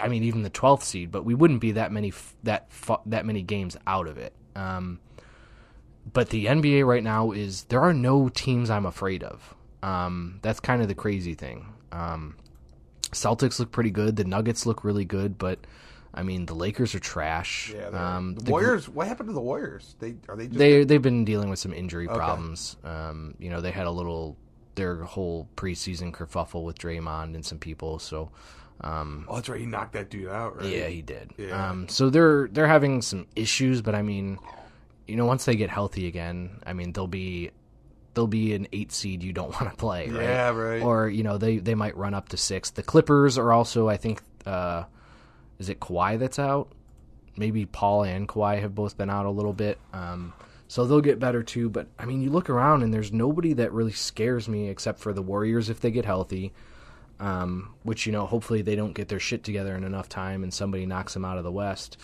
I 0.01 0.07
mean, 0.07 0.23
even 0.23 0.43
the 0.43 0.51
12th 0.51 0.83
seed, 0.83 1.11
but 1.11 1.25
we 1.25 1.35
wouldn't 1.35 1.61
be 1.61 1.73
that 1.73 1.91
many 1.91 2.09
f- 2.09 2.37
that 2.45 2.71
that 3.07 3.27
many 3.27 3.43
games 3.43 3.77
out 3.87 4.07
of 4.07 4.19
it. 4.19 4.33
Um, 4.55 5.01
but 6.13 6.31
the 6.31 6.47
NBA 6.47 6.87
right 6.87 7.03
now 7.03 7.33
is 7.33 7.65
there 7.65 7.81
are 7.81 7.93
no 7.93 8.29
teams 8.29 8.71
I'm 8.71 8.87
afraid 8.87 9.23
of. 9.23 9.55
Um, 9.83 10.39
that's 10.43 10.61
kind 10.61 10.81
of 10.83 10.89
the 10.89 10.95
crazy 10.95 11.35
thing. 11.35 11.67
Um, 11.91 12.37
Celtics 13.11 13.59
look 13.59 13.71
pretty 13.73 13.91
good. 13.91 14.17
The 14.17 14.25
Nuggets 14.25 14.65
look 14.65 14.85
really 14.85 15.05
good, 15.05 15.39
but 15.39 15.59
I 16.15 16.23
mean, 16.23 16.45
the 16.47 16.55
Lakers 16.55 16.95
are 16.95 16.99
trash. 17.01 17.73
yeah, 17.75 17.87
um, 17.89 18.35
the 18.35 18.43
Gr- 18.45 18.51
Warriors. 18.51 18.89
What 18.89 19.07
happened 19.09 19.29
to 19.31 19.33
the 19.33 19.41
Warriors? 19.41 19.97
They 19.99 20.15
are 20.29 20.37
they 20.37 20.47
just 20.47 20.59
they 20.59 20.85
they've 20.85 21.01
been 21.01 21.25
dealing 21.25 21.49
with 21.51 21.59
some 21.59 21.73
injury 21.73 22.07
Okay. 22.07 22.15
problems. 22.17 22.77
Um, 22.85 23.35
you 23.39 23.49
know, 23.51 23.61
they 23.61 23.71
had 23.71 23.87
a 23.87 23.91
little 23.91 24.37
their 24.75 25.03
whole 25.05 25.49
preseason 25.57 26.13
kerfuffle 26.13 26.65
with 26.65 26.79
Draymond 26.79 27.35
and 27.35 27.45
some 27.45 27.59
people. 27.59 27.99
So, 27.99 28.31
um, 28.83 29.25
Oh, 29.29 29.37
that's 29.37 29.49
right. 29.49 29.61
He 29.61 29.67
knocked 29.67 29.93
that 29.95 30.11
dude 30.11 30.29
out, 30.29 30.57
right? 30.59 30.67
yeah, 30.67 30.87
he 30.87 31.03
did. 31.03 31.31
Yeah. 31.39 31.71
Um, 31.71 31.89
so 31.89 32.11
they're 32.11 32.49
they're 32.49 32.67
having 32.67 33.01
some 33.03 33.27
issues, 33.37 33.81
but 33.83 33.95
I 33.95 34.03
mean, 34.03 34.39
you 35.09 35.17
know, 35.17 35.27
once 35.27 35.45
they 35.47 35.57
get 35.57 35.71
healthy 35.71 36.07
again, 36.09 36.61
I 36.67 36.73
mean, 36.75 36.93
they'll 36.93 37.07
be 37.07 37.51
they'll 38.15 38.27
be 38.27 38.53
an 38.55 38.67
eight 38.73 38.93
seed 38.93 39.23
you 39.23 39.33
don't 39.33 39.51
want 39.61 39.71
to 39.71 39.77
play, 39.77 40.11
right? 40.11 40.23
Yeah, 40.23 40.51
right. 40.51 40.83
Or 40.83 41.09
you 41.09 41.23
know, 41.23 41.39
they 41.39 41.57
they 41.59 41.75
might 41.75 41.97
run 41.97 42.13
up 42.15 42.29
to 42.31 42.37
six. 42.37 42.71
The 42.71 42.83
Clippers 42.83 43.39
are 43.39 43.51
also, 43.53 43.89
I 43.89 43.97
think, 43.97 44.21
uh, 44.47 44.85
is 45.63 45.69
it 45.69 45.79
Kawhi 45.79 46.19
that's 46.19 46.41
out? 46.41 46.73
Maybe 47.37 47.65
Paul 47.65 48.03
and 48.03 48.29
Kawhi 48.29 48.61
have 48.61 48.75
both 48.75 48.99
been 48.99 49.09
out 49.09 49.27
a 49.27 49.31
little 49.31 49.53
bit. 49.53 49.79
Um, 49.93 50.35
so 50.67 50.85
they'll 50.85 51.01
get 51.01 51.21
better 51.21 51.43
too. 51.43 51.71
But 51.71 51.87
I 51.99 52.05
mean, 52.05 52.21
you 52.21 52.31
look 52.31 52.51
around 52.51 52.83
and 52.83 52.93
there's 52.93 53.13
nobody 53.13 53.53
that 53.55 53.73
really 53.73 53.93
scares 53.93 54.49
me 54.49 54.69
except 54.69 54.99
for 54.99 55.13
the 55.13 55.23
Warriors 55.23 55.71
if 55.71 55.81
they 55.81 55.93
get 55.93 56.05
healthy. 56.05 56.53
Um, 57.21 57.75
which 57.85 58.07
you 58.07 58.13
know, 58.13 58.27
hopefully 58.27 58.63
they 58.63 58.75
don't 58.75 58.93
get 58.93 59.07
their 59.07 59.21
shit 59.21 59.45
together 59.45 59.77
in 59.77 59.85
enough 59.85 60.09
time 60.09 60.43
and 60.43 60.53
somebody 60.53 60.85
knocks 60.85 61.15
them 61.15 61.25
out 61.25 61.39
of 61.39 61.45
the 61.45 61.53
West. 61.53 61.97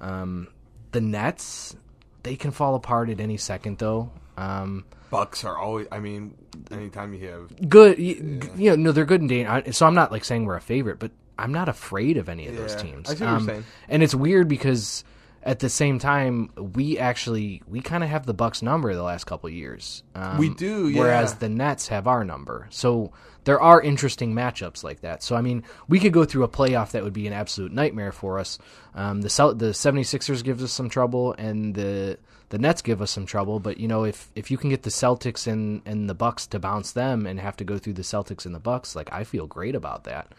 Um, 0.00 0.48
the 0.92 1.00
Nets, 1.00 1.74
they 2.22 2.36
can 2.36 2.50
fall 2.50 2.74
apart 2.74 3.08
at 3.08 3.20
any 3.20 3.38
second 3.38 3.78
though. 3.78 4.10
Um, 4.36 4.84
Bucks 5.10 5.44
are 5.44 5.56
always. 5.56 5.86
I 5.90 6.00
mean, 6.00 6.36
anytime 6.70 7.14
you 7.14 7.26
have 7.28 7.68
good, 7.68 7.98
you, 7.98 8.40
you 8.56 8.70
know, 8.70 8.76
no, 8.76 8.92
they're 8.92 9.06
good 9.06 9.22
and 9.22 9.28
dangerous. 9.28 9.76
So 9.76 9.86
I'm 9.86 9.94
not 9.94 10.12
like 10.12 10.24
saying 10.24 10.44
we're 10.44 10.56
a 10.56 10.60
favorite, 10.60 10.98
but 10.98 11.12
I'm 11.38 11.52
not 11.52 11.68
afraid 11.68 12.16
of 12.16 12.28
any 12.28 12.46
of 12.48 12.56
those 12.56 12.74
teams. 12.74 13.08
Um, 13.08 13.12
I 13.12 13.14
see 13.14 13.24
what 13.24 13.30
you're 13.30 13.40
saying. 13.48 13.64
And 13.88 14.02
it's 14.02 14.14
weird 14.14 14.48
because 14.48 15.04
at 15.42 15.60
the 15.60 15.68
same 15.68 15.98
time, 15.98 16.50
we 16.74 16.98
actually 16.98 17.62
we 17.66 17.80
kind 17.80 18.02
of 18.02 18.10
have 18.10 18.26
the 18.26 18.34
Bucks 18.34 18.60
number 18.60 18.92
the 18.94 19.02
last 19.02 19.24
couple 19.24 19.48
of 19.48 19.54
years. 19.54 20.02
Um, 20.14 20.38
We 20.38 20.52
do, 20.52 20.92
Whereas 20.94 21.34
the 21.36 21.48
Nets 21.48 21.88
have 21.88 22.06
our 22.06 22.24
number. 22.24 22.66
So 22.70 23.12
there 23.44 23.60
are 23.60 23.80
interesting 23.80 24.34
matchups 24.34 24.82
like 24.82 25.00
that. 25.02 25.22
So 25.22 25.36
I 25.36 25.40
mean, 25.40 25.62
we 25.88 26.00
could 26.00 26.12
go 26.12 26.24
through 26.24 26.42
a 26.42 26.48
playoff 26.48 26.90
that 26.90 27.04
would 27.04 27.12
be 27.12 27.26
an 27.26 27.32
absolute 27.32 27.72
nightmare 27.72 28.12
for 28.12 28.38
us. 28.38 28.58
Um, 28.94 29.20
the 29.22 29.30
Cel- 29.30 29.54
the 29.54 29.70
76ers 29.70 30.42
gives 30.42 30.62
us 30.62 30.72
some 30.72 30.88
trouble, 30.90 31.34
and 31.38 31.74
the 31.74 32.18
the 32.50 32.58
Nets 32.58 32.82
give 32.82 33.00
us 33.00 33.10
some 33.10 33.24
trouble. 33.26 33.60
But 33.60 33.78
you 33.78 33.86
know, 33.86 34.04
if 34.04 34.30
if 34.34 34.50
you 34.50 34.58
can 34.58 34.70
get 34.70 34.82
the 34.82 34.90
Celtics 34.90 35.46
and 35.46 35.82
and 35.86 36.10
the 36.10 36.14
Bucks 36.14 36.46
to 36.48 36.58
bounce 36.58 36.92
them 36.92 37.26
and 37.26 37.38
have 37.38 37.56
to 37.58 37.64
go 37.64 37.78
through 37.78 37.94
the 37.94 38.02
Celtics 38.02 38.44
and 38.44 38.54
the 38.54 38.58
Bucks, 38.60 38.96
like 38.96 39.12
I 39.12 39.22
feel 39.24 39.46
great 39.46 39.76
about 39.76 40.04
that. 40.04 40.32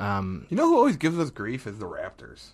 You 0.00 0.56
know 0.56 0.66
who 0.68 0.76
always 0.76 0.96
gives 0.96 1.18
us 1.18 1.30
grief 1.30 1.66
is 1.66 1.78
the 1.78 1.86
Raptors. 1.86 2.48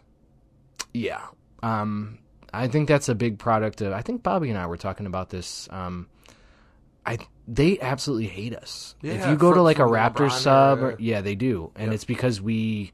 Yeah. 0.92 1.22
Um, 1.62 2.18
I 2.52 2.68
think 2.68 2.88
that's 2.88 3.08
a 3.08 3.14
big 3.14 3.38
product 3.38 3.80
of. 3.80 3.92
I 3.92 4.02
think 4.02 4.22
Bobby 4.22 4.50
and 4.50 4.58
I 4.58 4.66
were 4.66 4.76
talking 4.76 5.06
about 5.06 5.30
this. 5.30 5.68
Um, 5.70 6.08
I 7.04 7.18
they 7.46 7.78
absolutely 7.80 8.26
hate 8.26 8.54
us. 8.54 8.94
if 9.02 9.26
you 9.28 9.36
go 9.36 9.52
to 9.54 9.62
like 9.62 9.78
a 9.78 9.82
Raptor 9.82 10.30
sub, 10.30 10.82
or, 10.82 10.96
yeah, 10.98 11.20
they 11.20 11.34
do, 11.36 11.70
and 11.76 11.86
Yep. 11.86 11.94
it's 11.94 12.04
because 12.04 12.40
we 12.40 12.92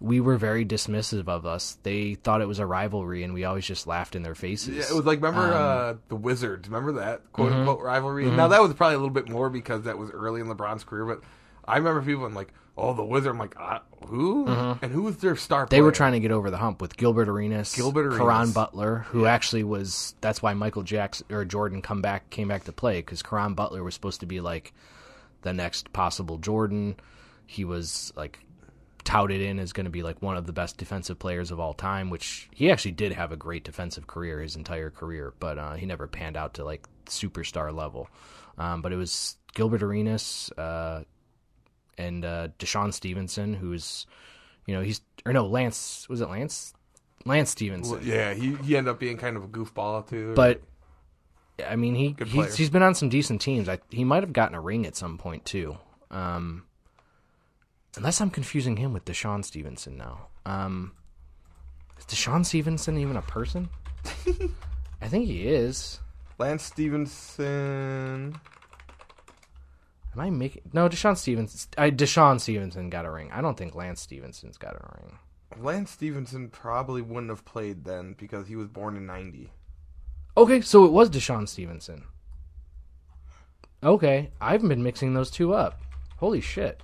we 0.00 0.20
were 0.20 0.36
very 0.36 0.64
dismissive 0.66 1.28
of 1.28 1.46
us. 1.46 1.78
They 1.82 2.14
thought 2.14 2.40
it 2.40 2.48
was 2.48 2.58
a 2.58 2.66
rivalry, 2.66 3.22
and 3.22 3.32
we 3.34 3.44
always 3.44 3.66
just 3.66 3.86
laughed 3.86 4.16
in 4.16 4.22
their 4.22 4.34
faces. 4.34 4.76
Yeah, 4.76 4.82
it 4.90 4.96
was 4.96 5.04
like 5.04 5.18
remember 5.22 5.52
Um, 5.52 5.52
uh, 5.54 5.94
the 6.08 6.16
Wizards. 6.16 6.68
Remember 6.68 6.92
that 7.00 7.32
quote 7.32 7.50
Mm-hmm. 7.50 7.60
unquote 7.60 7.80
rivalry. 7.82 8.30
Now 8.30 8.48
that 8.48 8.62
was 8.62 8.72
probably 8.74 8.94
a 8.94 8.98
little 8.98 9.10
bit 9.14 9.28
more 9.28 9.50
because 9.50 9.82
that 9.84 9.98
was 9.98 10.10
early 10.10 10.40
in 10.40 10.46
LeBron's 10.46 10.84
career. 10.84 11.04
But 11.04 11.20
I 11.66 11.76
remember 11.78 12.00
people 12.02 12.22
being 12.24 12.34
like, 12.34 12.52
"Oh, 12.76 12.94
the 12.94 13.04
Wizard." 13.04 13.32
I'm 13.32 13.38
like, 13.38 13.54
uh, 13.58 13.80
"Who?" 14.06 14.46
And 14.46 14.92
who 14.92 15.02
was 15.02 15.18
their 15.18 15.36
star? 15.36 15.62
Mm-hmm. 15.62 15.70
They 15.70 15.76
player? 15.76 15.84
were 15.84 15.92
trying 15.92 16.12
to 16.12 16.20
get 16.20 16.30
over 16.30 16.50
the 16.50 16.58
hump 16.58 16.80
with 16.80 16.96
Gilbert 16.96 17.28
Arenas, 17.28 17.74
Gilbert 17.74 18.16
Caron 18.16 18.52
Butler, 18.52 19.06
who 19.08 19.26
actually 19.26 19.64
was. 19.64 20.14
That's 20.20 20.42
why 20.42 20.54
Michael 20.54 20.82
Jackson 20.82 21.26
or 21.30 21.44
Jordan 21.44 21.82
come 21.82 22.02
back 22.02 22.30
came 22.30 22.48
back 22.48 22.64
to 22.64 22.72
play 22.72 22.98
because 22.98 23.22
Caron 23.22 23.54
Butler 23.54 23.82
was 23.82 23.94
supposed 23.94 24.20
to 24.20 24.26
be 24.26 24.40
like 24.40 24.72
the 25.42 25.52
next 25.52 25.92
possible 25.92 26.38
Jordan. 26.38 26.96
He 27.46 27.64
was 27.64 28.12
like 28.16 28.38
touted 29.04 29.40
in 29.40 29.58
as 29.58 29.72
going 29.72 29.84
to 29.84 29.90
be 29.90 30.02
like 30.02 30.20
one 30.22 30.36
of 30.36 30.46
the 30.46 30.52
best 30.52 30.78
defensive 30.78 31.18
players 31.18 31.50
of 31.50 31.60
all 31.60 31.74
time, 31.74 32.10
which 32.10 32.48
he 32.54 32.70
actually 32.70 32.92
did 32.92 33.12
have 33.12 33.32
a 33.32 33.36
great 33.36 33.62
defensive 33.64 34.06
career 34.06 34.40
his 34.40 34.56
entire 34.56 34.90
career, 34.90 35.34
but 35.38 35.58
uh, 35.58 35.74
he 35.74 35.86
never 35.86 36.06
panned 36.06 36.36
out 36.36 36.54
to 36.54 36.64
like 36.64 36.86
superstar 37.06 37.72
level. 37.72 38.08
Um, 38.56 38.82
but 38.82 38.92
it 38.92 38.96
was 38.96 39.36
Gilbert 39.54 39.82
Arenas 39.82 40.50
uh, 40.56 41.02
and 41.98 42.24
uh, 42.24 42.48
DeShawn 42.58 42.92
Stevenson, 42.92 43.54
who's 43.54 44.06
you 44.66 44.74
know 44.74 44.82
he's 44.82 45.00
or 45.24 45.32
no 45.32 45.46
Lance 45.46 46.08
was 46.08 46.20
it 46.20 46.28
Lance 46.28 46.74
Lance 47.24 47.50
Stephenson, 47.50 47.96
Well, 47.96 48.04
yeah, 48.04 48.34
he 48.34 48.54
he 48.56 48.76
ended 48.76 48.90
up 48.92 48.98
being 49.00 49.16
kind 49.16 49.36
of 49.36 49.44
a 49.44 49.48
goofball 49.48 50.08
too. 50.08 50.34
but. 50.34 50.60
I 51.64 51.76
mean, 51.76 51.94
he 51.94 52.16
he's, 52.26 52.56
he's 52.56 52.68
been 52.68 52.82
on 52.82 52.96
some 52.96 53.08
decent 53.08 53.40
teams. 53.40 53.68
I, 53.68 53.78
he 53.88 54.02
might 54.02 54.24
have 54.24 54.32
gotten 54.32 54.56
a 54.56 54.60
ring 54.60 54.86
at 54.86 54.96
some 54.96 55.18
point 55.18 55.44
too. 55.44 55.78
Um, 56.10 56.64
unless 57.96 58.20
I'm 58.20 58.30
confusing 58.30 58.76
him 58.76 58.92
with 58.92 59.04
DeShawn 59.04 59.44
Stevenson 59.44 59.96
now. 59.96 60.26
Um, 60.44 60.94
is 61.96 62.04
DeShawn 62.06 62.44
Stevenson 62.44 62.98
even 62.98 63.16
a 63.16 63.22
person? 63.22 63.68
I 65.00 65.06
think 65.06 65.26
he 65.26 65.46
is. 65.46 66.00
Lance 66.38 66.64
Stephenson. 66.64 68.36
Am 70.14 70.20
I 70.20 70.30
making 70.30 70.62
no 70.72 70.88
DeShawn 70.88 71.16
Stevenson? 71.16 71.70
I 71.76 71.90
DeShawn 71.90 72.40
Stevenson 72.40 72.88
got 72.88 73.04
a 73.04 73.10
ring. 73.10 73.30
I 73.32 73.40
don't 73.40 73.56
think 73.56 73.74
Lance 73.74 74.00
Stephenson's 74.00 74.56
got 74.56 74.76
a 74.76 74.98
ring. 74.98 75.18
Lance 75.58 75.90
Stephenson 75.90 76.48
probably 76.50 77.02
wouldn't 77.02 77.30
have 77.30 77.44
played 77.44 77.84
then 77.84 78.14
because 78.16 78.46
he 78.46 78.56
was 78.56 78.68
born 78.68 78.96
in 78.96 79.06
'90. 79.06 79.50
Okay, 80.36 80.60
so 80.60 80.84
it 80.84 80.92
was 80.92 81.10
DeShawn 81.10 81.48
Stevenson. 81.48 82.04
Okay, 83.82 84.30
I've 84.40 84.66
been 84.66 84.82
mixing 84.82 85.14
those 85.14 85.30
two 85.30 85.52
up. 85.52 85.80
Holy 86.16 86.40
shit. 86.40 86.82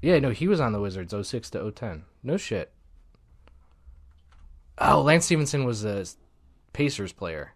Yeah, 0.00 0.18
no, 0.18 0.30
he 0.30 0.48
was 0.48 0.60
on 0.60 0.72
the 0.72 0.80
Wizards 0.80 1.14
06 1.28 1.50
to 1.50 1.70
010. 1.70 2.04
No 2.22 2.36
shit. 2.36 2.72
Oh, 4.78 5.02
Lance 5.02 5.24
Stephenson 5.24 5.64
was 5.64 5.84
a 5.84 6.04
Pacers 6.72 7.12
player. 7.12 7.54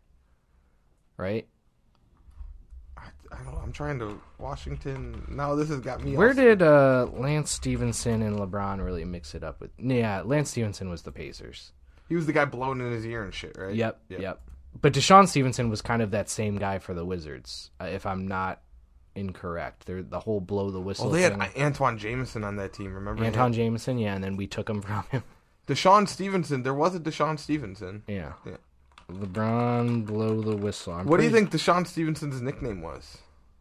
Right? 1.16 1.48
I, 3.32 3.36
don't. 3.44 3.46
know. 3.54 3.60
I'm 3.62 3.72
trying 3.72 3.98
to 4.00 4.20
Washington. 4.38 5.24
No, 5.28 5.56
this 5.56 5.68
has 5.68 5.80
got 5.80 6.02
me. 6.02 6.16
Where 6.16 6.28
all- 6.28 6.34
did 6.34 6.62
uh, 6.62 7.08
Lance 7.12 7.50
Stephenson 7.50 8.22
and 8.22 8.38
LeBron 8.38 8.84
really 8.84 9.04
mix 9.04 9.34
it 9.34 9.42
up 9.44 9.60
with? 9.60 9.70
Yeah, 9.78 10.22
Lance 10.24 10.50
Stephenson 10.50 10.88
was 10.90 11.02
the 11.02 11.12
Pacers. 11.12 11.72
he 12.08 12.14
was 12.16 12.26
the 12.26 12.32
guy 12.32 12.44
blowing 12.44 12.80
in 12.80 12.92
his 12.92 13.04
ear 13.06 13.22
and 13.22 13.32
shit, 13.34 13.56
right? 13.58 13.74
Yep, 13.74 14.00
Yeah. 14.08 14.18
yep. 14.20 14.40
But 14.80 14.92
DeShawn 14.92 15.26
Stevenson 15.26 15.70
was 15.70 15.80
kind 15.82 16.02
of 16.02 16.10
that 16.10 16.28
same 16.28 16.56
guy 16.58 16.78
for 16.78 16.92
the 16.94 17.04
Wizards, 17.04 17.70
uh, 17.80 17.84
if 17.86 18.04
I'm 18.06 18.28
not 18.28 18.60
incorrect. 19.14 19.86
They're 19.86 20.02
the 20.02 20.20
whole 20.20 20.40
blow 20.40 20.70
the 20.70 20.80
whistle. 20.80 21.06
Well, 21.06 21.14
they 21.14 21.22
had 21.22 21.38
thing. 21.38 21.50
Antawn 21.56 21.96
Jamison 21.98 22.44
on 22.44 22.56
that 22.56 22.72
team. 22.74 22.92
Remember 22.94 23.24
Anton 23.24 23.48
him? 23.48 23.52
Jameson, 23.54 23.98
yeah, 23.98 24.14
and 24.14 24.22
then 24.22 24.36
we 24.36 24.46
took 24.46 24.68
him 24.68 24.82
from 24.82 25.04
him. 25.10 25.22
DeShawn 25.66 26.06
Stevenson. 26.06 26.62
There 26.62 26.74
was 26.74 26.94
a 26.94 27.00
DeShawn 27.00 27.38
Stevenson. 27.38 28.02
Yeah. 28.06 28.34
Yeah. 28.44 28.56
LeBron 29.10 30.04
blow 30.06 30.40
the 30.40 30.56
whistle. 30.56 30.94
I'm 30.94 31.06
What 31.06 31.18
do 31.18 31.24
you 31.24 31.30
think 31.30 31.50
DeShawn 31.50 31.86
Stevenson's 31.86 32.40
nickname 32.42 32.82
was? 32.82 33.18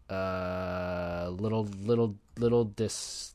Uh, 0.09 1.27
little 1.29 1.65
little 1.83 2.15
little 2.37 2.63
dis 2.65 3.33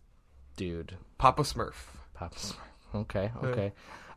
dude. 0.57 0.97
Papa 1.19 1.43
Smurf. 1.43 1.75
Papa 2.15 2.37
Smurf. 2.37 2.57
Okay, 2.95 3.31
okay. 3.45 3.73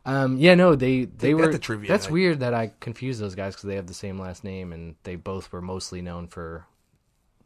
Um, 0.06 0.36
yeah, 0.36 0.54
no, 0.54 0.74
they 0.74 1.04
they 1.04 1.32
that 1.32 1.36
were. 1.36 1.52
to 1.52 1.58
trivia 1.58 1.88
that's 1.88 2.06
night. 2.06 2.12
weird 2.12 2.40
that 2.40 2.52
I 2.52 2.72
confused 2.80 3.20
those 3.20 3.34
guys 3.34 3.54
because 3.54 3.68
they 3.68 3.76
have 3.76 3.86
the 3.86 3.94
same 3.94 4.18
last 4.18 4.44
name 4.44 4.72
and 4.72 4.96
they 5.04 5.16
both 5.16 5.50
were 5.52 5.62
mostly 5.62 6.02
known 6.02 6.26
for 6.28 6.66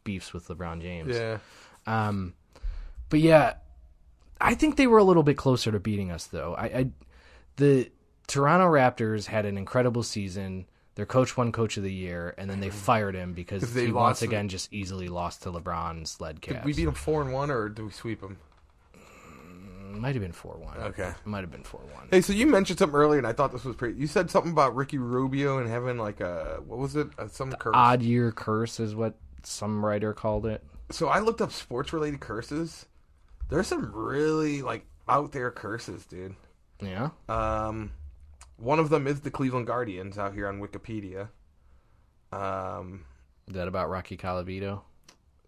beefs 0.03 0.33
with 0.33 0.47
LeBron 0.47 0.81
James. 0.81 1.15
Yeah. 1.15 1.37
Um, 1.87 2.33
but 3.09 3.19
yeah, 3.19 3.53
I 4.41 4.55
think 4.55 4.75
they 4.75 4.87
were 4.87 4.97
a 4.97 5.03
little 5.03 5.23
bit 5.23 5.37
closer 5.37 5.71
to 5.71 5.79
beating 5.79 6.11
us 6.11 6.25
though. 6.25 6.53
I, 6.55 6.65
I 6.65 6.89
the 7.55 7.91
Toronto 8.29 8.67
Raptors 8.67 9.25
had 9.25 9.45
an 9.45 9.57
incredible 9.57 10.03
season. 10.03 10.67
Their 10.93 11.07
coach 11.07 11.35
won 11.35 11.51
Coach 11.51 11.77
of 11.77 11.83
the 11.83 11.91
Year, 11.91 12.35
and 12.37 12.49
then 12.49 12.59
they 12.59 12.69
fired 12.69 13.15
him 13.15 13.33
because 13.33 13.73
they 13.73 13.87
he 13.87 13.91
once 13.91 14.21
again 14.21 14.49
just 14.49 14.71
easily 14.71 15.07
lost 15.07 15.43
to 15.43 15.51
LeBron's 15.51 16.21
led 16.21 16.39
Did 16.39 16.63
we 16.63 16.73
beat 16.73 16.87
him 16.87 16.93
four 16.93 17.21
and 17.21 17.33
one, 17.33 17.49
or 17.49 17.69
did 17.69 17.83
we 17.83 17.91
sweep 17.91 18.21
him? 18.21 18.37
Might 19.91 20.13
have 20.13 20.21
been 20.21 20.31
four 20.31 20.57
one. 20.57 20.77
Okay. 20.77 21.11
might 21.25 21.41
have 21.41 21.51
been 21.51 21.63
four 21.63 21.81
one. 21.93 22.07
Hey, 22.11 22.21
so 22.21 22.31
you 22.31 22.45
mentioned 22.45 22.77
something 22.77 22.95
earlier, 22.95 23.17
and 23.17 23.25
I 23.25 23.33
thought 23.33 23.51
this 23.51 23.65
was 23.65 23.75
pretty. 23.75 23.99
You 23.99 24.05
said 24.05 24.29
something 24.29 24.51
about 24.51 24.75
Ricky 24.75 24.99
Rubio 24.99 25.57
and 25.57 25.67
having 25.67 25.97
like 25.97 26.19
a 26.19 26.61
what 26.65 26.77
was 26.77 26.95
it? 26.95 27.07
Some 27.31 27.51
curse. 27.53 27.73
Odd 27.75 28.03
year 28.03 28.31
curse 28.31 28.79
is 28.79 28.93
what 28.93 29.15
some 29.43 29.83
writer 29.83 30.13
called 30.13 30.45
it. 30.45 30.63
So 30.91 31.07
I 31.07 31.19
looked 31.19 31.41
up 31.41 31.51
sports 31.51 31.91
related 31.93 32.19
curses. 32.19 32.85
There's 33.49 33.67
some 33.67 33.91
really 33.91 34.61
like 34.61 34.85
out 35.07 35.31
there 35.31 35.49
curses, 35.49 36.05
dude. 36.05 36.35
Yeah. 36.81 37.09
Um, 37.27 37.91
one 38.59 38.79
of 38.79 38.89
them 38.89 39.07
is 39.07 39.21
the 39.21 39.31
Cleveland 39.31 39.67
Guardians 39.67 40.17
out 40.17 40.33
here 40.33 40.47
on 40.47 40.59
Wikipedia. 40.59 41.29
Um, 42.31 43.05
Is 43.47 43.55
that 43.55 43.67
about 43.67 43.89
Rocky 43.89 44.17
Colavito? 44.17 44.81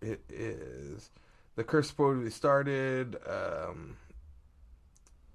it 0.02 0.20
is 0.30 1.12
the 1.56 1.64
curse 1.64 1.90
supposedly 1.90 2.32
started 2.32 3.18
um, 3.28 3.98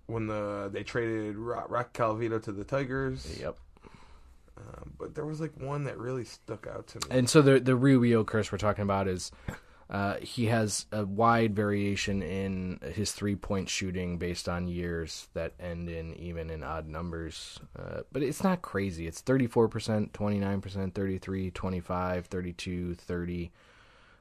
when 0.06 0.26
the 0.26 0.68
they 0.72 0.82
traded 0.82 1.36
Ro- 1.36 1.66
Rocky 1.68 1.90
Colavito 1.92 2.42
to 2.42 2.52
the 2.52 2.64
Tigers. 2.64 3.38
Yep. 3.40 3.56
Um, 4.58 4.92
but 4.98 5.14
there 5.14 5.26
was 5.26 5.40
like 5.40 5.52
one 5.60 5.84
that 5.84 5.98
really 5.98 6.24
stuck 6.24 6.66
out 6.66 6.86
to 6.88 6.96
me. 6.98 7.06
And 7.10 7.30
so 7.30 7.42
the 7.42 7.60
the 7.60 7.76
Rubio 7.76 8.24
curse 8.24 8.50
we're 8.50 8.58
talking 8.58 8.82
about 8.82 9.06
is 9.06 9.30
uh, 9.88 10.16
he 10.16 10.46
has 10.46 10.86
a 10.90 11.04
wide 11.04 11.54
variation 11.54 12.20
in 12.22 12.80
his 12.94 13.12
three 13.12 13.36
point 13.36 13.68
shooting 13.68 14.18
based 14.18 14.48
on 14.48 14.66
years 14.66 15.28
that 15.34 15.52
end 15.60 15.88
in 15.88 16.12
even 16.14 16.50
and 16.50 16.64
odd 16.64 16.88
numbers. 16.88 17.60
Uh, 17.78 18.00
but 18.10 18.22
it's 18.22 18.42
not 18.42 18.62
crazy. 18.62 19.06
It's 19.06 19.22
34%, 19.22 20.10
29%, 20.10 20.92
33, 20.94 21.50
25, 21.52 22.26
32, 22.26 22.94
30, 22.94 23.52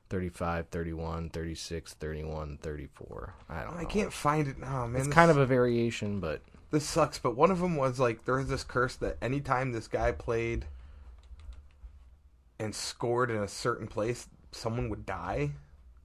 35, 0.07 0.67
31, 0.67 1.29
36, 1.29 1.93
31, 1.95 2.57
34. 2.61 3.33
I 3.49 3.63
don't 3.63 3.73
know. 3.73 3.81
I 3.81 3.85
can't 3.85 4.13
find 4.13 4.47
it 4.47 4.59
now, 4.59 4.85
man. 4.85 4.97
It's 4.97 5.07
This- 5.07 5.13
kind 5.15 5.31
of 5.31 5.37
a 5.37 5.47
variation, 5.47 6.19
but 6.19 6.41
this 6.69 6.85
sucks. 6.85 7.17
But 7.17 7.35
one 7.35 7.49
of 7.49 7.59
them 7.59 7.75
was 7.75 7.99
like 7.99 8.25
there 8.25 8.35
was 8.35 8.49
this 8.49 8.63
curse 8.63 8.95
that 8.97 9.17
anytime 9.19 9.71
this 9.71 9.87
guy 9.87 10.11
played 10.11 10.65
and 12.59 12.73
scored 12.75 13.31
in 13.31 13.37
a 13.37 13.47
certain 13.47 13.87
place, 13.87 14.27
someone 14.55 14.89
would 14.89 15.05
die. 15.05 15.51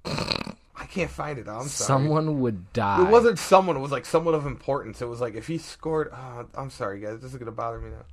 I 0.05 0.87
can't 0.89 1.11
find 1.11 1.39
it. 1.39 1.47
I'm 1.47 1.69
sorry. 1.69 1.87
someone 1.87 2.41
would 2.41 2.73
die. 2.73 3.03
It 3.07 3.11
wasn't 3.11 3.39
someone. 3.39 3.77
It 3.77 3.81
was 3.81 3.91
like 3.93 4.07
someone 4.07 4.35
of 4.35 4.47
importance. 4.47 5.03
It 5.03 5.07
was 5.09 5.21
like 5.21 5.35
if 5.35 5.47
he 5.47 5.59
scored. 5.59 6.11
Oh, 6.13 6.47
I'm 6.55 6.71
sorry, 6.71 7.01
guys. 7.01 7.21
This 7.21 7.33
is 7.33 7.39
gonna 7.39 7.53
bother 7.53 7.79
me 7.79 7.91
now. 7.91 8.05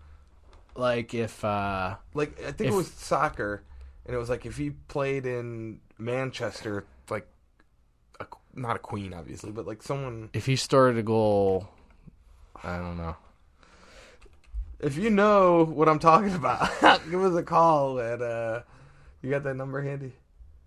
like 0.75 1.13
if 1.13 1.43
uh, 1.45 1.95
Like 2.13 2.39
I 2.41 2.51
think 2.51 2.67
If- 2.69 2.73
it 2.73 2.75
was 2.75 2.91
soccer, 2.91 3.63
and 4.05 4.15
it 4.15 4.19
was 4.19 4.29
like 4.29 4.45
if 4.45 4.57
he 4.57 4.71
played 4.71 5.25
in 5.25 5.79
Manchester, 5.97 6.85
like 7.09 7.27
a, 8.19 8.25
not 8.53 8.75
a 8.75 8.79
queen, 8.79 9.13
obviously, 9.13 9.51
but 9.51 9.65
like 9.65 9.81
someone. 9.81 10.29
if 10.33 10.45
he 10.45 10.55
scored 10.57 10.97
a 10.97 11.03
goal. 11.03 11.69
I 12.63 12.77
don't 12.77 12.97
know. 12.97 13.15
If 14.79 14.97
you 14.97 15.09
know 15.09 15.63
what 15.65 15.87
I'm 15.89 15.99
talking 15.99 16.33
about, 16.35 16.69
give 17.09 17.23
us 17.23 17.35
a 17.35 17.43
call 17.43 17.99
at. 17.99 18.21
uh 18.21 18.61
You 19.21 19.29
got 19.31 19.43
that 19.43 19.55
number 19.55 19.81
handy? 19.81 20.13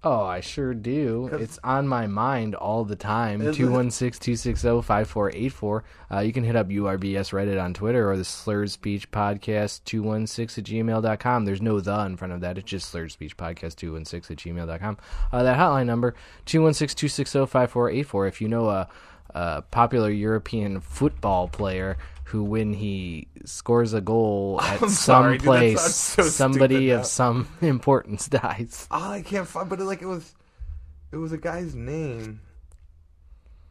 Oh, 0.03 0.25
I 0.25 0.41
sure 0.41 0.73
do. 0.73 1.29
It's 1.33 1.59
on 1.63 1.87
my 1.87 2.07
mind 2.07 2.55
all 2.55 2.87
the 2.87 2.97
time. 2.97 3.43
Is 3.43 3.55
216-260-5484. 3.59 5.83
Uh, 6.11 6.21
you 6.21 6.33
can 6.33 6.43
hit 6.43 6.57
up 6.57 6.69
URBS 6.69 7.33
Reddit 7.33 7.63
on 7.63 7.75
Twitter 7.75 8.11
or 8.11 8.17
the 8.17 8.25
Slurred 8.25 8.71
Speech 8.71 9.11
Podcast 9.11 9.83
216 9.85 10.65
at 10.65 10.71
gmail.com. 10.71 11.45
There's 11.45 11.61
no 11.61 11.81
the 11.81 12.07
in 12.07 12.17
front 12.17 12.33
of 12.33 12.41
that. 12.41 12.57
It's 12.57 12.71
just 12.71 12.89
Slurred 12.89 13.13
Speech 13.13 13.37
Podcast 13.37 13.77
216 13.77 14.35
at 14.35 14.43
gmail.com. 14.43 14.97
Uh, 15.33 15.43
that 15.43 15.59
hotline 15.59 15.85
number, 15.85 16.15
216-260-5484. 16.47 18.29
If 18.29 18.41
you 18.41 18.49
know 18.49 18.71
a, 18.71 18.89
a 19.35 19.61
popular 19.71 20.09
European 20.11 20.81
football 20.81 21.47
player 21.49 21.99
who, 22.31 22.45
when 22.45 22.73
he 22.73 23.27
scores 23.45 23.93
a 23.93 24.01
goal 24.01 24.61
at 24.63 24.75
I'm 24.83 24.89
some 24.89 24.91
sorry, 24.91 25.33
dude, 25.39 25.41
that 25.43 25.47
place, 25.47 25.81
sounds 25.81 25.95
so 25.95 26.23
somebody 26.23 26.89
stupid 26.89 27.01
of 27.01 27.07
some 27.07 27.49
importance 27.61 28.29
dies. 28.29 28.87
Oh, 28.91 29.11
I 29.11 29.23
can't 29.23 29.47
find. 29.49 29.69
But 29.69 29.81
it, 29.81 29.85
like 29.85 30.01
it 30.01 30.07
was, 30.07 30.35
it 31.13 31.17
was 31.17 31.33
a 31.33 31.39
guy's 31.39 31.75
name. 31.75 32.41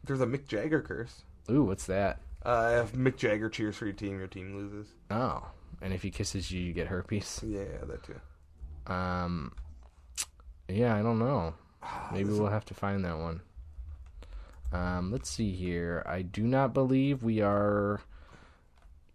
There's 0.04 0.20
a 0.20 0.26
Mick 0.26 0.46
Jagger 0.46 0.82
curse. 0.82 1.22
Ooh, 1.50 1.64
what's 1.64 1.86
that? 1.86 2.20
Uh, 2.42 2.82
if 2.84 2.92
Mick 2.92 3.16
Jagger 3.16 3.48
cheers 3.48 3.76
for 3.76 3.84
your 3.86 3.94
team, 3.94 4.18
your 4.18 4.28
team 4.28 4.54
loses. 4.56 4.88
Oh, 5.10 5.46
and 5.82 5.92
if 5.94 6.02
he 6.02 6.10
kisses 6.10 6.50
you, 6.50 6.60
you 6.60 6.72
get 6.72 6.88
herpes. 6.88 7.40
Yeah, 7.46 7.64
that 7.86 8.02
too. 8.02 8.20
Um, 8.92 9.52
yeah, 10.68 10.94
I 10.96 11.02
don't 11.02 11.18
know. 11.18 11.54
Maybe 12.12 12.24
This- 12.28 12.38
we'll 12.38 12.50
have 12.50 12.64
to 12.66 12.74
find 12.74 13.04
that 13.04 13.18
one. 13.18 13.40
Um, 14.72 15.10
let's 15.10 15.28
see 15.28 15.50
here. 15.52 16.02
I 16.06 16.22
do 16.22 16.42
not 16.44 16.72
believe 16.72 17.22
we 17.22 17.40
are 17.40 18.00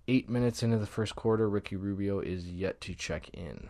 eight 0.08 0.30
minutes 0.30 0.64
into 0.64 0.78
the 0.78 0.86
first 0.86 1.16
quarter. 1.16 1.50
Ricky 1.50 1.76
Rubio 1.76 2.20
is 2.20 2.48
yet 2.48 2.82
to 2.82 2.94
check 2.94 3.30
in. 3.34 3.70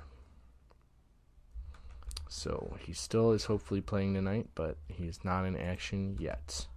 So 2.28 2.76
he 2.80 2.94
still 2.94 3.32
is 3.32 3.46
hopefully 3.46 3.82
playing 3.82 4.14
tonight, 4.14 4.48
but 4.56 4.78
he's 4.88 5.24
not 5.24 5.46
in 5.46 5.56
action 5.56 6.18
yet. 6.20 6.68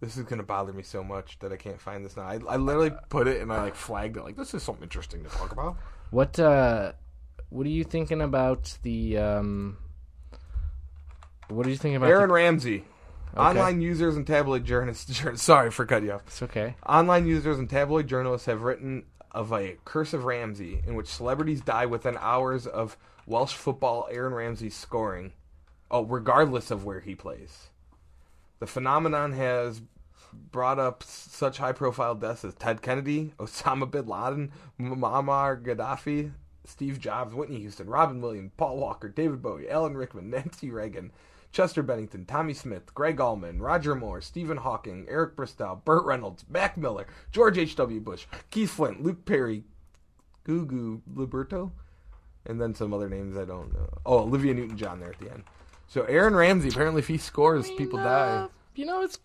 This 0.00 0.16
is 0.16 0.24
gonna 0.24 0.42
bother 0.42 0.72
me 0.72 0.82
so 0.82 1.02
much 1.02 1.38
that 1.38 1.52
I 1.52 1.56
can't 1.56 1.80
find 1.80 2.04
this 2.04 2.16
now. 2.16 2.24
I, 2.24 2.38
I 2.48 2.56
literally 2.56 2.92
put 3.08 3.26
it 3.26 3.40
and 3.40 3.52
I 3.52 3.62
like 3.62 3.74
flagged 3.74 4.16
it. 4.16 4.22
Like 4.22 4.36
this 4.36 4.52
is 4.52 4.62
something 4.62 4.82
interesting 4.82 5.22
to 5.24 5.30
talk 5.30 5.52
about. 5.52 5.76
What 6.10 6.38
uh 6.38 6.92
what 7.48 7.66
are 7.66 7.70
you 7.70 7.84
thinking 7.84 8.20
about 8.20 8.76
the 8.82 9.16
um 9.16 9.78
what 11.48 11.66
are 11.66 11.70
you 11.70 11.76
thinking 11.76 11.96
about 11.96 12.10
Aaron 12.10 12.28
the, 12.28 12.34
Ramsey. 12.34 12.84
Online 13.36 13.80
users 13.80 14.16
and 14.16 14.26
tabloid 14.26 14.64
journalists. 14.64 15.04
jour- 15.20 15.36
Sorry 15.36 15.70
for 15.70 15.86
cutting 15.86 16.08
you 16.08 16.14
off. 16.14 16.22
It's 16.26 16.42
okay. 16.42 16.76
Online 16.86 17.26
users 17.26 17.58
and 17.58 17.68
tabloid 17.68 18.06
journalists 18.06 18.46
have 18.46 18.62
written 18.62 19.04
of 19.32 19.52
a 19.52 19.76
curse 19.84 20.12
of 20.12 20.24
Ramsey 20.24 20.80
in 20.86 20.94
which 20.94 21.08
celebrities 21.08 21.60
die 21.60 21.86
within 21.86 22.16
hours 22.20 22.66
of 22.66 22.96
Welsh 23.26 23.54
football 23.54 24.06
Aaron 24.10 24.32
Ramsey 24.34 24.70
scoring. 24.70 25.32
Oh, 25.90 26.04
regardless 26.04 26.70
of 26.70 26.84
where 26.84 27.00
he 27.00 27.14
plays. 27.14 27.70
The 28.60 28.66
phenomenon 28.66 29.32
has 29.32 29.82
brought 30.32 30.78
up 30.78 31.02
such 31.02 31.58
high 31.58 31.72
profile 31.72 32.14
deaths 32.14 32.44
as 32.44 32.54
Ted 32.54 32.82
Kennedy, 32.82 33.32
Osama 33.38 33.90
bin 33.90 34.06
Laden, 34.06 34.52
Muammar 34.80 35.62
Gaddafi, 35.62 36.32
Steve 36.64 36.98
Jobs, 36.98 37.34
Whitney 37.34 37.58
Houston, 37.58 37.88
Robin 37.88 38.20
Williams, 38.20 38.52
Paul 38.56 38.78
Walker, 38.78 39.08
David 39.08 39.42
Bowie, 39.42 39.68
Alan 39.68 39.96
Rickman, 39.96 40.30
Nancy 40.30 40.70
Reagan, 40.70 41.12
Chester 41.54 41.84
Bennington, 41.84 42.26
Tommy 42.26 42.52
Smith, 42.52 42.92
Gregg 42.94 43.20
Allman, 43.20 43.62
Roger 43.62 43.94
Moore, 43.94 44.20
Stephen 44.20 44.56
Hawking, 44.56 45.06
Eric 45.08 45.36
Bristow, 45.36 45.80
Burt 45.84 46.04
Reynolds, 46.04 46.44
Mac 46.50 46.76
Miller, 46.76 47.06
George 47.30 47.56
H.W. 47.56 48.00
Bush, 48.00 48.26
Keith 48.50 48.70
Flint, 48.70 49.04
Luke 49.04 49.24
Perry, 49.24 49.62
Gugu 50.44 51.00
Liberato, 51.14 51.70
and 52.44 52.60
then 52.60 52.74
some 52.74 52.92
other 52.92 53.08
names 53.08 53.36
I 53.36 53.44
don't 53.44 53.72
know. 53.72 53.88
Oh, 54.04 54.18
Olivia 54.18 54.52
Newton 54.52 54.76
John 54.76 54.98
there 54.98 55.10
at 55.10 55.20
the 55.20 55.30
end. 55.30 55.44
So 55.86 56.02
Aaron 56.02 56.34
Ramsey, 56.34 56.70
apparently, 56.70 56.98
if 56.98 57.06
he 57.06 57.18
scores, 57.18 57.70
people 57.70 58.00
die. 58.00 58.36
Uh, 58.36 58.48
you 58.74 58.84
know, 58.84 59.02
it's 59.02 59.20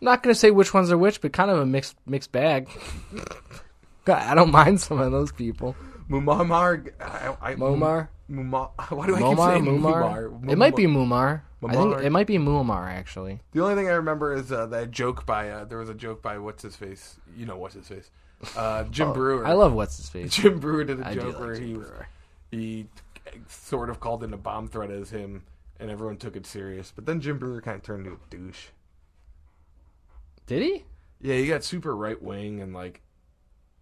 not 0.00 0.24
going 0.24 0.34
to 0.34 0.38
say 0.38 0.50
which 0.50 0.74
ones 0.74 0.90
are 0.90 0.98
which, 0.98 1.20
but 1.20 1.32
kind 1.32 1.50
of 1.50 1.58
a 1.58 1.66
mixed 1.66 1.96
mixed 2.06 2.32
bag. 2.32 2.68
God, 4.04 4.22
I 4.22 4.34
don't 4.34 4.50
mind 4.50 4.80
some 4.80 4.98
of 4.98 5.12
those 5.12 5.30
people. 5.30 5.76
Mumamar, 6.10 6.90
I, 7.00 7.34
I, 7.50 7.54
Momar, 7.54 8.08
Mumar. 8.30 8.70
Why 8.96 9.06
do 9.06 9.14
I 9.14 9.18
keep 9.18 9.26
Momar, 9.26 9.46
saying 9.52 9.64
Mumar. 9.64 10.30
Mumar? 10.30 10.50
It 10.50 10.56
might 10.56 10.76
be 10.76 10.86
Mumar. 10.86 11.42
I 11.62 11.72
think 11.72 11.94
Mumar. 11.94 12.02
it 12.04 12.10
might 12.10 12.26
be 12.26 12.38
Muammar 12.38 12.86
actually. 12.88 13.40
The 13.52 13.62
only 13.62 13.74
thing 13.74 13.88
I 13.88 13.94
remember 13.94 14.32
is 14.32 14.50
uh, 14.52 14.66
that 14.66 14.90
joke 14.90 15.26
by 15.26 15.50
uh, 15.50 15.64
there 15.64 15.78
was 15.78 15.88
a 15.88 15.94
joke 15.94 16.22
by 16.22 16.38
what's 16.38 16.62
his 16.62 16.76
face. 16.76 17.16
You 17.36 17.46
know 17.46 17.56
what's 17.56 17.74
his 17.74 17.88
face. 17.88 18.10
Uh, 18.56 18.84
Jim 18.84 19.08
Oh, 19.08 19.12
Breuer. 19.12 19.44
I 19.44 19.52
love 19.54 19.72
what's 19.72 19.96
his 19.96 20.08
face. 20.08 20.34
Jim 20.36 20.60
Breuer 20.60 20.84
did 20.84 21.00
a 21.00 21.06
I 21.08 21.14
do 21.14 21.20
joke 21.20 21.34
like 21.34 21.40
where 21.40 21.54
Jim 21.56 21.66
he 21.66 21.72
Breuer. 21.74 22.08
he 22.52 22.86
sort 23.48 23.90
of 23.90 23.98
called 24.00 24.22
in 24.22 24.32
a 24.32 24.36
bomb 24.36 24.68
threat 24.68 24.90
as 24.90 25.10
him, 25.10 25.42
and 25.80 25.90
everyone 25.90 26.16
took 26.16 26.36
it 26.36 26.46
serious. 26.46 26.92
But 26.94 27.06
then 27.06 27.20
Jim 27.20 27.38
Breuer 27.38 27.60
kind 27.60 27.76
of 27.76 27.82
turned 27.82 28.06
into 28.06 28.16
a 28.18 28.30
douche. 28.30 28.66
Did 30.46 30.62
he? 30.62 30.84
Yeah, 31.20 31.34
he 31.34 31.48
got 31.48 31.64
super 31.64 31.94
right 31.96 32.20
wing 32.22 32.60
and 32.60 32.72
like, 32.72 33.02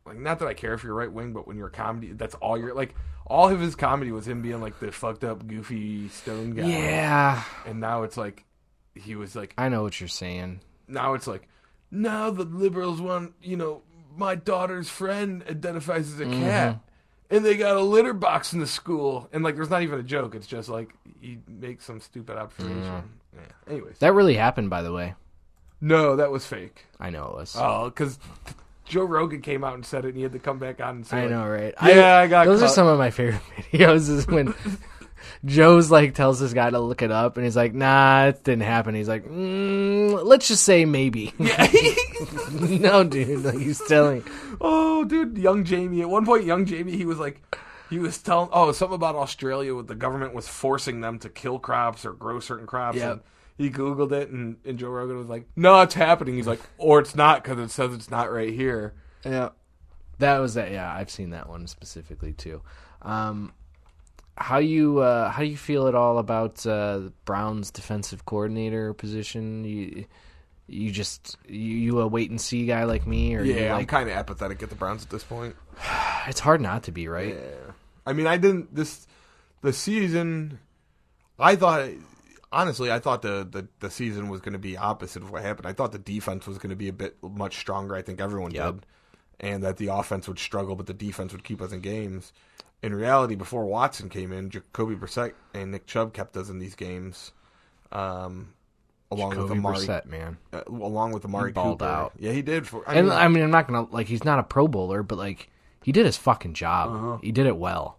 like 0.07 0.19
not 0.19 0.39
that 0.39 0.49
I 0.49 0.55
care 0.55 0.75
if 0.75 0.85
you're 0.85 0.95
right 0.95 1.11
wing, 1.13 1.33
but 1.33 1.47
when 1.47 1.57
you're 1.57 1.69
a 1.69 1.71
comedy, 1.71 2.13
that's 2.13 2.35
all 2.37 2.59
you're 2.59 2.75
like. 2.75 2.95
All 3.29 3.49
of 3.49 3.59
his 3.59 3.75
comedy 3.75 4.13
was 4.13 4.29
him 4.29 4.41
being 4.41 4.61
like 4.61 4.79
the 4.79 4.93
fucked 4.93 5.25
up, 5.25 5.45
goofy 5.49 6.09
stone 6.11 6.55
guy. 6.55 6.67
Yeah, 6.69 7.43
and 7.67 7.81
now 7.81 8.05
it's 8.05 8.17
like 8.17 8.45
he 8.95 9.17
was 9.17 9.35
like 9.35 9.55
I 9.59 9.69
know 9.69 9.83
what 9.83 10.01
you're 10.01 10.09
saying. 10.09 10.61
now 10.89 11.15
it's 11.15 11.27
like 11.27 11.49
now 11.91 12.31
the 12.31 12.45
liberals 12.45 13.01
want 13.01 13.35
you 13.43 13.57
know 13.57 13.83
my 14.17 14.35
daughter's 14.35 14.89
friend 14.89 15.45
identifies 15.49 16.13
as 16.13 16.21
a 16.21 16.25
mm-hmm. 16.25 16.43
cat 16.43 16.81
and 17.31 17.45
they 17.45 17.57
got 17.57 17.77
a 17.77 17.81
litter 17.81 18.13
box 18.15 18.53
in 18.53 18.61
the 18.61 18.67
school 18.67 19.29
and 19.33 19.45
like 19.45 19.57
there's 19.57 19.71
not 19.71 19.83
even 19.83 19.99
a 19.99 20.03
joke 20.03 20.35
it's 20.35 20.47
just 20.47 20.69
like 20.69 20.95
he 21.21 21.39
makes 21.47 21.85
some 21.85 22.01
stupid 22.01 22.37
observation 22.37 22.81
mm-hmm. 22.81 23.39
yeah. 23.39 23.73
anyways 23.73 23.99
That 23.99 24.15
really 24.15 24.35
happened, 24.35 24.71
by 24.71 24.83
the 24.83 24.93
way. 24.93 25.15
no 25.81 26.17
that 26.17 26.31
was 26.31 26.47
fake 26.47 26.87
I 26.99 27.11
know 27.11 27.27
it 27.27 27.35
was. 27.35 27.57
oh 27.59 27.87
because 27.91 28.19
joe 28.87 29.05
rogan 29.05 29.41
came 29.43 29.63
out 29.65 29.75
and 29.75 29.85
said 29.85 30.05
it 30.05 30.09
and 30.09 30.17
he 30.17 30.23
had 30.23 30.33
to 30.33 30.39
come 30.39 30.59
back 30.59 30.81
on 30.81 30.97
and 30.97 31.07
say 31.07 31.25
I 31.25 31.29
know, 31.29 31.47
right? 31.47 31.75
yeah 31.83 32.17
i, 32.17 32.27
got 32.27 32.47
Those 32.47 32.63
are 32.63 32.69
some 32.69 32.87
of 32.87 32.99
my 32.99 33.11
favorite 33.11 33.43
videos. 33.73 34.09
Is 34.09 34.27
when 34.27 34.55
Joe's 35.45 35.91
like 35.91 36.15
tells 36.15 36.41
this 36.41 36.53
guy 36.53 36.71
to 36.71 36.79
look 36.79 37.03
it 37.03 37.11
up, 37.11 37.37
and 37.37 37.45
he's 37.45 37.57
like, 37.57 37.75
"Nah, 37.75 38.27
it 38.27 38.45
didn't 38.45 38.63
happen." 38.63 38.95
He's 38.95 39.09
like, 39.09 39.25
mm, 39.25 40.25
"Let's 40.25 40.49
just 40.49 40.65
say 40.65 40.85
maybe." 40.85 41.33
yeah. 41.39 41.67
no, 42.61 43.05
dude, 43.05 43.45
like 43.45 43.59
he's 43.59 43.83
telling. 43.87 44.25
oh 44.61 45.05
dude 45.05 45.37
young 45.37 45.65
jamie 45.65 46.01
at 46.01 46.09
one 46.09 46.25
point 46.25 46.45
young 46.45 46.65
jamie 46.65 46.97
he 46.97 47.05
was 47.05 47.19
like 47.19 47.43
He 47.91 47.99
was 47.99 48.19
telling 48.19 48.49
oh 48.53 48.73
something 48.73 48.95
about 48.95 49.15
Australia 49.17 49.75
with 49.75 49.87
the 49.89 49.95
government 49.95 50.33
was 50.35 50.49
forcing 50.49 51.01
them 51.01 51.19
to 51.21 51.29
kill 51.29 51.59
crops 51.59 52.05
or 52.05 52.13
grow 52.13 52.41
certain 52.41 52.67
crops. 52.67 52.97
Yep. 52.97 53.13
And 53.13 53.21
he 53.57 53.71
googled 53.71 54.13
it, 54.13 54.29
and, 54.31 54.57
and 54.65 54.79
Joe 54.79 54.91
Rogan 54.91 55.17
was 55.17 55.29
like, 55.29 55.47
"No, 55.57 55.81
it's 55.83 55.95
happening." 55.95 56.37
He's 56.37 56.47
like, 56.47 56.61
"Or 56.79 56.99
it's 57.01 57.15
not 57.15 57.43
because 57.43 57.59
it 57.59 57.71
says 57.71 57.95
it's 57.95 58.11
not 58.11 58.33
right 58.33 58.53
here." 58.53 58.95
Yeah, 59.25 59.51
that 60.19 60.39
was 60.39 60.55
that. 60.55 60.71
Yeah, 60.71 60.93
I've 60.93 61.11
seen 61.11 61.31
that 61.31 61.49
one 61.49 61.67
specifically 61.67 62.33
too. 62.33 62.63
Um, 63.03 63.53
how 64.37 64.59
you 64.59 64.99
uh, 64.99 65.31
how 65.31 65.43
do 65.43 65.49
you 65.49 65.57
feel 65.57 65.89
at 65.89 65.95
all 65.95 66.19
about 66.19 66.67
uh, 66.67 67.11
Browns 67.25 67.71
defensive 67.71 68.25
coordinator 68.27 68.93
position? 68.93 69.65
You 69.65 70.05
you 70.67 70.91
just 70.91 71.37
you, 71.49 71.59
you 71.59 72.01
a 72.01 72.07
wait 72.07 72.31
and 72.31 72.41
see 72.41 72.67
guy 72.67 72.85
like 72.85 73.07
me, 73.07 73.35
or 73.37 73.43
you 73.43 73.55
Yeah, 73.55 73.75
I'm 73.75 73.87
kind 73.87 74.11
of 74.11 74.17
apathetic 74.17 74.63
at 74.63 74.69
the 74.69 74.75
Browns 74.75 75.03
at 75.03 75.11
this 75.11 75.25
point. 75.25 75.57
it's 76.27 76.41
hard 76.41 76.61
not 76.61 76.83
to 76.85 76.93
be 76.93 77.09
right. 77.09 77.35
Yeah. 77.35 77.73
I 78.05 78.13
mean, 78.13 78.27
I 78.27 78.37
didn't 78.37 78.75
this 78.75 79.07
the 79.63 79.73
season. 79.73 80.59
I 81.39 81.57
thought 81.57 81.89
honestly, 82.57 82.91
I 82.91 82.99
thought 82.99 83.23
the 83.23 83.47
the, 83.51 83.69
the 83.81 83.91
season 83.91 84.29
was 84.29 84.41
going 84.41 84.55
to 84.55 84.59
be 84.59 84.77
opposite 84.77 85.23
of 85.23 85.31
what 85.31 85.43
happened. 85.43 85.67
I 85.69 85.73
thought 85.73 85.93
the 85.93 85.99
defense 85.99 86.47
was 86.47 86.59
going 86.59 86.71
to 86.71 86.77
be 86.77 86.89
a 86.89 86.93
bit 86.93 87.17
much 87.23 87.57
stronger. 87.59 87.95
I 87.95 88.03
think 88.03 88.21
everyone 88.21 88.51
Yep. 88.53 88.75
did, 88.75 88.87
and 89.41 89.63
that 89.63 89.77
the 89.77 89.89
offense 89.89 90.27
would 90.29 90.39
struggle, 90.39 90.75
but 90.77 90.87
the 90.87 90.95
defense 90.95 91.33
would 91.33 91.45
keep 91.45 91.61
us 91.63 91.73
in 91.73 91.81
games. 91.81 92.33
In 92.83 92.95
reality, 92.95 93.35
before 93.37 93.65
Watson 93.65 94.09
came 94.09 94.33
in, 94.33 94.51
Jacoby 94.51 94.95
Brissett 94.97 95.33
and 95.55 95.71
Nick 95.73 95.87
Chubb 95.87 96.13
kept 96.13 96.37
us 96.37 96.49
in 96.51 96.59
these 96.59 96.75
games. 96.75 97.33
Um, 97.93 98.53
along 99.11 99.31
with 99.31 99.39
Jacoby 99.39 99.59
Amari, 99.59 99.77
Brissett, 99.79 100.07
man. 100.07 100.37
uh, 100.53 100.63
along 100.69 101.13
with 101.13 101.25
Amari 101.25 101.53
balled 101.53 101.79
Cooper. 101.81 101.91
out. 101.91 102.13
Yeah, 102.19 102.33
he 102.33 102.43
did. 102.43 102.67
For 102.67 102.89
I 102.89 102.95
And 102.95 103.09
mean, 103.09 103.17
I 103.17 103.29
mean, 103.29 103.43
I'm 103.45 103.51
not 103.51 103.67
gonna 103.67 103.87
like 103.91 104.07
he's 104.09 104.25
not 104.25 104.39
a 104.39 104.43
Pro 104.43 104.69
Bowler, 104.69 105.03
but 105.03 105.17
like 105.19 105.49
he 105.83 105.93
did 105.93 106.05
his 106.07 106.17
fucking 106.17 106.55
job. 106.55 106.91
Uh-huh. 106.95 107.19
He 107.23 107.33
did 107.33 107.47
it 107.47 107.57
well. 107.57 107.99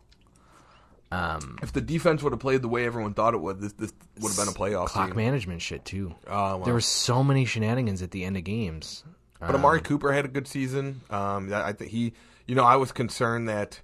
Um, 1.10 1.58
if 1.62 1.72
the 1.72 1.82
defense 1.82 2.22
would 2.22 2.34
have 2.34 2.39
played 2.39 2.62
the 2.62 2.68
way 2.68 2.86
everyone 2.86 3.14
thought 3.14 3.34
it 3.34 3.38
would, 3.38 3.62
this 3.62 3.74
this 3.74 3.93
would 4.20 4.30
have 4.30 4.38
been 4.38 4.53
a 4.53 4.58
playoff 4.58 4.88
clock 4.88 5.08
team. 5.08 5.16
management 5.16 5.62
shit 5.62 5.86
too. 5.86 6.14
Oh, 6.28 6.58
wow. 6.58 6.64
There 6.66 6.74
were 6.74 6.82
so 6.82 7.24
many 7.24 7.45
shenanigans 7.45 8.01
at 8.01 8.12
the 8.12 8.26
end 8.26 8.36
of 8.36 8.43
games. 8.43 9.03
But 9.39 9.55
Amari 9.55 9.82
Cooper 9.82 10.12
had 10.12 10.26
a 10.26 10.30
good 10.30 10.47
season. 10.47 11.01
Um, 11.10 11.53
I 11.53 11.72
think 11.72 11.91
he, 11.91 12.14
you 12.47 12.55
know, 12.55 12.64
I 12.64 12.76
was 12.78 12.91
concerned 12.91 13.47
that 13.49 13.80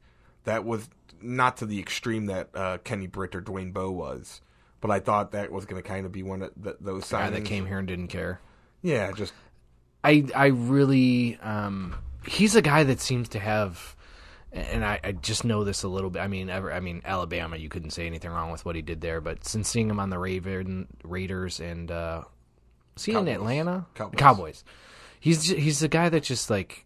that 0.46 0.66
was 0.66 0.90
not 1.22 1.58
to 1.58 1.66
the 1.66 1.80
extreme 1.80 2.26
that 2.26 2.50
uh, 2.56 2.78
Kenny 2.80 3.08
Britt 3.08 3.36
or 3.36 3.42
Dwayne 3.42 3.72
Bowe 3.72 3.92
was, 3.92 4.42
but 4.82 4.92
I 4.92 5.00
thought 5.00 5.32
that 5.32 5.52
was 5.52 5.66
going 5.66 5.82
to 5.82 5.88
kind 5.88 6.06
of 6.06 6.12
be 6.12 6.24
one 6.24 6.42
of 6.42 6.52
the, 6.58 6.76
those 6.82 7.10
guy 7.10 7.30
signings. 7.30 7.34
that 7.34 7.46
came 7.46 7.66
here 7.66 7.78
and 7.78 7.88
didn't 7.88 8.08
care. 8.08 8.42
Yeah, 8.82 9.12
just 9.14 9.34
I 10.04 10.26
I 10.36 10.48
really 10.48 11.38
um 11.42 11.96
he's 12.28 12.56
a 12.56 12.62
guy 12.62 12.84
that 12.84 13.00
seems 13.00 13.30
to 13.30 13.40
have 13.40 13.96
and 14.54 14.86
I, 14.86 15.00
I 15.04 15.12
just 15.14 15.44
know 15.44 15.64
this 15.64 15.84
a 15.84 15.88
little 15.88 16.10
bit. 16.10 16.22
I 16.22 16.28
mean, 16.28 16.50
ever, 16.50 16.72
I 16.72 16.80
mean, 16.80 17.02
Alabama. 17.04 17.58
You 17.58 17.70
couldn't 17.70 17.90
say 17.92 18.06
anything 18.06 18.32
wrong 18.32 18.52
with 18.52 18.64
what 18.66 18.76
he 18.76 18.82
did 18.82 19.02
there, 19.02 19.20
but 19.20 19.46
since 19.46 19.68
seeing 19.68 19.90
him 19.90 20.00
on 20.00 20.10
the 20.10 20.20
Raven 20.20 20.88
Raiders 21.04 21.60
and 21.60 21.90
uh, 21.92 22.22
see 22.96 23.12
in 23.12 23.18
Cowboys. 23.18 23.36
Atlanta 23.36 23.86
Cowboys. 24.16 24.64
he's 25.20 25.48
he's 25.50 25.80
the 25.80 25.88
guy 25.88 26.10
that 26.10 26.24
just 26.24 26.50
like 26.50 26.86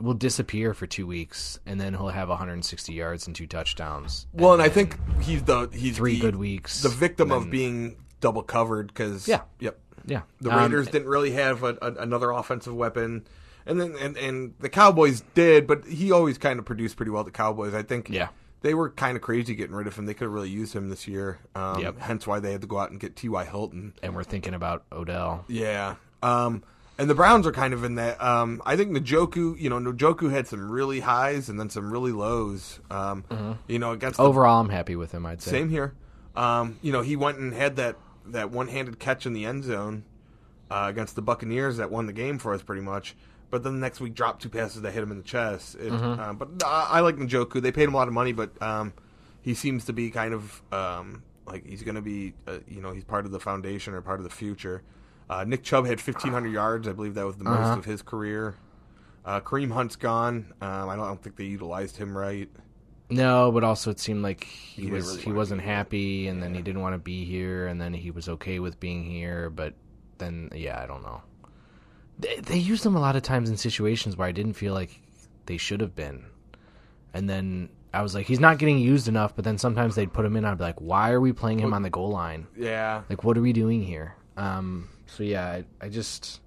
will 0.00 0.14
disappear 0.14 0.74
for 0.74 0.86
two 0.86 1.06
weeks 1.06 1.60
and 1.64 1.80
then 1.80 1.94
he'll 1.94 2.08
have 2.08 2.28
160 2.28 2.92
yards 2.92 3.26
and 3.26 3.36
two 3.36 3.46
touchdowns. 3.46 4.26
well, 4.32 4.52
and 4.52 4.60
I 4.62 4.68
think 4.68 4.98
he's 5.22 5.42
the 5.44 5.68
he's 5.72 5.96
three 5.96 6.14
the, 6.16 6.20
good 6.20 6.36
weeks. 6.36 6.82
the 6.82 6.88
victim 6.88 7.30
and 7.30 7.44
of 7.44 7.50
being 7.50 7.96
double 8.20 8.42
covered 8.42 8.88
because 8.88 9.26
Yeah. 9.28 9.42
yep, 9.60 9.78
yeah. 10.06 10.22
The 10.40 10.50
Um, 10.50 10.58
Raiders 10.60 10.88
didn't 10.88 11.08
really 11.08 11.32
have 11.32 11.62
a, 11.62 11.76
a, 11.82 11.92
another 12.00 12.30
offensive 12.32 12.74
weapon, 12.74 13.26
and 13.66 13.80
then 13.80 13.94
and, 14.00 14.16
and 14.16 14.54
the 14.60 14.68
Cowboys 14.68 15.22
did, 15.34 15.66
but 15.66 15.84
he 15.86 16.10
always 16.12 16.38
kind 16.38 16.58
of 16.58 16.64
produced 16.64 16.96
pretty 16.96 17.10
well. 17.10 17.24
The 17.24 17.30
Cowboys, 17.30 17.74
I 17.74 17.82
think, 17.82 18.08
Yeah. 18.08 18.28
they 18.62 18.74
were 18.74 18.90
kind 18.90 19.16
of 19.16 19.22
crazy 19.22 19.54
getting 19.54 19.74
rid 19.74 19.86
of 19.86 19.96
him. 19.96 20.06
They 20.06 20.14
could 20.14 20.24
have 20.26 20.32
really 20.32 20.50
used 20.50 20.74
him 20.74 20.88
this 20.88 21.06
year. 21.08 21.38
Um, 21.54 21.80
Yep. 21.80 21.98
Hence 21.98 22.26
why 22.26 22.40
they 22.40 22.52
had 22.52 22.60
to 22.62 22.66
go 22.66 22.78
out 22.78 22.90
and 22.90 22.98
get 23.00 23.16
T.Y. 23.16 23.44
Hilton. 23.44 23.94
and 24.02 24.14
we're 24.14 24.24
thinking 24.24 24.54
about 24.54 24.84
Odell. 24.92 25.44
Yeah. 25.48 25.96
Um, 26.22 26.62
and 26.98 27.08
the 27.08 27.14
Browns 27.14 27.46
are 27.46 27.52
kind 27.52 27.72
of 27.74 27.82
in 27.84 27.94
that. 27.96 28.22
Um, 28.22 28.60
I 28.66 28.76
think 28.76 28.92
Njoku, 28.96 29.58
you 29.58 29.70
know, 29.70 29.78
Njoku 29.80 30.30
had 30.30 30.46
some 30.46 30.70
really 30.70 31.00
highs 31.00 31.48
and 31.48 31.58
then 31.58 31.70
some 31.70 31.90
really 31.90 32.12
lows. 32.12 32.78
Um, 32.90 33.58
You 33.66 33.78
know, 33.78 33.92
against 33.92 34.18
the 34.18 34.22
Overall, 34.22 34.60
I'm 34.60 34.68
happy 34.68 34.94
with 34.94 35.10
him. 35.12 35.24
I'd 35.26 35.40
say. 35.42 35.50
same 35.52 35.70
here. 35.70 35.94
Um, 36.36 36.78
you 36.82 36.92
know, 36.92 37.00
he 37.02 37.16
went 37.16 37.38
and 37.38 37.52
had 37.52 37.76
that, 37.76 37.96
that 38.26 38.50
one 38.50 38.68
handed 38.68 38.98
catch 38.98 39.26
in 39.26 39.32
the 39.32 39.44
end 39.46 39.64
zone 39.64 40.04
uh, 40.70 40.86
against 40.88 41.16
the 41.16 41.22
Buccaneers 41.22 41.78
that 41.78 41.90
won 41.90 42.06
the 42.06 42.12
game 42.12 42.38
for 42.38 42.54
us 42.54 42.62
pretty 42.62 42.82
much. 42.82 43.16
But 43.52 43.62
then 43.62 43.74
the 43.74 43.80
next 43.80 44.00
week 44.00 44.14
dropped 44.14 44.40
two 44.42 44.48
passes 44.48 44.80
that 44.80 44.92
hit 44.92 45.02
him 45.02 45.10
in 45.12 45.18
the 45.18 45.22
chest. 45.22 45.74
It, 45.76 45.92
uh, 45.92 46.32
but 46.32 46.48
I, 46.64 46.86
I 46.90 47.00
like 47.00 47.16
Njoku. 47.16 47.60
They 47.60 47.70
paid 47.70 47.84
him 47.84 47.92
a 47.92 47.96
lot 47.98 48.08
of 48.08 48.14
money, 48.14 48.32
but 48.32 48.50
um, 48.62 48.94
he 49.42 49.52
seems 49.52 49.84
to 49.84 49.92
be 49.92 50.10
kind 50.10 50.32
of 50.32 50.62
um, 50.72 51.22
like 51.46 51.66
he's 51.66 51.82
going 51.82 51.96
to 51.96 52.00
be, 52.00 52.32
uh, 52.48 52.60
you 52.66 52.80
know, 52.80 52.92
he's 52.92 53.04
part 53.04 53.26
of 53.26 53.30
the 53.30 53.38
foundation 53.38 53.92
or 53.92 54.00
part 54.00 54.20
of 54.20 54.24
the 54.24 54.30
future. 54.30 54.82
Uh, 55.28 55.44
Nick 55.44 55.62
Chubb 55.64 55.84
had 55.84 56.00
1,500 56.00 56.48
yards. 56.48 56.88
I 56.88 56.92
believe 56.94 57.12
that 57.14 57.26
was 57.26 57.36
the 57.36 57.44
Uh-huh. 57.44 57.68
most 57.68 57.78
of 57.78 57.84
his 57.84 58.00
career. 58.00 58.54
Uh, 59.24 59.40
Kareem 59.40 59.70
Hunt's 59.70 59.96
gone. 59.96 60.54
Um, 60.62 60.88
I, 60.88 60.96
don't, 60.96 61.04
I 61.04 61.08
don't 61.08 61.22
think 61.22 61.36
they 61.36 61.44
utilized 61.44 61.98
him 61.98 62.16
right. 62.16 62.48
No, 63.10 63.52
but 63.52 63.64
also 63.64 63.90
it 63.90 64.00
seemed 64.00 64.22
like 64.22 64.44
he, 64.44 64.84
didn't 64.84 64.94
was 64.94 65.08
really 65.10 65.22
he 65.24 65.32
wasn't 65.32 65.60
happy, 65.60 66.26
and 66.28 66.42
then 66.42 66.54
he 66.54 66.62
didn't 66.62 66.80
want 66.80 66.94
to 66.94 66.98
be 66.98 67.26
here, 67.26 67.66
and 67.66 67.78
then 67.78 67.92
he 67.92 68.10
was 68.10 68.30
okay 68.30 68.60
with 68.60 68.80
being 68.80 69.04
here, 69.04 69.50
but 69.50 69.74
then 70.16 70.48
yeah, 70.54 70.80
I 70.82 70.86
don't 70.86 71.02
know. 71.02 71.20
They, 72.18 72.36
they 72.36 72.58
used 72.58 72.84
him 72.84 72.94
a 72.94 73.00
lot 73.00 73.16
of 73.16 73.22
times 73.22 73.50
in 73.50 73.56
situations 73.56 74.16
where 74.16 74.28
I 74.28 74.32
didn't 74.32 74.54
feel 74.54 74.74
like 74.74 75.00
they 75.46 75.56
should 75.56 75.80
have 75.80 75.94
been, 75.94 76.24
and 77.14 77.28
then 77.28 77.68
I 77.94 78.02
was 78.02 78.14
like, 78.14 78.26
he's 78.26 78.40
not 78.40 78.58
getting 78.58 78.78
used 78.78 79.08
enough. 79.08 79.34
But 79.34 79.44
then 79.44 79.58
sometimes 79.58 79.94
they'd 79.94 80.12
put 80.12 80.24
him 80.24 80.36
in, 80.36 80.44
I'd 80.44 80.58
be 80.58 80.64
like, 80.64 80.80
why 80.80 81.10
are 81.10 81.20
we 81.20 81.32
playing 81.32 81.58
him 81.58 81.74
on 81.74 81.82
the 81.82 81.90
goal 81.90 82.10
line? 82.10 82.46
Yeah. 82.56 83.02
Like, 83.10 83.24
what 83.24 83.36
are 83.36 83.42
we 83.42 83.52
doing 83.52 83.82
here? 83.82 84.14
Um, 84.36 84.88
so 85.06 85.22
yeah, 85.24 85.46
I, 85.46 85.64
I 85.80 85.88
just 85.88 86.40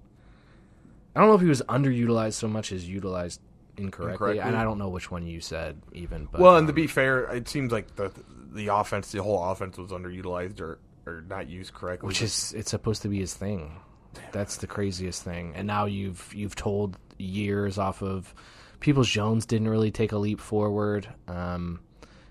I 1.14 1.20
don't 1.20 1.28
know 1.28 1.34
if 1.34 1.40
he 1.40 1.48
was 1.48 1.62
underutilized 1.62 2.34
so 2.34 2.48
much 2.48 2.72
as 2.72 2.88
utilized 2.88 3.40
incorrectly, 3.76 4.12
Incorrectly. 4.12 4.40
and 4.40 4.56
I 4.56 4.64
don't 4.64 4.78
know 4.78 4.88
which 4.88 5.10
one 5.10 5.26
you 5.26 5.40
said 5.40 5.80
even. 5.92 6.26
But 6.30 6.40
Well, 6.40 6.56
and 6.56 6.66
to 6.66 6.72
um, 6.72 6.74
be 6.74 6.86
fair, 6.86 7.24
it 7.32 7.48
seems 7.48 7.72
like 7.72 7.94
the 7.96 8.10
the 8.52 8.68
offense, 8.68 9.12
the 9.12 9.22
whole 9.22 9.42
offense, 9.50 9.78
was 9.78 9.90
underutilized 9.92 10.60
or 10.60 10.78
or 11.06 11.22
not 11.28 11.48
used 11.48 11.72
correctly. 11.74 12.06
which 12.06 12.22
is 12.22 12.52
it's 12.56 12.70
supposed 12.70 13.02
to 13.02 13.08
be 13.08 13.18
his 13.20 13.34
thing. 13.34 13.80
That's 14.32 14.56
the 14.58 14.66
craziest 14.66 15.22
thing. 15.22 15.52
And 15.56 15.66
now 15.66 15.86
you've 15.86 16.32
you've 16.34 16.54
told 16.54 16.96
years 17.18 17.78
off 17.78 18.02
of 18.02 18.34
Peoples 18.80 19.08
Jones 19.08 19.46
didn't 19.46 19.68
really 19.68 19.90
take 19.90 20.12
a 20.12 20.18
leap 20.18 20.40
forward. 20.40 21.08
Um, 21.28 21.80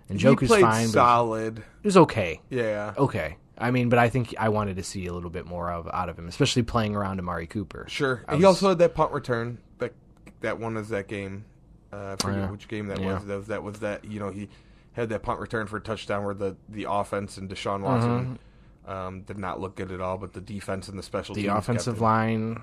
and 0.09 0.19
he 0.19 0.23
Joku's 0.23 0.47
played 0.47 0.61
fine, 0.61 0.87
solid. 0.87 1.57
it 1.59 1.63
was 1.83 1.97
okay. 1.97 2.39
Yeah, 2.49 2.93
Okay. 2.97 3.37
I 3.57 3.71
mean, 3.71 3.87
but 3.89 3.97
I 3.99 4.09
think 4.09 4.35
I 4.37 4.49
wanted 4.49 4.75
to 4.75 4.83
see 4.83 5.05
a 5.07 5.13
little 5.13 5.29
bit 5.29 5.45
more 5.45 5.71
of 5.71 5.87
out 5.93 6.09
of 6.09 6.19
him, 6.19 6.27
especially 6.27 6.63
playing 6.63 6.93
around 6.95 7.19
Amari 7.19 7.47
Cooper. 7.47 7.85
sure. 7.87 8.23
I 8.27 8.35
he 8.35 8.43
also 8.43 8.67
had 8.69 8.79
that 8.79 8.93
punt 8.93 9.13
return. 9.13 9.59
That 9.79 9.93
that 10.41 10.59
one 10.59 10.75
is 10.77 10.89
that 10.89 11.07
game. 11.07 11.45
Uh, 11.93 12.15
I 12.19 12.21
forget 12.21 12.39
yeah. 12.39 12.51
which 12.51 12.67
game 12.67 12.87
that 12.87 12.99
Yeah. 12.99 13.13
was. 13.13 13.25
That 13.25 13.37
was 13.37 13.47
that 13.47 13.63
was 13.63 13.79
that. 13.79 14.03
You 14.05 14.19
know, 14.19 14.29
he 14.29 14.49
had 14.91 15.07
that 15.09 15.23
punt 15.23 15.39
return 15.39 15.67
for 15.67 15.77
a 15.77 15.81
touchdown 15.81 16.25
where 16.25 16.33
the 16.33 16.57
the 16.67 16.85
offense 16.89 17.37
and 17.37 17.49
Deshaun 17.49 17.81
Watson. 17.81 18.39
Um, 18.87 19.21
did 19.21 19.37
not 19.39 19.59
look 19.59 19.75
good 19.75 19.91
at 19.91 19.99
all, 19.99 20.17
but 20.17 20.33
the 20.33 20.41
defense 20.41 20.87
and 20.87 20.97
the 20.97 21.03
special. 21.03 21.33
The 21.35 21.47
offensive 21.47 22.01
line. 22.01 22.61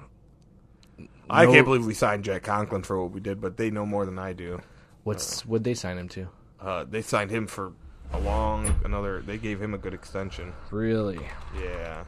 I 1.28 1.46
can't 1.46 1.64
believe 1.64 1.84
we 1.84 1.94
signed 1.94 2.24
Jack 2.24 2.44
Conklin 2.44 2.82
for 2.82 3.00
what 3.02 3.12
we 3.12 3.20
did, 3.20 3.40
but 3.40 3.56
they 3.56 3.70
know 3.70 3.86
more 3.86 4.04
than 4.06 4.18
I 4.18 4.32
do. 4.32 4.60
What's 5.04 5.44
would 5.46 5.64
they 5.64 5.74
sign 5.74 5.98
him 5.98 6.08
to? 6.10 6.28
Uh, 6.60 6.84
they 6.88 7.02
signed 7.02 7.30
him 7.30 7.46
for 7.46 7.72
a 8.12 8.20
long 8.20 8.74
another. 8.84 9.20
They 9.20 9.38
gave 9.38 9.60
him 9.60 9.74
a 9.74 9.78
good 9.78 9.94
extension. 9.94 10.52
Really? 10.70 11.20
Yeah. 11.60 12.04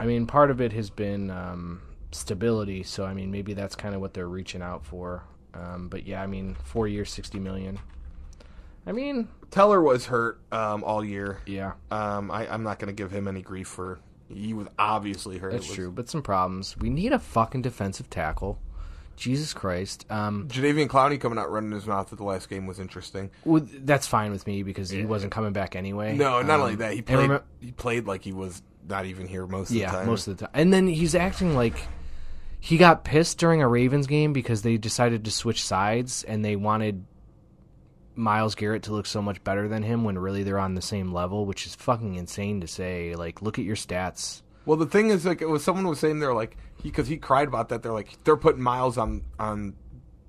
I 0.00 0.06
mean, 0.06 0.26
part 0.26 0.50
of 0.50 0.60
it 0.60 0.72
has 0.72 0.90
been 0.90 1.30
um, 1.30 1.82
stability. 2.10 2.82
So 2.82 3.04
I 3.04 3.14
mean, 3.14 3.30
maybe 3.30 3.54
that's 3.54 3.76
kind 3.76 3.94
of 3.94 4.00
what 4.00 4.14
they're 4.14 4.28
reaching 4.28 4.62
out 4.62 4.84
for. 4.84 5.22
Um, 5.52 5.88
but 5.88 6.04
yeah, 6.06 6.20
I 6.20 6.26
mean, 6.26 6.56
four 6.64 6.88
years, 6.88 7.10
sixty 7.12 7.38
million. 7.38 7.78
I 8.86 8.92
mean, 8.92 9.28
Teller 9.50 9.80
was 9.80 10.06
hurt 10.06 10.40
um, 10.52 10.84
all 10.84 11.04
year. 11.04 11.40
yeah, 11.46 11.72
Um, 11.90 12.30
I, 12.30 12.46
I'm 12.52 12.62
not 12.62 12.78
going 12.78 12.88
to 12.88 12.92
give 12.94 13.10
him 13.10 13.26
any 13.28 13.42
grief 13.42 13.68
for. 13.68 13.98
He 14.28 14.52
was 14.54 14.66
obviously 14.78 15.38
hurt. 15.38 15.52
that's 15.52 15.66
was- 15.68 15.76
true. 15.76 15.90
But 15.90 16.08
some 16.08 16.22
problems. 16.22 16.76
We 16.78 16.90
need 16.90 17.12
a 17.12 17.18
fucking 17.18 17.62
defensive 17.62 18.10
tackle. 18.10 18.58
Jesus 19.16 19.54
Christ. 19.54 20.06
Um, 20.10 20.48
Jadeveon 20.48 20.88
Clowney 20.88 21.20
coming 21.20 21.38
out 21.38 21.48
running 21.50 21.70
his 21.70 21.86
mouth 21.86 22.10
at 22.12 22.18
the 22.18 22.24
last 22.24 22.50
game 22.50 22.66
was 22.66 22.80
interesting. 22.80 23.30
well, 23.44 23.64
that's 23.78 24.08
fine 24.08 24.32
with 24.32 24.44
me 24.46 24.64
because 24.64 24.90
he 24.90 25.04
wasn't 25.04 25.30
coming 25.30 25.52
back 25.52 25.76
anyway. 25.76 26.16
No, 26.16 26.42
not 26.42 26.56
Um, 26.56 26.60
only 26.62 26.74
that, 26.76 26.94
he 26.94 27.02
played. 27.02 27.30
remem- 27.30 27.42
he 27.60 27.70
played 27.70 28.06
like 28.06 28.22
he 28.24 28.32
was 28.32 28.60
not 28.88 29.06
even 29.06 29.28
here 29.28 29.46
most 29.46 29.70
of 29.70 29.76
yeah, 29.76 29.92
the 29.92 29.98
time. 29.98 30.06
most 30.06 30.26
of 30.26 30.36
the 30.36 30.46
time. 30.46 30.50
And 30.54 30.72
then 30.72 30.88
he's 30.88 31.14
acting 31.14 31.54
like 31.54 31.76
he 32.58 32.76
got 32.76 33.04
pissed 33.04 33.38
during 33.38 33.62
a 33.62 33.68
Ravens 33.68 34.08
game 34.08 34.32
because 34.32 34.62
they 34.62 34.78
decided 34.78 35.24
to 35.26 35.30
switch 35.30 35.64
sides 35.64 36.24
and 36.24 36.44
they 36.44 36.56
wanted 36.56 37.04
Myles 38.16 38.54
Garrett 38.54 38.84
to 38.84 38.92
look 38.92 39.06
so 39.06 39.20
much 39.22 39.42
better 39.44 39.68
than 39.68 39.82
him 39.82 40.04
when 40.04 40.18
really 40.18 40.42
they're 40.42 40.58
on 40.58 40.74
the 40.74 40.82
same 40.82 41.12
level, 41.12 41.46
which 41.46 41.66
is 41.66 41.74
fucking 41.74 42.14
insane 42.14 42.60
to 42.60 42.66
say. 42.68 43.14
Like, 43.14 43.42
look 43.42 43.58
at 43.58 43.64
your 43.64 43.76
stats. 43.76 44.42
Well, 44.66 44.76
the 44.76 44.86
thing 44.86 45.10
is, 45.10 45.26
like, 45.26 45.42
it 45.42 45.48
was 45.48 45.62
someone 45.64 45.86
was 45.88 45.98
saying 46.00 46.20
they're 46.20 46.32
like 46.34 46.56
he 46.82 46.88
because 46.90 47.08
he 47.08 47.16
cried 47.16 47.48
about 47.48 47.68
that. 47.70 47.82
They're 47.82 47.92
like 47.92 48.16
they're 48.24 48.36
putting 48.36 48.62
miles 48.62 48.96
on 48.98 49.22
on 49.38 49.74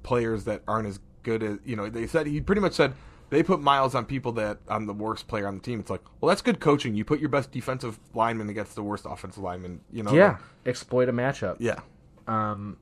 players 0.03 0.43
that 0.45 0.61
aren't 0.67 0.87
as 0.87 0.99
good 1.23 1.41
as 1.43 1.57
you 1.65 1.75
know. 1.75 1.89
They 1.89 2.07
said 2.07 2.27
he 2.27 2.41
pretty 2.41 2.61
much 2.61 2.73
said 2.73 2.93
they 3.31 3.41
put 3.41 3.59
Myles 3.59 3.95
on 3.95 4.05
people 4.05 4.33
that 4.33 4.59
on 4.69 4.85
the 4.85 4.93
worst 4.93 5.27
player 5.27 5.47
on 5.47 5.55
the 5.55 5.61
team. 5.61 5.79
It's 5.79 5.89
like, 5.89 6.01
well, 6.21 6.29
that's 6.29 6.41
good 6.43 6.59
coaching. 6.59 6.93
You 6.95 7.03
put 7.03 7.19
your 7.19 7.29
best 7.29 7.51
defensive 7.51 7.99
lineman 8.13 8.49
against 8.49 8.75
the 8.75 8.83
worst 8.83 9.05
offensive 9.09 9.41
lineman. 9.41 9.81
You 9.91 10.03
know, 10.03 10.13
Yeah, 10.13 10.37
exploit 10.65 11.09
a 11.09 11.13
matchup. 11.13 11.55
yeah. 11.59 11.79
Um, 12.27 12.77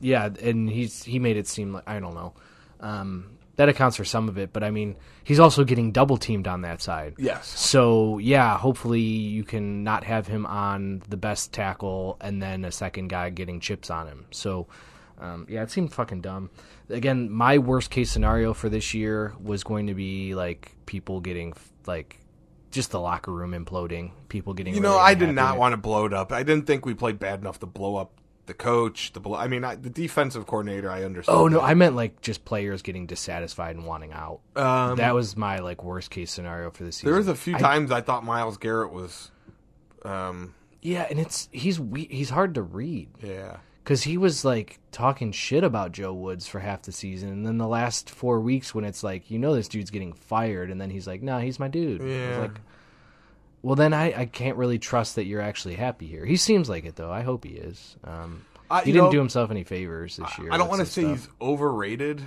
yeah, 0.00 0.28
and 0.42 0.68
he's 0.70 1.04
he 1.04 1.18
made 1.18 1.36
it 1.36 1.46
seem 1.46 1.72
like 1.74 1.84
I 1.86 2.00
don't 2.00 2.14
know. 2.14 2.34
Um, 2.80 3.37
that 3.58 3.68
accounts 3.68 3.96
for 3.96 4.04
some 4.04 4.28
of 4.28 4.38
it, 4.38 4.52
but 4.52 4.62
I 4.62 4.70
mean, 4.70 4.94
he's 5.24 5.40
also 5.40 5.64
getting 5.64 5.90
double 5.90 6.16
teamed 6.16 6.46
on 6.46 6.62
that 6.62 6.80
side. 6.80 7.14
Yes. 7.18 7.48
So 7.48 8.18
yeah, 8.18 8.56
hopefully 8.56 9.00
you 9.00 9.42
can 9.42 9.82
not 9.82 10.04
have 10.04 10.28
him 10.28 10.46
on 10.46 11.02
the 11.08 11.16
best 11.16 11.52
tackle 11.52 12.16
and 12.20 12.40
then 12.40 12.64
a 12.64 12.70
second 12.70 13.08
guy 13.08 13.30
getting 13.30 13.58
chips 13.58 13.90
on 13.90 14.06
him. 14.06 14.26
So 14.30 14.68
um, 15.18 15.44
yeah, 15.50 15.64
it 15.64 15.72
seemed 15.72 15.92
fucking 15.92 16.20
dumb. 16.20 16.50
Again, 16.88 17.32
my 17.32 17.58
worst 17.58 17.90
case 17.90 18.12
scenario 18.12 18.54
for 18.54 18.68
this 18.68 18.94
year 18.94 19.34
was 19.42 19.64
going 19.64 19.88
to 19.88 19.94
be 19.94 20.36
like 20.36 20.76
people 20.86 21.20
getting 21.20 21.52
like 21.84 22.20
just 22.70 22.92
the 22.92 23.00
locker 23.00 23.32
room 23.32 23.50
imploding, 23.50 24.12
people 24.28 24.54
getting. 24.54 24.76
You 24.76 24.80
know, 24.80 24.92
really 24.92 25.02
I 25.02 25.14
did 25.14 25.34
not 25.34 25.58
want 25.58 25.72
to 25.72 25.78
blow 25.78 26.06
it 26.06 26.14
up. 26.14 26.30
I 26.30 26.44
didn't 26.44 26.68
think 26.68 26.86
we 26.86 26.94
played 26.94 27.18
bad 27.18 27.40
enough 27.40 27.58
to 27.58 27.66
blow 27.66 27.96
up 27.96 28.12
the 28.48 28.54
coach. 28.54 29.12
The. 29.12 29.20
I 29.30 29.46
mean, 29.46 29.62
I, 29.62 29.76
the 29.76 29.88
defensive 29.90 30.46
coordinator. 30.48 30.90
I 30.90 31.04
understand. 31.04 31.38
Oh 31.38 31.46
no, 31.46 31.58
that. 31.60 31.64
I 31.66 31.74
meant 31.74 31.94
like 31.94 32.20
just 32.20 32.44
players 32.44 32.82
getting 32.82 33.06
dissatisfied 33.06 33.76
and 33.76 33.86
wanting 33.86 34.12
out. 34.12 34.40
Um, 34.56 34.96
that 34.96 35.14
was 35.14 35.36
my 35.36 35.58
like 35.58 35.84
worst 35.84 36.10
case 36.10 36.32
scenario 36.32 36.70
for 36.72 36.82
the 36.82 36.90
season. 36.90 37.06
there 37.10 37.16
was 37.16 37.28
a 37.28 37.36
few 37.36 37.54
I- 37.54 37.58
times 37.60 37.92
I 37.92 38.00
thought 38.00 38.24
Myles 38.24 38.56
Garrett 38.56 38.92
was. 38.92 39.30
Um, 40.04 40.54
yeah, 40.82 41.06
and 41.08 41.18
it's 41.20 41.48
he's 41.52 41.78
we- 41.78 42.08
he's 42.10 42.30
hard 42.30 42.54
to 42.56 42.62
read. 42.62 43.08
yeah. 43.22 43.58
because 43.84 44.02
he 44.02 44.16
was 44.18 44.44
like 44.44 44.78
talking 44.92 45.32
shit 45.32 45.64
about 45.64 45.92
Joe 45.92 46.12
Woods 46.12 46.46
for 46.46 46.60
half 46.60 46.82
the 46.82 46.92
season, 46.92 47.30
and 47.30 47.46
then 47.46 47.58
the 47.58 47.66
last 47.68 48.10
four 48.10 48.40
weeks 48.40 48.74
when 48.74 48.84
it's 48.84 49.02
like 49.02 49.30
you 49.30 49.38
know 49.38 49.54
this 49.54 49.68
dude's 49.68 49.90
getting 49.90 50.12
fired, 50.12 50.70
and 50.70 50.80
then 50.80 50.90
he's 50.90 51.06
like, 51.06 51.22
"No, 51.22 51.38
he's 51.38 51.58
my 51.58 51.68
dude." 51.68 52.02
Yeah. 52.02 52.48
Well, 53.62 53.74
then 53.74 53.92
I, 53.92 54.20
I 54.20 54.26
can't 54.26 54.56
really 54.56 54.78
trust 54.78 55.16
that 55.16 55.24
you're 55.26 55.40
actually 55.40 55.74
happy 55.74 56.06
here. 56.06 56.24
He 56.24 56.36
seems 56.36 56.68
like 56.68 56.84
it 56.84 56.96
though. 56.96 57.10
I 57.10 57.22
hope 57.22 57.44
he 57.44 57.50
is. 57.54 57.96
Um, 58.04 58.44
I- 58.70 58.82
he 58.84 58.92
didn't 58.92 59.06
know, 59.06 59.12
do 59.12 59.18
himself 59.18 59.50
any 59.50 59.64
favors 59.64 60.16
this 60.16 60.38
year. 60.38 60.52
I 60.52 60.58
don't 60.58 60.68
want 60.68 60.80
to 60.80 60.86
say 60.86 61.02
stuff. 61.02 61.16
he's 61.18 61.28
overrated, 61.40 62.22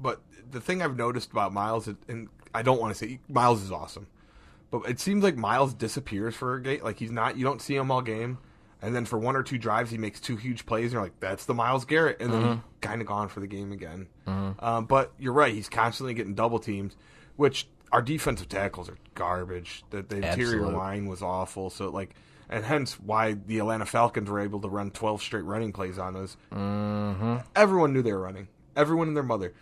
but 0.00 0.20
the 0.50 0.60
thing 0.60 0.82
I've 0.82 0.96
noticed 0.96 1.30
about 1.30 1.52
Myles, 1.52 1.88
and 2.08 2.28
I 2.54 2.62
don't 2.62 2.80
want 2.80 2.94
to 2.94 2.98
say 2.98 3.20
Myles 3.28 3.62
is 3.62 3.70
awesome, 3.70 4.06
but 4.70 4.88
it 4.88 4.98
seems 5.00 5.22
like 5.22 5.36
Myles 5.36 5.74
disappears 5.74 6.34
for 6.34 6.54
a 6.54 6.62
game. 6.62 6.80
Like 6.82 6.98
he's 6.98 7.10
not, 7.12 7.36
you 7.36 7.44
don't 7.44 7.60
see 7.62 7.76
him 7.76 7.90
all 7.90 8.00
game, 8.02 8.38
and 8.82 8.94
then 8.94 9.04
for 9.04 9.18
one 9.18 9.36
or 9.36 9.42
two 9.42 9.58
drives, 9.58 9.90
he 9.90 9.98
makes 9.98 10.18
two 10.20 10.36
huge 10.36 10.66
plays, 10.66 10.84
and 10.86 10.92
you're 10.94 11.02
like, 11.02 11.20
that's 11.20 11.44
the 11.44 11.54
Myles 11.54 11.84
Garrett, 11.84 12.20
and 12.20 12.32
then 12.32 12.42
he's 12.48 12.58
kind 12.80 13.00
of 13.00 13.06
gone 13.06 13.28
for 13.28 13.40
the 13.40 13.46
game 13.46 13.70
again. 13.72 14.08
Um, 14.26 14.86
but 14.86 15.12
you're 15.18 15.32
right, 15.34 15.52
he's 15.54 15.68
constantly 15.68 16.14
getting 16.14 16.34
double 16.34 16.58
teamed, 16.58 16.94
which 17.36 17.68
our 17.92 18.02
defensive 18.02 18.48
tackles 18.48 18.88
are 18.88 18.96
garbage. 19.14 19.84
The, 19.90 20.02
the 20.02 20.16
interior 20.16 20.60
Absolute. 20.60 20.74
line 20.76 21.06
was 21.06 21.22
awful, 21.22 21.70
so 21.70 21.90
like. 21.90 22.14
And 22.48 22.64
hence 22.64 22.92
why 23.00 23.32
the 23.32 23.58
Atlanta 23.58 23.86
Falcons 23.86 24.30
were 24.30 24.38
able 24.38 24.60
to 24.60 24.68
run 24.68 24.92
12 24.92 25.20
straight 25.20 25.42
running 25.44 25.72
plays 25.72 25.98
on 25.98 26.14
us 26.14 26.36
everyone 27.56 27.92
knew 27.92 28.02
they 28.02 28.12
were 28.12 28.20
running. 28.20 28.46
Everyone 28.76 29.08
and 29.08 29.16
their 29.16 29.24
mother. 29.24 29.52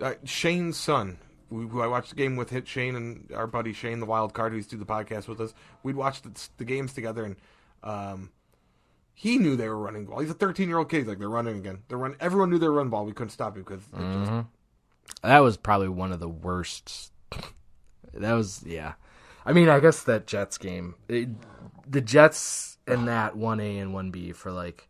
Uh, 0.00 0.14
Shane's 0.24 0.78
son, 0.78 1.18
who 1.50 1.82
I 1.82 1.86
watched 1.86 2.08
the 2.10 2.16
game 2.16 2.36
with, 2.36 2.48
hit 2.48 2.66
Shane 2.66 2.96
and 2.96 3.30
our 3.34 3.46
buddy 3.46 3.74
Shane, 3.74 4.00
the 4.00 4.06
wild 4.06 4.32
card, 4.32 4.52
who 4.52 4.56
used 4.56 4.70
do 4.70 4.78
the 4.78 4.86
podcast 4.86 5.28
with 5.28 5.38
us. 5.38 5.52
We'd 5.82 5.96
watch 5.96 6.22
the, 6.22 6.30
the 6.56 6.64
games 6.64 6.94
together, 6.94 7.24
and 7.24 7.36
um, 7.82 8.30
he 9.12 9.36
knew 9.36 9.54
they 9.54 9.68
were 9.68 9.76
running 9.76 10.06
ball. 10.06 10.20
He's 10.20 10.30
a 10.30 10.34
13 10.34 10.66
year 10.66 10.78
old 10.78 10.88
kid. 10.88 11.00
He's 11.00 11.08
like, 11.08 11.18
they're 11.18 11.28
running 11.28 11.58
again. 11.58 11.82
They're 11.88 11.98
run. 11.98 12.16
Everyone 12.20 12.48
knew 12.48 12.58
they 12.58 12.68
were 12.68 12.72
run 12.72 12.88
ball. 12.88 13.04
We 13.04 13.12
couldn't 13.12 13.30
stop 13.30 13.56
it 13.58 13.66
because 13.66 13.82
it 13.92 14.24
just- 14.24 14.46
That 15.22 15.40
was 15.40 15.58
probably 15.58 15.88
one 15.90 16.12
of 16.12 16.20
the 16.20 16.28
worst. 16.28 17.12
That 18.14 18.32
was 18.32 18.62
yeah. 18.66 18.94
I 19.44 19.52
mean, 19.52 19.68
I 19.68 19.80
guess 19.80 20.02
that 20.02 20.26
Jets 20.26 20.58
game, 20.58 20.94
it, 21.08 21.28
the 21.88 22.00
Jets 22.00 22.78
and 22.86 23.08
that 23.08 23.36
one 23.36 23.60
A 23.60 23.78
and 23.78 23.94
one 23.94 24.10
B 24.10 24.32
for 24.32 24.52
like, 24.52 24.88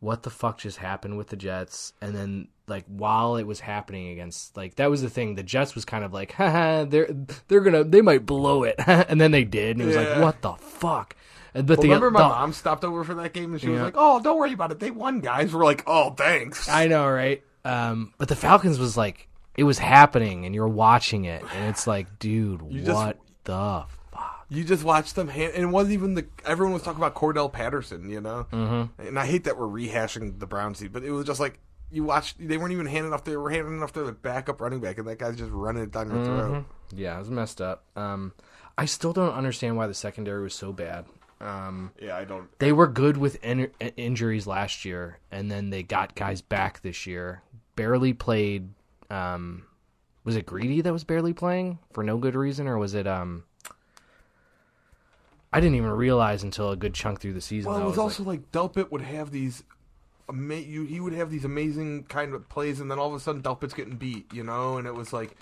what 0.00 0.22
the 0.22 0.30
fuck 0.30 0.58
just 0.58 0.78
happened 0.78 1.16
with 1.16 1.28
the 1.28 1.36
Jets? 1.36 1.92
And 2.00 2.14
then 2.14 2.48
like 2.66 2.84
while 2.86 3.36
it 3.36 3.44
was 3.44 3.60
happening 3.60 4.10
against 4.10 4.56
like 4.56 4.76
that 4.76 4.90
was 4.90 5.02
the 5.02 5.10
thing. 5.10 5.34
The 5.34 5.42
Jets 5.42 5.74
was 5.74 5.84
kind 5.84 6.04
of 6.04 6.12
like, 6.12 6.32
haha, 6.32 6.84
they're 6.84 7.08
they're 7.48 7.60
gonna 7.60 7.84
they 7.84 8.02
might 8.02 8.26
blow 8.26 8.64
it, 8.64 8.76
and 8.86 9.20
then 9.20 9.30
they 9.30 9.44
did, 9.44 9.76
and 9.76 9.82
it 9.82 9.86
was 9.86 9.96
like, 9.96 10.20
what 10.20 10.42
the 10.42 10.52
fuck? 10.54 11.16
But 11.52 11.66
the, 11.66 11.88
Remember, 11.88 12.12
my 12.12 12.20
the- 12.22 12.28
mom 12.28 12.52
stopped 12.52 12.84
over 12.84 13.02
for 13.02 13.14
that 13.14 13.32
game, 13.32 13.52
and 13.52 13.60
she 13.60 13.68
was 13.68 13.80
like, 13.80 13.94
"Oh, 13.96 14.20
don't 14.20 14.38
worry 14.38 14.52
about 14.52 14.70
it. 14.70 14.78
They 14.78 14.92
won, 14.92 15.18
guys." 15.18 15.52
We're 15.52 15.64
like, 15.64 15.82
"Oh, 15.84 16.10
thanks." 16.10 16.68
I 16.68 16.86
know, 16.86 17.08
right? 17.08 17.42
Um, 17.64 18.14
but 18.18 18.28
the 18.28 18.36
Falcons 18.36 18.78
was 18.78 18.96
like, 18.96 19.26
it 19.56 19.64
was 19.64 19.78
happening, 19.78 20.44
and 20.46 20.54
you're 20.54 20.68
watching 20.68 21.24
it, 21.24 21.42
and 21.54 21.68
it's 21.68 21.86
like, 21.86 22.18
dude, 22.18 22.62
You 22.68 22.80
just- 22.82 22.94
what 22.94 23.18
the 23.44 23.84
fuck? 24.12 24.46
You 24.48 24.64
just 24.64 24.82
watched 24.82 25.14
them, 25.14 25.28
hand, 25.28 25.52
and 25.54 25.62
it 25.62 25.66
wasn't 25.68 25.94
even 25.94 26.14
the. 26.14 26.26
Everyone 26.44 26.72
was 26.74 26.82
talking 26.82 26.98
about 27.00 27.14
Cordarrelle 27.14 27.52
Patterson, 27.52 28.10
you 28.10 28.20
know. 28.20 28.46
Mm-hmm. 28.52 29.00
And 29.06 29.18
I 29.18 29.24
hate 29.26 29.44
that 29.44 29.56
we're 29.56 29.66
rehashing 29.68 30.40
the 30.40 30.46
Brown 30.46 30.74
seat, 30.74 30.92
but 30.92 31.04
it 31.04 31.12
was 31.12 31.24
just 31.24 31.38
like 31.38 31.60
you 31.92 32.02
watched. 32.02 32.36
They 32.40 32.58
weren't 32.58 32.72
even 32.72 32.86
handing 32.86 33.12
off. 33.12 33.22
They 33.22 33.36
were 33.36 33.50
handing 33.50 33.80
off 33.80 33.92
their 33.92 34.10
backup 34.10 34.60
running 34.60 34.80
back, 34.80 34.98
and 34.98 35.06
that 35.06 35.20
guy's 35.20 35.36
just 35.36 35.52
running 35.52 35.84
it 35.84 35.92
down 35.92 36.10
your 36.12 36.24
throat. 36.24 36.64
Yeah, 36.92 37.14
it 37.14 37.20
was 37.20 37.30
messed 37.30 37.60
up. 37.60 37.84
Um, 37.94 38.32
I 38.76 38.86
still 38.86 39.12
don't 39.12 39.32
understand 39.34 39.76
why 39.76 39.86
the 39.86 39.94
secondary 39.94 40.42
was 40.42 40.54
so 40.54 40.72
bad. 40.72 41.04
Um, 41.40 41.92
Yeah, 42.02 42.16
I 42.16 42.24
don't. 42.24 42.48
they 42.58 42.72
were 42.72 42.88
good 42.88 43.16
with 43.16 43.42
in- 43.44 43.70
injuries 43.96 44.48
last 44.48 44.84
year, 44.84 45.18
and 45.30 45.48
then 45.48 45.70
they 45.70 45.84
got 45.84 46.16
guys 46.16 46.42
back 46.42 46.82
this 46.82 47.06
year. 47.06 47.42
Barely 47.76 48.12
played. 48.14 48.70
Um, 49.10 49.64
was 50.24 50.36
it 50.36 50.46
Greedy 50.46 50.80
that 50.82 50.92
was 50.92 51.04
barely 51.04 51.32
playing 51.32 51.78
for 51.92 52.02
no 52.04 52.16
good 52.18 52.34
reason, 52.34 52.66
or 52.68 52.78
was 52.78 52.94
it? 52.94 53.06
Um, 53.06 53.44
I 55.52 55.60
didn't 55.60 55.76
even 55.76 55.90
realize 55.90 56.42
until 56.44 56.70
a 56.70 56.76
good 56.76 56.94
chunk 56.94 57.20
through 57.20 57.32
the 57.32 57.40
season. 57.40 57.72
Well, 57.72 57.80
it 57.80 57.84
was 57.84 57.96
like- 57.96 58.04
also 58.04 58.22
like, 58.22 58.52
Delpit 58.52 58.90
would 58.92 59.02
have 59.02 59.30
these. 59.30 59.64
Ama- 60.28 60.54
you, 60.54 60.84
he 60.84 61.00
would 61.00 61.12
have 61.12 61.28
these 61.30 61.44
amazing 61.44 62.04
kind 62.04 62.34
of 62.34 62.48
plays, 62.48 62.78
and 62.78 62.88
then 62.88 62.98
all 63.00 63.08
of 63.08 63.14
a 63.14 63.20
sudden 63.20 63.42
Delpit's 63.42 63.74
getting 63.74 63.96
beat, 63.96 64.32
you 64.32 64.44
know, 64.44 64.76
and 64.78 64.86
it 64.86 64.94
was 64.94 65.12
like, 65.12 65.36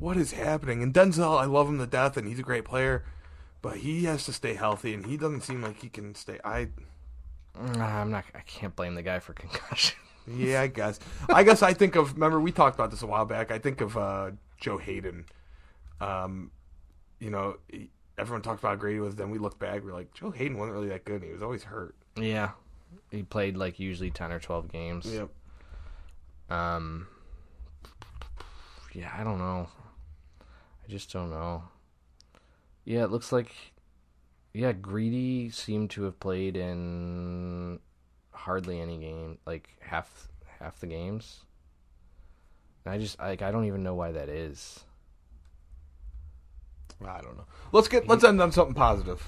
what 0.00 0.16
is 0.16 0.32
happening? 0.32 0.82
And 0.82 0.92
Denzel, 0.92 1.38
I 1.40 1.44
love 1.44 1.68
him 1.68 1.78
to 1.78 1.86
death, 1.86 2.16
and 2.16 2.26
he's 2.26 2.40
a 2.40 2.42
great 2.42 2.64
player, 2.64 3.04
but 3.62 3.76
he 3.76 4.04
has 4.06 4.24
to 4.24 4.32
stay 4.32 4.54
healthy, 4.54 4.94
and 4.94 5.06
he 5.06 5.16
doesn't 5.16 5.42
seem 5.42 5.62
like 5.62 5.80
he 5.80 5.88
can 5.88 6.16
stay. 6.16 6.40
I 6.44 6.68
I'm 7.54 8.10
not. 8.10 8.24
I 8.34 8.40
can't 8.40 8.74
blame 8.74 8.96
the 8.96 9.02
guy 9.02 9.20
for 9.20 9.32
concussion. 9.32 9.96
Yeah, 10.28 10.62
I 10.62 10.66
guess. 10.66 10.98
I 11.28 11.42
guess 11.44 11.62
I 11.62 11.72
think 11.72 11.96
of. 11.96 12.14
Remember, 12.14 12.40
we 12.40 12.52
talked 12.52 12.74
about 12.74 12.90
this 12.90 13.02
a 13.02 13.06
while 13.06 13.24
back. 13.24 13.50
I 13.50 13.58
think 13.58 13.80
of 13.80 13.96
uh, 13.96 14.32
Joe 14.58 14.78
Haden. 14.78 15.26
Um, 16.00 16.50
you 17.20 17.30
know, 17.30 17.56
everyone 18.18 18.42
talked 18.42 18.60
about 18.60 18.70
how 18.70 18.76
great 18.76 18.94
he 18.94 19.00
was. 19.00 19.14
Then 19.16 19.30
we 19.30 19.38
look 19.38 19.58
back, 19.58 19.84
we're 19.84 19.92
like, 19.92 20.12
Joe 20.14 20.30
Haden 20.30 20.58
wasn't 20.58 20.74
really 20.74 20.88
that 20.88 21.04
good. 21.04 21.22
He 21.22 21.32
was 21.32 21.42
always 21.42 21.62
hurt. 21.64 21.94
yeah, 22.16 22.50
he 23.10 23.22
played 23.22 23.56
like 23.56 23.78
usually 23.78 24.10
ten 24.10 24.32
or 24.32 24.40
twelve 24.40 24.70
games. 24.70 25.06
Yep. 25.06 25.28
Um. 26.50 27.06
Yeah, 28.92 29.12
I 29.16 29.24
don't 29.24 29.38
know. 29.38 29.68
I 30.40 30.90
just 30.90 31.12
don't 31.12 31.30
know. 31.30 31.64
Yeah, 32.84 33.04
it 33.04 33.10
looks 33.10 33.32
like. 33.32 33.52
Yeah, 34.54 34.72
Greedy 34.72 35.50
seemed 35.50 35.90
to 35.90 36.04
have 36.04 36.18
played 36.18 36.56
in 36.56 37.78
hardly 38.36 38.80
any 38.80 38.98
game, 38.98 39.38
like 39.46 39.68
half 39.80 40.28
half 40.60 40.78
the 40.80 40.86
games. 40.86 41.40
And 42.84 42.94
I 42.94 42.98
just 42.98 43.18
like 43.18 43.42
I 43.42 43.50
don't 43.50 43.64
even 43.64 43.82
know 43.82 43.94
why 43.94 44.12
that 44.12 44.28
is. 44.28 44.80
I 47.04 47.20
don't 47.20 47.36
know. 47.36 47.44
Let's 47.72 47.88
get. 47.88 48.06
Let's 48.08 48.24
end 48.24 48.40
on 48.40 48.52
something 48.52 48.74
positive. 48.74 49.26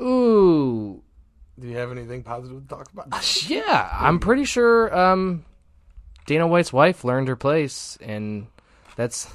Ooh, 0.00 1.02
Do 1.58 1.66
you 1.68 1.76
have 1.76 1.90
anything 1.90 2.22
positive 2.22 2.62
to 2.62 2.68
talk 2.68 2.88
about? 2.92 3.48
yeah, 3.50 3.88
I'm 3.92 4.20
pretty 4.20 4.44
sure 4.44 4.96
um, 4.96 5.44
Dana 6.26 6.46
White's 6.46 6.72
wife 6.72 7.02
learned 7.04 7.26
her 7.28 7.34
place, 7.36 7.98
and 8.00 8.46
that's 8.96 9.28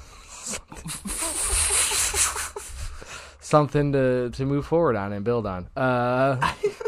something 3.40 3.92
to 3.94 4.30
to 4.32 4.46
move 4.46 4.66
forward 4.66 4.96
on 4.96 5.14
and 5.14 5.24
build 5.26 5.46
on. 5.46 5.68
Uh, 5.76 6.38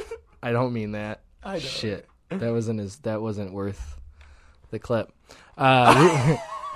I 0.43 0.51
don't 0.51 0.73
mean 0.73 0.93
that. 0.93 1.21
I 1.45 1.53
know. 1.53 1.59
Shit, 1.59 2.07
that 2.29 2.51
wasn't 2.51 2.79
as 2.81 2.97
that 2.99 3.21
wasn't 3.21 3.53
worth 3.53 3.99
the 4.71 4.79
clip. 4.79 5.11
Uh, 5.57 6.35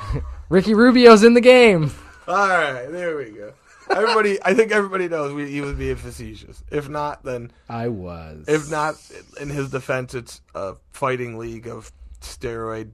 Ricky 0.49 0.73
Rubio's 0.73 1.23
in 1.23 1.33
the 1.33 1.41
game. 1.41 1.91
All 2.27 2.47
right, 2.47 2.87
there 2.91 3.17
we 3.17 3.31
go. 3.31 3.53
Everybody, 3.89 4.37
I 4.43 4.53
think 4.53 4.71
everybody 4.71 5.07
knows 5.09 5.33
we, 5.33 5.49
he 5.49 5.61
was 5.61 5.73
being 5.73 5.95
facetious. 5.95 6.63
If 6.71 6.87
not, 6.87 7.23
then 7.23 7.51
I 7.67 7.87
was. 7.87 8.45
if 8.47 8.69
not, 8.69 8.95
in 9.41 9.49
his 9.49 9.71
defense, 9.71 10.13
it's 10.13 10.41
a 10.53 10.75
fighting 10.91 11.39
league 11.39 11.67
of 11.67 11.91
steroid 12.21 12.91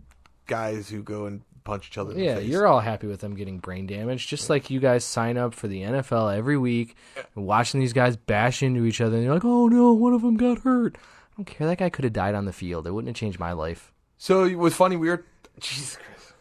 guys 0.47 0.87
who 0.87 1.03
go 1.03 1.25
and 1.25 1.41
punch 1.65 1.89
each 1.91 1.97
other. 1.97 2.13
In 2.13 2.19
Yeah, 2.19 2.35
the 2.35 2.41
face. 2.41 2.49
you're 2.49 2.65
all 2.65 2.79
happy 2.79 3.07
with 3.07 3.19
them 3.19 3.35
getting 3.35 3.59
brain 3.59 3.87
damage, 3.87 4.27
just 4.27 4.49
like 4.49 4.69
you 4.69 4.79
guys 4.79 5.03
sign 5.03 5.35
up 5.37 5.53
for 5.53 5.67
the 5.67 5.81
NFL 5.81 6.33
every 6.33 6.57
week, 6.57 6.95
and 7.35 7.45
watching 7.45 7.81
these 7.81 7.91
guys 7.93 8.15
bash 8.15 8.63
into 8.63 8.85
each 8.85 9.01
other, 9.01 9.15
and 9.17 9.25
you're 9.25 9.33
like, 9.33 9.43
"Oh 9.45 9.67
no, 9.67 9.91
one 9.91 10.13
of 10.13 10.21
them 10.21 10.37
got 10.37 10.59
hurt." 10.59 10.97
I 11.35 11.41
don't 11.41 11.45
care. 11.45 11.67
That 11.67 11.79
guy 11.79 11.89
could 11.89 12.05
have 12.05 12.13
died 12.13 12.33
on 12.33 12.45
the 12.45 12.53
field. 12.53 12.87
It 12.87 12.91
wouldn't 12.91 13.09
have 13.09 13.19
changed 13.19 13.39
my 13.39 13.51
life. 13.51 13.91
So 14.17 14.45
it 14.45 14.55
was 14.55 14.73
funny. 14.73 14.95
We 14.95 15.09
were 15.09 15.25
Jesus 15.59 15.97
Christ. 15.97 16.33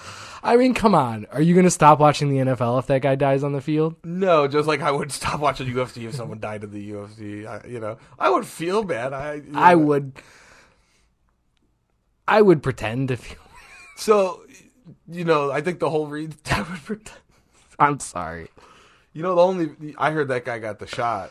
I 0.44 0.56
mean, 0.56 0.72
come 0.72 0.94
on. 0.94 1.26
Are 1.32 1.42
you 1.42 1.52
going 1.54 1.64
to 1.64 1.70
stop 1.70 1.98
watching 1.98 2.28
the 2.28 2.36
NFL 2.36 2.78
if 2.78 2.86
that 2.86 3.02
guy 3.02 3.16
dies 3.16 3.42
on 3.42 3.52
the 3.52 3.60
field? 3.60 3.96
No, 4.04 4.46
just 4.46 4.68
like 4.68 4.82
I 4.82 4.92
would 4.92 5.10
stop 5.20 5.40
watching 5.40 5.66
UFC 5.66 6.06
if 6.06 6.14
someone 6.14 6.38
died 6.38 6.62
in 6.62 6.70
the 6.70 6.92
UFC. 6.92 7.44
I, 7.44 7.66
you 7.66 7.80
know, 7.80 7.98
I 8.16 8.30
would 8.30 8.46
feel 8.46 8.84
bad. 8.84 9.12
I 9.12 9.42
know. 9.44 9.58
I 9.58 9.74
would. 9.74 10.12
I 12.28 12.40
would 12.40 12.62
pretend 12.62 13.08
to 13.08 13.16
feel. 13.16 13.38
so, 13.96 14.44
you 15.08 15.24
know, 15.24 15.50
I 15.50 15.60
think 15.60 15.80
the 15.80 15.90
whole 15.90 16.06
read. 16.06 16.36
I 16.52 16.62
would 16.62 16.84
pretend. 16.84 17.18
I'm 17.80 17.98
sorry. 17.98 18.48
You 19.14 19.22
know, 19.22 19.34
the 19.34 19.42
only 19.42 19.94
I 19.96 20.10
heard 20.10 20.28
that 20.28 20.44
guy 20.44 20.58
got 20.58 20.78
the 20.80 20.86
shot, 20.86 21.30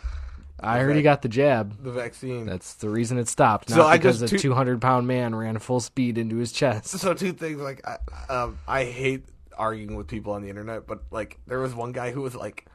I 0.59 0.79
heard 0.79 0.95
he 0.95 1.01
got 1.01 1.21
the 1.21 1.27
jab. 1.29 1.83
the 1.83 1.91
vaccine. 1.91 2.45
That's 2.45 2.73
the 2.75 2.89
reason 2.89 3.17
it 3.17 3.27
stopped. 3.27 3.69
Not 3.69 3.75
So 3.75 3.83
I 3.85 3.97
because 3.97 4.21
just 4.21 4.33
a 4.33 4.37
tu- 4.37 4.41
200 4.41 4.81
pound 4.81 5.05
man 5.05 5.35
ran 5.35 5.59
full 5.59 5.81
speed 5.81 6.17
into 6.17 6.37
his 6.37 6.51
chest. 6.51 6.87
so 6.87 7.13
two 7.13 7.33
things 7.33 7.59
like 7.61 7.85
I, 7.85 7.97
um, 8.33 8.57
I 8.67 8.85
hate 8.85 9.25
arguing 9.57 9.95
with 9.95 10.07
people 10.07 10.33
on 10.33 10.41
the 10.41 10.49
internet, 10.49 10.87
but 10.87 11.03
like 11.11 11.37
there 11.45 11.59
was 11.59 11.75
one 11.75 11.91
guy 11.91 12.11
who 12.11 12.21
was 12.21 12.35
like, 12.35 12.65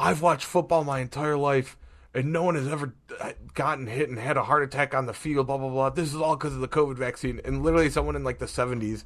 "I've 0.00 0.22
watched 0.22 0.44
football 0.46 0.84
my 0.84 1.00
entire 1.00 1.36
life, 1.36 1.76
and 2.14 2.32
no 2.32 2.42
one 2.44 2.54
has 2.54 2.66
ever 2.66 2.94
uh, 3.20 3.32
gotten 3.52 3.86
hit 3.86 4.08
and 4.08 4.18
had 4.18 4.38
a 4.38 4.42
heart 4.44 4.62
attack 4.62 4.94
on 4.94 5.04
the 5.04 5.12
field." 5.12 5.46
Blah 5.48 5.58
blah 5.58 5.68
blah. 5.68 5.90
This 5.90 6.08
is 6.14 6.16
all 6.20 6.34
because 6.36 6.54
of 6.54 6.60
the 6.60 6.68
COVID 6.68 6.96
vaccine, 6.96 7.42
and 7.44 7.62
literally 7.62 7.90
someone 7.90 8.16
in 8.16 8.24
like 8.24 8.38
the 8.38 8.48
seventies 8.48 9.04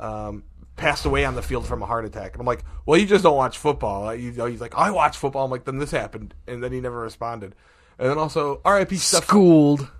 um, 0.00 0.42
passed 0.76 1.04
away 1.06 1.24
on 1.24 1.34
the 1.34 1.42
field 1.42 1.66
from 1.66 1.82
a 1.82 1.86
heart 1.86 2.04
attack, 2.04 2.32
and 2.32 2.40
I'm 2.40 2.46
like, 2.46 2.64
"Well, 2.84 2.98
you 2.98 3.06
just 3.06 3.24
don't 3.24 3.36
watch 3.36 3.58
football." 3.58 4.14
You 4.14 4.32
know, 4.32 4.46
he's 4.46 4.60
like, 4.60 4.74
"I 4.76 4.90
watch 4.90 5.16
football." 5.16 5.44
I'm 5.44 5.50
like, 5.50 5.64
"Then 5.64 5.78
this 5.78 5.90
happened," 5.90 6.34
and 6.46 6.62
then 6.62 6.72
he 6.72 6.80
never 6.80 6.98
responded. 7.00 7.54
And 7.98 8.10
then 8.10 8.18
also, 8.18 8.60
R.I.P. 8.64 8.96
Steph- 8.96 9.24
Schooled. 9.24 9.90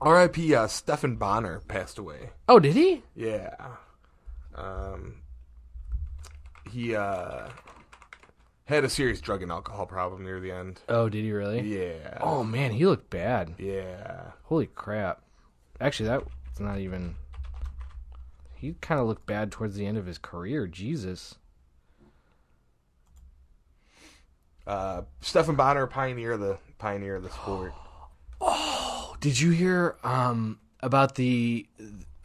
R.I.P. 0.00 0.54
Uh, 0.54 0.66
Stephan 0.66 1.16
Bonnar 1.16 1.60
passed 1.68 1.98
away. 1.98 2.30
Oh, 2.48 2.58
did 2.58 2.74
he? 2.74 3.02
Yeah. 3.14 3.54
Um, 4.54 5.16
he 6.70 6.94
uh, 6.94 7.48
had 8.64 8.84
a 8.84 8.88
serious 8.88 9.20
drug 9.20 9.42
and 9.42 9.50
alcohol 9.50 9.86
problem 9.86 10.24
near 10.24 10.40
the 10.40 10.52
end. 10.52 10.80
Oh, 10.88 11.08
did 11.08 11.24
he 11.24 11.32
really? 11.32 11.60
Yeah. 11.60 12.18
Oh 12.20 12.44
man, 12.44 12.70
he 12.70 12.86
looked 12.86 13.10
bad. 13.10 13.54
Yeah. 13.58 14.30
Holy 14.44 14.66
crap. 14.66 15.22
Actually, 15.80 16.08
that's 16.10 16.60
not 16.60 16.78
even. 16.78 17.16
He 18.60 18.74
kind 18.82 19.00
of 19.00 19.06
looked 19.06 19.24
bad 19.24 19.50
towards 19.50 19.76
the 19.76 19.86
end 19.86 19.96
of 19.96 20.04
his 20.04 20.18
career. 20.18 20.66
Jesus. 20.66 21.36
Uh, 24.66 25.02
Stephan 25.20 25.54
Bonnar, 25.56 25.86
pioneer 25.86 26.32
of 26.32 26.40
the 26.40 26.58
pioneer 26.78 27.16
of 27.16 27.22
the 27.22 27.30
sport. 27.30 27.72
Oh, 28.42 29.16
did 29.20 29.38
you 29.38 29.50
hear 29.50 29.96
um 30.02 30.60
about 30.80 31.16
the 31.16 31.66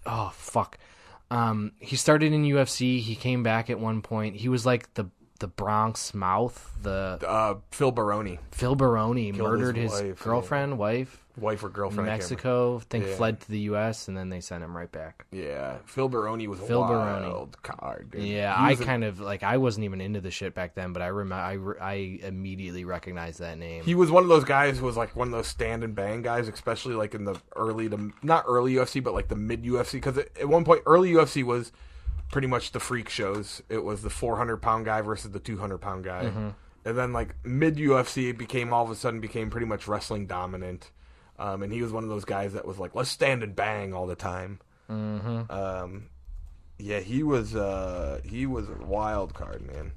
oh 0.05 0.31
fuck. 0.33 0.77
Um 1.29 1.73
he 1.77 1.97
started 1.97 2.31
in 2.31 2.43
UFC, 2.43 3.01
he 3.01 3.15
came 3.17 3.43
back 3.43 3.69
at 3.69 3.81
one 3.81 4.01
point. 4.01 4.37
He 4.37 4.47
was 4.47 4.65
like 4.65 4.93
the 4.93 5.09
the 5.39 5.47
Bronx 5.49 6.13
mouth, 6.13 6.73
the 6.81 7.19
Uh, 7.27 7.55
Phil 7.71 7.91
Baroni, 7.91 8.39
Phil 8.51 8.75
Baroni 8.75 9.33
Killed 9.33 9.45
murdered 9.49 9.75
his 9.75 9.91
his, 9.91 10.01
wife, 10.11 10.23
girlfriend, 10.23 10.77
wife, 10.77 11.24
wife 11.37 11.63
or 11.63 11.69
girlfriend, 11.69 12.09
I 12.09 12.13
Mexico, 12.13 12.79
think 12.79 13.05
Yeah. 13.05 13.15
fled 13.15 13.41
to 13.41 13.51
the 13.51 13.59
US 13.59 14.07
and 14.07 14.17
then 14.17 14.29
they 14.29 14.39
sent 14.39 14.63
him 14.63 14.75
right 14.75 14.91
back. 14.91 15.25
Yeah, 15.31 15.77
Phil 15.85 16.07
Baroni 16.09 16.47
was 16.47 16.59
Phil 16.59 16.83
a 16.83 16.87
Baroni. 16.87 17.27
wild 17.27 17.61
card. 17.61 18.11
Dude. 18.11 18.23
Yeah, 18.23 18.55
I 18.57 18.75
kind 18.75 19.03
of 19.03 19.19
like 19.19 19.43
I 19.43 19.57
wasn't 19.57 19.85
even 19.85 20.01
into 20.01 20.21
the 20.21 20.31
shit 20.31 20.53
back 20.53 20.75
then, 20.75 20.93
but 20.93 21.01
I 21.01 21.07
remember 21.07 21.43
I, 21.43 21.53
re- 21.53 21.79
I 21.79 21.93
immediately 22.25 22.85
recognized 22.85 23.39
that 23.39 23.57
name. 23.57 23.83
He 23.83 23.95
was 23.95 24.11
one 24.11 24.23
of 24.23 24.29
those 24.29 24.43
guys 24.45 24.77
who 24.79 24.85
was 24.85 24.97
like 24.97 25.15
one 25.15 25.27
of 25.27 25.31
those 25.33 25.47
stand 25.47 25.83
and 25.83 25.93
bang 25.95 26.21
guys, 26.21 26.47
especially 26.47 26.95
like 26.95 27.13
in 27.13 27.25
the 27.25 27.39
early 27.55 27.89
to 27.89 28.11
not 28.23 28.45
early 28.47 28.73
UFC, 28.73 29.03
but 29.03 29.13
like 29.13 29.27
the 29.27 29.35
mid 29.35 29.63
UFC. 29.63 29.93
Because 29.93 30.17
at 30.17 30.47
one 30.47 30.63
point, 30.63 30.81
early 30.85 31.11
UFC 31.11 31.43
was 31.43 31.71
pretty 32.31 32.47
much 32.47 32.71
the 32.71 32.79
freak 32.79 33.09
shows. 33.09 33.61
It 33.69 33.83
was 33.83 34.01
the 34.01 34.09
400 34.09 34.57
pound 34.57 34.85
guy 34.85 35.01
versus 35.01 35.31
the 35.31 35.39
200 35.39 35.77
pound 35.79 36.03
guy, 36.03 36.23
mm-hmm. 36.25 36.49
and 36.85 36.97
then 36.97 37.13
like 37.13 37.35
mid 37.45 37.75
UFC, 37.77 38.29
it 38.29 38.37
became 38.37 38.73
all 38.73 38.83
of 38.85 38.91
a 38.91 38.95
sudden 38.95 39.19
became 39.19 39.49
pretty 39.49 39.67
much 39.67 39.87
wrestling 39.87 40.25
dominant. 40.27 40.91
Um, 41.37 41.63
and 41.63 41.71
he 41.71 41.81
was 41.81 41.91
one 41.91 42.03
of 42.03 42.09
those 42.09 42.25
guys 42.25 42.53
that 42.53 42.65
was 42.65 42.79
like, 42.79 42.95
let's 42.95 43.09
stand 43.09 43.43
and 43.43 43.55
bang 43.55 43.93
all 43.93 44.07
the 44.07 44.15
time. 44.15 44.59
Mm-hmm. 44.89 45.51
Um, 45.51 46.09
yeah, 46.77 46.99
he 46.99 47.23
was 47.23 47.55
uh, 47.55 48.21
he 48.23 48.45
was 48.45 48.69
a 48.69 48.75
wild 48.85 49.33
card, 49.33 49.65
man. 49.65 49.93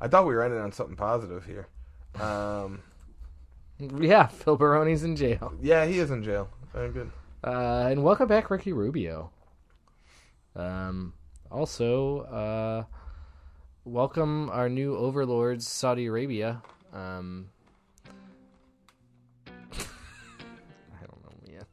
I 0.00 0.08
thought 0.08 0.26
we 0.26 0.34
were 0.34 0.42
ending 0.42 0.60
on 0.60 0.72
something 0.72 0.96
positive 0.96 1.44
here. 1.46 1.68
Um, 2.20 2.82
yeah, 3.78 4.26
Phil 4.26 4.56
Baroni's 4.56 5.04
in 5.04 5.16
jail. 5.16 5.54
Yeah, 5.60 5.86
he 5.86 5.98
is 5.98 6.10
in 6.10 6.22
jail. 6.22 6.48
Very 6.72 6.90
good. 6.90 7.10
Uh, 7.44 7.88
and 7.90 8.02
welcome 8.02 8.28
back, 8.28 8.50
Ricky 8.50 8.72
Rubio. 8.72 9.30
Um, 10.54 11.14
also, 11.50 12.20
uh, 12.22 12.84
welcome 13.84 14.50
our 14.50 14.68
new 14.68 14.96
overlords, 14.96 15.66
Saudi 15.68 16.06
Arabia. 16.06 16.62
Um, 16.92 17.50